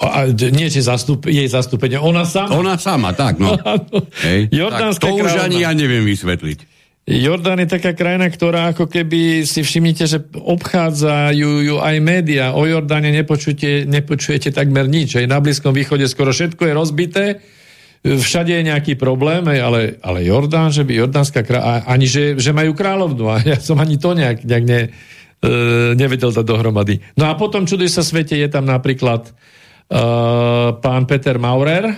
A, 0.00 0.32
nie, 0.32 0.72
že 0.72 0.80
zastup, 0.80 1.28
jej 1.28 1.44
zastúpenie, 1.44 2.00
ona 2.00 2.24
sama. 2.24 2.56
Ona 2.56 2.74
sama, 2.80 3.12
tak, 3.12 3.36
no. 3.36 3.52
Hej, 4.26 4.48
Jordánska 4.48 5.04
tak, 5.04 5.12
to 5.12 5.24
už 5.28 5.36
ani 5.44 5.60
ja 5.60 5.76
neviem 5.76 6.08
vysvetliť. 6.08 6.80
Jordán 7.10 7.58
je 7.64 7.68
taká 7.68 7.92
krajina, 7.96 8.30
ktorá 8.30 8.70
ako 8.70 8.86
keby 8.86 9.42
si 9.42 9.66
všimnite, 9.66 10.04
že 10.06 10.22
obchádzajú 10.30 11.50
ju 11.66 11.76
aj 11.82 11.96
média. 11.98 12.54
O 12.54 12.62
Jordáne 12.64 13.10
nepočujete, 13.10 13.88
nepočujete 13.88 14.54
takmer 14.54 14.86
nič. 14.86 15.18
Aj 15.18 15.26
na 15.26 15.42
Blízkom 15.42 15.74
východe 15.74 16.06
skoro 16.06 16.30
všetko 16.30 16.70
je 16.70 16.72
rozbité, 16.72 17.24
všade 18.00 18.52
je 18.56 18.62
nejaký 18.64 18.96
problém, 18.96 19.44
ale, 19.44 20.00
ale 20.00 20.24
Jordán, 20.24 20.72
že 20.72 20.88
by 20.88 20.92
Jordánska 21.04 21.44
kráľovna, 21.44 21.84
ani 21.84 22.06
že, 22.08 22.24
že 22.40 22.56
majú 22.56 22.72
kráľovnu. 22.72 23.24
A 23.28 23.36
ja 23.44 23.58
som 23.60 23.76
ani 23.76 24.00
to 24.00 24.16
nejak, 24.16 24.46
nejak 24.46 24.64
ne, 24.64 24.80
e, 25.44 25.48
nevedel 25.98 26.32
dať 26.32 26.46
dohromady. 26.46 27.04
No 27.20 27.28
a 27.28 27.36
potom, 27.36 27.68
čuduj 27.68 27.92
sa 27.92 28.00
svete, 28.00 28.38
je 28.38 28.48
tam 28.48 28.64
napríklad 28.64 29.28
pán 30.78 31.02
Peter 31.10 31.36
Maurer, 31.42 31.90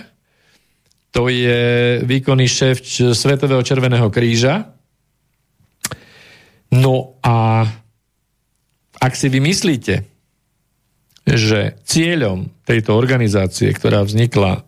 to 1.13 1.29
je 1.29 2.01
výkonný 2.01 2.49
šéf 2.49 2.81
Svetového 3.13 3.61
červeného 3.61 4.09
kríža, 4.09 4.73
No 6.73 7.21
a 7.21 7.69
ak 8.97 9.13
si 9.13 9.29
vymyslíte, 9.29 10.09
že 11.23 11.77
cieľom 11.85 12.49
tejto 12.65 12.97
organizácie, 12.97 13.69
ktorá 13.69 14.01
vznikla 14.01 14.65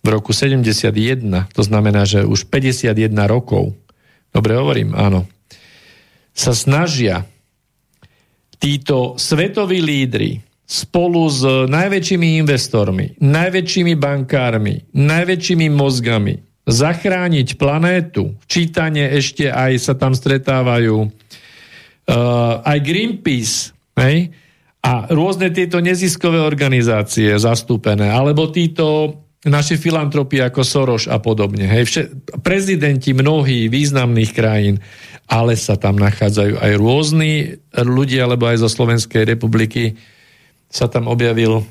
v 0.00 0.06
roku 0.06 0.30
71, 0.30 1.50
to 1.50 1.62
znamená, 1.66 2.06
že 2.06 2.22
už 2.22 2.46
51 2.46 2.94
rokov, 3.26 3.74
dobre 4.30 4.54
hovorím, 4.54 4.94
áno, 4.94 5.26
sa 6.30 6.54
snažia 6.54 7.26
títo 8.62 9.18
svetoví 9.18 9.82
lídry 9.82 10.38
spolu 10.70 11.26
s 11.26 11.42
najväčšími 11.66 12.38
investormi, 12.38 13.18
najväčšími 13.18 13.98
bankármi, 13.98 14.94
najväčšími 14.94 15.66
mozgami 15.66 16.38
zachrániť 16.70 17.58
planétu. 17.58 18.38
Čítanie 18.46 19.10
ešte 19.18 19.50
aj 19.50 19.72
sa 19.82 19.98
tam 19.98 20.14
stretávajú 20.14 20.96
uh, 21.02 21.10
aj 22.62 22.78
Greenpeace, 22.86 23.74
hej, 23.98 24.30
a 24.80 25.10
rôzne 25.10 25.50
tieto 25.50 25.82
neziskové 25.82 26.38
organizácie 26.38 27.34
zastúpené, 27.34 28.06
alebo 28.06 28.48
títo 28.54 29.18
naše 29.42 29.74
filantropy 29.74 30.38
ako 30.38 30.62
Soros 30.62 31.04
a 31.10 31.18
podobne. 31.18 31.66
Hej, 31.66 31.82
vše, 31.90 32.02
prezidenti 32.46 33.10
mnohých 33.10 33.66
významných 33.72 34.30
krajín, 34.30 34.78
ale 35.26 35.58
sa 35.58 35.74
tam 35.74 35.98
nachádzajú 35.98 36.62
aj 36.62 36.72
rôzni 36.78 37.58
ľudia, 37.74 38.30
alebo 38.30 38.46
aj 38.46 38.62
zo 38.62 38.70
Slovenskej 38.70 39.26
republiky 39.26 39.98
sa 40.70 40.86
tam 40.86 41.10
objavil 41.10 41.66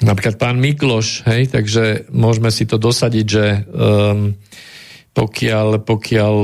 napríklad 0.00 0.38
pán 0.38 0.56
Mikloš, 0.58 1.26
hej, 1.26 1.50
takže 1.50 2.10
môžeme 2.10 2.48
si 2.54 2.64
to 2.66 2.78
dosadiť, 2.78 3.26
že 3.26 3.46
um, 3.68 4.34
pokiaľ, 5.12 5.82
pokiaľ 5.84 6.36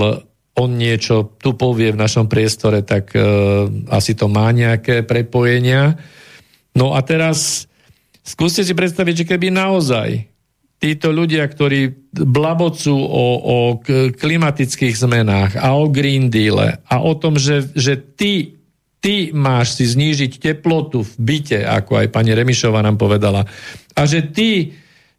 on 0.59 0.71
niečo 0.75 1.39
tu 1.39 1.55
povie 1.55 1.95
v 1.95 2.03
našom 2.03 2.27
priestore, 2.27 2.83
tak 2.83 3.15
uh, 3.15 3.71
asi 3.95 4.19
to 4.19 4.27
má 4.27 4.51
nejaké 4.51 5.07
prepojenia. 5.07 5.95
No 6.75 6.99
a 6.99 7.01
teraz 7.07 7.71
skúste 8.27 8.67
si 8.67 8.75
predstaviť, 8.75 9.25
že 9.25 9.29
keby 9.31 9.55
naozaj 9.55 10.27
títo 10.79 11.11
ľudia, 11.11 11.43
ktorí 11.47 12.11
blabocú 12.15 12.95
o, 12.95 13.27
o 13.43 13.57
klimatických 14.15 14.95
zmenách 14.95 15.59
a 15.59 15.75
o 15.75 15.91
Green 15.91 16.31
Deal 16.31 16.59
a 16.63 16.97
o 17.03 17.13
tom, 17.19 17.35
že, 17.35 17.67
že 17.75 17.99
ty, 17.99 18.58
ty 18.99 19.31
máš 19.31 19.79
si 19.79 19.85
znížiť 19.87 20.43
teplotu 20.43 21.07
v 21.07 21.13
byte, 21.19 21.59
ako 21.63 22.03
aj 22.03 22.07
pani 22.11 22.35
Remišova 22.35 22.83
nám 22.83 22.99
povedala, 22.99 23.47
a 23.95 24.01
že 24.07 24.31
ty, 24.31 24.75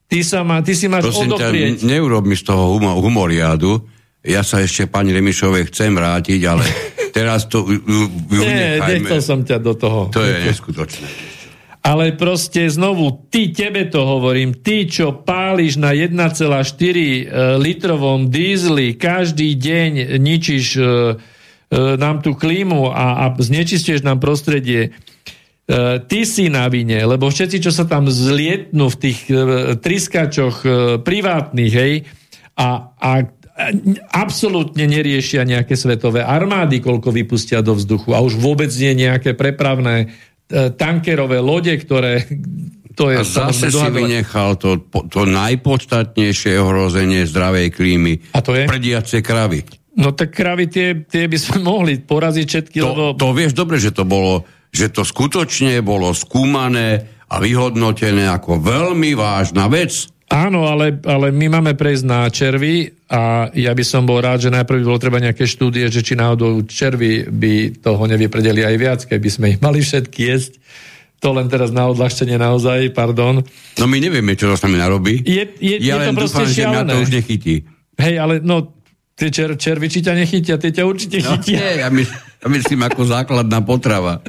ty, 0.08 0.20
sa 0.24 0.44
má, 0.44 0.60
ty 0.64 0.76
si 0.76 0.88
máš 0.92 1.12
Prosím 1.12 1.36
odoprieť... 1.36 1.84
ťa, 1.84 1.88
neurob 1.88 2.24
mi 2.28 2.36
z 2.36 2.44
toho 2.48 2.80
humoriádu, 2.80 3.84
ja 4.20 4.44
sa 4.44 4.60
ešte 4.60 4.92
pani 4.92 5.16
Remišovej 5.16 5.72
chcem 5.72 5.96
vrátiť, 5.96 6.42
ale 6.44 6.64
teraz 7.18 7.48
to 7.48 7.64
ju, 7.64 7.80
ju 8.28 8.40
Nie, 8.44 8.84
nechcel 8.84 9.24
som 9.24 9.40
ťa 9.48 9.58
do 9.64 9.74
toho. 9.76 10.12
To 10.12 10.20
je 10.20 10.44
neskutočné. 10.44 11.08
Ale 11.80 12.12
proste 12.20 12.68
znovu, 12.68 13.32
ty, 13.32 13.56
tebe 13.56 13.88
to 13.88 14.04
hovorím, 14.04 14.52
ty, 14.60 14.84
čo 14.84 15.24
páliš 15.24 15.80
na 15.80 15.96
1,4 15.96 16.52
e, 16.52 17.22
litrovom 17.56 18.28
dízli, 18.28 19.00
každý 19.00 19.56
deň 19.56 20.20
ničíš 20.20 20.66
e, 20.76 20.84
nám 21.74 22.26
tú 22.26 22.34
klímu 22.34 22.90
a, 22.90 23.30
a 23.30 23.38
znečistuješ 23.38 24.02
nám 24.02 24.18
prostredie, 24.18 24.90
ty 26.10 26.20
si 26.26 26.50
na 26.50 26.66
vine, 26.66 26.98
lebo 27.06 27.30
všetci, 27.30 27.62
čo 27.62 27.70
sa 27.70 27.86
tam 27.86 28.10
zlietnú 28.10 28.90
v 28.90 28.98
tých 28.98 29.30
triskačoch 29.78 30.66
privátnych, 31.06 31.74
hej, 31.78 32.10
a, 32.58 32.90
a 32.98 33.12
absolútne 34.16 34.88
neriešia 34.88 35.44
nejaké 35.44 35.76
svetové 35.76 36.24
armády, 36.24 36.80
koľko 36.80 37.12
vypustia 37.12 37.60
do 37.60 37.76
vzduchu 37.76 38.16
a 38.16 38.24
už 38.24 38.40
vôbec 38.40 38.72
nie 38.80 39.08
nejaké 39.08 39.36
prepravné 39.36 39.96
e, 40.00 40.08
tankerové 40.72 41.44
lode, 41.44 41.76
ktoré 41.76 42.24
to 43.00 43.12
je 43.12 43.20
a 43.20 43.24
zase 43.24 43.72
si 43.72 43.88
vynechal 43.92 44.60
to, 44.60 44.80
to 45.12 45.24
najpodstatnejšie 45.28 46.60
ohrozenie 46.60 47.24
zdravej 47.28 47.68
klímy. 47.72 48.14
A 48.36 48.40
to 48.44 48.56
je? 48.56 48.68
Prdiace 48.68 49.20
kravy. 49.24 49.64
No 50.00 50.16
tak 50.16 50.32
kravy 50.32 50.72
tie, 50.72 51.04
tie 51.04 51.28
by 51.28 51.38
sme 51.38 51.58
mohli 51.72 52.00
poraziť 52.00 52.46
všetky, 52.48 52.78
to, 52.80 52.88
lebo... 52.88 53.04
To 53.20 53.36
vieš 53.36 53.54
dobre, 53.54 53.78
že 53.78 53.92
to 53.92 54.08
bolo, 54.08 54.48
že 54.72 54.88
to 54.90 55.04
skutočne 55.04 55.84
bolo 55.84 56.16
skúmané 56.16 57.20
a 57.30 57.38
vyhodnotené 57.38 58.26
ako 58.32 58.64
veľmi 58.64 59.14
vážna 59.14 59.68
vec. 59.70 60.10
Áno, 60.30 60.70
ale, 60.70 61.02
ale 61.10 61.34
my 61.34 61.58
máme 61.58 61.74
prejsť 61.74 62.06
na 62.06 62.30
červy 62.30 62.86
a 63.10 63.50
ja 63.50 63.74
by 63.74 63.82
som 63.82 64.06
bol 64.06 64.22
rád, 64.22 64.46
že 64.46 64.54
najprv 64.54 64.86
bolo 64.86 65.02
treba 65.02 65.18
nejaké 65.18 65.50
štúdie, 65.50 65.90
že 65.90 66.06
či 66.06 66.14
náhodou 66.14 66.62
červy 66.70 67.26
by 67.26 67.82
toho 67.82 68.06
nevypredeli 68.06 68.62
aj 68.62 68.76
viac, 68.78 69.00
keby 69.10 69.30
sme 69.30 69.46
ich 69.58 69.60
mali 69.60 69.82
všetky 69.82 70.22
jesť. 70.30 70.62
To 71.26 71.34
len 71.34 71.50
teraz 71.50 71.74
na 71.74 71.90
odľahčenie 71.90 72.38
naozaj, 72.38 72.94
pardon. 72.94 73.42
No 73.82 73.86
my 73.90 73.98
nevieme, 73.98 74.38
čo 74.38 74.54
to 74.54 74.56
s 74.56 74.64
nami 74.64 74.78
narobí. 74.78 75.20
Je, 75.26 75.50
je, 75.58 75.76
ja 75.82 75.98
je 75.98 76.14
to 76.14 76.14
len 76.14 76.16
proste 76.16 76.46
dúfam, 76.46 76.54
šialené. 76.54 76.54
že 76.54 76.64
mňa 76.70 76.82
to 76.86 76.98
už 77.02 77.12
nechytí. 77.12 77.56
Hej, 78.00 78.16
ale 78.22 78.34
no, 78.40 78.56
tie 79.20 79.30
čer, 79.30 79.60
červy 79.60 79.92
či 79.92 80.00
ťa 80.00 80.14
nechytia, 80.16 80.56
tie 80.56 80.72
ťa 80.72 80.84
určite 80.88 81.20
no, 81.20 81.36
chytia. 81.36 81.60
Nie, 81.60 81.72
ja, 81.84 81.88
my, 81.92 82.04
ja 82.40 82.48
myslím 82.48 82.88
ako 82.88 83.04
základná 83.04 83.60
potrava. 83.60 84.24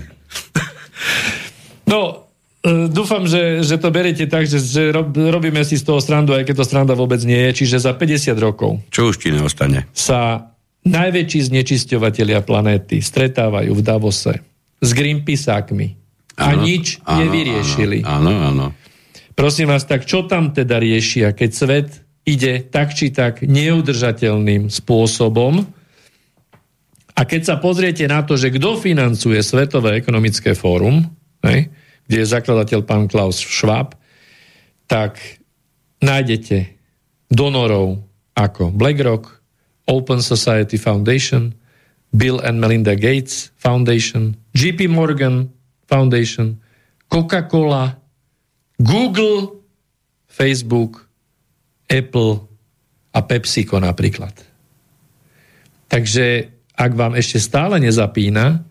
No, 1.87 2.31
E, 2.61 2.93
dúfam, 2.93 3.25
že, 3.25 3.65
že 3.65 3.81
to 3.81 3.89
beriete 3.89 4.29
tak, 4.29 4.45
že, 4.45 4.61
že 4.61 4.93
rob, 4.93 5.17
robíme 5.17 5.65
si 5.65 5.81
z 5.81 5.85
toho 5.85 5.97
srandu, 5.97 6.37
aj 6.37 6.45
keď 6.45 6.55
to 6.61 6.65
sranda 6.69 6.93
vôbec 6.93 7.17
nie 7.25 7.49
je. 7.51 7.65
Čiže 7.65 7.89
za 7.89 7.93
50 7.97 8.37
rokov 8.37 8.85
Čo 8.93 9.09
už 9.09 9.17
ti 9.17 9.33
neostane? 9.33 9.89
sa 9.97 10.53
najväčší 10.85 11.49
znečisťovateľia 11.49 12.45
planéty 12.45 13.01
stretávajú 13.01 13.73
v 13.73 13.81
Davose 13.81 14.35
s 14.77 14.91
Greenpeaceákmi 14.93 15.89
a 16.37 16.53
Áno, 16.53 16.65
nič 16.69 17.01
áno, 17.05 17.25
nevyriešili. 17.25 18.05
Áno, 18.05 18.33
áno. 18.33 18.67
Prosím 19.33 19.73
vás, 19.73 19.89
tak 19.89 20.05
čo 20.05 20.29
tam 20.29 20.53
teda 20.53 20.77
riešia, 20.77 21.33
keď 21.33 21.51
svet 21.53 21.89
ide 22.25 22.65
tak 22.67 22.93
či 22.93 23.13
tak 23.13 23.45
neudržateľným 23.45 24.69
spôsobom? 24.69 25.65
A 27.17 27.21
keď 27.29 27.43
sa 27.45 27.57
pozriete 27.61 28.09
na 28.09 28.25
to, 28.25 28.41
že 28.41 28.49
kto 28.49 28.81
financuje 28.81 29.37
Svetové 29.45 30.01
ekonomické 30.01 30.57
fórum, 30.57 31.05
hej, 31.45 31.69
kde 32.09 32.17
je 32.17 32.33
zakladateľ 32.33 32.81
pán 32.89 33.05
Klaus 33.13 33.39
Schwab, 33.39 33.93
tak 34.89 35.21
nájdete 36.01 36.75
donorov 37.29 38.03
ako 38.35 38.73
BlackRock, 38.73 39.41
Open 39.91 40.23
Society 40.23 40.79
Foundation, 40.79 41.53
Bill 42.15 42.43
and 42.43 42.59
Melinda 42.59 42.95
Gates 42.95 43.55
Foundation, 43.59 44.39
JP 44.55 44.91
Morgan 44.91 45.51
Foundation, 45.87 46.59
Coca-Cola, 47.11 47.99
Google, 48.79 49.61
Facebook, 50.31 51.10
Apple 51.91 52.47
a 53.11 53.19
PepsiCo 53.27 53.83
napríklad. 53.83 54.33
Takže 55.91 56.47
ak 56.79 56.93
vám 56.95 57.19
ešte 57.19 57.43
stále 57.43 57.83
nezapína, 57.83 58.63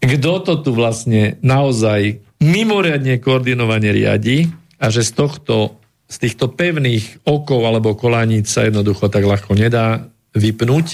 kto 0.00 0.32
to 0.44 0.54
tu 0.60 0.70
vlastne 0.76 1.40
naozaj 1.40 2.20
mimoriadne 2.40 3.20
koordinovane 3.20 3.92
riadi 3.92 4.48
a 4.80 4.88
že 4.88 5.04
z 5.04 5.12
tohto, 5.12 5.76
z 6.08 6.16
týchto 6.24 6.52
pevných 6.52 7.24
okov 7.28 7.60
alebo 7.64 7.96
kolaníc 7.96 8.48
sa 8.48 8.64
jednoducho 8.64 9.12
tak 9.12 9.28
ľahko 9.28 9.52
nedá 9.56 10.08
vypnúť 10.32 10.86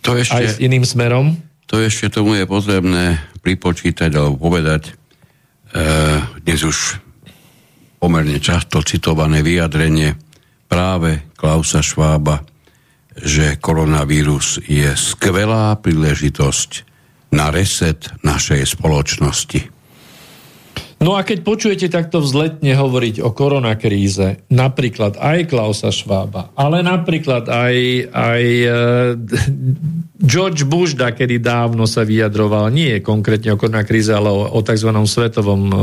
To 0.00 0.16
ešte, 0.16 0.36
aj 0.36 0.44
s 0.44 0.56
iným 0.64 0.88
smerom. 0.88 1.36
to 1.68 1.80
ešte 1.80 2.08
tomu 2.08 2.36
je 2.40 2.48
potrebné 2.48 3.20
pripočítať 3.44 4.08
alebo 4.16 4.40
povedať 4.40 4.88
e, 4.88 4.92
dnes 6.48 6.64
už 6.64 7.03
pomerne 8.04 8.36
často 8.36 8.84
citované 8.84 9.40
vyjadrenie 9.40 10.12
práve 10.68 11.24
Klausa 11.40 11.80
Švába, 11.80 12.44
že 13.16 13.56
koronavírus 13.56 14.60
je 14.60 14.92
skvelá 14.92 15.72
príležitosť 15.80 16.84
na 17.32 17.48
reset 17.48 18.12
našej 18.20 18.76
spoločnosti. 18.76 19.73
No 21.04 21.20
a 21.20 21.20
keď 21.20 21.44
počujete 21.44 21.92
takto 21.92 22.24
vzletne 22.24 22.72
hovoriť 22.72 23.20
o 23.20 23.28
koronakríze, 23.36 24.48
napríklad 24.48 25.20
aj 25.20 25.52
Klausa 25.52 25.92
Švába, 25.92 26.56
ale 26.56 26.80
napríklad 26.80 27.44
aj, 27.44 27.76
aj 28.08 28.42
e, 28.64 28.70
George 30.24 30.64
Bush, 30.64 30.96
da, 30.96 31.12
kedy 31.12 31.44
dávno 31.44 31.84
sa 31.84 32.08
vyjadroval, 32.08 32.72
nie 32.72 33.04
konkrétne 33.04 33.52
o 33.52 33.60
koronakríze, 33.60 34.16
ale 34.16 34.32
o, 34.32 34.48
o 34.48 34.60
tzv. 34.64 34.96
Svetovom, 35.04 35.62
e, 35.68 35.76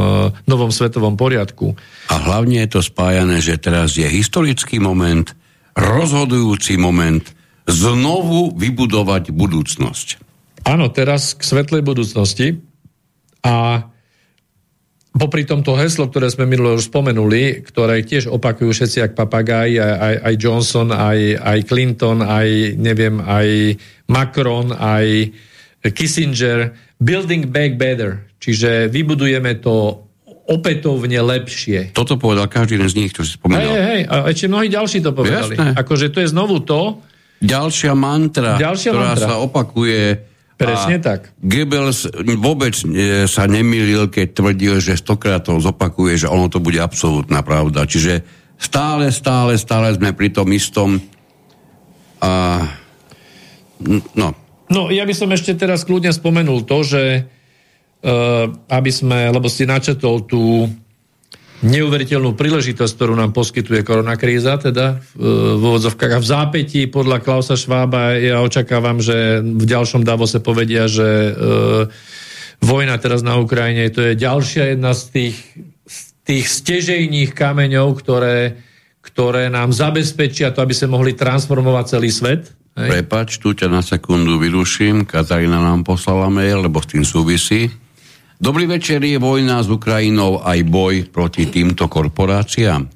novom 0.50 0.74
svetovom 0.74 1.14
poriadku. 1.14 1.78
A 2.10 2.16
hlavne 2.18 2.66
je 2.66 2.70
to 2.74 2.82
spájané, 2.82 3.46
že 3.46 3.62
teraz 3.62 3.94
je 4.02 4.10
historický 4.10 4.82
moment, 4.82 5.30
rozhodujúci 5.78 6.82
moment 6.82 7.22
znovu 7.70 8.58
vybudovať 8.58 9.30
budúcnosť. 9.30 10.08
Áno, 10.66 10.90
teraz 10.90 11.38
k 11.38 11.46
svetlej 11.46 11.86
budúcnosti 11.86 12.58
a 13.46 13.86
popri 15.12 15.44
tomto 15.44 15.76
heslo, 15.76 16.08
ktoré 16.08 16.32
sme 16.32 16.48
minulé 16.48 16.80
už 16.80 16.88
spomenuli, 16.88 17.68
ktoré 17.68 18.00
tiež 18.02 18.32
opakujú 18.32 18.72
všetci 18.72 18.98
jak 19.04 19.14
papagáji, 19.14 19.76
aj, 19.78 20.16
aj, 20.24 20.36
Johnson, 20.40 20.88
aj, 20.90 21.20
aj 21.36 21.60
Clinton, 21.68 22.24
aj 22.24 22.80
neviem, 22.80 23.20
aj 23.20 23.76
Macron, 24.08 24.72
aj 24.72 25.32
Kissinger, 25.92 26.72
building 27.02 27.50
back 27.52 27.76
better, 27.76 28.30
čiže 28.40 28.88
vybudujeme 28.88 29.60
to 29.60 30.06
opätovne 30.48 31.20
lepšie. 31.22 31.96
Toto 31.96 32.16
povedal 32.20 32.48
každý 32.52 32.76
jeden 32.76 32.90
z 32.92 32.96
nich, 32.98 33.12
čo 33.12 33.24
si 33.24 33.36
Hej, 33.36 33.38
spomínal. 33.40 33.72
hej, 33.72 33.84
hej, 33.88 34.02
a 34.08 34.16
ešte 34.28 34.46
mnohí 34.52 34.68
ďalší 34.68 34.98
to 35.00 35.12
povedali. 35.16 35.54
Jasné. 35.56 35.80
Akože 35.80 36.08
to 36.12 36.20
je 36.24 36.28
znovu 36.32 36.64
to, 36.64 37.00
Ďalšia 37.42 37.98
mantra, 37.98 38.54
Ďalšia 38.62 38.92
ktorá 38.94 39.18
mantra. 39.18 39.28
sa 39.34 39.36
opakuje. 39.42 40.30
Presne 40.62 40.96
a 40.98 41.04
tak. 41.04 41.22
Goebbels 41.42 42.06
vôbec 42.38 42.78
e, 42.86 43.26
sa 43.26 43.50
nemýlil, 43.50 44.14
keď 44.14 44.28
tvrdil, 44.38 44.78
že 44.78 45.00
stokrát 45.00 45.42
to 45.42 45.58
zopakuje, 45.58 46.26
že 46.26 46.32
ono 46.32 46.48
to 46.48 46.62
bude 46.62 46.78
absolútna 46.78 47.42
pravda. 47.42 47.90
Čiže 47.90 48.22
stále, 48.62 49.10
stále, 49.10 49.58
stále 49.58 49.94
sme 49.98 50.14
pri 50.14 50.30
tom 50.30 50.48
istom. 50.54 51.02
A, 52.22 52.62
no, 54.14 54.38
No, 54.72 54.88
ja 54.88 55.04
by 55.04 55.12
som 55.12 55.28
ešte 55.36 55.52
teraz 55.60 55.84
kľudne 55.84 56.16
spomenul 56.16 56.64
to, 56.64 56.80
že 56.88 57.04
uh, 57.28 58.48
aby 58.72 58.88
sme, 58.88 59.28
lebo 59.28 59.52
si 59.52 59.68
načetol 59.68 60.24
tú 60.24 60.64
neuveriteľnú 61.62 62.34
príležitosť, 62.34 62.94
ktorú 62.98 63.14
nám 63.14 63.32
poskytuje 63.38 63.86
koronakríza, 63.86 64.58
teda 64.58 64.98
v, 65.14 65.58
v 65.58 65.62
úvodzovkách 65.62 66.14
a 66.18 66.22
v 66.22 66.30
zápätí 66.30 66.82
podľa 66.90 67.22
Klausa 67.22 67.54
Švába 67.54 68.18
ja 68.18 68.42
očakávam, 68.42 68.98
že 68.98 69.46
v 69.46 69.66
ďalšom 69.66 70.02
Davose 70.02 70.42
povedia, 70.42 70.90
že 70.90 71.32
uh, 71.32 71.86
vojna 72.66 72.98
teraz 72.98 73.22
na 73.22 73.38
Ukrajine 73.38 73.94
to 73.94 74.02
je 74.02 74.18
ďalšia 74.18 74.74
jedna 74.74 74.98
z 74.98 75.04
tých, 75.14 75.38
z 75.86 76.00
tých 76.26 76.46
stežejných 76.50 77.32
kameňov, 77.38 77.94
ktoré, 78.02 78.58
ktoré 79.06 79.54
nám 79.54 79.70
zabezpečia 79.70 80.54
to, 80.54 80.66
aby 80.66 80.74
sme 80.74 80.98
mohli 80.98 81.14
transformovať 81.14 81.86
celý 81.98 82.10
svet. 82.10 82.50
Hej? 82.74 82.90
prepač, 83.04 83.38
tu 83.38 83.52
ťa 83.52 83.68
na 83.68 83.82
sekundu 83.84 84.40
vyruším. 84.40 85.04
Katarína 85.04 85.60
nám 85.60 85.84
poslala 85.84 86.32
mail, 86.32 86.64
lebo 86.64 86.80
s 86.80 86.88
tým 86.90 87.04
súvisí. 87.04 87.68
Dobrý 88.42 88.66
večer, 88.66 89.06
je 89.06 89.22
vojna 89.22 89.62
s 89.62 89.70
Ukrajinou 89.70 90.42
aj 90.42 90.66
boj 90.66 91.06
proti 91.14 91.46
týmto 91.46 91.86
korporáciám? 91.86 92.90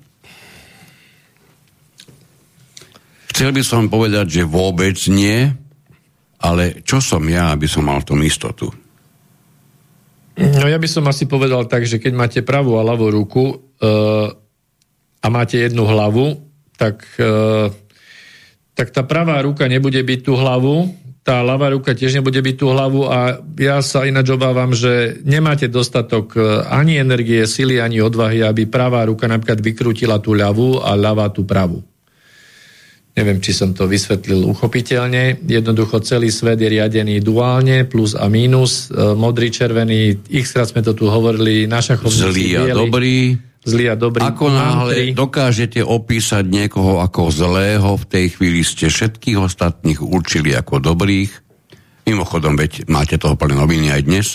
Chcel 3.30 3.54
by 3.54 3.62
som 3.62 3.86
povedať, 3.86 4.42
že 4.42 4.50
vôbec 4.50 4.98
nie, 5.06 5.46
ale 6.42 6.82
čo 6.82 6.98
som 6.98 7.22
ja, 7.30 7.54
aby 7.54 7.70
som 7.70 7.86
mal 7.86 8.02
tom 8.02 8.26
istotu? 8.26 8.74
No 10.34 10.66
ja 10.66 10.82
by 10.82 10.90
som 10.90 11.06
asi 11.06 11.30
povedal 11.30 11.70
tak, 11.70 11.86
že 11.86 12.02
keď 12.02 12.14
máte 12.18 12.42
pravú 12.42 12.82
a 12.82 12.88
ľavú 12.88 13.14
ruku 13.14 13.46
e, 13.54 13.56
a 15.22 15.28
máte 15.30 15.62
jednu 15.62 15.86
hlavu, 15.86 16.42
tak, 16.74 17.06
e, 17.22 17.70
tak 18.74 18.90
tá 18.90 19.06
pravá 19.06 19.46
ruka 19.46 19.70
nebude 19.70 20.02
byť 20.02 20.20
tú 20.26 20.34
hlavu, 20.42 21.05
tá 21.26 21.42
ľavá 21.42 21.74
ruka 21.74 21.98
tiež 21.98 22.22
nebude 22.22 22.38
byť 22.38 22.56
tú 22.56 22.70
hlavu 22.70 23.10
a 23.10 23.42
ja 23.58 23.82
sa 23.82 24.06
ináč 24.06 24.30
obávam, 24.30 24.78
že 24.78 25.18
nemáte 25.26 25.66
dostatok 25.66 26.38
e, 26.38 26.40
ani 26.70 27.02
energie, 27.02 27.42
sily, 27.50 27.82
ani 27.82 27.98
odvahy, 27.98 28.46
aby 28.46 28.70
pravá 28.70 29.02
ruka 29.10 29.26
napríklad 29.26 29.58
vykrútila 29.58 30.22
tú 30.22 30.38
ľavú 30.38 30.86
a 30.86 30.94
ľavá 30.94 31.34
tú 31.34 31.42
pravú. 31.42 31.82
Neviem, 33.18 33.42
či 33.42 33.58
som 33.58 33.74
to 33.74 33.90
vysvetlil 33.90 34.46
uchopiteľne. 34.54 35.42
Jednoducho 35.50 36.04
celý 36.06 36.30
svet 36.30 36.62
je 36.62 36.70
riadený 36.70 37.24
duálne, 37.26 37.90
plus 37.90 38.14
a 38.14 38.30
mínus, 38.30 38.94
e, 38.94 39.18
modrý, 39.18 39.50
červený, 39.50 40.30
x 40.30 40.54
krát 40.54 40.70
sme 40.70 40.86
to 40.86 40.94
tu 40.94 41.10
hovorili, 41.10 41.66
na 41.66 41.82
šachovnici 41.82 42.22
Zlý 42.22 42.48
a 42.54 42.70
dobrý. 42.70 43.34
Zlý 43.66 43.90
a 43.90 43.96
dobrý. 43.98 44.22
Ako 44.22 44.54
náhle 44.54 45.18
dokážete 45.18 45.82
opísať 45.82 46.46
niekoho 46.46 47.02
ako 47.02 47.34
zlého, 47.34 47.98
v 47.98 48.06
tej 48.06 48.26
chvíli 48.38 48.62
ste 48.62 48.94
všetkých 48.94 49.42
ostatných 49.42 50.06
určili 50.06 50.54
ako 50.54 50.78
dobrých. 50.78 51.34
Mimochodom, 52.06 52.54
veď 52.54 52.86
máte 52.86 53.18
toho 53.18 53.34
plné 53.34 53.58
noviny 53.58 53.90
aj 53.90 54.02
dnes. 54.06 54.28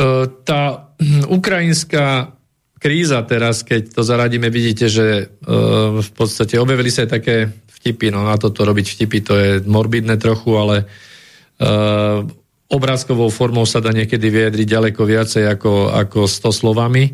E, 0.00 0.32
tá 0.48 0.88
ukrajinská 1.36 2.32
kríza 2.80 3.20
teraz, 3.28 3.60
keď 3.68 3.92
to 3.92 4.00
zaradíme, 4.00 4.48
vidíte, 4.48 4.88
že 4.88 5.06
e, 5.20 5.24
v 6.00 6.10
podstate 6.16 6.56
objavili 6.56 6.88
sa 6.88 7.04
aj 7.04 7.10
také 7.20 7.36
vtipy, 7.80 8.08
no 8.08 8.24
na 8.24 8.40
toto 8.40 8.64
robiť 8.64 8.96
vtipy, 8.96 9.18
to 9.20 9.34
je 9.36 9.50
morbidné 9.68 10.16
trochu, 10.16 10.56
ale 10.56 10.76
e, 10.80 10.84
obrázkovou 12.70 13.28
formou 13.34 13.66
sa 13.66 13.82
dá 13.82 13.90
niekedy 13.90 14.30
vyjadriť 14.30 14.66
ďaleko 14.66 15.02
viacej 15.02 15.44
ako, 15.50 15.90
ako 15.90 16.30
100 16.30 16.54
slovami. 16.54 17.04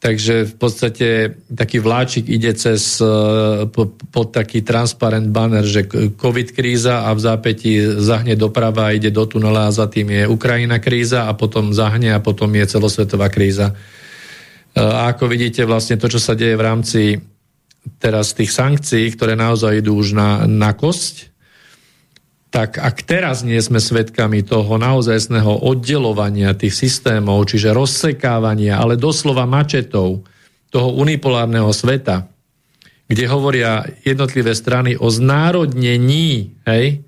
Takže 0.00 0.48
v 0.48 0.54
podstate 0.56 1.08
taký 1.52 1.76
vláčik 1.76 2.24
ide 2.24 2.56
cez 2.56 2.96
e, 3.04 3.68
po, 3.68 3.92
pod 4.08 4.32
taký 4.32 4.64
transparent 4.64 5.28
banner, 5.28 5.60
že 5.60 5.84
COVID 6.16 6.56
kríza 6.56 7.04
a 7.04 7.12
v 7.12 7.20
zápäti 7.20 8.00
zahne 8.00 8.32
doprava, 8.32 8.96
ide 8.96 9.12
do 9.12 9.28
tunela 9.28 9.68
a 9.68 9.76
za 9.76 9.92
tým 9.92 10.08
je 10.08 10.24
Ukrajina 10.24 10.80
kríza 10.80 11.28
a 11.28 11.36
potom 11.36 11.76
zahne 11.76 12.16
a 12.16 12.24
potom 12.24 12.48
je 12.48 12.64
celosvetová 12.64 13.28
kríza. 13.28 13.76
E, 14.72 14.80
A 14.80 15.12
ako 15.12 15.28
vidíte, 15.28 15.68
vlastne 15.68 16.00
to, 16.00 16.08
čo 16.08 16.16
sa 16.16 16.32
deje 16.32 16.56
v 16.56 16.64
rámci 16.64 17.20
teraz 18.00 18.32
tých 18.32 18.56
sankcií, 18.56 19.12
ktoré 19.12 19.36
naozaj 19.36 19.84
idú 19.84 20.00
už 20.00 20.16
na, 20.16 20.48
na 20.48 20.72
kosť, 20.72 21.29
tak 22.50 22.82
ak 22.82 23.06
teraz 23.06 23.46
nie 23.46 23.58
sme 23.62 23.78
svedkami 23.78 24.42
toho 24.42 24.74
naozajstného 24.74 25.62
oddelovania 25.62 26.50
tých 26.58 26.74
systémov, 26.74 27.46
čiže 27.46 27.70
rozsekávania, 27.70 28.74
ale 28.76 28.98
doslova 28.98 29.46
mačetov 29.46 30.26
toho 30.70 30.88
unipolárneho 30.98 31.70
sveta, 31.70 32.26
kde 33.06 33.24
hovoria 33.30 33.86
jednotlivé 34.02 34.54
strany 34.54 34.98
o 34.98 35.10
znárodnení, 35.10 36.58
hej, 36.66 37.06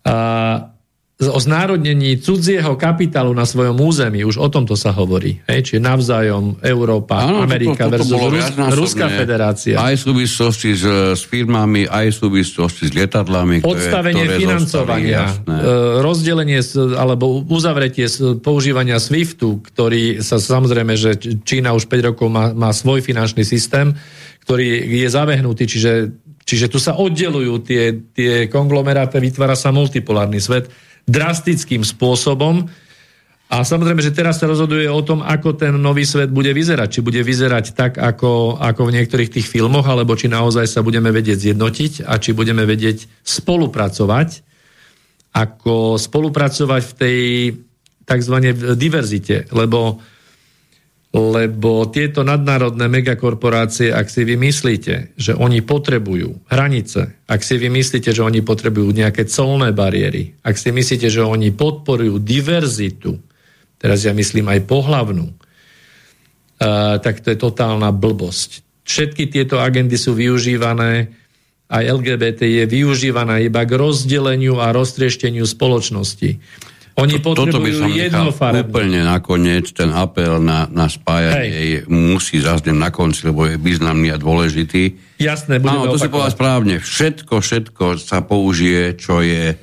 a 0.00 0.16
o 1.20 1.36
znárodnení 1.36 2.16
cudzieho 2.16 2.80
kapitálu 2.80 3.36
na 3.36 3.44
svojom 3.44 3.76
území, 3.76 4.24
už 4.24 4.40
o 4.40 4.48
tomto 4.48 4.72
sa 4.72 4.88
hovorí. 4.96 5.44
Hej? 5.44 5.68
Čiže 5.68 5.80
navzájom 5.84 6.56
Európa, 6.64 7.28
Áno, 7.28 7.44
Amerika 7.44 7.92
toto- 7.92 8.08
toto 8.08 8.16
versus 8.16 8.16
bolo 8.16 8.26
Rus-. 8.32 8.80
Ruská 8.80 9.06
federácia. 9.12 9.76
Aj 9.76 9.92
v 9.92 10.00
súvislosti 10.00 10.72
s, 10.72 10.84
s 11.20 11.22
firmami, 11.28 11.84
aj 11.84 12.06
v 12.08 12.16
súvislosti 12.16 12.88
s 12.88 12.92
lietadlami. 12.96 13.60
Odstavenie 13.60 14.24
ktoré, 14.24 14.32
ktoré 14.32 14.40
financovania, 14.40 15.22
Zostali, 15.28 15.60
e, 15.60 15.72
rozdelenie 16.00 16.60
alebo 16.96 17.24
uzavretie 17.44 18.06
používania 18.40 18.96
SWIFTu, 18.96 19.60
ktorý 19.60 20.24
sa 20.24 20.40
samozrejme, 20.40 20.96
že 20.96 21.20
Čína 21.44 21.76
už 21.76 21.84
5 21.84 22.16
rokov 22.16 22.32
má, 22.32 22.56
má 22.56 22.72
svoj 22.72 23.04
finančný 23.04 23.44
systém, 23.44 23.92
ktorý 24.48 24.88
je 25.04 25.08
zavehnutý, 25.12 25.68
čiže, 25.68 25.92
čiže 26.48 26.72
tu 26.72 26.80
sa 26.80 26.96
oddelujú 26.96 27.60
tie, 27.60 27.92
tie 28.16 28.48
konglomeráty, 28.48 29.20
vytvára 29.20 29.52
sa 29.52 29.68
multipolárny 29.68 30.40
svet 30.40 30.72
drastickým 31.06 31.84
spôsobom. 31.84 32.68
A 33.50 33.66
samozrejme, 33.66 33.98
že 33.98 34.14
teraz 34.14 34.38
sa 34.38 34.46
rozhoduje 34.46 34.86
o 34.86 35.02
tom, 35.02 35.26
ako 35.26 35.58
ten 35.58 35.74
nový 35.74 36.06
svet 36.06 36.30
bude 36.30 36.54
vyzerať. 36.54 36.98
Či 36.98 37.00
bude 37.02 37.18
vyzerať 37.18 37.74
tak, 37.74 37.98
ako, 37.98 38.62
ako 38.62 38.80
v 38.86 38.94
niektorých 39.00 39.32
tých 39.38 39.50
filmoch, 39.50 39.84
alebo 39.90 40.14
či 40.14 40.30
naozaj 40.30 40.70
sa 40.70 40.86
budeme 40.86 41.10
vedieť 41.10 41.50
zjednotiť 41.50 42.06
a 42.06 42.14
či 42.22 42.30
budeme 42.30 42.62
vedieť 42.62 43.10
spolupracovať 43.26 44.50
ako 45.30 45.94
spolupracovať 45.94 46.82
v 46.82 46.92
tej 46.98 47.18
tzv. 48.02 48.36
diverzite, 48.74 49.46
lebo 49.54 50.02
lebo 51.10 51.90
tieto 51.90 52.22
nadnárodné 52.22 52.86
megakorporácie, 52.86 53.90
ak 53.90 54.06
si 54.06 54.22
vy 54.22 54.38
myslíte, 54.38 55.18
že 55.18 55.34
oni 55.34 55.58
potrebujú 55.58 56.46
hranice, 56.46 57.18
ak 57.26 57.42
si 57.42 57.58
vy 57.58 57.66
myslíte, 57.66 58.14
že 58.14 58.22
oni 58.22 58.46
potrebujú 58.46 58.94
nejaké 58.94 59.26
colné 59.26 59.74
bariéry, 59.74 60.38
ak 60.46 60.54
si 60.54 60.70
myslíte, 60.70 61.10
že 61.10 61.26
oni 61.26 61.50
podporujú 61.50 62.22
diverzitu, 62.22 63.18
teraz 63.82 64.06
ja 64.06 64.14
myslím 64.14 64.54
aj 64.54 64.70
pohlavnú, 64.70 65.26
uh, 65.34 67.02
tak 67.02 67.26
to 67.26 67.34
je 67.34 67.38
totálna 67.42 67.90
blbosť. 67.90 68.62
Všetky 68.86 69.34
tieto 69.34 69.58
agendy 69.58 69.98
sú 69.98 70.14
využívané, 70.14 71.10
aj 71.70 72.02
LGBT 72.02 72.46
je 72.46 72.64
využívaná 72.70 73.42
iba 73.42 73.66
k 73.66 73.78
rozdeleniu 73.78 74.62
a 74.62 74.70
roztriešteniu 74.70 75.42
spoločnosti. 75.42 76.38
Oni 77.00 77.16
to, 77.16 77.32
potrebujú 77.32 77.48
toto 77.48 77.58
by 77.64 77.70
som 77.72 77.90
jednofarebné. 77.90 78.72
Úplne 78.72 79.00
nakoniec 79.08 79.66
ten 79.72 79.90
apel 79.90 80.38
na, 80.40 80.68
na 80.68 80.86
spájanie 80.86 81.84
Hej. 81.84 81.90
musí 81.90 82.38
zaznieť 82.38 82.76
na 82.76 82.92
konci, 82.92 83.26
lebo 83.28 83.48
je 83.48 83.56
významný 83.56 84.12
a 84.12 84.20
dôležitý. 84.20 85.16
Jasné, 85.16 85.58
budeme 85.58 85.88
Áno, 85.88 85.96
to 85.96 85.98
opakovať. 85.98 86.04
si 86.04 86.12
povedal 86.12 86.32
správne. 86.36 86.74
Všetko, 86.80 87.34
všetko 87.40 87.84
sa 87.96 88.18
použije, 88.20 89.00
čo 89.00 89.24
je 89.24 89.56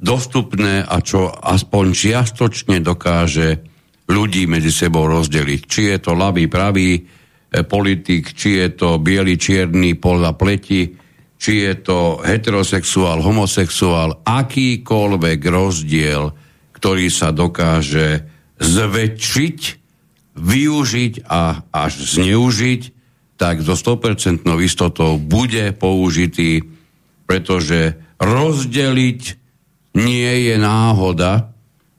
dostupné 0.00 0.82
a 0.82 0.96
čo 1.04 1.28
aspoň 1.30 1.84
čiastočne 1.92 2.80
dokáže 2.80 3.62
ľudí 4.10 4.50
medzi 4.50 4.74
sebou 4.74 5.06
rozdeliť. 5.06 5.60
Či 5.68 5.80
je 5.94 5.98
to 6.02 6.12
ľavý, 6.18 6.50
pravý 6.50 6.98
e, 6.98 7.00
politik, 7.62 8.34
či 8.34 8.58
je 8.58 8.68
to 8.74 8.98
biely, 8.98 9.38
čierny, 9.38 9.94
podľa 9.94 10.34
pleti, 10.34 10.90
či 11.40 11.52
je 11.64 11.72
to 11.80 12.20
heterosexuál, 12.20 13.22
homosexuál, 13.22 14.20
akýkoľvek 14.26 15.40
rozdiel 15.48 16.39
ktorý 16.80 17.12
sa 17.12 17.28
dokáže 17.28 18.24
zväčšiť, 18.56 19.58
využiť 20.32 21.28
a 21.28 21.68
až 21.68 21.92
zneužiť, 22.16 22.82
tak 23.36 23.60
so 23.60 23.76
100% 23.76 24.48
istotou 24.64 25.20
bude 25.20 25.76
použitý, 25.76 26.64
pretože 27.28 28.00
rozdeliť 28.16 29.20
nie 29.96 30.32
je 30.48 30.56
náhoda 30.56 31.52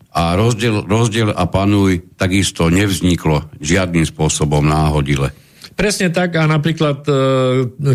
a 0.09 0.33
rozdiel, 0.33 0.85
rozdiel 0.89 1.29
a 1.29 1.45
panuj 1.45 2.01
takisto 2.17 2.73
nevzniklo 2.73 3.53
žiadnym 3.61 4.09
spôsobom 4.09 4.65
náhodile. 4.65 5.33
Presne 5.71 6.11
tak 6.11 6.35
a 6.35 6.43
napríklad 6.45 7.07
e, 7.07 7.13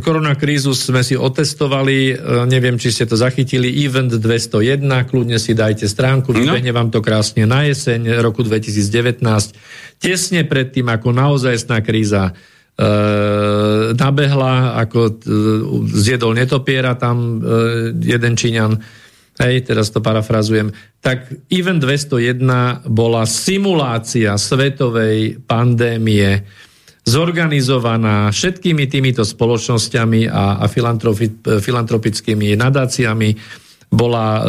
koronakrízu 0.01 0.73
sme 0.73 1.05
si 1.05 1.13
otestovali, 1.13 1.99
e, 2.11 2.15
neviem, 2.49 2.81
či 2.81 2.89
ste 2.89 3.05
to 3.05 3.21
zachytili, 3.21 3.69
Event 3.85 4.17
201, 4.17 4.81
kľudne 5.07 5.37
si 5.37 5.53
dajte 5.53 5.85
stránku, 5.85 6.33
no. 6.33 6.41
vybehne 6.41 6.73
vám 6.73 6.89
to 6.89 7.05
krásne 7.05 7.45
na 7.45 7.69
jeseň 7.69 8.25
roku 8.25 8.41
2019, 8.41 9.21
tesne 10.01 10.43
pred 10.49 10.73
tým, 10.73 10.89
ako 10.89 11.13
naozajstná 11.13 11.85
kríza 11.85 12.33
e, 12.33 12.83
nabehla, 13.93 14.81
ako 14.81 15.01
e, 15.07 15.13
zjedol 16.01 16.33
netopiera 16.33 16.97
tam 16.97 17.45
e, 17.45 17.53
jeden 18.01 18.41
Číňan, 18.41 18.73
hej, 19.37 19.69
teraz 19.69 19.93
to 19.93 20.01
parafrazujem, 20.01 20.73
tak 21.05 21.29
Event 21.53 21.85
201 21.85 22.89
bola 22.89 23.29
simulácia 23.29 24.33
svetovej 24.41 25.45
pandémie, 25.45 26.41
zorganizovaná 27.07 28.35
všetkými 28.35 28.91
týmito 28.91 29.23
spoločnosťami 29.23 30.27
a, 30.27 30.59
a 30.59 30.67
filantropi, 30.67 31.39
filantropickými 31.39 32.59
nadáciami. 32.59 33.31
Bola, 33.87 34.27
uh, 34.27 34.43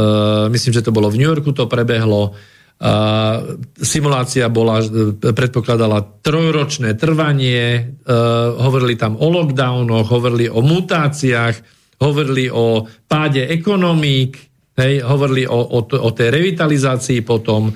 myslím, 0.49 0.73
že 0.73 0.81
to 0.81 0.89
bolo 0.89 1.13
v 1.13 1.21
New 1.21 1.29
Yorku, 1.29 1.53
to 1.53 1.69
prebehlo. 1.69 2.33
Uh, 2.77 3.57
simulácia 3.77 4.49
bola, 4.49 4.81
predpokladala 5.21 6.25
trojročné 6.25 6.97
trvanie, 6.97 7.93
uh, 8.05 8.57
hovorili 8.57 8.97
tam 8.97 9.17
o 9.21 9.29
lockdownoch, 9.29 10.09
hovorili 10.09 10.49
o 10.49 10.61
mutáciách, 10.65 11.55
hovorili 12.01 12.49
o 12.49 12.85
páde 13.05 13.45
ekonomík, 13.49 14.37
hej, 14.77 15.05
hovorili 15.05 15.45
o, 15.45 15.57
o, 15.57 15.79
o 15.85 16.09
tej 16.13 16.29
revitalizácii 16.33 17.21
potom, 17.21 17.69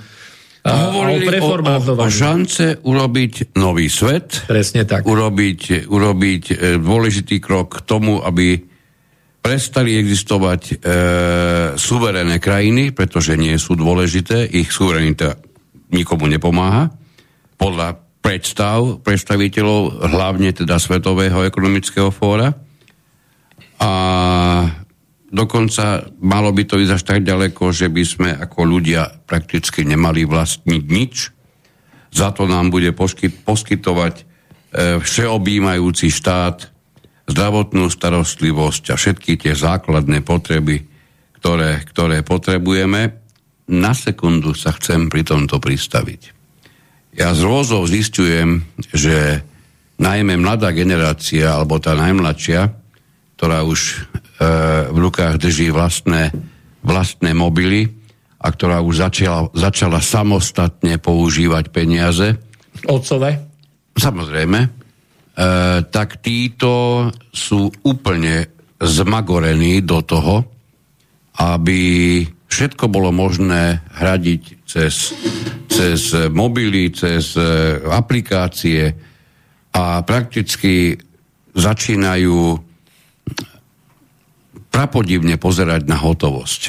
hovorili 0.61 1.41
o, 1.41 1.57
o, 1.57 1.77
o 1.97 2.07
šance 2.09 2.85
urobiť 2.85 3.57
nový 3.57 3.89
svet. 3.89 4.45
Presne 4.45 4.85
tak. 4.85 5.01
Urobiť, 5.09 5.89
urobiť 5.89 6.43
e, 6.53 6.55
dôležitý 6.77 7.41
krok 7.41 7.81
k 7.81 7.85
tomu, 7.89 8.21
aby 8.21 8.61
prestali 9.41 9.97
existovať 9.97 10.61
e, 10.61 10.73
suverénne 11.73 12.37
krajiny, 12.37 12.93
pretože 12.93 13.33
nie 13.33 13.57
sú 13.57 13.73
dôležité, 13.73 14.45
ich 14.53 14.69
suverenita 14.69 15.41
nikomu 15.89 16.29
nepomáha. 16.29 16.93
Podľa 17.57 17.97
predstav 18.21 19.01
predstaviteľov, 19.01 20.05
hlavne 20.13 20.53
teda 20.53 20.77
Svetového 20.77 21.41
ekonomického 21.41 22.13
fóra. 22.13 22.53
A 23.81 23.91
Dokonca 25.31 26.11
malo 26.19 26.51
by 26.51 26.63
to 26.67 26.75
ísť 26.75 26.93
až 26.99 27.03
tak 27.07 27.19
ďaleko, 27.23 27.71
že 27.71 27.87
by 27.87 28.03
sme 28.03 28.29
ako 28.35 28.67
ľudia 28.67 29.23
prakticky 29.23 29.87
nemali 29.87 30.27
vlastniť 30.27 30.83
nič. 30.91 31.31
Za 32.11 32.35
to 32.35 32.51
nám 32.51 32.67
bude 32.67 32.91
poskytovať 33.47 34.15
e, 34.19 34.23
všeobjímajúci 34.99 36.11
štát, 36.11 36.67
zdravotnú 37.31 37.87
starostlivosť 37.87 38.91
a 38.91 38.99
všetky 38.99 39.39
tie 39.39 39.55
základné 39.55 40.19
potreby, 40.19 40.83
ktoré, 41.39 41.79
ktoré 41.87 42.27
potrebujeme. 42.27 43.23
Na 43.71 43.95
sekundu 43.95 44.51
sa 44.51 44.75
chcem 44.75 45.07
pri 45.07 45.23
tomto 45.23 45.63
pristaviť. 45.63 46.21
Ja 47.15 47.31
z 47.31 47.47
rôzov 47.47 47.87
zistujem, 47.87 48.67
že 48.91 49.47
najmä 49.95 50.35
mladá 50.35 50.75
generácia, 50.75 51.55
alebo 51.55 51.79
tá 51.79 51.95
najmladšia, 51.95 52.67
ktorá 53.39 53.63
už 53.63 54.11
v 54.89 54.97
rukách 54.97 55.37
drží 55.37 55.69
vlastné, 55.69 56.33
vlastné 56.81 57.37
mobily 57.37 57.85
a 58.41 58.47
ktorá 58.49 58.81
už 58.81 59.05
začala, 59.05 59.41
začala 59.53 60.01
samostatne 60.01 60.97
používať 60.97 61.69
peniaze. 61.69 62.41
Otcové? 62.89 63.37
Samozrejme. 63.93 64.59
E, 64.65 64.69
tak 65.93 66.25
títo 66.25 67.05
sú 67.29 67.69
úplne 67.85 68.49
zmagorení 68.81 69.85
do 69.85 70.01
toho, 70.01 70.41
aby 71.37 71.79
všetko 72.49 72.89
bolo 72.89 73.13
možné 73.13 73.85
hradiť 73.93 74.65
cez, 74.65 75.13
cez 75.69 76.01
mobily, 76.33 76.89
cez 76.89 77.37
e, 77.37 77.77
aplikácie 77.93 78.89
a 79.71 80.01
prakticky 80.01 80.97
začínajú 81.53 82.70
prapodivne 84.71 85.35
pozerať 85.35 85.85
na 85.85 85.99
hotovosť. 85.99 86.61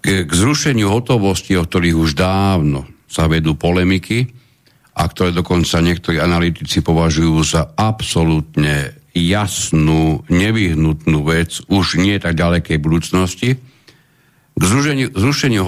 K, 0.00 0.24
zrušeniu 0.24 0.88
hotovosti, 0.88 1.58
o 1.58 1.66
ktorých 1.66 1.96
už 1.98 2.10
dávno 2.16 2.88
sa 3.04 3.28
vedú 3.28 3.58
polemiky 3.58 4.30
a 4.96 5.04
ktoré 5.04 5.34
dokonca 5.34 5.82
niektorí 5.82 6.16
analytici 6.22 6.80
považujú 6.80 7.36
za 7.44 7.62
absolútne 7.76 8.96
jasnú, 9.12 10.22
nevyhnutnú 10.30 11.18
vec 11.26 11.60
už 11.66 11.98
nie 11.98 12.16
tak 12.22 12.38
ďalekej 12.38 12.78
budúcnosti. 12.78 13.58
K 14.54 14.62
zrušeniu, 14.62 15.10
zrušeniu 15.12 15.62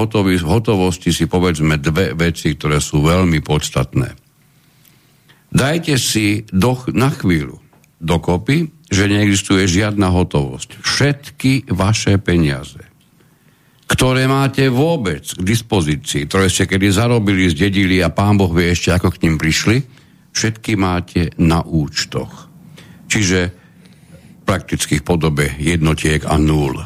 hotovosti 0.46 1.10
si 1.10 1.26
povedzme 1.26 1.76
dve 1.82 2.14
veci, 2.14 2.54
ktoré 2.54 2.78
sú 2.78 3.02
veľmi 3.02 3.42
podstatné. 3.42 4.14
Dajte 5.52 6.00
si 6.00 6.48
do, 6.48 6.80
na 6.96 7.12
chvíľu 7.12 7.60
dokopy 8.00 8.81
že 8.92 9.08
neexistuje 9.08 9.64
žiadna 9.64 10.12
hotovosť. 10.12 10.84
Všetky 10.84 11.72
vaše 11.72 12.20
peniaze, 12.20 12.84
ktoré 13.88 14.28
máte 14.28 14.68
vôbec 14.68 15.24
k 15.24 15.40
dispozícii, 15.40 16.28
ktoré 16.28 16.52
ste 16.52 16.68
kedy 16.68 16.92
zarobili, 16.92 17.48
zdedili 17.48 18.04
a 18.04 18.12
pán 18.12 18.36
Boh 18.36 18.52
vie 18.52 18.68
ešte, 18.68 18.92
ako 18.92 19.16
k 19.16 19.24
ním 19.24 19.40
prišli, 19.40 19.80
všetky 20.36 20.76
máte 20.76 21.32
na 21.40 21.64
účtoch. 21.64 22.52
Čiže 23.08 23.52
prakticky 24.44 25.00
v 25.00 25.06
podobe 25.08 25.46
jednotiek 25.56 26.24
a 26.28 26.36
nul. 26.36 26.76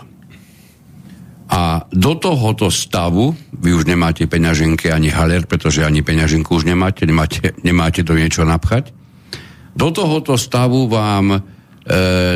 A 1.46 1.86
do 1.94 2.12
tohoto 2.18 2.74
stavu 2.74 3.34
vy 3.54 3.70
už 3.70 3.86
nemáte 3.86 4.26
peňaženky 4.26 4.90
ani 4.90 5.14
haler, 5.14 5.46
pretože 5.46 5.86
ani 5.86 6.02
peňaženku 6.02 6.50
už 6.50 6.66
nemáte, 6.66 7.06
nemáte, 7.06 7.54
nemáte 7.62 8.02
do 8.02 8.18
niečo 8.18 8.42
napchať. 8.42 8.90
Do 9.78 9.94
tohoto 9.94 10.34
stavu 10.34 10.90
vám 10.90 11.55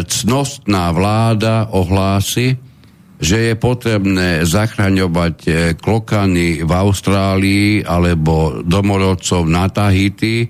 cnostná 0.06 0.94
vláda 0.94 1.74
ohlási, 1.74 2.54
že 3.20 3.52
je 3.52 3.54
potrebné 3.60 4.48
zachraňovať 4.48 5.36
e, 5.44 5.50
klokany 5.76 6.64
v 6.64 6.72
Austrálii 6.72 7.84
alebo 7.84 8.64
domorodcov 8.64 9.44
na 9.44 9.68
Tahiti 9.68 10.48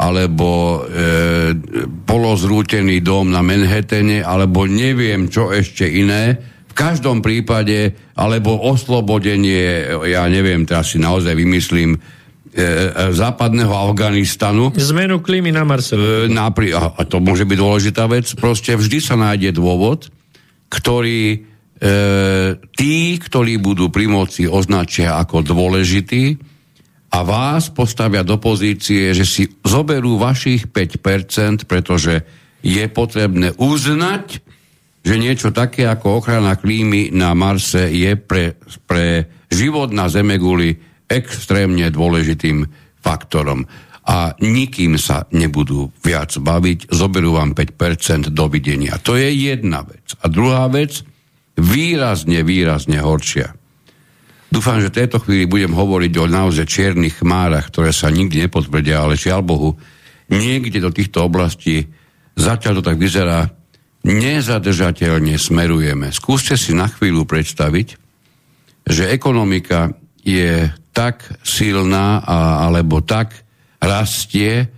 alebo 0.00 0.80
e, 0.88 1.52
polozrútený 2.08 3.04
dom 3.04 3.28
na 3.28 3.44
Manhattane 3.44 4.24
alebo 4.24 4.64
neviem 4.64 5.28
čo 5.28 5.52
ešte 5.52 5.84
iné, 5.84 6.40
v 6.68 6.72
každom 6.72 7.20
prípade, 7.20 7.92
alebo 8.14 8.54
oslobodenie, 8.54 9.90
ja 10.08 10.24
neviem, 10.30 10.62
teraz 10.62 10.94
si 10.94 11.02
naozaj 11.02 11.34
vymyslím, 11.34 11.98
e, 12.50 12.60
e, 12.60 13.12
západného 13.12 13.70
Afganistanu. 13.70 14.72
Zmenu 14.74 15.20
klímy 15.20 15.52
na 15.52 15.64
Marse. 15.64 15.94
E, 15.94 16.26
napri- 16.32 16.74
a 16.74 17.02
to 17.04 17.20
môže 17.20 17.44
byť 17.44 17.58
dôležitá 17.58 18.04
vec. 18.08 18.28
Proste 18.36 18.74
vždy 18.74 18.98
sa 18.98 19.14
nájde 19.16 19.56
dôvod, 19.56 20.08
ktorý 20.72 21.22
e, 21.32 21.38
tí, 22.74 23.16
ktorí 23.16 23.60
budú 23.60 23.88
pri 23.92 24.06
moci, 24.08 24.44
označia 24.48 25.20
ako 25.20 25.44
dôležitý 25.44 26.36
a 27.08 27.24
vás 27.24 27.72
postavia 27.72 28.20
do 28.20 28.36
pozície, 28.36 29.16
že 29.16 29.24
si 29.24 29.48
zoberú 29.64 30.20
vašich 30.20 30.68
5%, 30.68 31.64
pretože 31.64 32.20
je 32.60 32.84
potrebné 32.90 33.56
uznať, 33.56 34.44
že 35.00 35.14
niečo 35.16 35.54
také 35.54 35.88
ako 35.88 36.20
ochrana 36.20 36.58
klímy 36.58 37.14
na 37.14 37.32
Marse 37.32 37.88
je 37.88 38.12
pre, 38.18 38.60
pre 38.84 39.30
život 39.48 39.88
na 39.88 40.10
Zemeguli 40.12 40.76
extrémne 41.08 41.88
dôležitým 41.88 42.68
faktorom. 43.00 43.64
A 44.08 44.32
nikým 44.40 44.96
sa 44.96 45.28
nebudú 45.36 45.92
viac 46.00 46.32
baviť, 46.32 46.88
zoberú 46.88 47.36
vám 47.36 47.52
5% 47.52 48.32
dovidenia. 48.32 48.96
To 49.04 49.20
je 49.20 49.28
jedna 49.28 49.84
vec. 49.84 50.16
A 50.24 50.32
druhá 50.32 50.64
vec, 50.72 51.04
výrazne, 51.60 52.40
výrazne 52.40 53.04
horšia. 53.04 53.52
Dúfam, 54.48 54.80
že 54.80 54.88
v 54.88 54.98
tejto 55.04 55.20
chvíli 55.20 55.44
budem 55.44 55.76
hovoriť 55.76 56.12
o 56.16 56.24
naozaj 56.24 56.64
čiernych 56.64 57.20
chmárach, 57.20 57.68
ktoré 57.68 57.92
sa 57.92 58.08
nikdy 58.08 58.48
nepotvrdia, 58.48 59.04
ale 59.04 59.20
žiaľ 59.20 59.44
Bohu, 59.44 59.76
niekde 60.32 60.80
do 60.80 60.88
týchto 60.88 61.28
oblastí 61.28 61.84
zatiaľ 62.32 62.80
to 62.80 62.82
tak 62.88 62.96
vyzerá, 62.96 63.50
nezadržateľne 64.06 65.36
smerujeme. 65.36 66.14
Skúste 66.14 66.54
si 66.54 66.72
na 66.72 66.88
chvíľu 66.88 67.28
predstaviť, 67.28 67.88
že 68.88 69.12
ekonomika 69.12 69.92
je 70.28 70.68
tak 70.92 71.24
silná 71.40 72.20
a, 72.20 72.68
alebo 72.68 73.00
tak 73.00 73.32
rastie, 73.80 74.68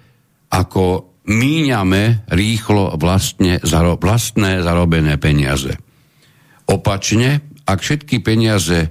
ako 0.53 1.11
míňame 1.27 2.29
rýchlo 2.31 2.95
vlastne, 2.99 3.59
zaro, 3.63 3.99
vlastné 3.99 4.63
zarobené 4.63 5.19
peniaze. 5.19 5.75
Opačne, 6.71 7.43
ak 7.67 7.79
všetky 7.83 8.23
peniaze 8.23 8.79
e, 8.87 8.89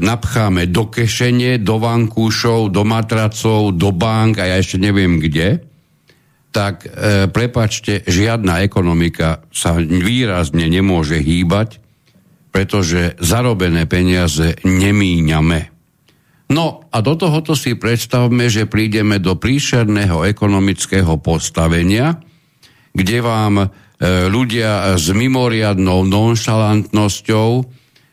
napcháme 0.00 0.68
do 0.68 0.92
kešenie, 0.92 1.60
do 1.60 1.80
vankúšov, 1.80 2.68
do 2.72 2.82
matracov, 2.84 3.72
do 3.76 3.90
bank 3.92 4.40
a 4.40 4.44
ja 4.48 4.56
ešte 4.60 4.80
neviem 4.80 5.20
kde, 5.20 5.64
tak 6.52 6.88
e, 6.88 7.28
prepačte, 7.28 8.02
žiadna 8.08 8.64
ekonomika 8.64 9.44
sa 9.52 9.76
výrazne 9.76 10.66
nemôže 10.68 11.20
hýbať, 11.20 11.80
pretože 12.48 13.14
zarobené 13.20 13.84
peniaze 13.84 14.56
nemíňame. 14.64 15.77
No 16.48 16.88
a 16.88 17.04
do 17.04 17.12
tohoto 17.12 17.52
si 17.52 17.76
predstavme, 17.76 18.48
že 18.48 18.64
prídeme 18.64 19.20
do 19.20 19.36
príšerného 19.36 20.24
ekonomického 20.24 21.20
postavenia, 21.20 22.16
kde 22.96 23.18
vám 23.20 23.68
E, 23.98 24.30
ľudia 24.30 24.94
s 24.94 25.10
mimoriadnou 25.10 26.06
nonšalantnosťou 26.06 27.50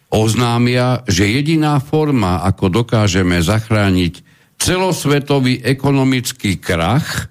oznámia, 0.09 1.05
že 1.05 1.29
jediná 1.29 1.77
forma, 1.77 2.41
ako 2.41 2.81
dokážeme 2.81 3.37
zachrániť 3.37 4.25
celosvetový 4.57 5.61
ekonomický 5.61 6.57
krach, 6.57 7.29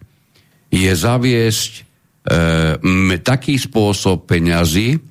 je 0.71 0.87
zaviesť 0.87 1.73
e, 1.75 3.19
taký 3.19 3.59
spôsob 3.59 4.31
peňazí, 4.31 5.03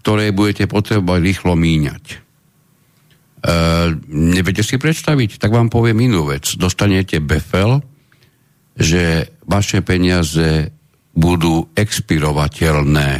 ktoré 0.00 0.32
budete 0.32 0.64
potrebovať 0.64 1.20
rýchlo 1.20 1.60
míňať. 1.60 2.04
E, 3.38 3.52
neviete 4.10 4.66
si 4.66 4.76
predstaviť? 4.76 5.38
Tak 5.38 5.50
vám 5.54 5.70
poviem 5.70 6.10
inú 6.10 6.26
vec. 6.26 6.58
Dostanete 6.58 7.22
befel, 7.22 7.78
že 8.74 9.34
vaše 9.46 9.82
peniaze 9.82 10.74
budú 11.14 11.70
expirovateľné. 11.74 13.10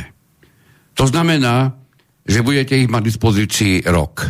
To 0.99 1.05
znamená, 1.07 1.74
že 2.27 2.43
budete 2.43 2.74
ich 2.78 2.90
mať 2.90 3.03
v 3.03 3.11
dispozícii 3.15 3.74
rok. 3.86 4.27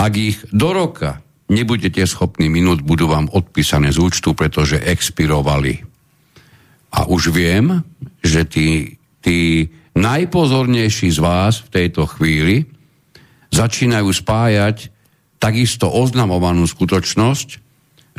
Ak 0.00 0.12
ich 0.16 0.40
do 0.48 0.72
roka 0.72 1.20
nebudete 1.52 2.00
schopní 2.08 2.48
minúť, 2.48 2.80
budú 2.80 3.08
vám 3.12 3.28
odpísané 3.28 3.92
z 3.92 4.00
účtu, 4.00 4.32
pretože 4.32 4.80
expirovali. 4.80 5.84
A 6.90 7.06
už 7.06 7.30
viem, 7.30 7.84
že 8.24 8.48
tí, 8.48 8.98
tí 9.20 9.68
najpozornejší 9.94 11.12
z 11.12 11.20
vás 11.20 11.60
v 11.62 11.68
tejto 11.68 12.08
chvíli 12.08 12.66
začínajú 13.50 14.10
spájať 14.10 14.90
takisto 15.38 15.90
oznamovanú 15.90 16.66
skutočnosť 16.66 17.70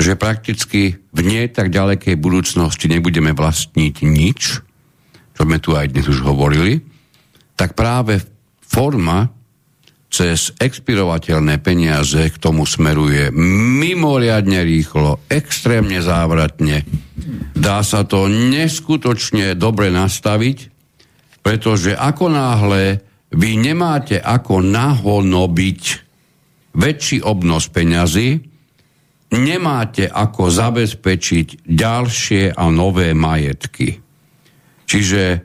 že 0.01 0.15
prakticky 0.15 0.97
v 1.11 1.19
nie 1.21 1.43
tak 1.51 1.69
ďalekej 1.69 2.15
budúcnosti 2.15 2.87
nebudeme 2.87 3.35
vlastniť 3.35 3.95
nič, 4.01 4.39
čo 5.35 5.41
sme 5.43 5.59
tu 5.59 5.75
aj 5.75 5.91
dnes 5.91 6.07
už 6.07 6.23
hovorili, 6.23 6.79
tak 7.59 7.75
práve 7.75 8.23
forma 8.63 9.29
cez 10.11 10.51
expirovateľné 10.59 11.63
peniaze 11.63 12.19
k 12.19 12.35
tomu 12.35 12.67
smeruje 12.67 13.31
mimoriadne 13.31 14.59
rýchlo, 14.59 15.23
extrémne 15.31 16.03
závratne. 16.03 16.83
Dá 17.55 17.79
sa 17.79 18.03
to 18.03 18.27
neskutočne 18.27 19.55
dobre 19.55 19.87
nastaviť, 19.87 20.57
pretože 21.39 21.95
ako 21.95 22.27
náhle 22.27 22.99
vy 23.31 23.49
nemáte 23.55 24.19
ako 24.19 24.59
nahonobiť 24.59 25.81
väčší 26.75 27.23
obnos 27.23 27.67
peňazí, 27.71 28.39
nemáte 29.31 30.07
ako 30.07 30.51
zabezpečiť 30.51 31.63
ďalšie 31.63 32.51
a 32.51 32.63
nové 32.67 33.15
majetky. 33.15 33.99
Čiže 34.83 35.23
e, 35.31 35.39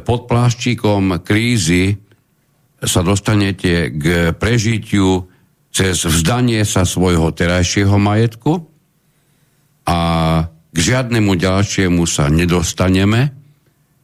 pod 0.00 0.24
pláščikom 0.24 1.20
krízy 1.20 2.00
sa 2.80 3.04
dostanete 3.04 3.92
k 3.92 4.32
prežitiu 4.32 5.28
cez 5.68 6.00
vzdanie 6.08 6.64
sa 6.64 6.88
svojho 6.88 7.28
terajšieho 7.36 8.00
majetku 8.00 8.64
a 9.84 10.00
k 10.70 10.76
žiadnemu 10.76 11.36
ďalšiemu 11.36 12.02
sa 12.08 12.32
nedostaneme, 12.32 13.36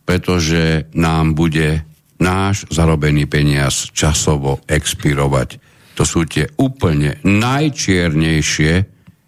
pretože 0.04 0.92
nám 0.92 1.32
bude 1.32 1.82
náš 2.20 2.64
zarobený 2.72 3.28
peniaz 3.28 3.92
časovo 3.92 4.64
expirovať. 4.64 5.60
To 5.96 6.04
sú 6.04 6.28
tie 6.28 6.48
úplne 6.60 7.20
najčiernejšie 7.24 8.72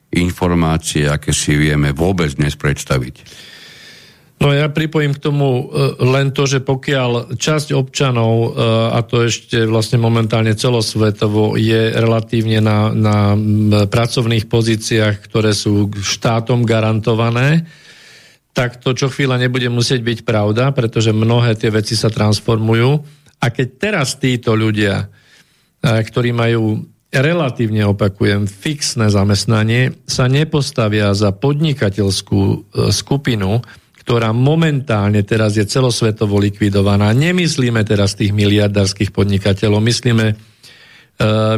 informácie, 0.09 1.09
aké 1.09 1.33
si 1.37 1.57
vieme 1.57 1.93
vôbec 1.93 2.33
dnes 2.37 2.57
predstaviť. 2.57 3.15
No 4.39 4.55
ja 4.55 4.71
pripojím 4.71 5.19
k 5.19 5.25
tomu 5.25 5.67
e, 5.67 5.99
len 5.99 6.31
to, 6.31 6.47
že 6.47 6.63
pokiaľ 6.63 7.35
časť 7.35 7.75
občanov, 7.75 8.35
e, 8.39 8.49
a 8.95 9.03
to 9.03 9.27
ešte 9.27 9.67
vlastne 9.67 9.99
momentálne 9.99 10.55
celosvetovo, 10.55 11.59
je 11.59 11.91
relatívne 11.91 12.63
na, 12.63 12.95
na 12.95 13.35
pracovných 13.91 14.47
pozíciách, 14.47 15.27
ktoré 15.27 15.51
sú 15.51 15.91
štátom 15.91 16.63
garantované, 16.63 17.67
tak 18.59 18.83
to 18.83 18.91
čo 18.91 19.07
chvíľa 19.07 19.39
nebude 19.39 19.71
musieť 19.71 20.03
byť 20.03 20.19
pravda, 20.27 20.75
pretože 20.75 21.15
mnohé 21.15 21.55
tie 21.55 21.71
veci 21.71 21.95
sa 21.95 22.11
transformujú. 22.11 22.91
A 23.39 23.55
keď 23.55 23.69
teraz 23.79 24.19
títo 24.19 24.59
ľudia, 24.59 25.07
e, 25.07 26.03
ktorí 26.03 26.35
majú 26.35 26.83
relatívne 27.15 27.87
opakujem, 27.87 28.51
fixné 28.51 29.15
zamestnanie 29.15 29.95
sa 30.11 30.27
nepostavia 30.27 31.15
za 31.15 31.31
podnikateľskú 31.31 32.43
e, 32.43 32.57
skupinu, 32.91 33.63
ktorá 34.03 34.35
momentálne 34.35 35.23
teraz 35.23 35.55
je 35.55 35.63
celosvetovo 35.63 36.43
likvidovaná. 36.43 37.15
Nemyslíme 37.15 37.87
teraz 37.87 38.19
tých 38.19 38.35
miliardárskych 38.35 39.15
podnikateľov, 39.15 39.87
myslíme, 39.87 40.35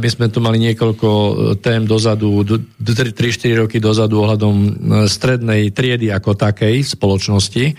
my 0.01 0.09
sme 0.09 0.33
tu 0.33 0.41
mali 0.41 0.57
niekoľko 0.57 1.09
e, 1.09 1.33
tém 1.61 1.85
dozadu, 1.85 2.41
3-4 2.81 3.69
roky 3.69 3.77
dozadu 3.77 4.25
ohľadom 4.25 4.57
strednej 5.05 5.69
triedy 5.77 6.09
ako 6.09 6.33
takej 6.33 6.81
spoločnosti, 6.81 7.77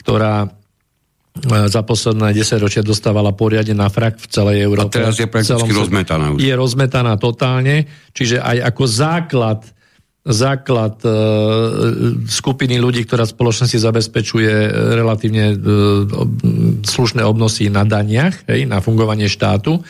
ktorá 0.00 0.48
za 1.46 1.82
posledné 1.86 2.34
10 2.34 2.58
ročia 2.58 2.82
dostávala 2.82 3.30
poriadne 3.30 3.72
na 3.72 3.86
frak 3.86 4.18
v 4.18 4.26
celej 4.26 4.56
Európe. 4.66 4.98
A 4.98 5.06
teraz 5.06 5.16
je 5.20 5.30
prakticky 5.30 5.70
rozmetaná 5.70 6.34
už. 6.34 6.42
Je 6.42 6.52
rozmetaná 6.52 7.14
totálne, 7.16 7.86
čiže 8.10 8.42
aj 8.42 8.56
ako 8.72 8.82
základ 8.88 9.60
základ 10.20 11.00
e, 11.00 11.10
skupiny 12.28 12.76
ľudí, 12.76 13.08
ktorá 13.08 13.24
spoločnosti 13.24 13.80
zabezpečuje 13.80 14.52
relatívne 15.00 15.44
e, 15.48 15.56
slušné 16.84 17.24
obnosy 17.24 17.72
na 17.72 17.88
daniach, 17.88 18.44
hej, 18.44 18.68
na 18.68 18.84
fungovanie 18.84 19.32
štátu, 19.32 19.80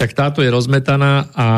tak 0.00 0.16
táto 0.16 0.40
je 0.40 0.48
rozmetaná 0.48 1.28
a 1.36 1.48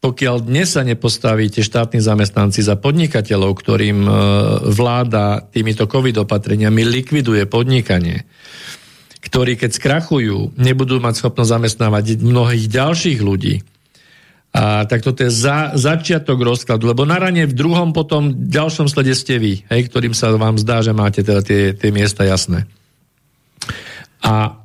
pokiaľ 0.00 0.48
dnes 0.48 0.72
sa 0.72 0.82
nepostavíte 0.88 1.60
štátni 1.60 2.00
zamestnanci 2.00 2.64
za 2.64 2.80
podnikateľov, 2.80 3.52
ktorým 3.60 3.98
e, 4.02 4.10
vláda 4.72 5.44
týmito 5.52 5.84
covid 5.84 6.24
opatreniami 6.24 6.80
likviduje 6.80 7.44
podnikanie, 7.44 8.24
ktorí 9.20 9.60
keď 9.60 9.70
skrachujú, 9.78 10.56
nebudú 10.56 10.96
mať 10.98 11.20
schopnosť 11.20 11.52
zamestnávať 11.54 12.24
mnohých 12.24 12.66
ďalších 12.72 13.20
ľudí. 13.20 13.60
A, 14.56 14.88
tak 14.88 15.04
toto 15.04 15.22
je 15.22 15.30
za, 15.30 15.76
začiatok 15.76 16.40
rozkladu, 16.40 16.88
lebo 16.88 17.04
na 17.04 17.20
rane 17.20 17.44
v 17.44 17.54
druhom 17.54 17.92
potom 17.92 18.32
ďalšom 18.48 18.88
slede 18.88 19.12
ste 19.12 19.36
vy, 19.36 19.62
hej, 19.68 19.92
ktorým 19.92 20.16
sa 20.16 20.32
vám 20.34 20.56
zdá, 20.56 20.80
že 20.80 20.96
máte 20.96 21.20
teda 21.20 21.44
tie, 21.44 21.76
tie 21.76 21.92
miesta 21.92 22.24
jasné. 22.24 22.64
A 24.24 24.56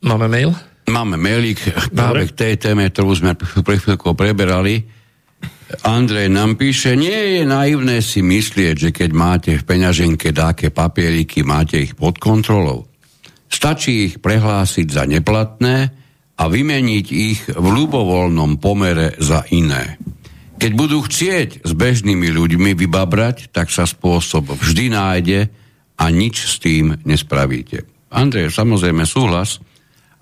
máme 0.00 0.30
mail? 0.30 0.56
Máme 0.90 1.14
mailík 1.14 1.62
práve 1.94 2.30
k 2.30 2.36
tej 2.36 2.54
téme, 2.58 2.90
ktorú 2.90 3.12
sme 3.14 3.32
pre 3.38 3.76
chvíľku 3.78 4.18
preberali. 4.18 4.82
Andrej 5.86 6.28
nám 6.28 6.60
píše, 6.60 6.92
nie 6.98 7.40
je 7.40 7.42
naivné 7.48 8.04
si 8.04 8.20
myslieť, 8.20 8.74
že 8.76 8.90
keď 8.92 9.10
máte 9.16 9.50
v 9.56 9.64
peňaženke 9.64 10.34
dáke 10.34 10.68
papieriky, 10.68 11.46
máte 11.46 11.80
ich 11.80 11.96
pod 11.96 12.20
kontrolou. 12.20 12.84
Stačí 13.48 14.10
ich 14.10 14.14
prehlásiť 14.20 14.86
za 14.90 15.04
neplatné 15.08 15.76
a 16.36 16.44
vymeniť 16.48 17.06
ich 17.12 17.40
v 17.48 17.66
ľubovoľnom 17.72 18.60
pomere 18.60 19.16
za 19.16 19.48
iné. 19.54 19.96
Keď 20.60 20.72
budú 20.76 21.02
chcieť 21.02 21.66
s 21.66 21.72
bežnými 21.74 22.30
ľuďmi 22.30 22.76
vybabrať, 22.76 23.50
tak 23.50 23.72
sa 23.72 23.88
spôsob 23.88 24.54
vždy 24.54 24.94
nájde 24.94 25.40
a 25.98 26.04
nič 26.12 26.36
s 26.46 26.62
tým 26.62 27.00
nespravíte. 27.02 27.82
Andrej, 28.12 28.52
samozrejme 28.52 29.08
súhlas, 29.08 29.58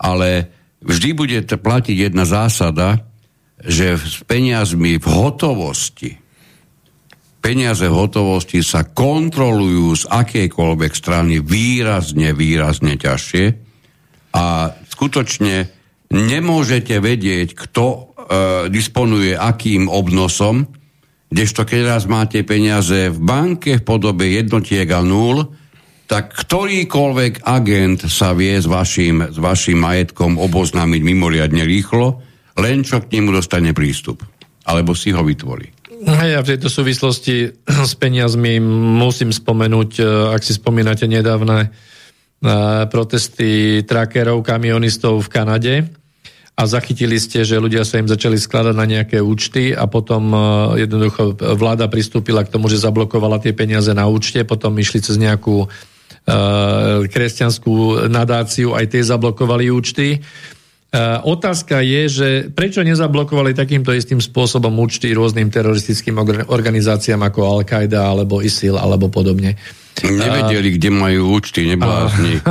ale 0.01 0.49
vždy 0.81 1.11
bude 1.13 1.39
platiť 1.45 1.97
jedna 2.09 2.25
zásada, 2.25 3.05
že 3.61 4.01
s 4.01 4.25
peniazmi 4.25 4.97
v 4.97 5.07
hotovosti 5.07 6.21
peniaze 7.41 7.89
v 7.89 7.97
hotovosti 7.97 8.61
sa 8.61 8.85
kontrolujú 8.85 9.97
z 9.97 10.05
akejkoľvek 10.07 10.93
strany 10.93 11.41
výrazne, 11.41 12.37
výrazne 12.37 13.01
ťažšie 13.01 13.45
a 14.37 14.71
skutočne 14.93 15.67
nemôžete 16.13 17.01
vedieť, 17.01 17.57
kto 17.57 17.85
e, 17.89 18.01
disponuje 18.69 19.35
akým 19.35 19.89
obnosom, 19.89 20.69
kdežto 21.33 21.65
keď 21.65 21.81
raz 21.97 22.05
máte 22.07 22.45
peniaze 22.45 23.09
v 23.09 23.19
banke 23.19 23.81
v 23.81 23.87
podobe 23.87 24.31
jednotiek 24.31 24.87
a 24.93 25.01
nul, 25.01 25.51
tak 26.11 26.35
ktorýkoľvek 26.35 27.47
agent 27.47 28.11
sa 28.11 28.35
vie 28.35 28.59
s 28.59 28.67
vašim, 28.67 29.31
s 29.31 29.39
vašim 29.39 29.79
majetkom 29.79 30.43
oboznámiť 30.43 31.01
mimoriadne 31.07 31.63
rýchlo, 31.63 32.19
len 32.59 32.83
čo 32.83 32.99
k 32.99 33.15
nemu 33.15 33.39
dostane 33.39 33.71
prístup. 33.71 34.27
Alebo 34.67 34.99
si 34.99 35.15
ho 35.15 35.23
vytvorí. 35.23 35.71
Hej, 36.03 36.33
a 36.35 36.43
v 36.43 36.51
tejto 36.51 36.67
súvislosti 36.67 37.63
s 37.91 37.95
peniazmi 37.95 38.59
musím 38.99 39.31
spomenúť, 39.31 39.91
e, 40.03 40.05
ak 40.35 40.43
si 40.43 40.59
spomínate 40.59 41.07
nedávne 41.07 41.59
e, 41.63 41.69
protesty 42.91 43.87
trackerov, 43.87 44.43
kamionistov 44.43 45.23
v 45.23 45.31
Kanade 45.31 45.75
a 46.59 46.63
zachytili 46.67 47.23
ste, 47.23 47.47
že 47.47 47.63
ľudia 47.63 47.87
sa 47.87 48.03
im 48.03 48.11
začali 48.11 48.35
skladať 48.35 48.75
na 48.75 48.83
nejaké 48.83 49.23
účty 49.23 49.71
a 49.71 49.87
potom 49.87 50.35
e, 50.35 50.39
jednoducho 50.83 51.39
vláda 51.55 51.87
pristúpila 51.87 52.43
k 52.43 52.51
tomu, 52.51 52.67
že 52.67 52.83
zablokovala 52.83 53.39
tie 53.39 53.55
peniaze 53.55 53.95
na 53.95 54.11
účte, 54.11 54.43
potom 54.43 54.75
išli 54.75 54.99
cez 54.99 55.15
nejakú 55.15 55.71
kresťanskú 57.11 58.07
nadáciu, 58.07 58.77
aj 58.77 58.87
tie 58.93 59.03
zablokovali 59.03 59.67
účty. 59.73 60.21
Eh, 60.91 61.19
otázka 61.23 61.87
je, 61.87 62.03
že 62.11 62.29
prečo 62.51 62.83
nezablokovali 62.83 63.55
takýmto 63.55 63.95
istým 63.95 64.19
spôsobom 64.19 64.75
účty 64.75 65.15
rôznym 65.15 65.47
teroristickým 65.47 66.19
organizáciám 66.51 67.31
ako 67.31 67.63
Al-Qaida 67.63 68.11
alebo 68.11 68.43
ISIL 68.43 68.75
alebo 68.75 69.07
podobne. 69.07 69.55
Nevedeli, 70.03 70.75
kde 70.75 70.91
majú 70.91 71.39
účty, 71.39 71.63
neblázni. 71.71 72.43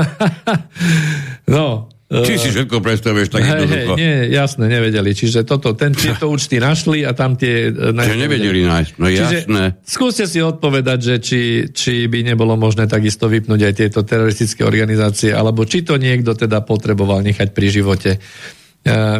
no, 1.55 1.91
či 2.09 2.41
si 2.41 2.49
všetko 2.49 2.81
predstavuješ 2.81 3.29
tak 3.29 3.45
hej, 3.45 3.69
hej, 3.69 3.85
nie, 3.93 4.33
jasné, 4.33 4.65
nevedeli. 4.65 5.13
Čiže 5.13 5.45
toto, 5.45 5.77
ten, 5.77 5.93
tieto 5.93 6.25
účty 6.25 6.57
našli 6.57 7.05
a 7.05 7.13
tam 7.13 7.37
tie... 7.37 7.69
Čiže 7.69 8.17
nevedeli 8.17 8.65
nájsť, 8.65 8.91
no 8.97 9.05
Čiže 9.13 9.45
jasné. 9.45 9.77
skúste 9.85 10.25
si 10.25 10.41
odpovedať, 10.41 10.99
že 11.05 11.15
či, 11.21 11.41
či 11.69 12.09
by 12.09 12.33
nebolo 12.33 12.57
možné 12.57 12.89
takisto 12.89 13.29
vypnúť 13.29 13.61
aj 13.61 13.73
tieto 13.77 14.01
teroristické 14.01 14.65
organizácie, 14.65 15.37
alebo 15.37 15.69
či 15.69 15.85
to 15.85 16.01
niekto 16.01 16.33
teda 16.33 16.65
potreboval 16.65 17.21
nechať 17.21 17.53
pri 17.53 17.67
živote. 17.69 18.17
E, 18.17 18.19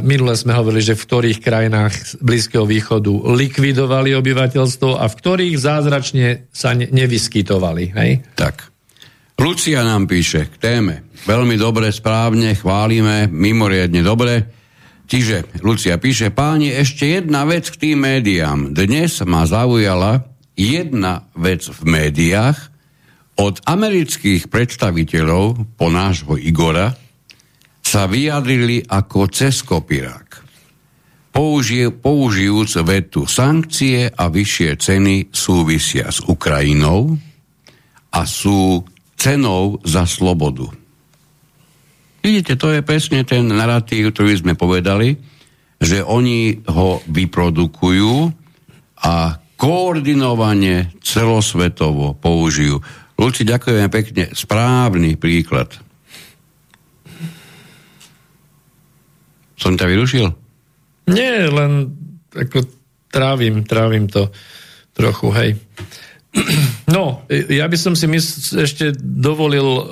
minule 0.02 0.34
sme 0.34 0.58
hovorili, 0.58 0.82
že 0.82 0.98
v 0.98 1.06
ktorých 1.06 1.40
krajinách 1.46 1.94
Blízkeho 2.26 2.66
východu 2.66 3.14
likvidovali 3.38 4.18
obyvateľstvo 4.18 4.98
a 4.98 5.06
v 5.06 5.14
ktorých 5.14 5.56
zázračne 5.62 6.50
sa 6.50 6.74
ne, 6.74 6.90
nevyskytovali. 6.90 7.94
Hej? 7.94 8.26
Tak. 8.34 8.79
Lucia 9.40 9.88
nám 9.88 10.06
píše 10.06 10.52
k 10.52 10.56
téme 10.60 11.10
Veľmi 11.28 11.60
dobre, 11.60 11.92
správne, 11.92 12.56
chválime, 12.56 13.28
mimoriadne 13.28 14.00
dobre. 14.00 14.34
Čiže, 15.10 15.60
Lucia 15.66 16.00
píše, 16.00 16.32
páni, 16.32 16.72
ešte 16.72 17.10
jedna 17.20 17.44
vec 17.44 17.68
k 17.68 17.76
tým 17.76 18.06
médiám. 18.06 18.72
Dnes 18.72 19.20
ma 19.26 19.44
zaujala 19.44 20.24
jedna 20.56 21.28
vec 21.36 21.66
v 21.66 21.82
médiách 21.84 22.58
od 23.40 23.60
amerických 23.68 24.48
predstaviteľov 24.48 25.76
po 25.76 25.88
nášho 25.92 26.40
Igora 26.40 26.96
sa 27.84 28.06
vyjadrili 28.06 28.86
ako 28.86 29.28
ceskopirák. 29.28 30.30
Použij, 31.30 31.94
použijúc 32.00 32.80
vetu 32.84 33.24
sankcie 33.24 34.12
a 34.12 34.28
vyššie 34.28 34.70
ceny 34.76 35.16
súvisia 35.32 36.12
s 36.12 36.26
Ukrajinou 36.28 37.16
a 38.12 38.22
sú 38.26 38.84
cenou 39.20 39.84
za 39.84 40.08
slobodu. 40.08 40.72
Vidíte, 42.24 42.56
to 42.56 42.72
je 42.72 42.82
presne 42.84 43.28
ten 43.28 43.52
narratív, 43.52 44.16
ktorý 44.16 44.40
sme 44.40 44.54
povedali, 44.56 45.20
že 45.80 46.04
oni 46.04 46.64
ho 46.68 47.04
vyprodukujú 47.08 48.16
a 49.04 49.40
koordinovane 49.60 50.96
celosvetovo 51.04 52.16
použijú. 52.16 52.80
Luci, 53.20 53.44
ďakujeme 53.44 53.88
pekne. 53.92 54.32
Správny 54.32 55.20
príklad. 55.20 55.76
Som 59.60 59.76
ťa 59.76 59.88
vyrušil? 59.92 60.28
Nie, 61.12 61.52
len 61.52 61.92
ako 62.32 62.64
trávim, 63.12 63.68
trávim 63.68 64.08
to 64.08 64.32
trochu, 64.96 65.28
hej. 65.36 65.50
No, 66.90 67.22
ja 67.30 67.70
by 67.70 67.78
som 67.78 67.94
si 67.94 68.10
mysl, 68.10 68.66
ešte 68.66 68.90
dovolil 68.98 69.62
uh, 69.62 69.86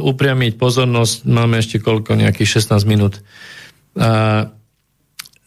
upriamiť 0.00 0.56
pozornosť, 0.56 1.28
máme 1.28 1.60
ešte 1.60 1.76
koľko, 1.76 2.16
nejakých 2.16 2.64
16 2.64 2.88
minút, 2.88 3.20
uh, 4.00 4.48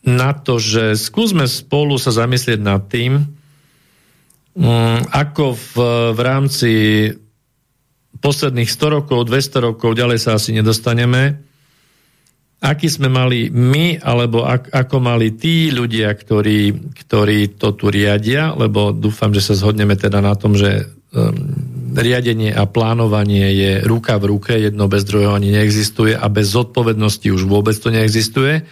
na 0.06 0.30
to, 0.38 0.62
že 0.62 0.94
skúsme 0.94 1.50
spolu 1.50 1.98
sa 1.98 2.14
zamyslieť 2.14 2.62
nad 2.62 2.86
tým, 2.86 3.18
um, 3.18 5.00
ako 5.10 5.58
v, 5.58 5.74
v 6.14 6.20
rámci 6.22 6.72
posledných 8.22 8.70
100 8.70 8.96
rokov, 9.02 9.26
200 9.26 9.66
rokov, 9.74 9.98
ďalej 9.98 10.22
sa 10.22 10.38
asi 10.38 10.54
nedostaneme, 10.54 11.42
aký 12.62 12.88
sme 12.88 13.12
mali 13.12 13.52
my, 13.52 14.00
alebo 14.00 14.48
ak, 14.48 14.72
ako 14.72 14.98
mali 15.04 15.36
tí 15.36 15.70
ľudia, 15.70 16.14
ktorí, 16.16 16.94
ktorí 17.06 17.60
to 17.60 17.76
tu 17.76 17.92
riadia, 17.92 18.56
lebo 18.56 18.96
dúfam, 18.96 19.36
že 19.36 19.44
sa 19.44 19.54
zhodneme 19.58 20.00
teda 20.00 20.24
na 20.24 20.34
tom, 20.34 20.56
že 20.56 20.88
um, 21.12 21.36
riadenie 21.96 22.52
a 22.52 22.68
plánovanie 22.68 23.56
je 23.56 23.72
ruka 23.88 24.20
v 24.20 24.36
ruke, 24.36 24.54
jedno 24.56 24.92
bez 24.92 25.08
druhého 25.08 25.36
ani 25.36 25.52
neexistuje 25.52 26.16
a 26.16 26.26
bez 26.28 26.52
zodpovednosti 26.52 27.28
už 27.32 27.44
vôbec 27.48 27.76
to 27.80 27.92
neexistuje. 27.92 28.68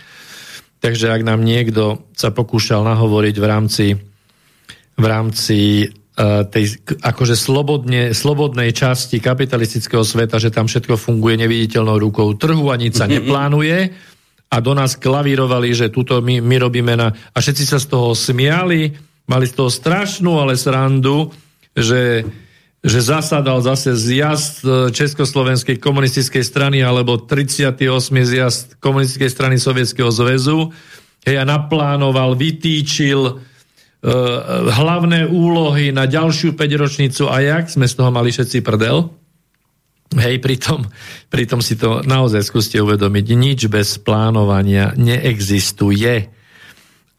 Takže 0.83 1.15
ak 1.15 1.23
nám 1.23 1.47
niekto 1.47 2.11
sa 2.11 2.35
pokúšal 2.35 2.83
nahovoriť 2.83 3.35
v 3.39 3.45
rámci, 3.47 3.85
v 4.99 5.05
rámci 5.07 5.87
tej 6.13 6.77
akože 7.01 7.33
slobodne, 7.33 8.13
slobodnej 8.13 8.69
časti 8.69 9.17
kapitalistického 9.17 10.05
sveta, 10.05 10.37
že 10.37 10.53
tam 10.53 10.69
všetko 10.69 10.93
funguje 10.93 11.41
neviditeľnou 11.41 11.97
rukou 11.97 12.37
trhu 12.37 12.69
a 12.69 12.77
nič 12.77 13.01
sa 13.01 13.09
neplánuje 13.09 13.89
a 14.53 14.55
do 14.61 14.77
nás 14.77 14.93
klavírovali, 14.93 15.73
že 15.73 15.89
tuto 15.89 16.21
my, 16.21 16.37
my 16.37 16.55
robíme 16.61 16.93
na... 16.93 17.09
A 17.09 17.37
všetci 17.41 17.65
sa 17.65 17.81
z 17.81 17.89
toho 17.89 18.13
smiali, 18.13 18.93
mali 19.25 19.49
z 19.49 19.57
toho 19.57 19.73
strašnú 19.73 20.37
ale 20.37 20.53
srandu, 20.53 21.33
že, 21.73 22.21
že 22.85 22.99
zasadal 23.01 23.65
zase 23.65 23.97
zjazd 23.97 24.61
eh, 24.61 24.93
Československej 24.93 25.81
komunistickej 25.81 26.45
strany 26.45 26.85
alebo 26.85 27.17
38. 27.17 27.81
zjazd 28.21 28.77
komunistickej 28.77 29.31
strany 29.33 29.57
Sovietskeho 29.57 30.13
zväzu 30.13 30.69
hej, 31.25 31.41
a 31.41 31.43
naplánoval, 31.49 32.37
vytýčil 32.37 33.41
Eh, 33.41 33.52
hlavné 34.03 35.31
úlohy 35.31 35.95
na 35.95 36.03
ďalšiu 36.03 36.59
5-ročnicu 36.59 37.31
a 37.31 37.39
jak 37.39 37.71
sme 37.71 37.87
z 37.87 37.95
toho 37.95 38.11
mali 38.11 38.35
všetci 38.35 38.59
prdel. 38.59 39.07
Hej, 40.13 40.43
pritom, 40.43 40.85
pritom 41.31 41.63
si 41.63 41.79
to 41.79 42.03
naozaj 42.03 42.43
skúste 42.43 42.77
uvedomiť. 42.83 43.25
Nič 43.33 43.59
bez 43.71 43.97
plánovania 44.03 44.91
neexistuje. 44.99 46.29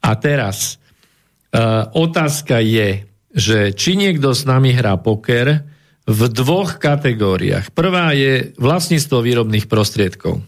A 0.05 0.11
teraz 0.21 0.77
uh, 0.77 1.89
otázka 1.91 2.61
je, 2.61 3.09
že 3.35 3.73
či 3.73 3.97
niekto 3.97 4.31
s 4.31 4.45
nami 4.47 4.71
hrá 4.71 4.95
poker 5.01 5.65
v 6.05 6.21
dvoch 6.29 6.77
kategóriách. 6.77 7.73
Prvá 7.73 8.13
je 8.13 8.53
vlastníctvo 8.61 9.25
výrobných 9.25 9.65
prostriedkov. 9.65 10.39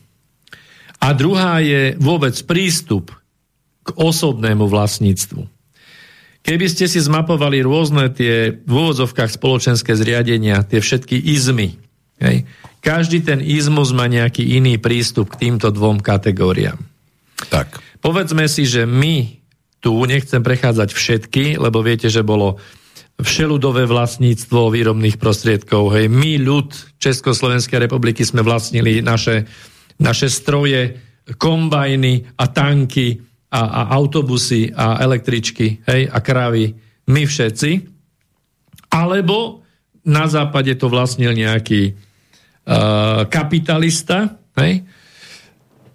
A 1.02 1.08
druhá 1.18 1.60
je 1.66 1.98
vôbec 1.98 2.38
prístup 2.46 3.10
k 3.82 3.90
osobnému 3.98 4.70
vlastníctvu. 4.70 5.57
Keby 6.48 6.68
ste 6.72 6.88
si 6.88 7.04
zmapovali 7.04 7.60
rôzne 7.60 8.08
tie 8.08 8.56
v 8.56 8.72
úvodzovkách 8.72 9.36
spoločenské 9.36 9.92
zriadenia, 10.00 10.64
tie 10.64 10.80
všetky 10.80 11.20
izmy, 11.20 11.76
hej, 12.24 12.48
každý 12.80 13.20
ten 13.20 13.44
izmus 13.44 13.92
má 13.92 14.08
nejaký 14.08 14.56
iný 14.56 14.80
prístup 14.80 15.36
k 15.36 15.44
týmto 15.44 15.76
dvom 15.76 16.00
kategóriám. 16.00 16.80
Tak. 17.52 17.84
Povedzme 18.00 18.48
si, 18.48 18.64
že 18.64 18.88
my 18.88 19.38
tu, 19.84 19.92
nechcem 20.08 20.40
prechádzať 20.40 20.90
všetky, 20.96 21.60
lebo 21.60 21.84
viete, 21.84 22.08
že 22.08 22.24
bolo 22.24 22.58
všeludové 23.20 23.84
vlastníctvo 23.90 24.72
výrobných 24.72 25.20
prostriedkov. 25.20 26.00
Hej. 26.00 26.06
My, 26.08 26.40
ľud 26.40 26.72
Československej 27.02 27.90
republiky, 27.90 28.24
sme 28.24 28.46
vlastnili 28.46 29.04
naše, 29.04 29.50
naše 30.00 30.32
stroje, 30.32 30.96
kombajny 31.36 32.40
a 32.40 32.46
tanky, 32.48 33.27
a, 33.48 33.62
a 33.64 33.82
autobusy 33.96 34.76
a 34.76 35.00
električky 35.00 35.80
hej, 35.88 36.12
a 36.12 36.20
kravy, 36.20 36.76
my 37.08 37.24
všetci, 37.24 37.72
alebo 38.92 39.64
na 40.08 40.28
západe 40.28 40.72
to 40.80 40.88
vlastnil 40.88 41.36
nejaký 41.36 41.96
uh, 41.96 43.28
kapitalista. 43.28 44.40
Hej? 44.56 44.88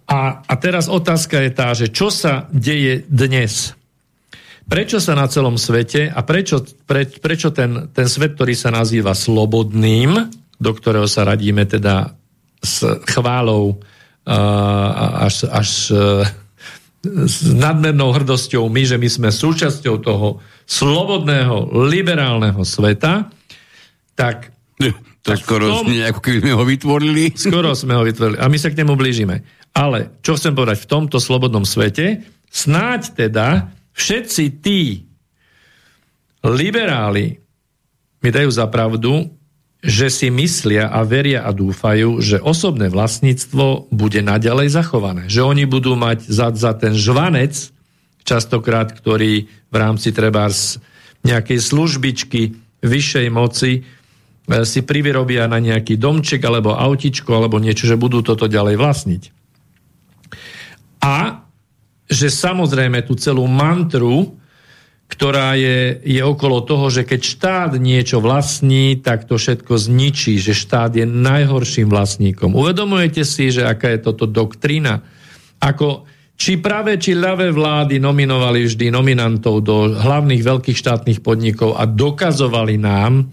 A, 0.09 0.45
a 0.45 0.53
teraz 0.57 0.89
otázka 0.89 1.41
je 1.41 1.51
tá, 1.53 1.73
že 1.73 1.89
čo 1.89 2.13
sa 2.13 2.45
deje 2.53 3.05
dnes? 3.09 3.73
Prečo 4.63 5.01
sa 5.01 5.17
na 5.17 5.27
celom 5.27 5.57
svete 5.59 6.07
a 6.07 6.21
prečo, 6.23 6.63
pre, 6.85 7.05
prečo 7.05 7.51
ten, 7.51 7.89
ten 7.91 8.07
svet, 8.07 8.37
ktorý 8.37 8.53
sa 8.55 8.71
nazýva 8.71 9.11
slobodným, 9.13 10.11
do 10.57 10.71
ktorého 10.71 11.09
sa 11.09 11.27
radíme 11.27 11.67
teda 11.67 12.15
s 12.63 12.85
chválou 13.09 13.75
uh, 13.75 14.89
až, 15.27 15.51
až 15.51 15.69
uh, 15.91 16.23
s 17.03 17.43
nadmernou 17.51 18.15
hrdosťou 18.15 18.71
my, 18.71 18.83
že 18.87 18.95
my 18.95 19.09
sme 19.11 19.29
súčasťou 19.29 19.95
toho 19.99 20.39
slobodného, 20.63 21.67
liberálneho 21.91 22.63
sveta, 22.63 23.27
tak... 24.15 24.55
To 24.79 24.91
tak 25.23 25.39
skoro 25.39 25.71
tom, 25.71 25.87
znie, 25.87 26.03
ako 26.03 26.19
keby 26.19 26.37
sme 26.43 26.51
ho 26.55 26.63
vytvorili. 26.67 27.23
Skoro 27.47 27.71
sme 27.71 27.95
ho 27.95 28.03
vytvorili 28.03 28.43
a 28.43 28.51
my 28.51 28.59
sa 28.59 28.67
k 28.67 28.83
nemu 28.83 28.91
blížime. 28.99 29.39
Ale 29.71 30.19
čo 30.19 30.35
chcem 30.35 30.51
povedať, 30.51 30.83
v 30.83 30.91
tomto 30.91 31.15
slobodnom 31.15 31.63
svete 31.63 32.27
snáď 32.51 33.15
teda 33.15 33.71
všetci 33.95 34.43
tí 34.59 35.07
liberáli 36.43 37.39
mi 38.19 38.29
dajú 38.31 38.51
za 38.51 38.67
pravdu, 38.67 39.31
že 39.83 40.07
si 40.07 40.31
myslia 40.31 40.87
a 40.87 41.03
veria 41.03 41.43
a 41.43 41.51
dúfajú, 41.51 42.23
že 42.23 42.39
osobné 42.39 42.87
vlastníctvo 42.87 43.91
bude 43.91 44.23
naďalej 44.23 44.71
zachované. 44.71 45.27
Že 45.27 45.43
oni 45.43 45.63
budú 45.67 45.99
mať 45.99 46.23
za, 46.23 46.55
za 46.55 46.71
ten 46.71 46.95
žvanec, 46.95 47.51
častokrát, 48.23 48.95
ktorý 48.95 49.51
v 49.51 49.75
rámci 49.75 50.15
treba 50.15 50.47
nejakej 51.27 51.59
službičky 51.59 52.41
vyššej 52.79 53.27
moci 53.27 53.71
e, 53.79 53.81
si 54.63 54.87
privyrobia 54.87 55.51
na 55.51 55.59
nejaký 55.59 55.99
domček 55.99 56.39
alebo 56.47 56.79
autičko 56.79 57.35
alebo 57.35 57.59
niečo, 57.59 57.83
že 57.83 57.99
budú 57.99 58.23
toto 58.23 58.47
ďalej 58.47 58.79
vlastniť. 58.79 59.23
A 61.03 61.43
že 62.07 62.31
samozrejme 62.31 63.03
tú 63.03 63.19
celú 63.19 63.43
mantru 63.51 64.39
ktorá 65.11 65.53
je, 65.53 66.01
je 66.01 66.21
okolo 66.25 66.65
toho, 66.65 66.89
že 66.89 67.05
keď 67.05 67.21
štát 67.21 67.71
niečo 67.77 68.17
vlastní, 68.17 68.97
tak 68.97 69.29
to 69.29 69.37
všetko 69.37 69.77
zničí, 69.77 70.41
že 70.41 70.57
štát 70.57 70.97
je 70.97 71.05
najhorším 71.05 71.85
vlastníkom. 71.85 72.57
Uvedomujete 72.57 73.21
si, 73.21 73.53
že 73.53 73.67
aká 73.67 73.93
je 73.93 74.01
toto 74.01 74.25
doktrína? 74.25 75.05
Ako, 75.61 76.09
či 76.33 76.57
pravé, 76.57 76.97
či 76.97 77.13
ľavé 77.13 77.53
vlády 77.53 78.01
nominovali 78.01 78.65
vždy 78.65 78.89
nominantov 78.89 79.61
do 79.61 79.93
hlavných 79.93 80.41
veľkých 80.41 80.77
štátnych 80.81 81.19
podnikov 81.21 81.77
a 81.77 81.85
dokazovali 81.85 82.81
nám, 82.81 83.21
e, 83.21 83.23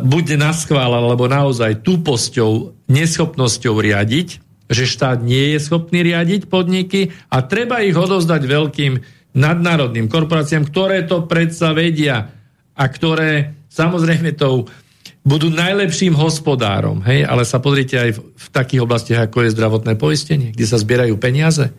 buď 0.00 0.40
na 0.40 0.56
schvál, 0.56 0.96
alebo 0.96 1.28
naozaj 1.28 1.84
túposťou, 1.84 2.72
neschopnosťou 2.88 3.74
riadiť, 3.84 4.28
že 4.72 4.88
štát 4.88 5.20
nie 5.20 5.54
je 5.54 5.58
schopný 5.60 6.00
riadiť 6.00 6.48
podniky 6.48 7.12
a 7.28 7.44
treba 7.44 7.84
ich 7.84 7.92
odozdať 7.92 8.42
veľkým 8.48 8.92
nadnárodným 9.34 10.06
korporáciám, 10.06 10.70
ktoré 10.70 11.02
to 11.04 11.26
predsa 11.26 11.74
vedia 11.74 12.30
a 12.74 12.84
ktoré 12.86 13.58
samozrejme 13.66 14.38
tou 14.38 14.70
budú 15.26 15.50
najlepším 15.50 16.14
hospodárom. 16.14 17.02
Hej? 17.02 17.26
Ale 17.26 17.42
sa 17.42 17.58
pozrite 17.58 17.98
aj 17.98 18.10
v, 18.14 18.18
v 18.30 18.46
takých 18.54 18.80
oblastiach, 18.86 19.26
ako 19.26 19.44
je 19.44 19.54
zdravotné 19.56 19.98
poistenie, 19.98 20.54
kde 20.54 20.66
sa 20.68 20.78
zbierajú 20.78 21.18
peniaze, 21.18 21.74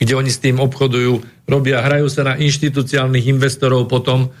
kde 0.00 0.12
oni 0.16 0.32
s 0.32 0.40
tým 0.40 0.56
obchodujú, 0.62 1.20
robia, 1.44 1.84
hrajú 1.84 2.08
sa 2.08 2.32
na 2.32 2.34
inštitúciálnych 2.40 3.28
investorov 3.28 3.90
potom 3.90 4.32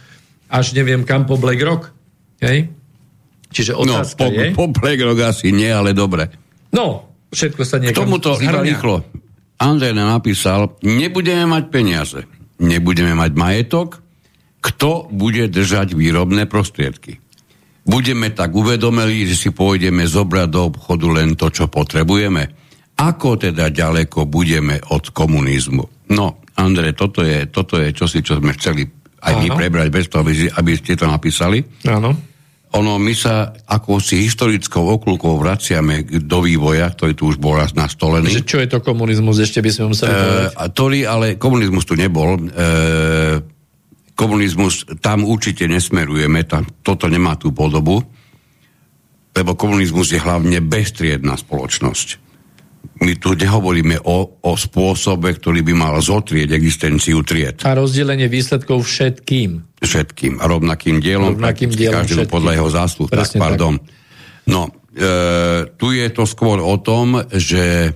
až 0.48 0.72
neviem 0.72 1.02
kam 1.02 1.28
po 1.28 1.36
BlackRock. 1.36 1.92
Hej? 2.40 2.70
Čiže 3.50 3.76
no, 3.76 3.84
otázka 3.84 4.24
no, 4.24 4.30
po, 4.30 4.32
je... 4.32 4.46
po 4.54 4.66
BlackRock 4.70 5.20
asi 5.26 5.50
nie, 5.50 5.68
ale 5.68 5.90
dobre. 5.92 6.30
No, 6.70 7.12
všetko 7.34 7.62
sa 7.66 7.82
niekam... 7.82 7.98
K 7.98 8.02
tomuto 8.06 8.30
iba 8.38 8.62
rýchlo. 8.62 9.02
Andrej 9.56 9.96
napísal, 9.96 10.76
nebudeme 10.84 11.48
mať 11.48 11.64
peniaze 11.72 12.35
nebudeme 12.60 13.12
mať 13.16 13.32
majetok, 13.36 13.88
kto 14.60 15.06
bude 15.12 15.46
držať 15.46 15.94
výrobné 15.94 16.50
prostriedky. 16.50 17.22
Budeme 17.86 18.34
tak 18.34 18.50
uvedomeli, 18.50 19.30
že 19.30 19.38
si 19.38 19.48
pôjdeme 19.54 20.02
zobrať 20.10 20.48
do 20.50 20.74
obchodu 20.74 21.06
len 21.06 21.38
to, 21.38 21.54
čo 21.54 21.70
potrebujeme. 21.70 22.50
Ako 22.98 23.38
teda 23.38 23.70
ďaleko 23.70 24.26
budeme 24.26 24.82
od 24.90 25.14
komunizmu? 25.14 26.10
No, 26.10 26.42
Andrej, 26.58 26.98
toto 26.98 27.22
je, 27.22 27.46
toto 27.46 27.78
je 27.78 27.94
čosi, 27.94 28.24
čo 28.26 28.42
sme 28.42 28.56
chceli 28.58 28.88
aj 29.22 29.34
my 29.38 29.48
prebrať 29.54 29.88
bez 29.92 30.06
toho, 30.10 30.26
aby 30.58 30.72
ste 30.74 30.98
to 30.98 31.06
napísali. 31.06 31.62
Áno. 31.86 32.35
Ono, 32.76 33.00
my 33.00 33.14
sa 33.16 33.56
ako 33.64 33.96
si 34.04 34.20
historickou 34.20 34.84
okulkou 35.00 35.40
vraciame 35.40 36.04
do 36.04 36.44
vývoja, 36.44 36.92
ktorý 36.92 37.12
tu 37.16 37.32
už 37.32 37.40
bol 37.40 37.56
raz 37.56 37.72
nastolený. 37.72 38.28
Že 38.28 38.44
čo 38.44 38.58
je 38.60 38.68
to 38.68 38.78
komunizmus, 38.84 39.40
ešte 39.40 39.64
by 39.64 39.70
sme 39.72 39.84
museli 39.96 40.12
e, 40.12 40.16
povedať. 40.16 40.52
Ktorý, 40.76 40.98
ale 41.08 41.26
komunizmus 41.40 41.88
tu 41.88 41.96
nebol. 41.96 42.36
E, 42.36 42.42
komunizmus, 44.12 44.84
tam 45.00 45.24
určite 45.24 45.64
nesmerujeme, 45.64 46.44
tam, 46.44 46.68
toto 46.84 47.08
nemá 47.08 47.40
tú 47.40 47.56
podobu, 47.56 48.04
lebo 49.32 49.50
komunizmus 49.56 50.12
je 50.12 50.20
hlavne 50.20 50.60
bestriedná 50.60 51.36
spoločnosť 51.36 52.25
my 52.96 53.12
tu 53.20 53.36
nehovoríme 53.36 54.00
o, 54.08 54.40
o 54.40 54.52
spôsobe, 54.56 55.36
ktorý 55.36 55.60
by 55.60 55.74
mal 55.76 55.94
zotrieť 56.00 56.56
existenciu 56.56 57.20
tried. 57.20 57.60
A 57.68 57.76
rozdelenie 57.76 58.24
výsledkov 58.24 58.88
všetkým. 58.88 59.80
Všetkým. 59.84 60.40
A 60.40 60.44
rovnakým 60.48 61.04
dielom, 61.04 61.36
rovnakým 61.36 61.76
dielom 61.76 62.00
každému 62.00 62.24
všetkým. 62.24 62.32
podľa 62.32 62.52
jeho 62.56 62.70
zásluh. 62.72 63.08
tak, 63.12 63.28
pardon. 63.36 63.74
Tak. 63.76 63.88
No, 64.48 64.60
e, 64.96 65.10
tu 65.76 65.92
je 65.92 66.08
to 66.08 66.24
skôr 66.24 66.56
o 66.56 66.80
tom, 66.80 67.20
že 67.36 67.92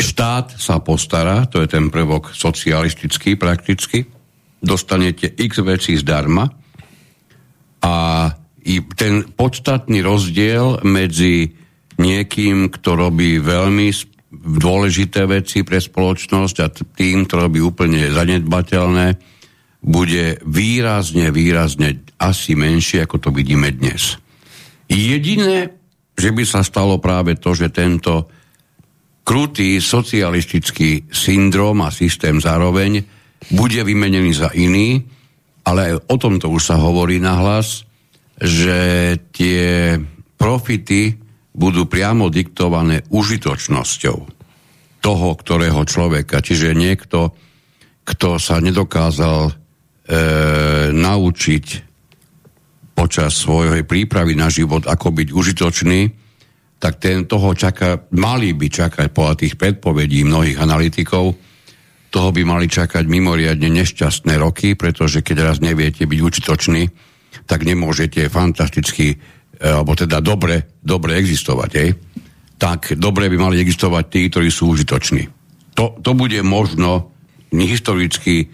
štát 0.00 0.56
sa 0.56 0.80
postará, 0.80 1.44
to 1.44 1.60
je 1.60 1.68
ten 1.68 1.92
prvok 1.92 2.32
socialistický 2.32 3.36
prakticky, 3.36 4.08
dostanete 4.64 5.28
x 5.36 5.60
vecí 5.60 6.00
zdarma 6.00 6.48
a 7.84 7.94
i 8.64 8.80
ten 8.96 9.24
podstatný 9.36 10.00
rozdiel 10.04 10.84
medzi 10.84 11.59
niekým, 12.00 12.72
kto 12.72 12.96
robí 12.96 13.36
veľmi 13.36 13.92
dôležité 14.32 15.28
veci 15.28 15.60
pre 15.66 15.82
spoločnosť 15.82 16.56
a 16.64 16.72
tým, 16.72 17.28
kto 17.28 17.34
robí 17.46 17.60
úplne 17.60 18.08
zanedbateľné, 18.08 19.08
bude 19.80 20.40
výrazne, 20.44 21.32
výrazne 21.32 22.04
asi 22.20 22.56
menšie, 22.56 23.04
ako 23.04 23.16
to 23.16 23.30
vidíme 23.32 23.68
dnes. 23.72 24.16
Jediné, 24.88 25.72
že 26.16 26.30
by 26.32 26.44
sa 26.44 26.60
stalo 26.60 27.00
práve 27.00 27.36
to, 27.40 27.56
že 27.56 27.72
tento 27.72 28.28
krutý 29.24 29.78
socialistický 29.80 31.08
syndrom 31.08 31.80
a 31.84 31.94
systém 31.94 32.36
zároveň 32.42 33.04
bude 33.56 33.80
vymenený 33.80 34.32
za 34.36 34.52
iný, 34.52 35.00
ale 35.64 35.96
o 35.96 36.16
tomto 36.20 36.50
už 36.50 36.60
sa 36.60 36.76
hovorí 36.76 37.22
nahlas, 37.22 37.88
že 38.40 39.16
tie 39.32 39.96
profity 40.36 41.19
budú 41.50 41.86
priamo 41.90 42.30
diktované 42.30 43.02
užitočnosťou 43.10 44.18
toho, 45.00 45.28
ktorého 45.34 45.82
človeka. 45.88 46.44
Čiže 46.44 46.76
niekto, 46.76 47.34
kto 48.04 48.36
sa 48.36 48.60
nedokázal 48.60 49.40
e, 49.48 49.52
naučiť 50.94 51.66
počas 52.94 53.32
svojej 53.32 53.88
prípravy 53.88 54.36
na 54.36 54.52
život, 54.52 54.84
ako 54.84 55.08
byť 55.16 55.28
užitočný, 55.32 56.00
tak 56.80 57.00
ten 57.00 57.24
toho 57.24 57.52
čaká, 57.56 58.08
mali 58.16 58.52
by 58.52 58.68
čakať 58.68 59.08
podľa 59.12 59.34
tých 59.40 59.54
predpovedí 59.56 60.24
mnohých 60.24 60.60
analytikov, 60.60 61.36
toho 62.10 62.28
by 62.34 62.42
mali 62.42 62.66
čakať 62.66 63.06
mimoriadne 63.06 63.70
nešťastné 63.70 64.34
roky, 64.36 64.74
pretože 64.74 65.22
keď 65.22 65.36
raz 65.46 65.56
neviete 65.62 66.04
byť 66.04 66.18
užitočný, 66.20 66.82
tak 67.46 67.62
nemôžete 67.62 68.26
fantasticky, 68.26 69.22
alebo 69.60 69.92
teda 69.92 70.24
dobre, 70.24 70.80
dobre 70.80 71.20
existovať. 71.20 71.70
Hej? 71.76 71.90
Tak 72.56 72.96
dobre 72.96 73.28
by 73.28 73.36
mali 73.36 73.60
existovať 73.60 74.04
tí, 74.08 74.20
ktorí 74.32 74.48
sú 74.48 74.72
užitoční. 74.72 75.28
To, 75.76 76.00
to 76.00 76.16
bude 76.16 76.40
možno 76.40 77.12
historický, 77.52 78.48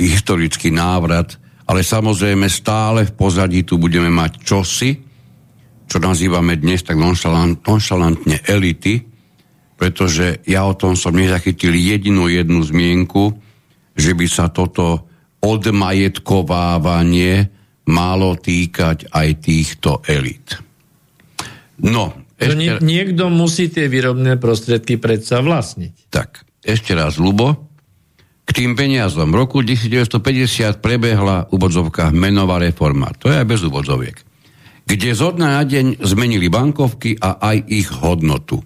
historický 0.00 0.72
návrat, 0.72 1.36
ale 1.66 1.82
samozrejme 1.84 2.48
stále 2.48 3.04
v 3.04 3.12
pozadí 3.12 3.68
tu 3.68 3.76
budeme 3.76 4.08
mať 4.08 4.32
čosi, 4.40 5.06
čo 5.86 6.02
nazývame 6.02 6.58
dnes 6.58 6.82
tak 6.82 6.98
nonšalant, 6.98 7.62
nonšalantne 7.62 8.42
elity, 8.46 9.06
pretože 9.76 10.40
ja 10.48 10.64
o 10.64 10.74
tom 10.74 10.96
som 10.96 11.14
nezachytil 11.14 11.74
jedinú 11.76 12.28
jednu 12.32 12.62
zmienku, 12.64 13.38
že 13.96 14.14
by 14.16 14.28
sa 14.28 14.48
toto 14.48 15.08
odmajetkovávanie 15.40 17.48
malo 17.86 18.34
týkať 18.34 19.10
aj 19.14 19.28
týchto 19.42 20.02
elit. 20.06 20.58
No, 21.82 22.26
ešte... 22.36 22.56
Nie, 22.58 22.72
niekto 22.82 23.32
musí 23.32 23.72
tie 23.72 23.88
výrobné 23.88 24.36
prostriedky 24.36 25.00
predsa 25.00 25.40
vlastniť. 25.40 26.12
Tak, 26.12 26.44
ešte 26.64 26.92
raz, 26.92 27.16
Lubo. 27.16 27.68
K 28.46 28.50
tým 28.54 28.78
peniazom. 28.78 29.34
V 29.34 29.36
roku 29.42 29.58
1950 29.58 30.78
prebehla 30.78 31.50
v 31.50 31.58
úvodzovkách 31.58 32.14
menová 32.14 32.62
reforma. 32.62 33.10
To 33.18 33.26
je 33.26 33.42
aj 33.42 33.46
bez 33.46 33.60
úvodzoviek. 33.66 34.16
Kde 34.86 35.10
zo 35.18 35.34
dňa 35.34 35.48
na 35.50 35.62
deň 35.66 35.86
zmenili 35.98 36.46
bankovky 36.46 37.18
a 37.18 37.42
aj 37.42 37.58
ich 37.66 37.90
hodnotu. 37.90 38.62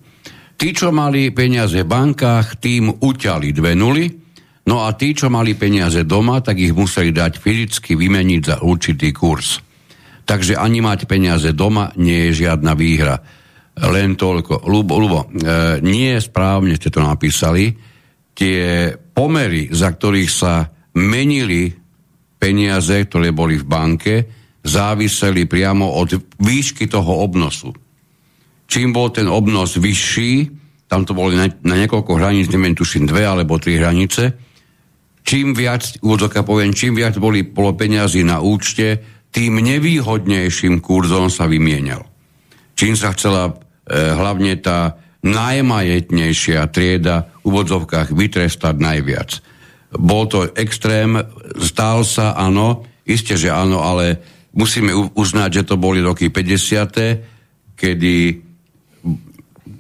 Tí, 0.61 0.77
čo 0.77 0.93
mali 0.93 1.33
peniaze 1.33 1.81
v 1.81 1.89
bankách, 1.89 2.61
tým 2.61 2.93
uťali 3.01 3.49
dve 3.57 3.73
nuly, 3.73 4.20
No 4.71 4.87
a 4.87 4.95
tí, 4.95 5.19
čo 5.19 5.27
mali 5.27 5.59
peniaze 5.59 6.07
doma, 6.07 6.39
tak 6.39 6.63
ich 6.63 6.71
museli 6.71 7.11
dať 7.11 7.43
fyzicky 7.43 7.99
vymeniť 7.99 8.43
za 8.47 8.57
určitý 8.63 9.11
kurz. 9.11 9.59
Takže 10.23 10.55
ani 10.55 10.79
mať 10.79 11.11
peniaze 11.11 11.51
doma 11.51 11.91
nie 11.99 12.31
je 12.31 12.47
žiadna 12.47 12.79
výhra. 12.79 13.19
Len 13.83 14.15
toľko. 14.15 14.71
Lubo, 14.71 14.95
Lubo 15.03 15.21
e, 15.27 15.83
nie 15.83 16.15
správne 16.23 16.79
ste 16.79 16.87
to 16.87 17.03
napísali. 17.03 17.75
Tie 18.31 18.95
pomery, 19.11 19.75
za 19.75 19.91
ktorých 19.91 20.31
sa 20.31 20.71
menili 20.95 21.75
peniaze, 22.39 22.95
ktoré 23.11 23.35
boli 23.35 23.59
v 23.59 23.67
banke, 23.67 24.15
záviseli 24.63 25.51
priamo 25.51 25.99
od 25.99 26.15
výšky 26.39 26.87
toho 26.87 27.27
obnosu. 27.27 27.75
Čím 28.71 28.95
bol 28.95 29.11
ten 29.11 29.27
obnos 29.27 29.75
vyšší, 29.83 30.33
tam 30.87 31.03
to 31.03 31.11
boli 31.11 31.35
na, 31.35 31.51
na 31.67 31.75
niekoľko 31.75 32.15
hraníc, 32.15 32.47
neviem, 32.55 32.79
tuším 32.79 33.11
dve 33.11 33.27
alebo 33.27 33.59
tri 33.59 33.83
hranice, 33.83 34.50
čím 35.31 35.55
viac, 35.55 36.03
úvodzoka 36.03 36.43
poviem, 36.43 36.75
čím 36.75 36.99
viac 36.99 37.15
boli 37.23 37.47
peniazy 37.47 38.27
na 38.27 38.43
účte, 38.43 38.99
tým 39.31 39.63
nevýhodnejším 39.63 40.83
kurzom 40.83 41.31
sa 41.31 41.47
vymienial. 41.47 42.03
Čím 42.75 42.99
sa 42.99 43.15
chcela 43.15 43.47
e, 43.47 43.53
hlavne 43.95 44.59
tá 44.59 44.99
najmajetnejšia 45.23 46.67
trieda 46.75 47.31
v 47.47 47.55
úvodzovkách 47.55 48.11
vytrestať 48.11 48.75
najviac. 48.83 49.31
Bol 49.95 50.27
to 50.27 50.51
extrém, 50.59 51.15
stál 51.63 52.03
sa, 52.03 52.35
áno, 52.35 52.83
isté, 53.07 53.39
že 53.39 53.55
áno, 53.55 53.87
ale 53.87 54.19
musíme 54.51 54.91
uznať, 55.15 55.63
že 55.63 55.67
to 55.71 55.79
boli 55.79 56.03
roky 56.03 56.35
50., 56.35 57.79
kedy 57.79 58.15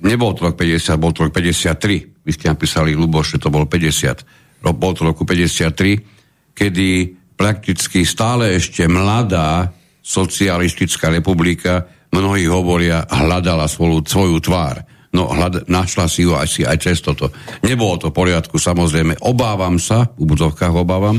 nebol 0.06 0.30
to 0.38 0.46
rok 0.46 0.54
50, 0.54 0.94
bol 0.94 1.10
to 1.10 1.26
rok 1.26 1.34
53. 1.34 2.22
Vy 2.22 2.30
ste 2.30 2.46
napísali, 2.46 2.94
Luboš, 2.94 3.34
že 3.34 3.42
to 3.42 3.50
bolo 3.50 3.66
50 3.66 4.39
bol 4.60 4.92
to 4.92 5.08
roku 5.08 5.24
53, 5.24 6.52
kedy 6.52 6.88
prakticky 7.40 8.04
stále 8.04 8.52
ešte 8.60 8.84
mladá 8.84 9.72
socialistická 10.04 11.08
republika, 11.08 11.88
mnohí 12.12 12.44
hovoria, 12.44 13.08
hľadala 13.08 13.64
svoju, 13.64 14.04
svoju 14.04 14.36
tvár. 14.44 14.84
No, 15.10 15.26
hľad, 15.26 15.66
našla 15.66 16.06
si 16.06 16.22
ju 16.22 16.36
asi 16.36 16.62
aj 16.62 16.78
cez 16.84 17.02
toto. 17.02 17.32
Nebolo 17.66 17.98
to 17.98 18.12
v 18.12 18.18
poriadku, 18.20 18.60
samozrejme. 18.60 19.18
Obávam 19.26 19.80
sa, 19.80 20.06
v 20.14 20.24
budovkách 20.28 20.74
obávam, 20.76 21.18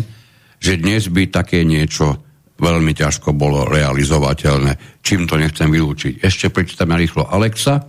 že 0.62 0.80
dnes 0.80 1.10
by 1.10 1.28
také 1.28 1.66
niečo 1.66 2.22
veľmi 2.62 2.94
ťažko 2.94 3.34
bolo 3.34 3.66
realizovateľné. 3.66 5.02
Čím 5.02 5.26
to 5.26 5.36
nechcem 5.42 5.74
vylúčiť. 5.74 6.22
Ešte 6.22 6.54
prečítame 6.54 6.94
rýchlo 6.94 7.26
Alexa. 7.26 7.82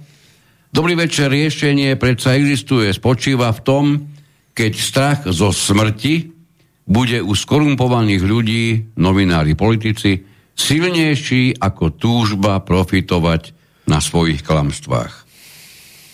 Dobrý 0.73 0.97
večer, 0.97 1.29
riešenie 1.29 2.01
predsa 2.01 2.33
existuje, 2.33 2.89
spočíva 2.97 3.53
v 3.53 3.61
tom, 3.61 3.85
keď 4.53 4.73
strach 4.77 5.21
zo 5.29 5.51
smrti 5.53 6.33
bude 6.85 7.25
u 7.25 7.33
skorumpovaných 7.33 8.23
ľudí, 8.23 8.65
novinári, 9.01 9.57
politici, 9.57 10.21
silnejší 10.53 11.57
ako 11.57 11.97
túžba 11.97 12.61
profitovať 12.61 13.57
na 13.89 13.99
svojich 13.99 14.45
klamstvách. 14.45 15.15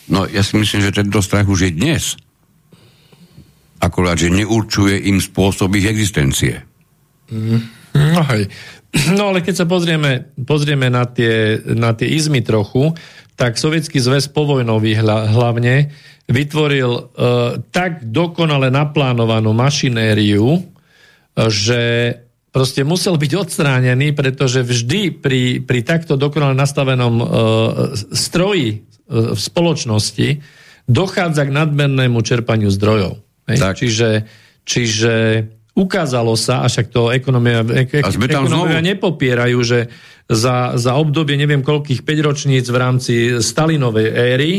No 0.08 0.24
ja 0.24 0.40
si 0.40 0.56
myslím, 0.56 0.80
že 0.88 0.96
tento 0.96 1.20
strach 1.20 1.50
už 1.50 1.68
je 1.68 1.72
dnes. 1.74 2.16
Akorát, 3.78 4.18
že 4.18 4.32
neurčuje 4.32 5.06
im 5.06 5.20
spôsob 5.22 5.76
ich 5.78 5.86
existencie. 5.86 6.64
Mm, 7.30 7.60
no 7.94 8.22
hej. 8.32 8.48
No 9.12 9.28
ale 9.28 9.44
keď 9.44 9.54
sa 9.62 9.66
pozrieme, 9.68 10.32
pozrieme 10.48 10.88
na, 10.88 11.04
tie, 11.04 11.60
na 11.76 11.92
tie 11.92 12.08
izmy 12.08 12.40
trochu, 12.40 12.96
tak 13.38 13.54
Sovietský 13.54 14.02
zväz 14.02 14.34
povojnový 14.34 14.98
hlavne 14.98 15.94
vytvoril 16.26 16.90
uh, 16.90 17.06
tak 17.70 18.02
dokonale 18.02 18.68
naplánovanú 18.68 19.54
mašinériu, 19.54 20.66
že 21.38 22.12
proste 22.50 22.82
musel 22.82 23.14
byť 23.14 23.32
odstránený, 23.38 24.10
pretože 24.10 24.66
vždy 24.66 25.22
pri, 25.22 25.62
pri 25.62 25.80
takto 25.86 26.18
dokonale 26.18 26.58
nastavenom 26.58 27.14
uh, 27.22 27.26
stroji 28.10 28.82
uh, 29.06 29.32
v 29.32 29.40
spoločnosti 29.40 30.28
dochádza 30.90 31.46
k 31.46 31.54
nadmernému 31.54 32.18
čerpaniu 32.26 32.74
zdrojov. 32.74 33.22
Čiže, 33.48 34.28
čiže 34.66 35.14
ukázalo 35.78 36.34
sa, 36.34 36.66
a 36.66 36.66
však 36.66 36.90
to 36.90 37.14
ekonomia, 37.14 37.62
ek, 37.62 38.02
ekonomia 38.02 38.82
nepopierajú, 38.82 39.58
že 39.62 39.86
za, 40.26 40.74
za 40.74 40.98
obdobie 40.98 41.38
neviem 41.38 41.62
koľkých 41.62 42.02
5 42.02 42.26
ročníc 42.26 42.66
v 42.66 42.76
rámci 42.76 43.14
Stalinovej 43.38 44.08
éry 44.10 44.52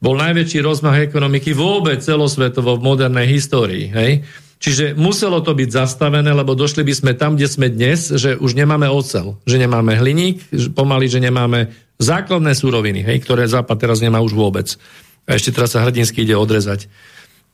bol 0.00 0.16
najväčší 0.16 0.64
rozmach 0.64 0.96
ekonomiky 1.00 1.52
vôbec 1.52 2.00
celosvetovo 2.00 2.76
v 2.76 2.84
modernej 2.84 3.26
histórii. 3.28 3.88
Hej? 3.92 4.24
Čiže 4.60 4.92
muselo 4.92 5.40
to 5.40 5.56
byť 5.56 5.68
zastavené, 5.72 6.28
lebo 6.36 6.52
došli 6.52 6.84
by 6.84 6.92
sme 6.92 7.12
tam, 7.16 7.36
kde 7.36 7.48
sme 7.48 7.72
dnes, 7.72 8.12
že 8.12 8.36
už 8.36 8.52
nemáme 8.52 8.88
ocel, 8.92 9.40
že 9.48 9.56
nemáme 9.56 9.96
hliník, 9.96 10.44
pomaly, 10.76 11.08
že 11.08 11.20
nemáme 11.24 11.72
základné 11.96 12.52
súroviny, 12.52 13.00
hej, 13.04 13.24
ktoré 13.24 13.48
Západ 13.48 13.76
teraz 13.76 14.04
nemá 14.04 14.20
už 14.20 14.36
vôbec. 14.36 14.76
A 15.24 15.36
ešte 15.36 15.52
teraz 15.52 15.72
sa 15.72 15.84
hrdinsky 15.84 16.28
ide 16.28 16.36
odrezať. 16.36 16.92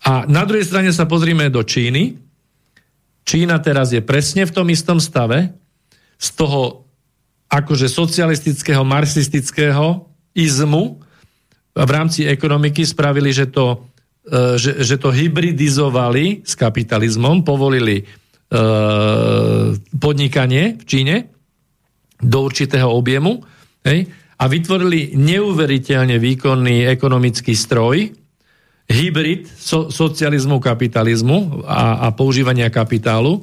A 0.02 0.26
na 0.26 0.42
druhej 0.46 0.66
strane 0.66 0.90
sa 0.90 1.06
pozrime 1.06 1.46
do 1.46 1.62
Číny. 1.62 2.25
Čína 3.26 3.58
teraz 3.58 3.90
je 3.90 3.98
presne 3.98 4.46
v 4.46 4.54
tom 4.54 4.70
istom 4.70 5.02
stave, 5.02 5.50
z 6.16 6.28
toho 6.38 6.86
akože 7.50 7.90
socialistického, 7.90 8.86
marxistického 8.86 10.06
izmu, 10.38 11.02
v 11.76 11.90
rámci 11.92 12.24
ekonomiky 12.24 12.88
spravili, 12.88 13.34
že 13.36 13.52
to, 13.52 13.84
e, 14.24 14.56
že, 14.56 14.80
že 14.80 14.96
to 14.96 15.12
hybridizovali 15.12 16.40
s 16.46 16.56
kapitalizmom, 16.56 17.44
povolili 17.44 18.00
e, 18.00 18.04
podnikanie 19.92 20.80
v 20.80 20.84
Číne 20.88 21.16
do 22.16 22.48
určitého 22.48 22.88
objemu 22.88 23.44
hej, 23.84 24.08
a 24.40 24.44
vytvorili 24.48 25.20
neuveriteľne 25.20 26.16
výkonný 26.16 26.88
ekonomický 26.88 27.52
stroj, 27.52 28.08
hybrid 28.86 29.50
so, 29.50 29.90
socializmu, 29.90 30.62
kapitalizmu 30.62 31.66
a, 31.66 32.06
a 32.06 32.14
používania 32.14 32.70
kapitálu. 32.70 33.42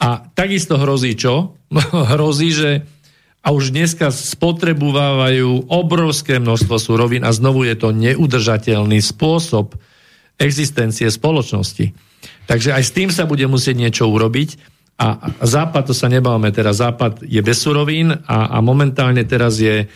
A 0.00 0.24
takisto 0.32 0.80
hrozí 0.80 1.16
čo? 1.16 1.56
hrozí, 2.16 2.50
že 2.52 2.70
a 3.40 3.56
už 3.56 3.72
dneska 3.72 4.12
spotrebovávajú 4.12 5.72
obrovské 5.72 6.36
množstvo 6.36 6.76
surovín 6.76 7.24
a 7.24 7.32
znovu 7.32 7.64
je 7.64 7.72
to 7.72 7.88
neudržateľný 7.88 9.00
spôsob 9.00 9.80
existencie 10.36 11.08
spoločnosti. 11.08 11.96
Takže 12.44 12.76
aj 12.76 12.82
s 12.84 12.92
tým 12.92 13.08
sa 13.08 13.24
bude 13.24 13.44
musieť 13.48 13.76
niečo 13.80 14.04
urobiť 14.12 14.60
a 15.00 15.32
Západ, 15.40 15.88
to 15.88 15.94
sa 15.96 16.12
nebáme 16.12 16.52
teraz, 16.52 16.84
Západ 16.84 17.24
je 17.24 17.40
bez 17.40 17.64
surovín 17.64 18.12
a, 18.12 18.52
a 18.52 18.58
momentálne 18.60 19.24
teraz 19.24 19.56
je 19.56 19.88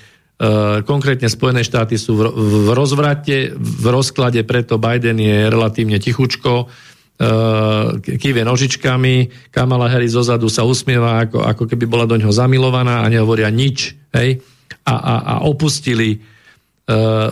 konkrétne 0.82 1.30
Spojené 1.30 1.62
štáty 1.62 1.94
sú 1.94 2.18
v, 2.18 2.68
rozvrate, 2.74 3.54
v 3.54 3.84
rozklade, 3.86 4.42
preto 4.42 4.82
Biden 4.82 5.18
je 5.22 5.46
relatívne 5.46 6.02
tichučko, 6.02 6.66
uh, 6.66 7.94
kýve 8.02 8.42
nožičkami, 8.42 9.14
Kamala 9.54 9.86
Harris 9.86 10.18
zozadu 10.18 10.50
sa 10.50 10.66
usmieva, 10.66 11.22
ako, 11.22 11.38
ako 11.46 11.64
keby 11.70 11.86
bola 11.86 12.04
do 12.10 12.18
ňoho 12.18 12.34
zamilovaná 12.34 13.06
a 13.06 13.10
nehovoria 13.12 13.46
nič, 13.48 13.94
hej, 14.10 14.42
a, 14.82 14.94
a, 14.94 15.14
a 15.22 15.34
opustili 15.46 16.18
uh, 16.18 17.30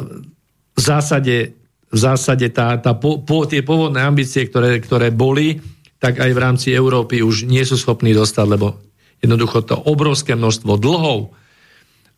v 0.72 0.80
zásade, 0.80 1.58
v 1.90 1.98
zásade 1.98 2.48
tá, 2.54 2.78
tá 2.78 2.94
po, 2.94 3.20
po, 3.20 3.44
tie 3.50 3.66
pôvodné 3.66 3.98
ambície, 3.98 4.46
ktoré, 4.46 4.78
ktoré 4.78 5.10
boli, 5.10 5.58
tak 5.98 6.22
aj 6.22 6.30
v 6.30 6.42
rámci 6.42 6.68
Európy 6.70 7.22
už 7.22 7.50
nie 7.50 7.62
sú 7.66 7.74
schopní 7.74 8.14
dostať, 8.14 8.46
lebo 8.46 8.78
Jednoducho 9.22 9.62
to 9.62 9.78
obrovské 9.78 10.34
množstvo 10.34 10.74
dlhov 10.82 11.30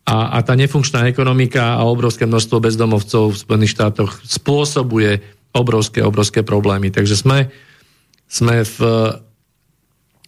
a, 0.05 0.37
a 0.37 0.39
tá 0.45 0.53
nefunkčná 0.53 1.09
ekonomika 1.09 1.81
a 1.81 1.89
obrovské 1.89 2.29
množstvo 2.29 2.61
bezdomovcov 2.61 3.33
v 3.33 3.41
Spojených 3.41 3.73
štátoch 3.73 4.21
spôsobuje 4.21 5.25
obrovské, 5.49 6.05
obrovské 6.05 6.45
problémy. 6.45 6.93
Takže 6.93 7.17
sme, 7.17 7.49
sme 8.29 8.61
v, 8.61 8.77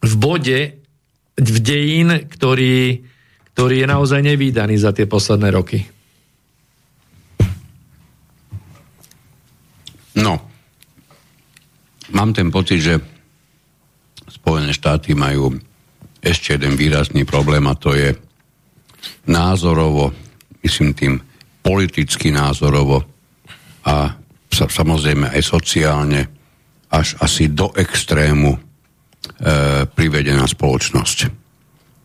v 0.01 0.13
bode, 0.17 0.59
v 1.37 1.57
dejín, 1.61 2.25
ktorý, 2.25 3.05
ktorý 3.53 3.75
je 3.85 3.87
naozaj 3.87 4.21
nevýdaný 4.25 4.81
za 4.81 4.89
tie 4.97 5.05
posledné 5.05 5.53
roky. 5.53 5.85
No, 10.17 10.41
mám 12.09 12.33
ten 12.33 12.49
pocit, 12.49 12.81
že 12.81 12.97
Spojené 14.25 14.73
štáty 14.73 15.13
majú 15.13 15.53
ešte 16.25 16.57
jeden 16.57 16.73
výrazný 16.73 17.29
problém 17.29 17.61
a 17.69 17.77
to 17.77 17.93
je 17.93 18.17
názorovo, 19.27 20.11
myslím 20.63 20.93
tým 20.93 21.13
politicky 21.61 22.31
názorovo 22.31 23.03
a 23.83 24.15
samozrejme 24.51 25.31
aj 25.31 25.41
sociálne 25.43 26.21
až 26.87 27.19
asi 27.19 27.51
do 27.51 27.75
extrému 27.75 28.55
e, 28.55 28.59
privedená 29.85 30.47
spoločnosť. 30.47 31.17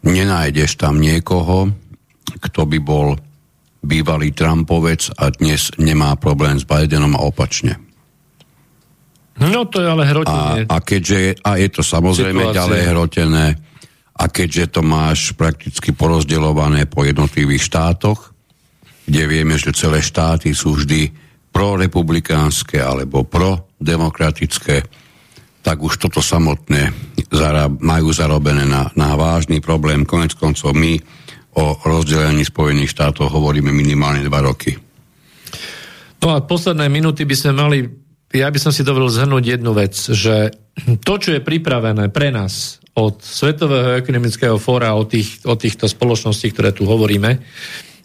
Nenájdeš 0.03 0.75
tam 0.75 0.99
niekoho, 0.99 1.71
kto 2.43 2.67
by 2.67 2.79
bol 2.83 3.15
bývalý 3.83 4.35
Trumpovec 4.35 5.15
a 5.19 5.31
dnes 5.31 5.71
nemá 5.79 6.15
problém 6.19 6.59
s 6.59 6.67
Bidenom 6.67 7.15
a 7.15 7.23
opačne. 7.23 7.79
No 9.43 9.67
to 9.67 9.83
je 9.83 9.89
ale 9.89 10.07
hrotenie. 10.07 10.67
A, 10.69 10.77
a, 10.77 10.77
keďže, 10.83 11.43
a 11.43 11.59
je 11.59 11.69
to 11.73 11.83
samozrejme 11.83 12.43
Situácie. 12.43 12.59
ďalej 12.59 12.81
hrotené, 12.95 13.47
a 14.13 14.25
keďže 14.29 14.79
to 14.79 14.81
máš 14.85 15.33
prakticky 15.33 15.97
porozdeľované 15.97 16.85
po 16.87 17.03
jednotlivých 17.03 17.65
štátoch, 17.73 18.33
kde 19.09 19.23
vieme, 19.27 19.57
že 19.57 19.75
celé 19.75 20.05
štáty 20.05 20.53
sú 20.53 20.77
vždy 20.79 21.11
prorepublikánske 21.53 22.81
alebo 22.81 23.25
prodemokratické, 23.25 24.85
tak 25.63 25.79
už 25.79 26.01
toto 26.01 26.19
samotné 26.19 26.91
majú 27.81 28.09
zarobené 28.11 28.67
na, 28.67 28.91
na 28.99 29.15
vážny 29.15 29.63
problém. 29.63 30.03
Konec 30.03 30.35
koncov 30.35 30.75
my 30.75 30.99
o 31.55 31.77
rozdelení 31.85 32.43
Spojených 32.43 32.93
štátov 32.93 33.31
hovoríme 33.31 33.71
minimálne 33.71 34.25
dva 34.25 34.43
roky. 34.43 34.75
No 36.23 36.35
a 36.35 36.43
posledné 36.43 36.87
minúty 36.89 37.27
by 37.27 37.37
sme 37.37 37.53
mali, 37.53 37.79
ja 38.33 38.49
by 38.49 38.59
som 38.59 38.73
si 38.73 38.87
dovolil 38.87 39.11
zhrnúť 39.11 39.59
jednu 39.59 39.73
vec, 39.75 39.95
že 39.95 40.55
to, 41.03 41.15
čo 41.21 41.37
je 41.37 41.45
pripravené 41.45 42.09
pre 42.09 42.33
nás 42.33 42.82
od 42.93 43.25
Svetového 43.25 43.97
ekonomického 43.97 44.61
fóra, 44.61 44.93
o, 44.93 45.09
tých, 45.09 45.41
o 45.49 45.57
týchto 45.57 45.89
spoločností, 45.89 46.53
ktoré 46.53 46.77
tu 46.77 46.85
hovoríme, 46.85 47.41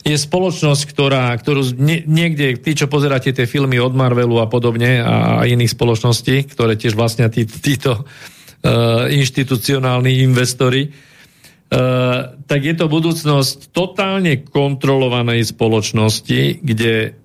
je 0.07 0.15
spoločnosť, 0.15 0.81
ktorá, 0.87 1.35
ktorú 1.35 1.75
niekde, 2.07 2.55
tí, 2.63 2.71
čo 2.71 2.87
pozeráte 2.87 3.35
tie 3.35 3.43
filmy 3.43 3.75
od 3.75 3.91
Marvelu 3.91 4.39
a 4.39 4.47
podobne 4.47 5.03
a 5.03 5.43
iných 5.43 5.75
spoločností, 5.75 6.47
ktoré 6.47 6.79
tiež 6.79 6.95
vlastne 6.95 7.27
tí, 7.27 7.43
títo 7.43 8.07
uh, 8.07 9.11
inštitucionálni 9.11 10.23
investori, 10.23 10.87
uh, 10.87 12.39
tak 12.39 12.59
je 12.63 12.75
to 12.79 12.87
budúcnosť 12.87 13.75
totálne 13.75 14.47
kontrolovanej 14.47 15.43
spoločnosti, 15.43 16.63
kde 16.63 17.19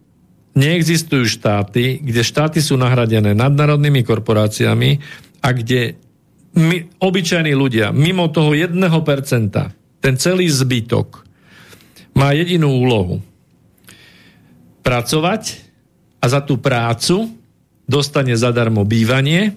neexistujú 0.59 1.25
štáty, 1.31 2.03
kde 2.03 2.27
štáty 2.27 2.59
sú 2.59 2.75
nahradené 2.75 3.31
nadnárodnými 3.33 4.03
korporáciami 4.03 4.99
a 5.39 5.49
kde 5.55 6.02
my, 6.53 7.01
obyčajní 7.01 7.53
ľudia, 7.57 7.91
mimo 7.93 8.29
toho 8.29 8.53
1%, 8.53 8.77
ten 10.03 10.15
celý 10.21 10.47
zbytok, 10.53 11.25
má 12.13 12.37
jedinú 12.37 12.77
úlohu. 12.77 13.25
Pracovať 14.85 15.43
a 16.21 16.25
za 16.29 16.41
tú 16.45 16.61
prácu 16.61 17.33
dostane 17.89 18.37
zadarmo 18.37 18.85
bývanie, 18.85 19.57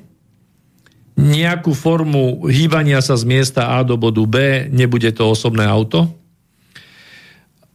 nejakú 1.16 1.72
formu 1.72 2.48
hýbania 2.52 3.00
sa 3.00 3.16
z 3.16 3.24
miesta 3.24 3.80
A 3.80 3.84
do 3.88 3.96
bodu 3.96 4.24
B, 4.28 4.68
nebude 4.68 5.08
to 5.16 5.32
osobné 5.32 5.64
auto, 5.64 6.12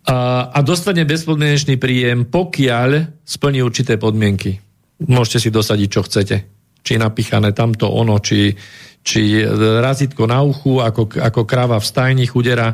a, 0.04 0.48
a 0.48 0.58
dostane 0.64 1.04
bezpodmienečný 1.04 1.76
príjem, 1.76 2.24
pokiaľ 2.28 3.20
splní 3.22 3.60
určité 3.60 4.00
podmienky. 4.00 4.58
Môžete 5.00 5.48
si 5.48 5.50
dosadiť, 5.52 5.88
čo 5.88 6.00
chcete. 6.04 6.59
Či 6.80 6.96
napichané 6.96 7.52
tamto 7.52 7.88
ono, 7.88 8.18
či, 8.18 8.52
či 9.00 9.44
razítko 9.56 10.24
na 10.24 10.40
uchu, 10.40 10.80
ako, 10.80 11.20
ako 11.20 11.40
krava 11.44 11.76
v 11.80 11.88
stajni 11.88 12.24
chudera, 12.28 12.72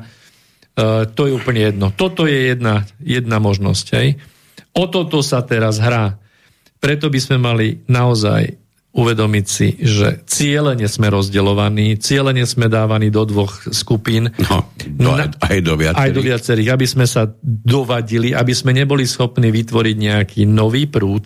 Uh, 0.76 1.08
to 1.08 1.24
je 1.24 1.32
úplne 1.32 1.72
jedno. 1.72 1.88
Toto 1.88 2.28
je 2.28 2.52
jedna, 2.52 2.84
jedna 3.00 3.40
možnosť. 3.40 3.86
Hej. 3.96 4.20
O 4.76 4.92
toto 4.92 5.24
sa 5.24 5.40
teraz 5.40 5.80
hrá. 5.80 6.20
Preto 6.76 7.08
by 7.08 7.16
sme 7.16 7.40
mali 7.40 7.80
naozaj 7.88 8.60
uvedomiť 8.92 9.46
si, 9.48 9.72
že 9.80 10.20
cieľene 10.28 10.84
sme 10.84 11.08
rozdeľovaní, 11.08 11.96
cieľene 11.96 12.44
sme 12.44 12.68
dávaní 12.68 13.08
do 13.08 13.24
dvoch 13.24 13.72
skupín. 13.72 14.28
No, 14.36 14.68
do, 14.84 15.16
na, 15.16 15.32
aj 15.48 15.64
do 15.64 15.80
viacerých. 15.80 16.04
Aj 16.04 16.10
do 16.12 16.20
viacerých, 16.20 16.68
aby 16.68 16.86
sme 16.88 17.08
sa 17.08 17.24
dovadili, 17.40 18.36
aby 18.36 18.52
sme 18.52 18.76
neboli 18.76 19.08
schopní 19.08 19.48
vytvoriť 19.48 19.96
nejaký 19.96 20.44
nový 20.44 20.92
prúd, 20.92 21.24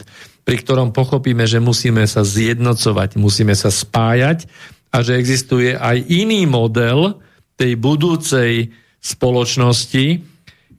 pri 0.51 0.67
ktorom 0.67 0.91
pochopíme, 0.91 1.47
že 1.47 1.63
musíme 1.63 2.03
sa 2.11 2.27
zjednocovať, 2.27 3.15
musíme 3.15 3.55
sa 3.55 3.71
spájať 3.71 4.51
a 4.91 4.99
že 4.99 5.15
existuje 5.15 5.79
aj 5.79 6.11
iný 6.11 6.43
model 6.51 7.23
tej 7.55 7.79
budúcej 7.79 8.75
spoločnosti, 8.99 10.19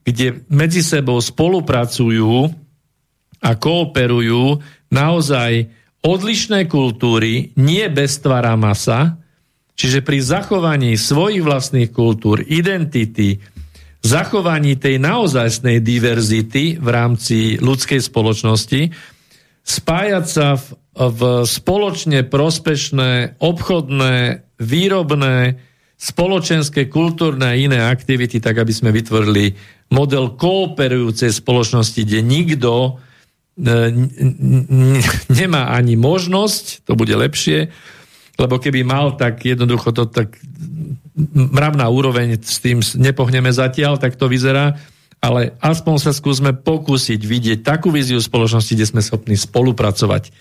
kde 0.04 0.44
medzi 0.52 0.84
sebou 0.84 1.16
spolupracujú 1.24 2.52
a 3.40 3.50
kooperujú 3.56 4.60
naozaj 4.92 5.72
odlišné 6.04 6.68
kultúry, 6.68 7.56
nie 7.56 7.88
tvara 8.20 8.52
masa, 8.60 9.16
čiže 9.72 10.04
pri 10.04 10.20
zachovaní 10.20 11.00
svojich 11.00 11.40
vlastných 11.40 11.88
kultúr, 11.88 12.44
identity, 12.44 13.40
zachovaní 14.04 14.76
tej 14.76 15.00
naozajstnej 15.00 15.80
diverzity 15.80 16.76
v 16.76 16.88
rámci 16.92 17.56
ľudskej 17.56 18.04
spoločnosti, 18.04 19.11
spájať 19.62 20.24
sa 20.26 20.58
v, 20.58 20.66
v 20.94 21.20
spoločne 21.46 22.26
prospešné, 22.26 23.38
obchodné, 23.38 24.46
výrobné, 24.58 25.58
spoločenské, 26.02 26.90
kultúrne 26.90 27.46
a 27.46 27.58
iné 27.58 27.78
aktivity, 27.78 28.42
tak 28.42 28.58
aby 28.58 28.74
sme 28.74 28.90
vytvorili 28.90 29.54
model 29.94 30.34
kooperujúcej 30.34 31.30
spoločnosti, 31.30 32.02
kde 32.02 32.20
nikto 32.26 32.72
e, 32.74 32.90
nemá 35.40 35.70
ani 35.70 35.94
možnosť, 35.94 36.82
to 36.90 36.98
bude 36.98 37.14
lepšie, 37.14 37.70
lebo 38.34 38.58
keby 38.58 38.82
mal, 38.82 39.14
tak 39.14 39.46
jednoducho 39.46 39.94
to 39.94 40.10
tak 40.10 40.34
mravná 41.36 41.86
úroveň 41.92 42.40
s 42.40 42.58
tým 42.58 42.80
nepohneme 42.98 43.52
zatiaľ, 43.52 44.00
tak 44.00 44.16
to 44.16 44.26
vyzerá, 44.26 44.80
ale 45.22 45.54
aspoň 45.62 45.96
sa 46.02 46.10
skúsme 46.10 46.50
pokúsiť 46.50 47.22
vidieť 47.22 47.58
takú 47.62 47.94
víziu 47.94 48.18
spoločnosti, 48.18 48.74
kde 48.74 48.90
sme 48.90 49.00
schopní 49.00 49.38
spolupracovať 49.38 50.34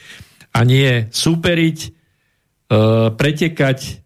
a 0.57 0.65
nie 0.65 1.05
superiť, 1.13 1.77
e, 1.85 1.89
pretekať 3.13 4.01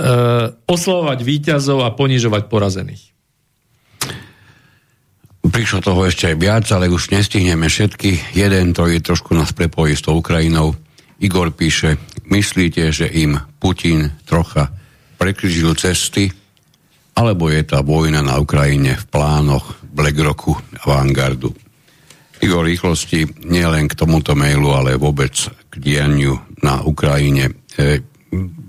uh, 0.00 0.54
oslovovať 0.64 1.18
výťazov 1.20 1.84
a 1.84 1.92
ponižovať 1.92 2.48
porazených. 2.48 3.02
Prišlo 5.40 5.80
toho 5.80 6.04
ešte 6.04 6.30
aj 6.30 6.36
viac, 6.36 6.64
ale 6.70 6.92
už 6.92 7.10
nestihneme 7.10 7.66
všetky. 7.66 8.36
Jeden, 8.36 8.76
to 8.76 8.86
je 8.86 9.00
trošku 9.00 9.32
nás 9.32 9.50
prepojí 9.56 9.96
s 9.96 10.04
tou 10.04 10.20
Ukrajinou. 10.20 10.76
Igor 11.20 11.52
píše, 11.52 11.96
myslíte, 12.28 12.92
že 12.92 13.08
im 13.08 13.40
Putin 13.60 14.12
trocha 14.24 14.72
prekryžil 15.20 15.76
cesty, 15.76 16.32
alebo 17.14 17.50
je 17.50 17.62
tá 17.66 17.82
vojna 17.84 18.22
na 18.24 18.38
Ukrajine 18.38 18.96
v 18.96 19.04
plánoch 19.10 19.82
BlackRocku 19.90 20.56
a 20.80 20.82
Vanguardu? 20.86 21.52
Igor 22.40 22.64
rýchlosti 22.64 23.44
nielen 23.44 23.84
k 23.84 23.98
tomuto 23.98 24.32
mailu, 24.32 24.72
ale 24.72 24.96
vôbec 24.96 25.32
k 25.68 25.74
dianiu 25.76 26.40
na 26.64 26.80
Ukrajine. 26.80 27.52
E, 27.76 28.00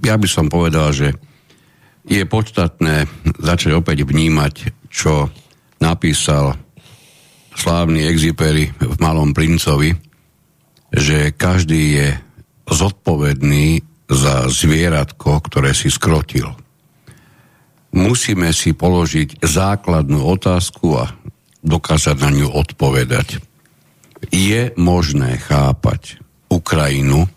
ja 0.04 0.20
by 0.20 0.28
som 0.28 0.52
povedal, 0.52 0.92
že 0.92 1.16
je 2.04 2.20
podstatné 2.28 3.08
začať 3.40 3.72
opäť 3.78 4.04
vnímať, 4.04 4.54
čo 4.92 5.32
napísal 5.80 6.60
slávny 7.56 8.04
exiperi 8.10 8.68
v 8.76 8.96
Malom 9.00 9.32
princovi, 9.32 9.96
že 10.92 11.32
každý 11.32 11.82
je 11.96 12.08
zodpovedný 12.68 13.80
za 14.12 14.52
zvieratko, 14.52 15.40
ktoré 15.48 15.72
si 15.72 15.88
skrotil. 15.88 16.52
Musíme 17.92 18.56
si 18.56 18.72
položiť 18.72 19.44
základnú 19.44 20.24
otázku 20.24 20.96
a 20.96 21.12
dokázať 21.60 22.16
na 22.24 22.30
ňu 22.32 22.48
odpovedať. 22.56 23.44
Je 24.32 24.72
možné 24.80 25.36
chápať 25.42 26.22
Ukrajinu 26.48 27.28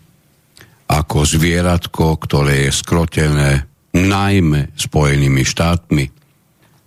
ako 0.85 1.27
zvieratko, 1.27 2.15
ktoré 2.21 2.69
je 2.69 2.71
skrotené 2.71 3.49
najmä 3.91 4.71
Spojenými 4.79 5.43
štátmi? 5.43 6.05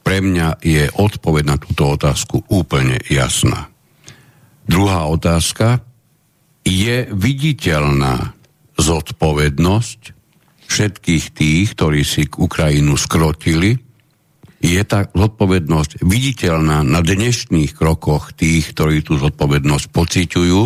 Pre 0.01 0.19
mňa 0.25 0.65
je 0.65 0.89
odpoveď 0.89 1.45
na 1.45 1.57
túto 1.61 1.93
otázku 1.93 2.41
úplne 2.49 2.97
jasná. 3.13 3.69
Druhá 4.65 5.09
otázka. 5.09 5.85
Je 6.69 7.09
viditeľná 7.09 8.37
zodpovednosť 8.77 10.18
všetkých 10.69 11.25
tých, 11.33 11.67
ktorí 11.73 12.05
si 12.05 12.29
Ukrajinu 12.29 12.95
skrotili, 13.01 13.81
je 14.59 14.83
tá 14.85 15.07
zodpovednosť 15.09 16.03
viditeľná 16.03 16.83
na 16.83 17.01
dnešných 17.01 17.73
krokoch 17.79 18.35
tých, 18.35 18.75
ktorí 18.75 19.07
tú 19.07 19.17
zodpovednosť 19.17 19.87
pociťujú 19.89 20.61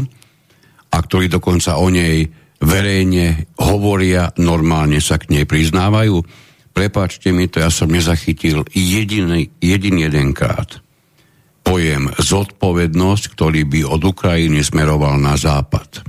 a 0.92 0.96
ktorí 0.96 1.28
dokonca 1.28 1.76
o 1.76 1.86
nej 1.92 2.26
verejne 2.62 3.52
hovoria, 3.60 4.32
normálne 4.40 4.98
sa 4.98 5.20
k 5.20 5.36
nej 5.36 5.44
priznávajú. 5.44 6.24
Prepačte 6.72 7.36
mi 7.36 7.52
to, 7.52 7.60
ja 7.60 7.68
som 7.68 7.92
nezachytil 7.92 8.64
jediný, 8.72 9.52
jediný 9.60 10.08
jedenkrát 10.08 10.80
pojem 11.62 12.10
zodpovednosť, 12.16 13.24
ktorý 13.38 13.62
by 13.68 13.80
od 13.86 14.02
Ukrajiny 14.02 14.66
smeroval 14.66 15.20
na 15.20 15.38
západ. 15.38 16.02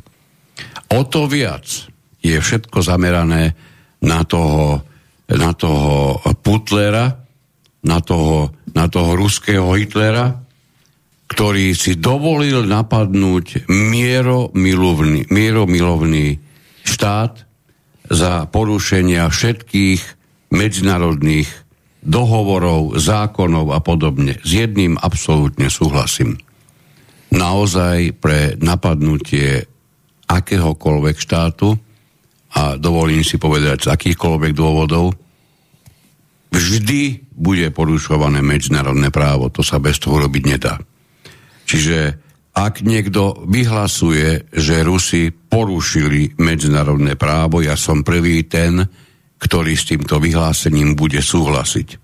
O 0.93 1.05
to 1.05 1.29
viac 1.29 1.67
je 2.23 2.37
všetko 2.39 2.79
zamerané 2.79 3.53
na 4.03 4.27
toho, 4.27 4.83
na 5.31 5.51
toho 5.55 6.19
Putlera, 6.43 7.23
na 7.83 7.99
toho, 8.03 8.51
na 8.75 8.91
toho 8.91 9.15
ruského 9.15 9.71
Hitlera, 9.75 10.43
ktorý 11.31 11.73
si 11.73 11.97
dovolil 11.97 12.67
napadnúť 12.67 13.65
mieromilovný, 13.71 15.31
mieromilovný 15.31 16.37
štát 16.83 17.47
za 18.11 18.45
porušenia 18.51 19.25
všetkých 19.31 20.01
medzinárodných 20.53 21.49
dohovorov, 22.03 22.99
zákonov 22.99 23.71
a 23.71 23.79
podobne. 23.79 24.37
S 24.43 24.51
jedným 24.67 24.99
absolútne 24.99 25.71
súhlasím. 25.71 26.37
Naozaj 27.33 28.19
pre 28.19 28.53
napadnutie 28.59 29.65
akéhokoľvek 30.29 31.15
štátu 31.17 31.79
a 32.53 32.77
dovolím 32.77 33.25
si 33.25 33.41
povedať 33.41 33.89
z 33.89 33.91
akýchkoľvek 33.91 34.53
dôvodov, 34.53 35.17
vždy 36.53 37.33
bude 37.33 37.73
porušované 37.73 38.45
medzinárodné 38.45 39.09
právo. 39.09 39.49
To 39.49 39.65
sa 39.65 39.81
bez 39.81 39.97
toho 39.97 40.21
robiť 40.21 40.43
nedá. 40.45 40.77
Čiže 41.65 42.21
ak 42.53 42.85
niekto 42.85 43.49
vyhlasuje, 43.49 44.53
že 44.53 44.85
Rusi 44.85 45.33
porušili 45.33 46.37
medzinárodné 46.37 47.17
právo, 47.17 47.65
ja 47.65 47.73
som 47.73 48.05
prvý 48.05 48.45
ten, 48.45 48.85
ktorý 49.41 49.73
s 49.73 49.89
týmto 49.89 50.21
vyhlásením 50.21 50.93
bude 50.93 51.17
súhlasiť. 51.17 51.97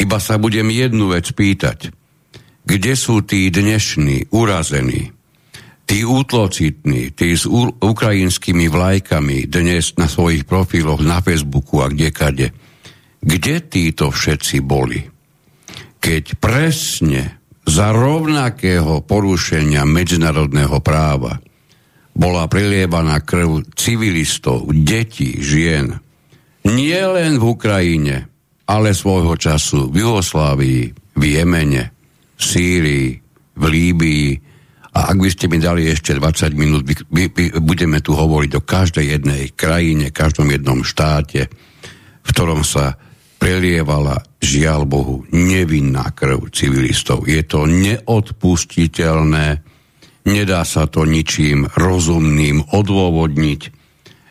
Iba 0.00 0.18
sa 0.18 0.40
budem 0.40 0.72
jednu 0.72 1.12
vec 1.12 1.28
pýtať. 1.36 1.92
Kde 2.64 2.92
sú 2.96 3.20
tí 3.20 3.52
dnešní, 3.52 4.32
urazení, 4.32 5.12
tí 5.84 6.02
útlocitní, 6.04 7.12
tí 7.12 7.36
s 7.36 7.44
ukrajinskými 7.80 8.66
vlajkami 8.72 9.48
dnes 9.48 9.96
na 10.00 10.08
svojich 10.08 10.48
profiloch 10.48 11.00
na 11.04 11.20
Facebooku 11.20 11.84
a 11.84 11.92
kdekade? 11.92 12.52
Kde 13.24 13.56
títo 13.64 14.12
všetci 14.12 14.56
boli? 14.64 15.00
Keď 16.00 16.24
presne 16.36 17.40
za 17.64 17.96
rovnakého 17.96 19.00
porušenia 19.04 19.88
medzinárodného 19.88 20.84
práva 20.84 21.40
bola 22.12 22.44
prilievaná 22.46 23.24
krv 23.24 23.72
civilistov, 23.74 24.68
detí, 24.70 25.40
žien, 25.40 25.96
nie 26.68 27.00
len 27.00 27.40
v 27.40 27.44
Ukrajine, 27.56 28.28
ale 28.64 28.96
svojho 28.96 29.36
času 29.36 29.92
v 29.92 30.04
Jugoslávii, 30.04 30.82
v 31.16 31.22
Jemene, 31.22 31.92
v 32.36 32.42
Sýrii, 32.42 33.08
v 33.56 33.62
Líbii. 33.68 34.30
A 34.94 35.10
ak 35.10 35.18
by 35.18 35.30
ste 35.30 35.50
mi 35.50 35.58
dali 35.58 35.90
ešte 35.90 36.14
20 36.14 36.54
minút, 36.54 36.86
by, 36.86 36.94
by, 37.10 37.24
by, 37.34 37.44
budeme 37.58 37.98
tu 37.98 38.14
hovoriť 38.14 38.52
o 38.54 38.62
každej 38.62 39.06
jednej 39.18 39.50
krajine, 39.50 40.14
každom 40.14 40.54
jednom 40.54 40.86
štáte, 40.86 41.50
v 42.22 42.28
ktorom 42.30 42.62
sa 42.62 42.94
prelievala, 43.42 44.22
žiaľ 44.38 44.86
Bohu, 44.86 45.26
nevinná 45.34 46.14
krv 46.14 46.46
civilistov. 46.54 47.26
Je 47.26 47.42
to 47.42 47.66
neodpustiteľné, 47.66 49.46
nedá 50.30 50.62
sa 50.62 50.86
to 50.86 51.02
ničím 51.02 51.66
rozumným 51.74 52.62
odôvodniť. 52.70 53.60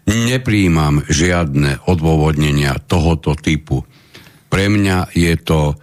Nepríjmam 0.08 1.04
žiadne 1.12 1.84
odôvodnenia 1.92 2.80
tohoto 2.88 3.36
typu. 3.36 3.84
Pre 4.48 4.66
mňa 4.72 5.12
je 5.12 5.34
to 5.44 5.76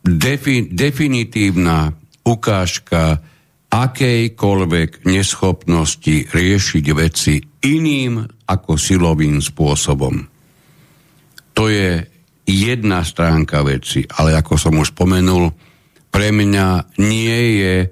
defi- 0.00 0.68
definitívna 0.72 1.92
ukážka 2.24 3.20
akejkoľvek 3.74 5.02
neschopnosti 5.10 6.30
riešiť 6.30 6.86
veci 6.94 7.42
iným 7.66 8.22
ako 8.46 8.78
silovým 8.78 9.42
spôsobom. 9.42 10.14
To 11.58 11.64
je 11.66 11.98
jedna 12.46 13.02
stránka 13.02 13.66
veci, 13.66 14.06
ale 14.06 14.38
ako 14.38 14.54
som 14.54 14.78
už 14.78 14.94
spomenul, 14.94 15.50
pre 16.14 16.30
mňa 16.30 16.98
nie 17.02 17.40
je 17.58 17.76
e, 17.82 17.88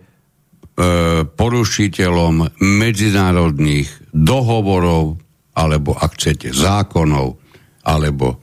porušiteľom 1.26 2.62
medzinárodných 2.62 4.14
dohovorov, 4.14 5.18
alebo 5.58 5.98
ak 5.98 6.10
chcete 6.14 6.54
zákonov, 6.54 7.42
alebo 7.82 8.38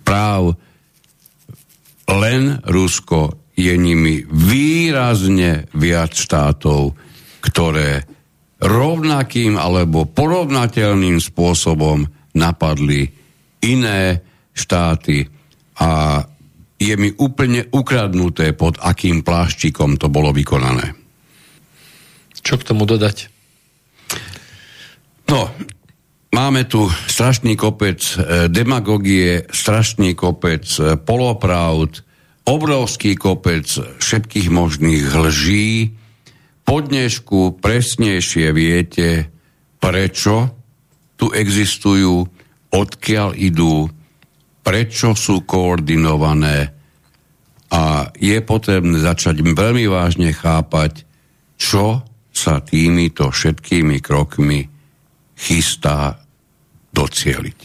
práv, 0.00 0.56
len 2.08 2.56
Rusko 2.64 3.47
je 3.58 3.74
nimi 3.74 4.22
výrazne 4.22 5.66
viac 5.74 6.14
štátov, 6.14 6.94
ktoré 7.42 8.06
rovnakým 8.62 9.58
alebo 9.58 10.06
porovnateľným 10.06 11.18
spôsobom 11.18 12.06
napadli 12.38 13.10
iné 13.66 14.22
štáty 14.54 15.26
a 15.82 16.22
je 16.78 16.94
mi 16.94 17.10
úplne 17.10 17.66
ukradnuté, 17.74 18.54
pod 18.54 18.78
akým 18.78 19.26
pláštikom 19.26 19.98
to 19.98 20.06
bolo 20.06 20.30
vykonané. 20.30 20.94
Čo 22.38 22.62
k 22.62 22.66
tomu 22.70 22.86
dodať? 22.86 23.26
No, 25.26 25.50
máme 26.30 26.70
tu 26.70 26.86
strašný 26.86 27.58
kopec 27.58 27.98
e, 27.98 28.46
demagogie, 28.46 29.50
strašný 29.50 30.14
kopec 30.14 30.64
e, 30.78 30.94
polopravd, 31.02 32.06
obrovský 32.48 33.12
kopec 33.20 33.68
všetkých 34.00 34.48
možných 34.48 35.04
lží. 35.12 35.92
Po 36.64 36.80
dnešku 36.80 37.60
presnejšie 37.60 38.48
viete, 38.56 39.28
prečo 39.76 40.56
tu 41.20 41.28
existujú, 41.28 42.24
odkiaľ 42.72 43.36
idú, 43.36 43.88
prečo 44.64 45.12
sú 45.12 45.44
koordinované 45.44 46.72
a 47.68 48.08
je 48.16 48.36
potrebné 48.40 48.96
začať 49.00 49.44
veľmi 49.44 49.84
vážne 49.88 50.32
chápať, 50.32 51.04
čo 51.60 52.00
sa 52.32 52.64
týmito 52.64 53.28
všetkými 53.28 54.00
krokmi 54.00 54.64
chystá 55.36 56.20
docieliť. 56.96 57.60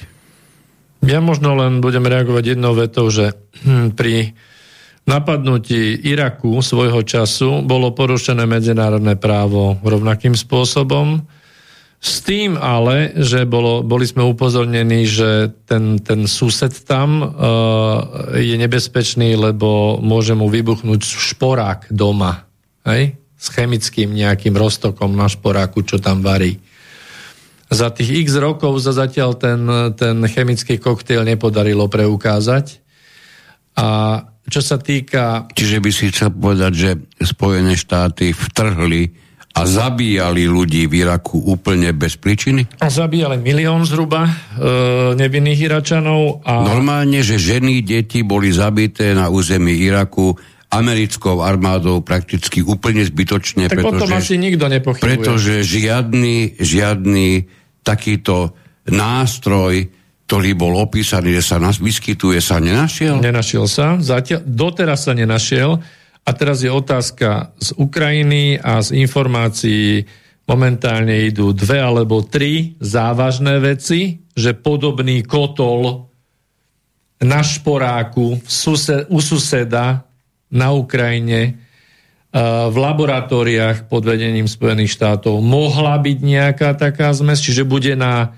Ja 1.04 1.20
možno 1.20 1.56
len 1.60 1.84
budem 1.84 2.08
reagovať 2.08 2.56
jednou 2.56 2.74
vetou, 2.76 3.12
že 3.12 3.36
hm, 3.64 3.96
pri 3.96 4.32
napadnutí 5.04 6.00
Iraku 6.08 6.64
svojho 6.64 7.04
času 7.04 7.64
bolo 7.64 7.92
porušené 7.92 8.48
medzinárodné 8.48 9.20
právo 9.20 9.76
rovnakým 9.84 10.36
spôsobom. 10.36 11.24
S 12.04 12.20
tým 12.20 12.60
ale, 12.60 13.16
že 13.16 13.48
bolo, 13.48 13.80
boli 13.80 14.04
sme 14.04 14.28
upozornení, 14.28 15.08
že 15.08 15.56
ten, 15.64 16.04
ten 16.04 16.28
sused 16.28 16.84
tam 16.84 17.24
uh, 17.24 17.32
je 18.36 18.60
nebezpečný, 18.60 19.40
lebo 19.40 20.00
môže 20.04 20.36
mu 20.36 20.52
vybuchnúť 20.52 21.00
šporák 21.00 21.88
doma. 21.96 22.44
Hej? 22.84 23.16
S 23.40 23.48
chemickým 23.56 24.12
nejakým 24.12 24.52
roztokom 24.52 25.16
na 25.16 25.32
šporáku, 25.32 25.84
čo 25.88 26.00
tam 26.00 26.20
varí. 26.20 26.60
Za 27.72 27.90
tých 27.96 28.28
x 28.28 28.36
rokov 28.36 28.84
sa 28.84 28.92
zatiaľ 28.92 29.40
ten, 29.40 29.64
ten 29.96 30.20
chemický 30.28 30.78
koktejl 30.84 31.24
nepodarilo 31.24 31.88
preukázať. 31.88 32.84
A 33.80 34.22
čo 34.48 34.60
sa 34.60 34.76
týka... 34.76 35.48
Čiže 35.56 35.78
by 35.80 35.90
si 35.92 36.12
chcel 36.12 36.36
povedať, 36.36 36.72
že 36.76 36.90
Spojené 37.24 37.80
štáty 37.80 38.36
vtrhli 38.36 39.24
a 39.54 39.70
zabíjali 39.70 40.50
ľudí 40.50 40.90
v 40.90 41.06
Iraku 41.06 41.38
úplne 41.46 41.94
bez 41.94 42.18
príčiny? 42.18 42.66
A 42.82 42.90
zabíjali 42.90 43.38
milión 43.38 43.86
zhruba 43.86 44.26
e, 44.26 44.32
nevinných 45.14 45.70
Iračanov. 45.70 46.42
A... 46.42 46.66
Normálne, 46.66 47.22
že 47.22 47.38
ženy, 47.38 47.86
deti 47.86 48.26
boli 48.26 48.50
zabité 48.50 49.14
na 49.14 49.30
území 49.30 49.78
Iraku 49.78 50.34
americkou 50.74 51.46
armádou 51.46 52.02
prakticky 52.02 52.66
úplne 52.66 53.06
zbytočne. 53.06 53.70
Tak 53.70 53.78
pretože, 53.78 53.94
o 53.94 54.02
tom 54.02 54.18
asi 54.18 54.34
nikto 54.42 54.66
nepochybuje. 54.66 55.06
Pretože 55.06 55.54
žiadny, 55.62 56.58
žiadny 56.58 57.46
takýto 57.86 58.58
nástroj 58.90 59.86
ktorý 60.34 60.58
bol 60.58 60.74
opísaný, 60.82 61.38
že 61.38 61.54
sa 61.54 61.62
nás, 61.62 61.78
vyskytuje, 61.78 62.42
sa 62.42 62.58
nenašiel? 62.58 63.22
Nenašiel 63.22 63.70
sa. 63.70 64.02
Zatiaľ, 64.02 64.42
doteraz 64.42 65.06
sa 65.06 65.14
nenašiel. 65.14 65.78
A 66.26 66.30
teraz 66.34 66.66
je 66.66 66.74
otázka 66.74 67.54
z 67.62 67.78
Ukrajiny 67.78 68.58
a 68.58 68.82
z 68.82 68.98
informácií 68.98 70.10
momentálne 70.50 71.30
idú 71.30 71.54
dve 71.54 71.78
alebo 71.78 72.26
tri 72.26 72.74
závažné 72.82 73.62
veci, 73.62 74.26
že 74.34 74.58
podobný 74.58 75.22
kotol 75.22 76.10
na 77.22 77.46
šporáku 77.46 78.42
v 78.42 78.50
sused, 78.50 79.06
u 79.14 79.22
suseda 79.22 80.02
na 80.50 80.74
Ukrajine 80.74 81.62
v 82.74 82.74
laboratóriách 82.74 83.86
pod 83.86 84.02
vedením 84.02 84.50
Spojených 84.50 84.98
štátov 84.98 85.38
mohla 85.46 85.94
byť 86.02 86.18
nejaká 86.26 86.74
taká 86.74 87.14
zmes, 87.14 87.38
čiže 87.38 87.62
bude 87.62 87.94
na, 87.94 88.34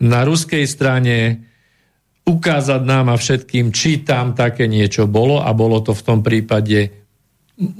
na 0.00 0.20
ruskej 0.24 0.64
strane 0.64 1.44
ukázať 2.24 2.82
nám 2.84 3.12
a 3.12 3.16
všetkým, 3.16 3.72
či 3.74 4.04
tam 4.04 4.32
také 4.32 4.68
niečo 4.70 5.08
bolo 5.08 5.40
a 5.40 5.50
bolo 5.52 5.80
to 5.84 5.92
v 5.96 6.04
tom 6.04 6.20
prípade 6.20 6.92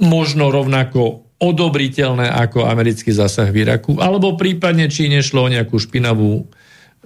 možno 0.01 0.53
rovnako 0.53 1.31
odobriteľné 1.41 2.29
ako 2.29 2.69
americký 2.69 3.09
zásah 3.09 3.49
v 3.49 3.65
Iraku, 3.65 3.97
alebo 3.97 4.37
prípadne 4.37 4.85
či 4.93 5.09
nešlo 5.09 5.49
o 5.49 5.51
nejakú 5.51 5.73
špinavú 5.81 6.45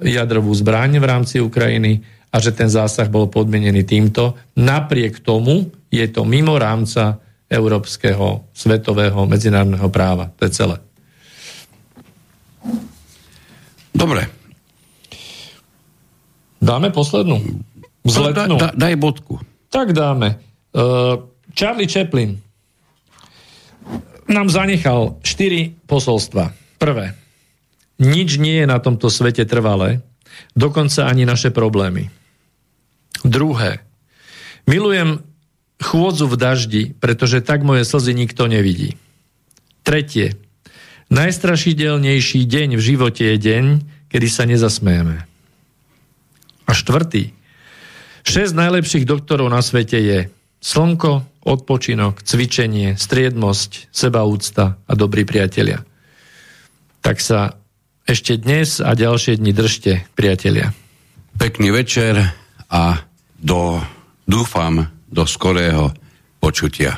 jadrovú 0.04 0.52
zbraň 0.52 1.00
v 1.00 1.06
rámci 1.08 1.40
Ukrajiny 1.40 2.04
a 2.28 2.44
že 2.44 2.52
ten 2.52 2.68
zásah 2.68 3.08
bol 3.08 3.32
podmienený 3.32 3.88
týmto. 3.88 4.36
Napriek 4.60 5.24
tomu 5.24 5.72
je 5.88 6.04
to 6.12 6.28
mimo 6.28 6.60
rámca 6.60 7.24
európskeho, 7.48 8.52
svetového, 8.52 9.24
medzinárodného 9.24 9.88
práva. 9.88 10.28
To 10.36 10.44
je 10.44 10.52
celé. 10.52 10.78
Dobre. 13.96 14.45
Dáme 16.66 16.90
poslednú? 16.90 17.62
Zletnú. 18.02 18.58
Da, 18.58 18.74
da, 18.74 18.90
daj 18.90 18.96
bodku. 18.98 19.38
Tak 19.70 19.94
dáme. 19.94 20.42
Uh, 20.74 21.30
Charlie 21.54 21.86
Chaplin 21.86 22.42
nám 24.26 24.50
zanechal 24.50 25.22
štyri 25.22 25.78
posolstva. 25.86 26.50
Prvé. 26.82 27.14
Nič 28.02 28.42
nie 28.42 28.66
je 28.66 28.68
na 28.68 28.82
tomto 28.82 29.14
svete 29.14 29.46
trvalé, 29.46 30.02
dokonca 30.58 31.06
ani 31.06 31.24
naše 31.24 31.54
problémy. 31.54 32.10
Druhé. 33.22 33.86
Milujem 34.66 35.22
chôdzu 35.80 36.26
v 36.26 36.36
daždi, 36.36 36.84
pretože 36.98 37.46
tak 37.46 37.62
moje 37.62 37.86
slzy 37.86 38.18
nikto 38.18 38.50
nevidí. 38.50 38.98
Tretie. 39.86 40.34
Najstrašidelnejší 41.14 42.42
deň 42.50 42.70
v 42.76 42.82
živote 42.82 43.22
je 43.22 43.38
deň, 43.38 43.66
kedy 44.10 44.28
sa 44.28 44.50
nezasmejeme. 44.50 45.35
A 46.66 46.72
štvrtý. 46.74 47.34
Šesť 48.26 48.54
najlepších 48.58 49.06
doktorov 49.06 49.54
na 49.54 49.62
svete 49.62 50.02
je 50.02 50.20
slnko, 50.66 51.46
odpočinok, 51.46 52.26
cvičenie, 52.26 52.98
striedmosť, 52.98 53.94
sebaúcta 53.94 54.82
a 54.82 54.92
dobrí 54.98 55.22
priatelia. 55.30 55.86
Tak 57.06 57.22
sa 57.22 57.54
ešte 58.10 58.42
dnes 58.42 58.82
a 58.82 58.98
ďalšie 58.98 59.38
dni 59.38 59.54
držte, 59.54 60.10
priatelia. 60.18 60.74
Pekný 61.38 61.70
večer 61.70 62.18
a 62.70 62.98
do, 63.38 63.78
dúfam, 64.26 64.90
do 65.06 65.24
skorého 65.30 65.94
počutia. 66.42 66.98